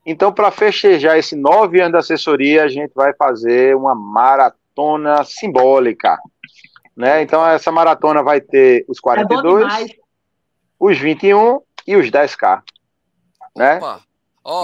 Então, 0.04 0.32
para 0.32 0.50
festejar 0.50 1.18
esse 1.18 1.36
nove 1.36 1.80
anos 1.80 1.92
de 1.92 1.98
assessoria, 1.98 2.64
a 2.64 2.68
gente 2.68 2.92
vai 2.94 3.12
fazer 3.14 3.76
uma 3.76 3.94
maratona 3.94 5.22
simbólica. 5.24 6.18
Né? 6.96 7.22
Então, 7.22 7.46
essa 7.46 7.70
maratona 7.70 8.22
vai 8.22 8.40
ter 8.40 8.84
os 8.88 8.98
42, 8.98 9.72
é 9.72 9.86
os 10.78 10.98
21 10.98 11.60
e 11.86 11.96
os 11.96 12.10
10K. 12.10 12.62
Né? 13.56 13.76
Opa. 13.76 14.00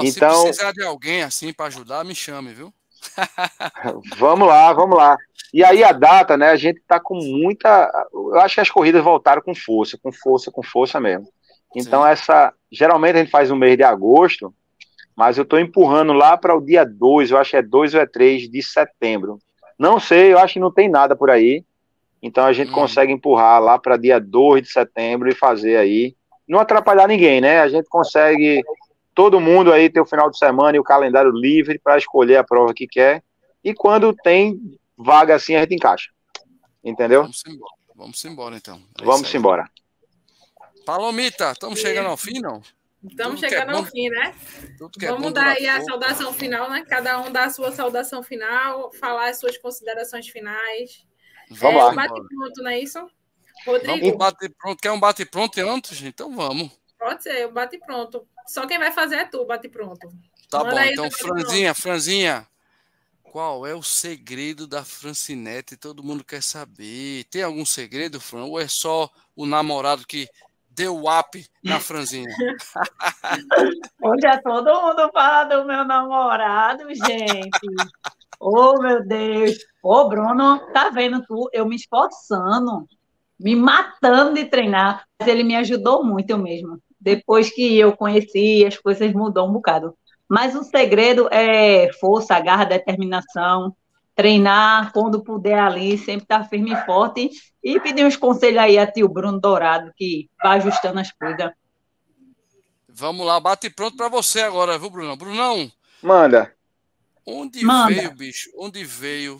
Então, 0.02 0.36
se 0.36 0.42
precisar 0.44 0.72
de 0.72 0.82
alguém 0.82 1.22
assim 1.22 1.52
para 1.52 1.66
ajudar, 1.66 2.04
me 2.04 2.14
chame, 2.14 2.52
viu? 2.52 2.72
vamos 4.16 4.48
lá, 4.48 4.72
vamos 4.72 4.96
lá. 4.96 5.16
E 5.56 5.64
aí 5.64 5.82
a 5.82 5.90
data, 5.90 6.36
né? 6.36 6.50
A 6.50 6.56
gente 6.56 6.82
tá 6.86 7.00
com 7.00 7.14
muita. 7.14 7.90
Eu 8.12 8.38
acho 8.40 8.56
que 8.56 8.60
as 8.60 8.68
corridas 8.68 9.02
voltaram 9.02 9.40
com 9.40 9.54
força, 9.54 9.98
com 10.02 10.12
força, 10.12 10.50
com 10.50 10.62
força 10.62 11.00
mesmo. 11.00 11.26
Então, 11.74 12.02
Sim. 12.02 12.10
essa. 12.10 12.52
Geralmente 12.70 13.16
a 13.16 13.18
gente 13.20 13.30
faz 13.30 13.48
no 13.48 13.56
mês 13.56 13.74
de 13.74 13.82
agosto, 13.82 14.52
mas 15.16 15.38
eu 15.38 15.46
tô 15.46 15.56
empurrando 15.56 16.12
lá 16.12 16.36
para 16.36 16.54
o 16.54 16.60
dia 16.60 16.84
2, 16.84 17.30
eu 17.30 17.38
acho 17.38 17.52
que 17.52 17.56
é 17.56 17.62
2 17.62 17.94
ou 17.94 18.00
é 18.02 18.06
3 18.06 18.50
de 18.50 18.62
setembro. 18.62 19.38
Não 19.78 19.98
sei, 19.98 20.30
eu 20.30 20.38
acho 20.38 20.52
que 20.52 20.60
não 20.60 20.70
tem 20.70 20.90
nada 20.90 21.16
por 21.16 21.30
aí. 21.30 21.64
Então 22.22 22.44
a 22.44 22.52
gente 22.52 22.70
hum. 22.70 22.74
consegue 22.74 23.10
empurrar 23.10 23.58
lá 23.58 23.78
para 23.78 23.96
dia 23.96 24.20
2 24.20 24.62
de 24.62 24.70
setembro 24.70 25.26
e 25.26 25.34
fazer 25.34 25.78
aí. 25.78 26.14
Não 26.46 26.60
atrapalhar 26.60 27.08
ninguém, 27.08 27.40
né? 27.40 27.60
A 27.60 27.68
gente 27.68 27.88
consegue 27.88 28.62
todo 29.14 29.40
mundo 29.40 29.72
aí 29.72 29.88
ter 29.88 30.02
o 30.02 30.06
final 30.06 30.30
de 30.30 30.36
semana 30.36 30.76
e 30.76 30.80
o 30.80 30.84
calendário 30.84 31.30
livre 31.30 31.80
para 31.82 31.96
escolher 31.96 32.36
a 32.36 32.44
prova 32.44 32.74
que 32.74 32.86
quer. 32.86 33.22
E 33.64 33.72
quando 33.72 34.14
tem 34.22 34.60
vaga 34.96 35.34
assim, 35.34 35.54
a 35.54 35.60
gente 35.60 35.74
encaixa. 35.74 36.10
Entendeu? 36.82 37.22
Vamos 37.22 37.42
embora, 37.46 37.74
Vamos 37.94 38.24
embora 38.24 38.56
então. 38.56 38.82
É 39.00 39.04
Vamos 39.04 39.34
embora. 39.34 39.70
Palomita, 40.84 41.52
estamos 41.52 41.80
chegando 41.80 42.08
ao 42.08 42.16
fim, 42.16 42.40
não? 42.40 42.62
Estamos 43.04 43.42
é 43.42 43.48
chegando 43.48 43.72
é 43.72 43.74
ao 43.74 43.84
fim, 43.84 44.08
né? 44.08 44.34
É 45.02 45.06
Vamos 45.08 45.32
dar 45.32 45.48
aí 45.48 45.66
a 45.68 45.80
saudação 45.82 46.32
final, 46.32 46.70
né? 46.70 46.84
Cada 46.88 47.20
um 47.20 47.30
dá 47.30 47.44
a 47.44 47.50
sua 47.50 47.72
saudação 47.72 48.22
final, 48.22 48.92
falar 48.94 49.30
as 49.30 49.38
suas 49.38 49.58
considerações 49.58 50.28
finais. 50.28 51.04
Vamos 51.50 51.80
é, 51.80 51.84
lá. 51.84 51.94
Bate 51.94 52.20
pronto, 52.28 52.62
não 52.62 52.70
é 52.70 52.80
isso? 52.80 52.98
Rodrigo. 53.64 53.98
Vamos 53.98 54.16
bate 54.16 54.48
pronto. 54.48 54.80
Quer 54.80 54.92
um 54.92 55.00
bate 55.00 55.24
pronto 55.24 55.60
antes? 55.60 56.02
Então 56.02 56.34
vamos. 56.34 56.70
Pode 56.98 57.22
ser, 57.22 57.48
bate 57.48 57.78
pronto. 57.78 58.26
Só 58.46 58.66
quem 58.66 58.78
vai 58.78 58.92
fazer 58.92 59.16
é 59.16 59.24
tu, 59.24 59.44
bate 59.44 59.68
pronto. 59.68 60.08
Tá 60.50 60.62
Manda 60.62 60.76
bom, 60.76 60.82
então, 60.82 61.10
Franzinha, 61.10 61.72
pronto. 61.72 61.82
Franzinha, 61.82 62.48
qual 63.36 63.66
é 63.66 63.74
o 63.74 63.82
segredo 63.82 64.66
da 64.66 64.82
Francinete? 64.82 65.76
Todo 65.76 66.02
mundo 66.02 66.24
quer 66.24 66.42
saber. 66.42 67.24
Tem 67.24 67.42
algum 67.42 67.66
segredo, 67.66 68.18
Fran? 68.18 68.44
Ou 68.44 68.58
é 68.58 68.66
só 68.66 69.10
o 69.36 69.44
namorado 69.44 70.06
que 70.06 70.26
deu 70.70 71.02
up 71.06 71.46
na 71.62 71.78
Franzinha? 71.78 72.24
Hoje 74.02 74.26
é 74.26 74.38
todo 74.38 74.80
mundo 74.80 75.10
fala 75.12 75.44
do 75.44 75.66
meu 75.66 75.84
namorado, 75.84 76.84
gente. 76.94 77.50
oh, 78.40 78.80
meu 78.80 79.06
Deus. 79.06 79.58
Ô, 79.82 79.96
oh, 79.96 80.08
Bruno, 80.08 80.58
tá 80.72 80.88
vendo 80.88 81.22
tu? 81.26 81.50
Eu 81.52 81.66
me 81.66 81.76
esforçando, 81.76 82.88
me 83.38 83.54
matando 83.54 84.32
de 84.32 84.46
treinar. 84.46 85.04
Mas 85.20 85.28
ele 85.28 85.44
me 85.44 85.56
ajudou 85.56 86.02
muito, 86.02 86.30
eu 86.30 86.38
mesmo 86.38 86.80
depois 86.98 87.50
que 87.50 87.78
eu 87.78 87.96
conheci, 87.96 88.64
as 88.66 88.76
coisas 88.78 89.12
mudou 89.12 89.48
um 89.48 89.52
bocado. 89.52 89.96
Mas 90.28 90.54
o 90.54 90.64
segredo 90.64 91.28
é 91.30 91.92
força, 92.00 92.38
garra, 92.40 92.64
determinação, 92.64 93.74
treinar 94.14 94.92
quando 94.92 95.22
puder 95.22 95.58
ali, 95.58 95.96
sempre 95.98 96.24
estar 96.24 96.40
tá 96.40 96.48
firme 96.48 96.72
e 96.72 96.84
forte 96.84 97.30
e 97.62 97.78
pedir 97.78 98.04
uns 98.04 98.16
conselhos 98.16 98.58
aí 98.58 98.78
a 98.78 98.90
tio 98.90 99.08
Bruno 99.08 99.38
Dourado, 99.38 99.92
que 99.96 100.28
vai 100.42 100.58
ajustando 100.58 100.98
as 100.98 101.12
coisas. 101.12 101.52
Vamos 102.88 103.26
lá, 103.26 103.38
bate 103.38 103.68
pronto 103.68 103.96
para 103.96 104.08
você 104.08 104.40
agora, 104.40 104.78
viu, 104.78 104.88
Brunão? 104.88 105.16
Brunão. 105.16 105.70
Manda. 106.02 106.54
Onde 107.26 107.64
Manda. 107.64 107.94
veio, 107.94 108.14
bicho? 108.14 108.50
Onde 108.56 108.84
veio 108.84 109.36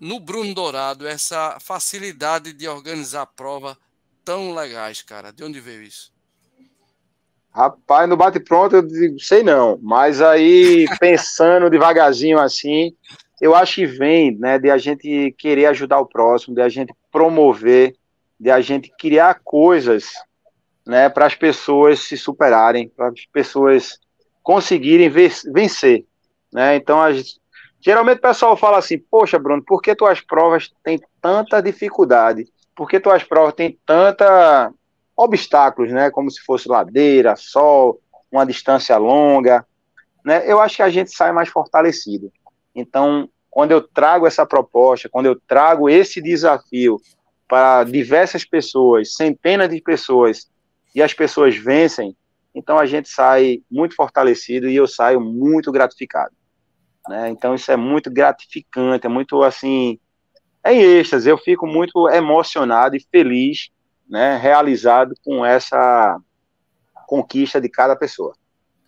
no 0.00 0.18
Bruno 0.18 0.54
Dourado 0.54 1.06
essa 1.06 1.58
facilidade 1.60 2.52
de 2.52 2.66
organizar 2.66 3.22
a 3.22 3.26
prova 3.26 3.78
tão 4.24 4.54
legais, 4.54 5.02
cara? 5.02 5.32
De 5.32 5.44
onde 5.44 5.60
veio 5.60 5.82
isso? 5.82 6.13
Rapaz, 7.54 8.08
no 8.08 8.16
bate-pronto 8.16 8.74
eu 8.74 8.82
digo, 8.82 9.20
sei 9.20 9.44
não, 9.44 9.78
mas 9.80 10.20
aí 10.20 10.86
pensando 10.98 11.70
devagarzinho 11.70 12.40
assim, 12.40 12.92
eu 13.40 13.54
acho 13.54 13.76
que 13.76 13.86
vem, 13.86 14.36
né, 14.36 14.58
de 14.58 14.68
a 14.68 14.76
gente 14.76 15.32
querer 15.38 15.66
ajudar 15.66 16.00
o 16.00 16.06
próximo, 16.06 16.54
de 16.54 16.60
a 16.60 16.68
gente 16.68 16.92
promover, 17.12 17.94
de 18.40 18.50
a 18.50 18.60
gente 18.60 18.92
criar 18.98 19.40
coisas, 19.44 20.12
né, 20.84 21.08
para 21.08 21.26
as 21.26 21.36
pessoas 21.36 22.00
se 22.00 22.16
superarem, 22.16 22.88
para 22.88 23.08
as 23.08 23.24
pessoas 23.26 24.00
conseguirem 24.42 25.08
vencer, 25.08 26.04
né? 26.52 26.76
Então, 26.76 27.00
a 27.00 27.12
gente, 27.12 27.40
geralmente 27.80 28.18
o 28.18 28.22
pessoal 28.22 28.56
fala 28.56 28.78
assim: 28.78 28.98
"Poxa, 28.98 29.38
Bruno, 29.38 29.64
por 29.64 29.80
que 29.80 29.94
tuas 29.94 30.20
provas 30.20 30.70
têm 30.82 31.00
tanta 31.22 31.62
dificuldade? 31.62 32.46
Por 32.76 32.88
que 32.88 33.00
tuas 33.00 33.24
provas 33.24 33.54
têm 33.54 33.78
tanta 33.86 34.70
obstáculos, 35.16 35.92
né? 35.92 36.10
Como 36.10 36.30
se 36.30 36.40
fosse 36.40 36.68
ladeira, 36.68 37.36
sol, 37.36 38.00
uma 38.30 38.44
distância 38.44 38.96
longa, 38.96 39.66
né? 40.24 40.42
Eu 40.50 40.60
acho 40.60 40.76
que 40.76 40.82
a 40.82 40.90
gente 40.90 41.10
sai 41.10 41.32
mais 41.32 41.48
fortalecido. 41.48 42.32
Então, 42.74 43.28
quando 43.50 43.70
eu 43.70 43.80
trago 43.80 44.26
essa 44.26 44.44
proposta, 44.44 45.08
quando 45.08 45.26
eu 45.26 45.40
trago 45.46 45.88
esse 45.88 46.20
desafio 46.20 47.00
para 47.46 47.84
diversas 47.84 48.44
pessoas, 48.44 49.14
centenas 49.14 49.68
de 49.68 49.80
pessoas, 49.80 50.50
e 50.94 51.02
as 51.02 51.12
pessoas 51.12 51.56
vencem, 51.56 52.16
então 52.54 52.78
a 52.78 52.86
gente 52.86 53.08
sai 53.08 53.62
muito 53.70 53.96
fortalecido 53.96 54.68
e 54.68 54.76
eu 54.76 54.86
saio 54.86 55.20
muito 55.20 55.72
gratificado. 55.72 56.32
Né? 57.08 57.30
Então 57.30 57.54
isso 57.54 57.70
é 57.70 57.76
muito 57.76 58.10
gratificante, 58.10 59.06
é 59.06 59.08
muito 59.08 59.42
assim, 59.42 59.98
é 60.62 60.72
em 60.72 60.80
êxtase, 60.80 61.28
eu 61.28 61.36
fico 61.36 61.66
muito 61.66 62.08
emocionado 62.08 62.96
e 62.96 63.06
feliz, 63.10 63.70
né, 64.08 64.36
realizado 64.36 65.14
com 65.24 65.44
essa 65.44 66.18
conquista 67.06 67.60
de 67.60 67.68
cada 67.68 67.96
pessoa. 67.96 68.34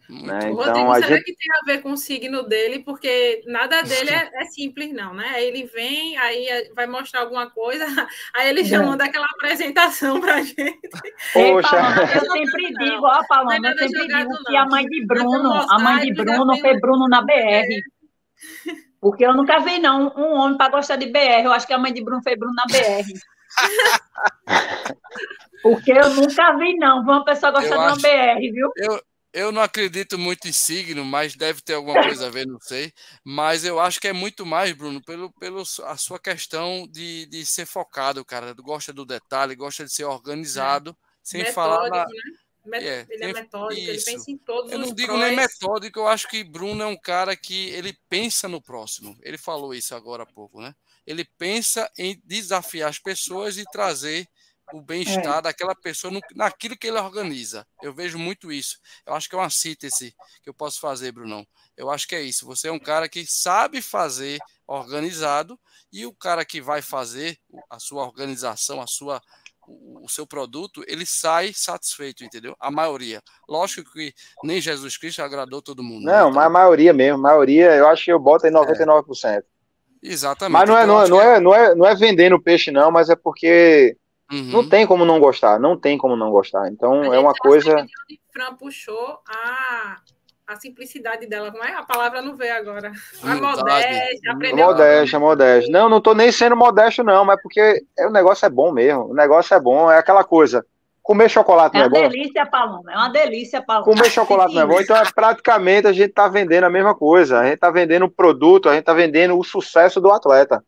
Né? 0.08 0.38
Então, 0.38 0.54
Rodrigo, 0.54 0.94
será 0.94 1.16
gente... 1.16 1.24
que 1.24 1.36
tem 1.36 1.48
a 1.52 1.64
ver 1.66 1.82
com 1.82 1.90
o 1.92 1.96
signo 1.96 2.44
dele? 2.44 2.78
Porque 2.78 3.42
nada 3.46 3.82
dele 3.82 4.10
é, 4.10 4.30
é, 4.34 4.44
simples, 4.44 4.92
não, 4.92 5.12
né? 5.12 5.42
Ele 5.42 5.64
vem, 5.64 6.16
aí 6.18 6.70
vai 6.76 6.86
mostrar 6.86 7.22
alguma 7.22 7.50
coisa, 7.50 7.84
aí 8.32 8.48
ele 8.48 8.62
já 8.62 8.80
é. 8.80 8.86
manda 8.86 9.04
aquela 9.04 9.26
apresentação 9.26 10.20
pra 10.20 10.42
gente. 10.42 10.56
Poxa. 11.32 11.76
eu 12.14 12.30
sempre 12.30 12.72
digo, 12.74 13.04
ó, 13.04 13.26
Paloma, 13.26 13.56
eu 13.56 13.78
sempre 13.78 14.06
digo 14.06 14.30
não. 14.30 14.44
que 14.44 14.56
a 14.56 14.66
mãe 14.66 14.86
de 14.86 15.06
Bruno, 15.06 15.52
a 15.52 15.78
mãe 15.80 16.00
de 16.04 16.14
Bruno 16.14 16.56
foi 16.56 16.78
Bruno 16.78 17.08
na 17.08 17.22
BR. 17.22 17.32
É. 17.32 17.66
Porque 19.00 19.26
eu 19.26 19.34
nunca 19.34 19.58
vi, 19.58 19.78
não, 19.78 20.12
um 20.16 20.34
homem 20.34 20.56
para 20.56 20.70
gostar 20.70 20.96
de 20.96 21.06
BR. 21.06 21.44
Eu 21.44 21.52
acho 21.52 21.66
que 21.66 21.72
a 21.72 21.78
mãe 21.78 21.92
de 21.92 22.02
Bruno 22.02 22.22
foi 22.22 22.36
Bruno 22.36 22.54
na 22.54 22.64
BR. 22.66 23.06
Porque 25.62 25.92
eu 25.92 26.10
nunca 26.14 26.56
vi, 26.56 26.76
não. 26.76 27.00
Uma 27.00 27.24
pessoa 27.24 27.52
gostar 27.52 27.68
de 27.68 27.76
uma. 27.76 27.96
BR, 27.96 28.40
viu? 28.52 28.70
Eu, 28.76 29.02
eu 29.32 29.52
não 29.52 29.60
acredito 29.60 30.18
muito 30.18 30.48
em 30.48 30.52
signo, 30.52 31.04
mas 31.04 31.34
deve 31.34 31.60
ter 31.60 31.74
alguma 31.74 32.02
coisa 32.02 32.26
a 32.26 32.30
ver, 32.30 32.46
não 32.46 32.58
sei. 32.60 32.92
Mas 33.24 33.64
eu 33.64 33.78
acho 33.78 34.00
que 34.00 34.08
é 34.08 34.12
muito 34.12 34.46
mais, 34.46 34.72
Bruno, 34.72 35.02
pelo, 35.02 35.30
pelo 35.32 35.62
a 35.84 35.96
sua 35.96 36.18
questão 36.18 36.86
de, 36.90 37.26
de 37.26 37.44
ser 37.44 37.66
focado, 37.66 38.24
cara. 38.24 38.54
Gosta 38.54 38.92
do 38.92 39.04
detalhe, 39.04 39.54
gosta 39.54 39.84
de 39.84 39.92
ser 39.92 40.04
organizado, 40.04 40.90
é. 40.90 40.94
sem 41.22 41.42
metódico, 41.42 41.54
falar. 41.54 41.90
Na... 41.90 42.06
Né? 42.64 42.84
É, 42.84 43.06
ele 43.10 43.24
é 43.24 43.32
metódico, 43.32 43.80
isso. 43.80 43.90
ele 43.90 44.02
pensa 44.02 44.30
em 44.30 44.38
todos 44.38 44.72
Eu 44.72 44.78
não 44.78 44.92
digo 44.92 45.12
prós. 45.14 45.20
nem 45.20 45.36
metódico, 45.36 46.00
eu 46.00 46.08
acho 46.08 46.28
que 46.28 46.42
Bruno 46.42 46.82
é 46.82 46.86
um 46.86 46.96
cara 46.96 47.36
que 47.36 47.68
ele 47.70 47.96
pensa 48.08 48.48
no 48.48 48.60
próximo. 48.60 49.16
Ele 49.22 49.38
falou 49.38 49.74
isso 49.74 49.94
agora 49.94 50.22
há 50.22 50.26
pouco, 50.26 50.60
né? 50.60 50.74
Ele 51.06 51.24
pensa 51.38 51.90
em 51.98 52.20
desafiar 52.24 52.90
as 52.90 52.98
pessoas 52.98 53.58
e 53.58 53.64
trazer 53.64 54.26
o 54.72 54.80
bem-estar 54.80 55.38
é. 55.38 55.42
daquela 55.42 55.74
pessoa 55.74 56.12
no, 56.12 56.20
naquilo 56.34 56.76
que 56.76 56.88
ele 56.88 56.98
organiza. 56.98 57.66
Eu 57.82 57.94
vejo 57.94 58.18
muito 58.18 58.50
isso. 58.50 58.78
Eu 59.06 59.14
acho 59.14 59.28
que 59.28 59.34
é 59.34 59.38
uma 59.38 59.50
síntese 59.50 60.14
que 60.42 60.48
eu 60.48 60.54
posso 60.54 60.80
fazer, 60.80 61.12
Brunão. 61.12 61.46
Eu 61.76 61.90
acho 61.90 62.08
que 62.08 62.16
é 62.16 62.22
isso. 62.22 62.46
Você 62.46 62.68
é 62.68 62.72
um 62.72 62.78
cara 62.78 63.08
que 63.08 63.24
sabe 63.26 63.80
fazer 63.80 64.38
organizado 64.66 65.58
e 65.92 66.04
o 66.04 66.12
cara 66.12 66.44
que 66.44 66.60
vai 66.60 66.82
fazer 66.82 67.38
a 67.70 67.78
sua 67.78 68.02
organização, 68.02 68.80
a 68.80 68.86
sua 68.86 69.20
o 69.68 70.08
seu 70.08 70.24
produto, 70.24 70.84
ele 70.86 71.04
sai 71.04 71.52
satisfeito, 71.52 72.22
entendeu? 72.22 72.54
A 72.60 72.70
maioria. 72.70 73.20
Lógico 73.48 73.90
que 73.90 74.14
nem 74.44 74.60
Jesus 74.60 74.96
Cristo 74.96 75.22
agradou 75.22 75.60
todo 75.60 75.82
mundo. 75.82 76.04
Né? 76.04 76.12
Não, 76.12 76.28
né? 76.28 76.36
mas 76.36 76.46
a 76.46 76.50
maioria 76.50 76.92
mesmo. 76.92 77.18
A 77.18 77.30
maioria, 77.30 77.74
eu 77.74 77.88
acho 77.88 78.04
que 78.04 78.12
eu 78.12 78.18
boto 78.20 78.46
aí 78.46 78.52
99%. 78.52 79.24
É. 79.24 79.55
Exatamente. 80.06 80.52
Mas 80.52 80.68
não 80.68 80.78
é, 80.78 80.84
então, 80.84 80.94
não, 80.96 81.02
é, 81.02 81.08
não, 81.08 81.20
é, 81.20 81.40
não, 81.40 81.54
é, 81.54 81.74
não 81.74 81.86
é 81.86 81.94
vendendo 81.94 82.40
peixe, 82.40 82.70
não, 82.70 82.90
mas 82.90 83.10
é 83.10 83.16
porque 83.16 83.96
Uhum. 84.30 84.50
Não 84.50 84.68
tem 84.68 84.86
como 84.86 85.04
não 85.04 85.20
gostar, 85.20 85.58
não 85.60 85.76
tem 85.78 85.96
como 85.96 86.16
não 86.16 86.30
gostar. 86.30 86.68
Então 86.68 87.14
é 87.14 87.18
uma 87.18 87.32
coisa. 87.32 87.86
Que 88.08 88.18
Fran 88.32 88.54
puxou 88.56 89.20
a, 89.28 89.98
a 90.46 90.56
simplicidade 90.56 91.26
dela, 91.26 91.52
como 91.52 91.64
é? 91.64 91.72
A 91.74 91.84
palavra 91.84 92.20
não 92.20 92.34
veio 92.34 92.56
agora. 92.56 92.90
A 93.22 93.34
modéstia, 93.36 94.32
aprendeu. 94.32 94.66
Modéstia, 94.66 95.18
modéstia. 95.20 95.72
Não, 95.72 95.88
não 95.88 96.00
tô 96.00 96.12
nem 96.12 96.32
sendo 96.32 96.56
modesto, 96.56 97.04
não, 97.04 97.24
mas 97.24 97.40
porque 97.40 97.84
é, 97.96 98.06
o 98.06 98.10
negócio 98.10 98.44
é 98.44 98.50
bom 98.50 98.72
mesmo. 98.72 99.10
O 99.10 99.14
negócio 99.14 99.54
é 99.54 99.60
bom, 99.60 99.90
é 99.90 99.98
aquela 99.98 100.24
coisa. 100.24 100.66
Comer 101.06 101.28
chocolate 101.28 101.76
é 101.76 101.78
não 101.78 101.86
é 101.86 101.88
bom? 101.88 101.96
É 101.98 102.00
uma 102.00 102.08
delícia, 102.08 102.46
Paloma. 102.46 102.92
É 102.92 102.96
uma 102.96 103.08
delícia, 103.08 103.62
Paloma. 103.62 103.84
Comer 103.84 104.10
chocolate 104.10 104.52
não 104.56 104.62
é 104.62 104.66
bom. 104.66 104.80
Então, 104.80 104.96
é, 104.96 105.04
praticamente, 105.14 105.86
a 105.86 105.92
gente 105.92 106.10
está 106.10 106.26
vendendo 106.26 106.64
a 106.64 106.70
mesma 106.70 106.96
coisa. 106.96 107.38
A 107.38 107.44
gente 107.44 107.54
está 107.54 107.70
vendendo 107.70 108.06
o 108.06 108.10
produto, 108.10 108.68
a 108.68 108.72
gente 108.72 108.80
está 108.80 108.92
vendendo 108.92 109.38
o 109.38 109.44
sucesso 109.44 110.00
do 110.00 110.10
atleta. 110.10 110.64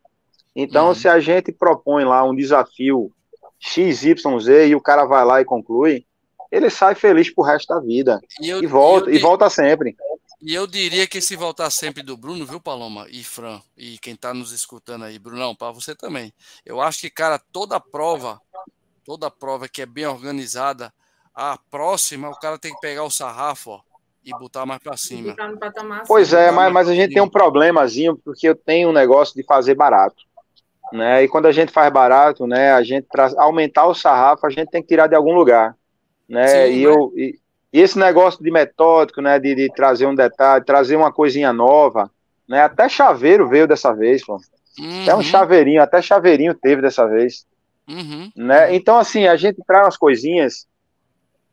Então, 0.55 0.89
uhum. 0.89 0.95
se 0.95 1.09
a 1.09 1.19
gente 1.19 1.51
propõe 1.51 2.05
lá 2.05 2.23
um 2.23 2.37
desafio 2.37 3.11
XYZ 3.59 4.69
e 4.69 4.77
o 4.77 4.81
cara 4.81 5.05
vai 5.07 5.25
lá 5.25 5.41
e 5.41 5.45
conclui, 5.45 6.05
ele 6.53 6.71
sai 6.71 6.95
feliz 6.95 7.35
pro 7.35 7.43
resto 7.43 7.75
da 7.75 7.81
vida. 7.81 8.21
E, 8.41 8.49
eu, 8.49 8.63
e 8.63 8.67
volta, 8.69 9.11
eu, 9.11 9.15
e 9.15 9.19
volta 9.19 9.51
sempre. 9.51 9.97
E 10.41 10.55
eu 10.55 10.69
diria 10.69 11.05
que 11.09 11.21
se 11.21 11.35
voltar 11.35 11.69
sempre 11.69 12.01
do 12.01 12.17
Bruno, 12.17 12.47
viu, 12.47 12.61
Paloma 12.61 13.09
e 13.11 13.25
Fran, 13.25 13.61
e 13.77 13.99
quem 13.99 14.15
tá 14.15 14.33
nos 14.33 14.53
escutando 14.53 15.05
aí, 15.05 15.19
Brunão, 15.19 15.53
para 15.53 15.73
você 15.73 15.97
também. 15.97 16.33
Eu 16.65 16.81
acho 16.81 17.01
que, 17.01 17.11
cara, 17.11 17.41
toda 17.53 17.81
prova, 17.81 18.41
toda 19.09 19.31
prova 19.31 19.67
que 19.67 19.81
é 19.81 19.87
bem 19.87 20.07
organizada, 20.07 20.93
a 21.35 21.59
próxima, 21.71 22.29
o 22.29 22.39
cara 22.39 22.59
tem 22.59 22.75
que 22.75 22.81
pegar 22.81 23.05
o 23.05 23.11
sarrafo, 23.11 23.71
ó, 23.71 23.81
e 24.23 24.31
botar 24.33 24.67
mais 24.67 24.83
para 24.83 24.99
cima. 24.99 25.35
Pois 26.07 26.35
é, 26.35 26.51
mas, 26.51 26.71
mas 26.71 26.89
a 26.91 26.95
gente 26.95 27.15
tem 27.15 27.23
um 27.23 27.29
problemazinho, 27.29 28.19
porque 28.23 28.47
eu 28.47 28.55
tenho 28.55 28.91
um 28.91 28.93
negócio 28.93 29.35
de 29.35 29.43
fazer 29.43 29.75
barato 29.75 30.29
né? 30.93 31.23
E 31.23 31.29
quando 31.29 31.47
a 31.47 31.53
gente 31.53 31.73
faz 31.73 31.93
barato, 31.93 32.47
né? 32.47 32.73
A 32.73 32.83
gente 32.83 33.07
para 33.11 33.31
aumentar 33.39 33.87
o 33.87 33.95
sarrafo, 33.95 34.47
a 34.47 34.51
gente 34.51 34.69
tem 34.69 34.83
que 34.83 34.89
tirar 34.89 35.07
de 35.07 35.15
algum 35.15 35.35
lugar, 35.35 35.77
né? 36.29 36.47
Sim, 36.47 36.73
e 36.73 36.83
eu 36.83 37.13
e, 37.17 37.39
e, 37.73 37.81
esse 37.81 37.99
negócio 37.99 38.43
de 38.43 38.51
metódico, 38.51 39.21
né? 39.21 39.39
De, 39.39 39.55
de, 39.55 39.73
trazer 39.73 40.07
um 40.07 40.15
detalhe, 40.15 40.65
trazer 40.65 40.97
uma 40.97 41.13
coisinha 41.13 41.53
nova, 41.53 42.11
né? 42.49 42.63
Até 42.63 42.89
chaveiro 42.89 43.49
veio 43.49 43.67
dessa 43.67 43.93
vez, 43.93 44.25
pô. 44.25 44.41
Uhum. 44.79 45.03
Até 45.03 45.15
um 45.15 45.23
chaveirinho, 45.23 45.83
até 45.83 46.01
chaveirinho 46.01 46.55
teve 46.55 46.81
dessa 46.81 47.07
vez, 47.07 47.45
uhum. 47.89 48.31
né? 48.37 48.75
Então 48.75 48.99
assim, 48.99 49.27
a 49.27 49.37
gente 49.37 49.63
traz 49.67 49.85
umas 49.85 49.97
coisinhas 49.97 50.67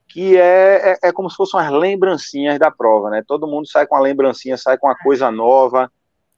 que 0.08 0.38
é, 0.38 0.94
é, 1.04 1.10
é 1.10 1.12
como 1.12 1.30
se 1.30 1.36
fossem 1.36 1.60
umas 1.60 1.72
lembrancinhas 1.72 2.58
da 2.58 2.72
prova, 2.72 3.10
né? 3.10 3.24
Todo 3.28 3.48
mundo 3.48 3.68
sai 3.68 3.86
com 3.86 3.96
uma 3.96 4.02
lembrancinha, 4.02 4.58
sai 4.58 4.78
com 4.78 4.88
uma 4.88 4.98
coisa 4.98 5.30
nova, 5.30 5.92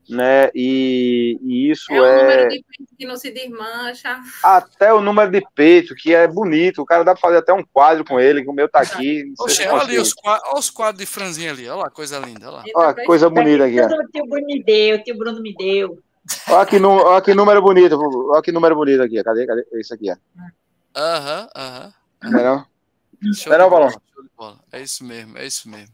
né? 0.09 0.49
E, 0.55 1.37
e 1.43 1.69
isso 1.69 1.91
é. 1.91 1.99
O 1.99 2.05
é... 2.05 2.21
número 2.21 2.49
de 2.49 2.63
peito 2.63 2.95
que 2.97 3.05
não 3.05 3.17
se 3.17 3.29
desmancha. 3.29 4.19
Até 4.43 4.93
o 4.93 5.01
número 5.01 5.29
de 5.29 5.45
peito, 5.53 5.93
que 5.93 6.15
é 6.15 6.27
bonito. 6.27 6.81
O 6.81 6.85
cara 6.85 7.03
dá 7.03 7.13
para 7.13 7.21
fazer 7.21 7.37
até 7.37 7.53
um 7.53 7.63
quadro 7.63 8.05
com 8.05 8.19
ele, 8.19 8.41
que 8.41 8.49
o 8.49 8.53
meu 8.53 8.69
tá 8.69 8.79
aqui. 8.79 9.31
Oxe, 9.39 9.67
olha 9.67 9.81
ali 9.81 9.99
os 9.99 10.13
quadros, 10.13 10.49
olha 10.49 10.59
os 10.59 10.69
quadros 10.69 10.99
de 10.99 11.05
franzinha 11.05 11.51
ali, 11.51 11.67
olha 11.67 11.83
lá, 11.83 11.89
coisa 11.89 12.17
linda. 12.19 12.49
Olha, 12.49 12.63
olha 12.73 12.93
que 12.93 13.03
coisa 13.03 13.29
bonita 13.29 13.65
aqui. 13.65 13.79
O 13.79 14.07
tio 14.11 14.25
Bruno 14.27 14.45
me 14.47 14.63
deu, 14.63 14.95
o 14.95 15.03
tio 15.03 15.17
Bruno 15.17 15.41
me 15.41 15.53
deu. 15.53 15.99
Olha 16.49 16.65
que, 16.65 16.77
olha 16.77 17.21
que 17.21 17.33
número 17.33 17.61
bonito, 17.61 17.99
olha 18.31 18.41
que 18.41 18.51
número 18.51 18.75
bonito 18.75 19.01
aqui. 19.03 19.21
Cadê? 19.23 19.45
Cadê? 19.45 19.65
Isso 19.73 19.93
aqui, 19.93 20.11
ó. 20.11 20.15
Aham, 20.95 21.49
aham. 21.55 21.93
Não 22.23 22.39
é 22.39 22.43
não? 22.43 22.65
Não 23.21 23.53
é 23.53 23.69
Balão? 23.69 23.91
É 24.71 24.81
isso 24.81 25.03
mesmo, 25.03 25.37
é 25.37 25.45
isso 25.45 25.69
mesmo. 25.69 25.93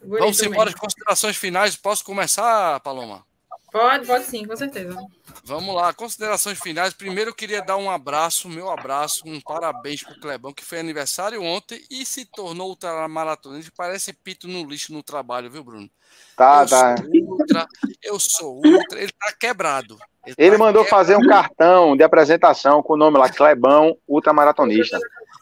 Bonito 0.00 0.20
Vamos 0.20 0.42
embora 0.42 0.70
de 0.70 0.76
considerações 0.76 1.36
finais. 1.36 1.76
Posso 1.76 2.04
começar, 2.04 2.80
Paloma? 2.80 3.24
Pode, 3.70 4.06
pode 4.06 4.24
sim, 4.24 4.44
com 4.44 4.56
certeza. 4.56 4.96
Vamos 5.44 5.74
lá, 5.74 5.92
considerações 5.92 6.58
finais. 6.58 6.94
Primeiro 6.94 7.30
eu 7.30 7.34
queria 7.34 7.62
dar 7.62 7.76
um 7.76 7.90
abraço, 7.90 8.48
meu 8.48 8.70
abraço, 8.70 9.22
um 9.26 9.40
parabéns 9.40 10.02
para 10.02 10.14
o 10.14 10.20
Clebão, 10.20 10.52
que 10.52 10.64
foi 10.64 10.78
aniversário 10.78 11.42
ontem 11.42 11.80
e 11.90 12.04
se 12.06 12.24
tornou 12.24 12.68
ultramaratonista. 12.68 13.72
Parece 13.76 14.12
pito 14.12 14.48
no 14.48 14.64
lixo 14.64 14.92
no 14.92 15.02
trabalho, 15.02 15.50
viu, 15.50 15.62
Bruno? 15.62 15.88
Tá, 16.36 16.62
eu 16.62 16.68
tá. 16.68 16.96
Sou 16.96 17.06
ultra, 17.22 17.66
eu 18.02 18.20
sou 18.20 18.56
ultra, 18.64 19.00
ele 19.00 19.12
tá 19.12 19.32
quebrado. 19.38 19.96
Ele, 20.26 20.36
ele 20.38 20.52
tá 20.52 20.58
mandou 20.58 20.84
quebrado. 20.84 21.06
fazer 21.06 21.16
um 21.16 21.28
cartão 21.28 21.96
de 21.96 22.02
apresentação 22.02 22.82
com 22.82 22.94
o 22.94 22.96
nome 22.96 23.18
lá, 23.18 23.28
Clebão, 23.28 23.96
ultramaratonista. 24.08 24.98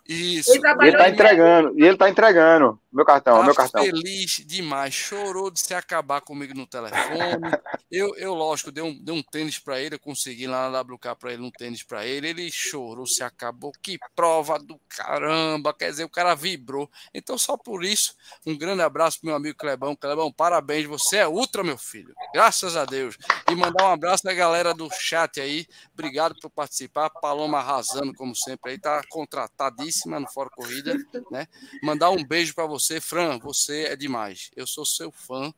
Isso. 0.07 0.53
Ele, 0.53 0.89
ele 0.89 0.97
tá 0.97 1.09
entregando, 1.09 1.79
e 1.79 1.85
ele 1.85 1.97
tá 1.97 2.09
entregando 2.09 2.79
meu 2.95 3.05
cartão, 3.05 3.43
meu 3.43 3.55
cartão. 3.55 3.83
feliz 3.83 4.45
demais, 4.47 4.95
chorou 4.95 5.51
de 5.51 5.59
se 5.59 5.75
acabar 5.75 6.21
comigo 6.21 6.55
no 6.55 6.65
telefone. 6.65 7.51
eu, 7.91 8.15
eu 8.15 8.35
lógico, 8.35 8.71
dei 8.71 8.85
um, 8.85 8.97
dei 9.03 9.13
um 9.13 9.23
tênis 9.23 9.59
para 9.59 9.81
ele, 9.81 9.97
eu 9.97 9.99
consegui 9.99 10.47
lá 10.47 10.71
na 10.71 10.81
WK 10.81 11.17
para 11.19 11.33
ele 11.33 11.43
um 11.43 11.51
tênis 11.51 11.83
para 11.83 12.07
ele. 12.07 12.29
Ele 12.29 12.51
chorou, 12.53 13.05
se 13.05 13.25
acabou. 13.25 13.73
Que 13.83 13.99
prova 14.15 14.59
do 14.59 14.79
caramba, 14.89 15.75
quer 15.75 15.91
dizer, 15.91 16.05
o 16.05 16.09
cara 16.09 16.35
vibrou. 16.35 16.89
Então, 17.13 17.37
só 17.37 17.57
por 17.57 17.85
isso, 17.85 18.15
um 18.47 18.57
grande 18.57 18.83
abraço 18.83 19.19
pro 19.19 19.27
meu 19.27 19.37
amigo 19.37 19.59
Clebão. 19.59 19.97
Clebão, 19.97 20.33
parabéns, 20.33 20.87
você 20.87 21.17
é 21.17 21.27
ultra, 21.27 21.65
meu 21.65 21.79
filho. 21.79 22.15
Graças 22.33 22.77
a 22.77 22.85
Deus. 22.85 23.17
E 23.51 23.55
mandar 23.55 23.85
um 23.89 23.93
abraço 23.93 24.23
da 24.23 24.33
galera 24.33 24.73
do 24.75 24.89
chat 24.91 25.41
aí. 25.41 25.67
Obrigado 25.93 26.37
por 26.41 26.51
participar. 26.51 27.11
Paloma 27.11 27.59
arrasando, 27.59 28.13
como 28.15 28.37
sempre, 28.37 28.73
aí 28.73 28.79
tá 28.79 29.03
contratadíssima 29.09 30.21
no 30.21 30.31
Fora 30.31 30.51
Corrida, 30.51 30.95
né? 31.31 31.49
Mandar 31.83 32.11
um 32.11 32.23
beijo 32.25 32.55
para 32.55 32.67
você, 32.67 32.84
Fran. 33.01 33.39
Você 33.39 33.85
é 33.85 33.97
demais. 33.97 34.51
Eu 34.55 34.67
sou 34.67 34.85
seu 34.85 35.11
fã. 35.11 35.53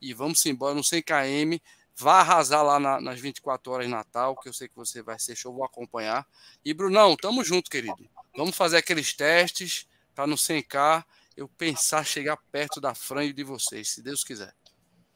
E 0.00 0.12
vamos 0.12 0.44
embora 0.46 0.74
no 0.74 0.82
100 0.82 1.02
km. 1.02 1.58
Vá 1.94 2.20
arrasar 2.20 2.64
lá 2.64 2.80
na, 2.80 3.00
nas 3.00 3.20
24 3.20 3.70
horas 3.70 3.86
de 3.86 3.92
Natal, 3.92 4.34
que 4.36 4.48
eu 4.48 4.52
sei 4.52 4.68
que 4.68 4.74
você 4.74 5.02
vai 5.02 5.18
ser 5.18 5.36
show, 5.36 5.52
vou 5.52 5.64
acompanhar. 5.64 6.26
E, 6.64 6.72
Brunão, 6.72 7.16
tamo 7.16 7.44
junto, 7.44 7.70
querido. 7.70 8.08
Vamos 8.36 8.56
fazer 8.56 8.78
aqueles 8.78 9.12
testes 9.12 9.86
para 10.14 10.26
no 10.26 10.36
100K 10.36 11.04
eu 11.36 11.48
pensar 11.48 12.04
chegar 12.04 12.36
perto 12.50 12.80
da 12.80 12.94
Fran 12.94 13.24
e 13.24 13.32
de 13.32 13.44
vocês, 13.44 13.90
se 13.90 14.02
Deus 14.02 14.24
quiser. 14.24 14.54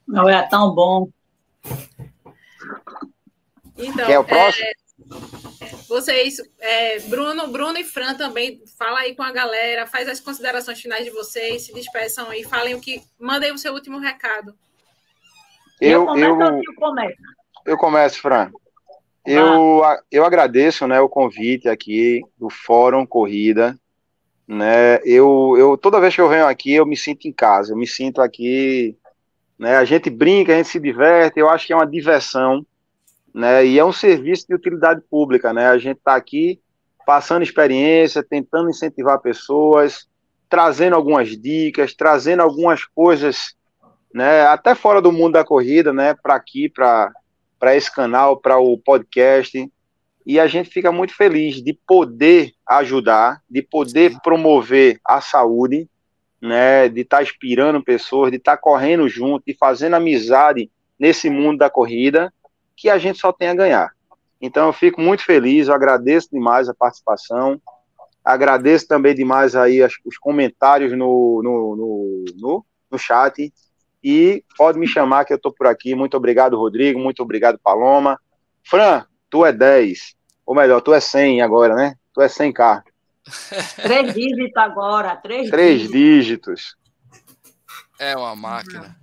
Não 0.07 0.29
é 0.29 0.47
tão 0.49 0.75
bom. 0.75 1.11
Então, 3.77 4.09
é 4.09 4.19
o 4.19 4.25
próximo? 4.25 4.65
É, 4.65 4.73
vocês, 5.89 6.41
é, 6.59 6.99
Bruno, 7.01 7.49
Bruno 7.49 7.79
e 7.79 7.85
Fran 7.85 8.15
também, 8.15 8.61
fala 8.79 9.01
aí 9.01 9.15
com 9.15 9.23
a 9.23 9.33
galera, 9.33 9.87
faz 9.87 10.09
as 10.09 10.21
considerações 10.21 10.81
finais 10.81 11.05
de 11.05 11.11
vocês, 11.11 11.63
se 11.63 11.73
despeçam 11.73 12.29
aí, 12.29 12.45
falem 12.45 12.75
o 12.75 12.81
que, 12.81 13.03
mandem 13.19 13.53
o 13.53 13.59
seu 13.59 13.73
último 13.73 13.99
recado. 13.99 14.55
Eu, 15.81 16.07
eu, 16.17 16.41
eu, 16.41 16.61
eu 17.67 17.77
começo, 17.77 18.21
Fran. 18.21 18.51
Eu, 19.25 19.83
eu 20.11 20.25
agradeço 20.25 20.87
né, 20.87 21.01
o 21.01 21.09
convite 21.09 21.69
aqui 21.69 22.23
do 22.39 22.49
Fórum 22.49 23.05
Corrida. 23.05 23.77
Né, 24.47 25.01
eu, 25.05 25.55
eu, 25.59 25.77
toda 25.77 26.01
vez 26.01 26.15
que 26.15 26.21
eu 26.21 26.29
venho 26.29 26.47
aqui, 26.47 26.73
eu 26.73 26.87
me 26.87 26.97
sinto 26.97 27.27
em 27.27 27.33
casa, 27.33 27.73
eu 27.73 27.77
me 27.77 27.87
sinto 27.87 28.21
aqui. 28.21 28.97
Né, 29.59 29.77
a 29.77 29.85
gente 29.85 30.09
brinca, 30.09 30.53
a 30.53 30.57
gente 30.57 30.69
se 30.69 30.79
diverte, 30.79 31.41
eu 31.41 31.51
acho 31.51 31.67
que 31.67 31.73
é 31.73 31.77
uma 31.77 31.87
diversão 31.87 32.65
né? 33.37 33.67
E 33.67 33.79
é 33.79 33.85
um 33.85 33.93
serviço 33.93 34.47
de 34.49 34.55
utilidade 34.55 35.03
pública, 35.11 35.53
né? 35.53 35.69
A 35.69 35.77
gente 35.77 35.99
está 35.99 36.17
aqui 36.17 36.59
passando 37.05 37.43
experiência, 37.43 38.25
tentando 38.25 38.71
incentivar 38.71 39.21
pessoas, 39.21 40.09
trazendo 40.49 40.97
algumas 40.97 41.29
dicas, 41.37 41.95
trazendo 41.95 42.41
algumas 42.41 42.87
coisas, 42.87 43.55
né? 44.13 44.47
Até 44.47 44.75
fora 44.75 45.03
do 45.03 45.13
mundo 45.13 45.35
da 45.35 45.45
corrida, 45.45 45.93
né? 45.93 46.15
Para 46.15 46.35
aqui, 46.35 46.71
para 46.71 47.13
para 47.59 47.77
esse 47.77 47.95
canal, 47.95 48.39
para 48.39 48.59
o 48.59 48.79
podcast. 48.79 49.71
E 50.27 50.41
a 50.41 50.47
gente 50.47 50.71
fica 50.71 50.91
muito 50.91 51.15
feliz 51.15 51.63
de 51.63 51.73
poder 51.87 52.53
ajudar, 52.67 53.43
de 53.49 53.63
poder 53.63 54.19
promover 54.23 54.99
a 55.05 55.23
saúde, 55.23 55.89
né, 56.41 56.87
de 56.89 57.01
estar 57.01 57.19
tá 57.19 57.23
inspirando 57.23 57.83
pessoas, 57.83 58.31
de 58.31 58.37
estar 58.37 58.57
tá 58.57 58.63
correndo 58.63 59.09
junto, 59.09 59.45
de 59.47 59.55
fazendo 59.55 59.95
amizade 59.95 60.71
nesse 60.99 61.31
mundo 61.31 61.59
da 61.59 61.71
corrida 61.71 62.31
que 62.77 62.91
a 62.91 62.99
gente 62.99 63.19
só 63.19 63.33
tem 63.33 63.49
a 63.49 63.55
ganhar. 63.55 63.91
Então 64.41 64.67
eu 64.67 64.73
fico 64.73 65.01
muito 65.01 65.25
feliz, 65.25 65.69
eu 65.69 65.75
agradeço 65.75 66.29
demais 66.31 66.69
a 66.69 66.75
participação, 66.75 67.61
agradeço 68.25 68.87
também 68.87 69.15
demais 69.15 69.57
aí 69.57 69.83
as, 69.83 69.95
os 70.05 70.19
comentários 70.19 70.93
no, 70.93 71.41
no, 71.43 71.77
no, 71.77 72.25
no, 72.37 72.67
no 72.91 72.99
chat, 72.99 73.53
e 74.03 74.45
pode 74.57 74.79
me 74.79 74.87
chamar 74.87 75.25
que 75.25 75.33
eu 75.33 75.37
estou 75.37 75.53
por 75.53 75.67
aqui. 75.67 75.95
Muito 75.95 76.17
obrigado, 76.17 76.57
Rodrigo, 76.57 77.01
muito 77.01 77.23
obrigado, 77.23 77.59
Paloma. 77.59 78.21
Fran, 78.63 79.05
tu 79.29 79.45
é 79.45 79.53
10, 79.53 80.15
ou 80.45 80.55
melhor, 80.55 80.81
tu 80.81 80.95
é 80.95 81.01
100 81.01 81.43
agora, 81.43 81.75
né? 81.75 81.95
Tu 82.13 82.21
é 82.21 82.27
100k. 82.27 82.83
Três 83.83 84.15
dígitos 84.15 84.57
agora, 84.57 85.17
três, 85.17 85.51
três 85.51 85.81
dígitos. 85.89 85.93
dígitos. 85.93 86.77
É 87.99 88.17
uma 88.17 88.37
máquina. 88.37 88.97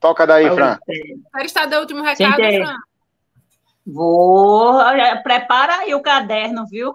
Toca 0.00 0.26
daí, 0.26 0.48
Fran. 0.50 0.78
Quero 0.86 1.44
estar 1.44 1.66
do 1.66 1.76
último 1.76 2.02
recado, 2.02 2.36
Fran. 2.36 2.76
Vou. 3.86 4.78
Prepara 5.22 5.78
aí 5.78 5.94
o 5.94 6.02
caderno, 6.02 6.66
viu? 6.66 6.94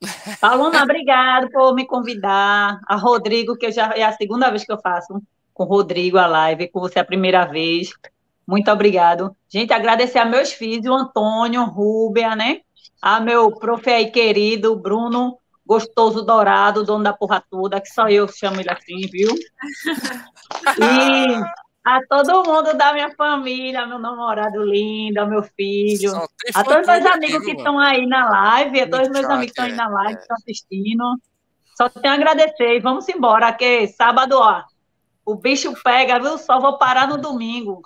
Paloma, 0.40 0.82
obrigado 0.82 1.50
por 1.50 1.74
me 1.74 1.86
convidar. 1.86 2.80
A 2.86 2.96
Rodrigo, 2.96 3.56
que 3.56 3.70
já 3.72 3.92
é 3.94 4.02
a 4.02 4.12
segunda 4.12 4.50
vez 4.50 4.64
que 4.64 4.72
eu 4.72 4.78
faço 4.78 5.20
com 5.52 5.64
o 5.64 5.66
Rodrigo 5.66 6.18
a 6.18 6.26
live, 6.26 6.68
com 6.68 6.80
você 6.80 6.98
a 6.98 7.04
primeira 7.04 7.44
vez. 7.46 7.90
Muito 8.46 8.70
obrigado. 8.70 9.34
Gente, 9.48 9.72
agradecer 9.72 10.18
a 10.18 10.24
meus 10.24 10.52
filhos, 10.52 10.86
o 10.86 10.94
Antônio, 10.94 11.64
Rúbia, 11.64 12.36
né? 12.36 12.60
A 13.00 13.18
meu 13.20 13.50
profe 13.52 13.90
aí 13.90 14.10
querido, 14.10 14.76
Bruno 14.76 15.38
Gostoso 15.66 16.22
Dourado, 16.22 16.84
dono 16.84 17.02
da 17.02 17.12
porra 17.12 17.42
toda, 17.50 17.80
que 17.80 17.88
só 17.88 18.08
eu 18.08 18.28
chamo 18.28 18.60
ele 18.60 18.70
assim, 18.70 19.00
viu? 19.10 19.30
E 20.78 21.65
a 21.86 22.00
todo 22.04 22.42
mundo 22.42 22.76
da 22.76 22.92
minha 22.92 23.14
família, 23.14 23.86
meu 23.86 24.00
namorado 24.00 24.60
lindo, 24.64 25.24
meu 25.28 25.44
filho, 25.44 26.10
a 26.52 26.64
todos 26.64 26.84
meus 26.84 27.06
amigos 27.06 27.44
que 27.44 27.52
estão 27.52 27.78
aí 27.78 28.04
na 28.06 28.28
live, 28.28 28.80
a 28.80 28.90
todos 28.90 29.08
meus 29.08 29.24
amigos 29.26 29.52
que 29.52 29.60
estão 29.60 29.64
aí 29.66 29.72
na 29.72 29.88
live, 29.88 30.16
que 30.16 30.22
estão 30.22 30.36
assistindo. 30.36 31.04
Só 31.76 31.88
tenho 31.88 32.12
a 32.12 32.16
agradecer 32.16 32.74
e 32.74 32.80
vamos 32.80 33.08
embora, 33.08 33.52
que 33.52 33.86
sábado, 33.86 34.36
ó, 34.36 34.64
o 35.24 35.36
bicho 35.36 35.72
pega, 35.84 36.18
viu? 36.18 36.36
Só 36.38 36.58
vou 36.58 36.76
parar 36.76 37.06
no 37.06 37.18
domingo. 37.18 37.82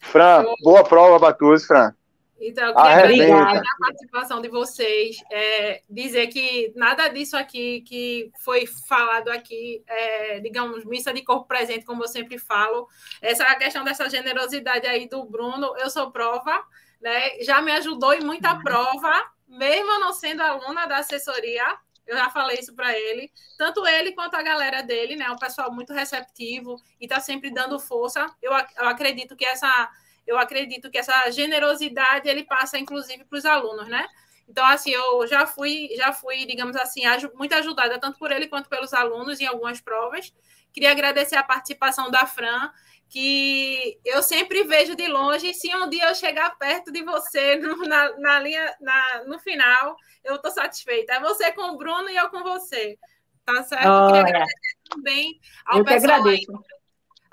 Fran, 0.00 0.42
boa 0.62 0.82
prova, 0.82 1.18
Batuz, 1.18 1.66
Fran. 1.66 1.92
Então, 2.38 2.68
eu 2.68 2.74
queria 2.74 3.34
agradecer 3.34 3.66
a 3.66 3.86
participação 3.86 4.42
de 4.42 4.48
vocês, 4.48 5.16
é, 5.30 5.82
dizer 5.88 6.26
que 6.26 6.72
nada 6.76 7.08
disso 7.08 7.36
aqui 7.36 7.80
que 7.80 8.30
foi 8.40 8.66
falado 8.66 9.28
aqui, 9.28 9.82
é, 9.86 10.40
digamos, 10.40 10.84
missa 10.84 11.12
de 11.12 11.22
corpo 11.22 11.46
presente, 11.46 11.86
como 11.86 12.04
eu 12.04 12.08
sempre 12.08 12.38
falo, 12.38 12.86
essa 13.22 13.44
questão 13.54 13.84
dessa 13.84 14.08
generosidade 14.10 14.86
aí 14.86 15.08
do 15.08 15.24
Bruno, 15.24 15.74
eu 15.78 15.88
sou 15.88 16.10
prova, 16.10 16.62
né? 17.00 17.40
Já 17.40 17.62
me 17.62 17.72
ajudou 17.72 18.12
em 18.12 18.20
muita 18.20 18.52
uhum. 18.52 18.62
prova, 18.62 19.30
mesmo 19.48 19.92
eu 19.92 20.00
não 20.00 20.12
sendo 20.12 20.42
aluna 20.42 20.86
da 20.86 20.98
assessoria, 20.98 21.64
eu 22.06 22.16
já 22.16 22.30
falei 22.30 22.58
isso 22.58 22.74
para 22.74 22.96
ele, 22.96 23.32
tanto 23.58 23.84
ele 23.86 24.12
quanto 24.12 24.36
a 24.36 24.42
galera 24.42 24.82
dele, 24.82 25.16
né? 25.16 25.24
É 25.24 25.30
um 25.30 25.38
pessoal 25.38 25.72
muito 25.72 25.92
receptivo 25.92 26.76
e 27.00 27.06
está 27.06 27.18
sempre 27.18 27.50
dando 27.50 27.80
força. 27.80 28.26
Eu, 28.42 28.52
eu 28.52 28.86
acredito 28.86 29.34
que 29.34 29.44
essa 29.44 29.90
eu 30.26 30.38
acredito 30.38 30.90
que 30.90 30.98
essa 30.98 31.30
generosidade 31.30 32.28
ele 32.28 32.44
passa 32.44 32.78
inclusive 32.78 33.24
para 33.24 33.38
os 33.38 33.44
alunos, 33.44 33.88
né? 33.88 34.06
Então, 34.48 34.64
assim, 34.64 34.90
eu 34.90 35.26
já 35.26 35.46
fui, 35.46 35.88
já 35.96 36.12
fui, 36.12 36.46
digamos 36.46 36.76
assim, 36.76 37.02
muito 37.34 37.54
ajudada 37.54 37.98
tanto 37.98 38.18
por 38.18 38.30
ele 38.30 38.46
quanto 38.46 38.68
pelos 38.68 38.94
alunos 38.94 39.40
em 39.40 39.46
algumas 39.46 39.80
provas. 39.80 40.32
Queria 40.72 40.92
agradecer 40.92 41.36
a 41.36 41.42
participação 41.42 42.10
da 42.10 42.26
Fran, 42.26 42.70
que 43.08 43.98
eu 44.04 44.22
sempre 44.22 44.62
vejo 44.64 44.94
de 44.94 45.08
longe. 45.08 45.52
Se 45.54 45.74
um 45.74 45.88
dia 45.88 46.08
eu 46.08 46.14
chegar 46.14 46.56
perto 46.58 46.92
de 46.92 47.02
você 47.02 47.56
no, 47.58 47.76
na, 47.78 48.16
na, 48.18 48.38
linha, 48.38 48.76
na, 48.80 49.24
no 49.24 49.38
final, 49.38 49.96
eu 50.24 50.36
estou 50.36 50.50
satisfeita. 50.50 51.14
É 51.14 51.20
você 51.20 51.52
com 51.52 51.72
o 51.72 51.76
Bruno 51.76 52.08
e 52.08 52.16
eu 52.16 52.28
com 52.30 52.42
você. 52.42 52.98
Tá 53.44 53.62
certo? 53.62 53.86
Oh, 53.86 54.06
Queria 54.08 54.22
agradecer 54.22 54.76
também 54.90 55.40
ao 55.64 55.78
eu 55.78 55.84
pessoal 55.84 56.24
aí, 56.26 56.40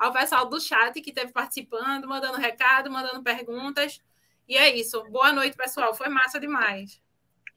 ao 0.04 0.12
pessoal 0.12 0.46
do 0.46 0.60
chat 0.60 1.00
que 1.00 1.12
esteve 1.12 1.32
participando, 1.32 2.08
mandando 2.08 2.38
recado, 2.38 2.92
mandando 2.92 3.24
perguntas. 3.24 4.02
E 4.48 4.58
é 4.58 4.76
isso. 4.76 5.02
Boa 5.10 5.32
noite, 5.32 5.56
pessoal. 5.56 5.94
Foi 5.94 6.10
massa 6.10 6.40
demais. 6.40 7.02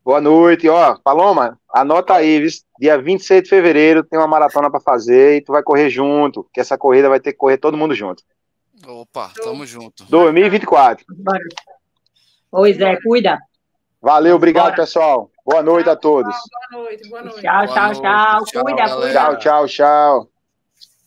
Boa 0.05 0.21
noite, 0.21 0.69
ó, 0.69 0.97
Paloma, 1.03 1.59
anota 1.69 2.15
aí, 2.15 2.39
viu? 2.39 2.49
dia 2.79 2.97
26 2.97 3.43
de 3.43 3.49
fevereiro 3.49 4.05
tem 4.05 4.17
uma 4.17 4.29
maratona 4.29 4.71
para 4.71 4.79
fazer 4.79 5.39
e 5.39 5.41
tu 5.41 5.51
vai 5.51 5.65
correr 5.65 5.91
junto, 5.91 6.49
que 6.55 6.61
essa 6.61 6.79
corrida 6.79 7.09
vai 7.09 7.19
ter 7.19 7.33
que 7.33 7.39
correr 7.39 7.59
todo 7.59 7.77
mundo 7.77 7.93
junto. 7.93 8.23
Opa, 8.87 9.33
tamo 9.43 9.67
junto. 9.67 10.05
2024. 10.05 11.05
Pois 12.49 12.81
é, 12.81 12.97
cuida. 13.03 13.41
Valeu, 14.01 14.37
obrigado, 14.37 14.67
Bora. 14.67 14.77
pessoal. 14.77 15.29
Boa 15.45 15.65
noite 15.65 15.91
a 15.91 15.97
todos. 15.97 16.37
Boa 16.71 16.85
noite, 16.85 17.09
boa 17.09 17.23
noite. 17.23 17.41
Tchau, 17.41 17.67
tchau, 17.67 17.93
tchau. 18.01 18.63
Cuida, 18.63 18.97
cuida. 18.97 19.13
Tchau, 19.13 19.39
tchau, 19.39 19.67
tchau. 19.67 20.36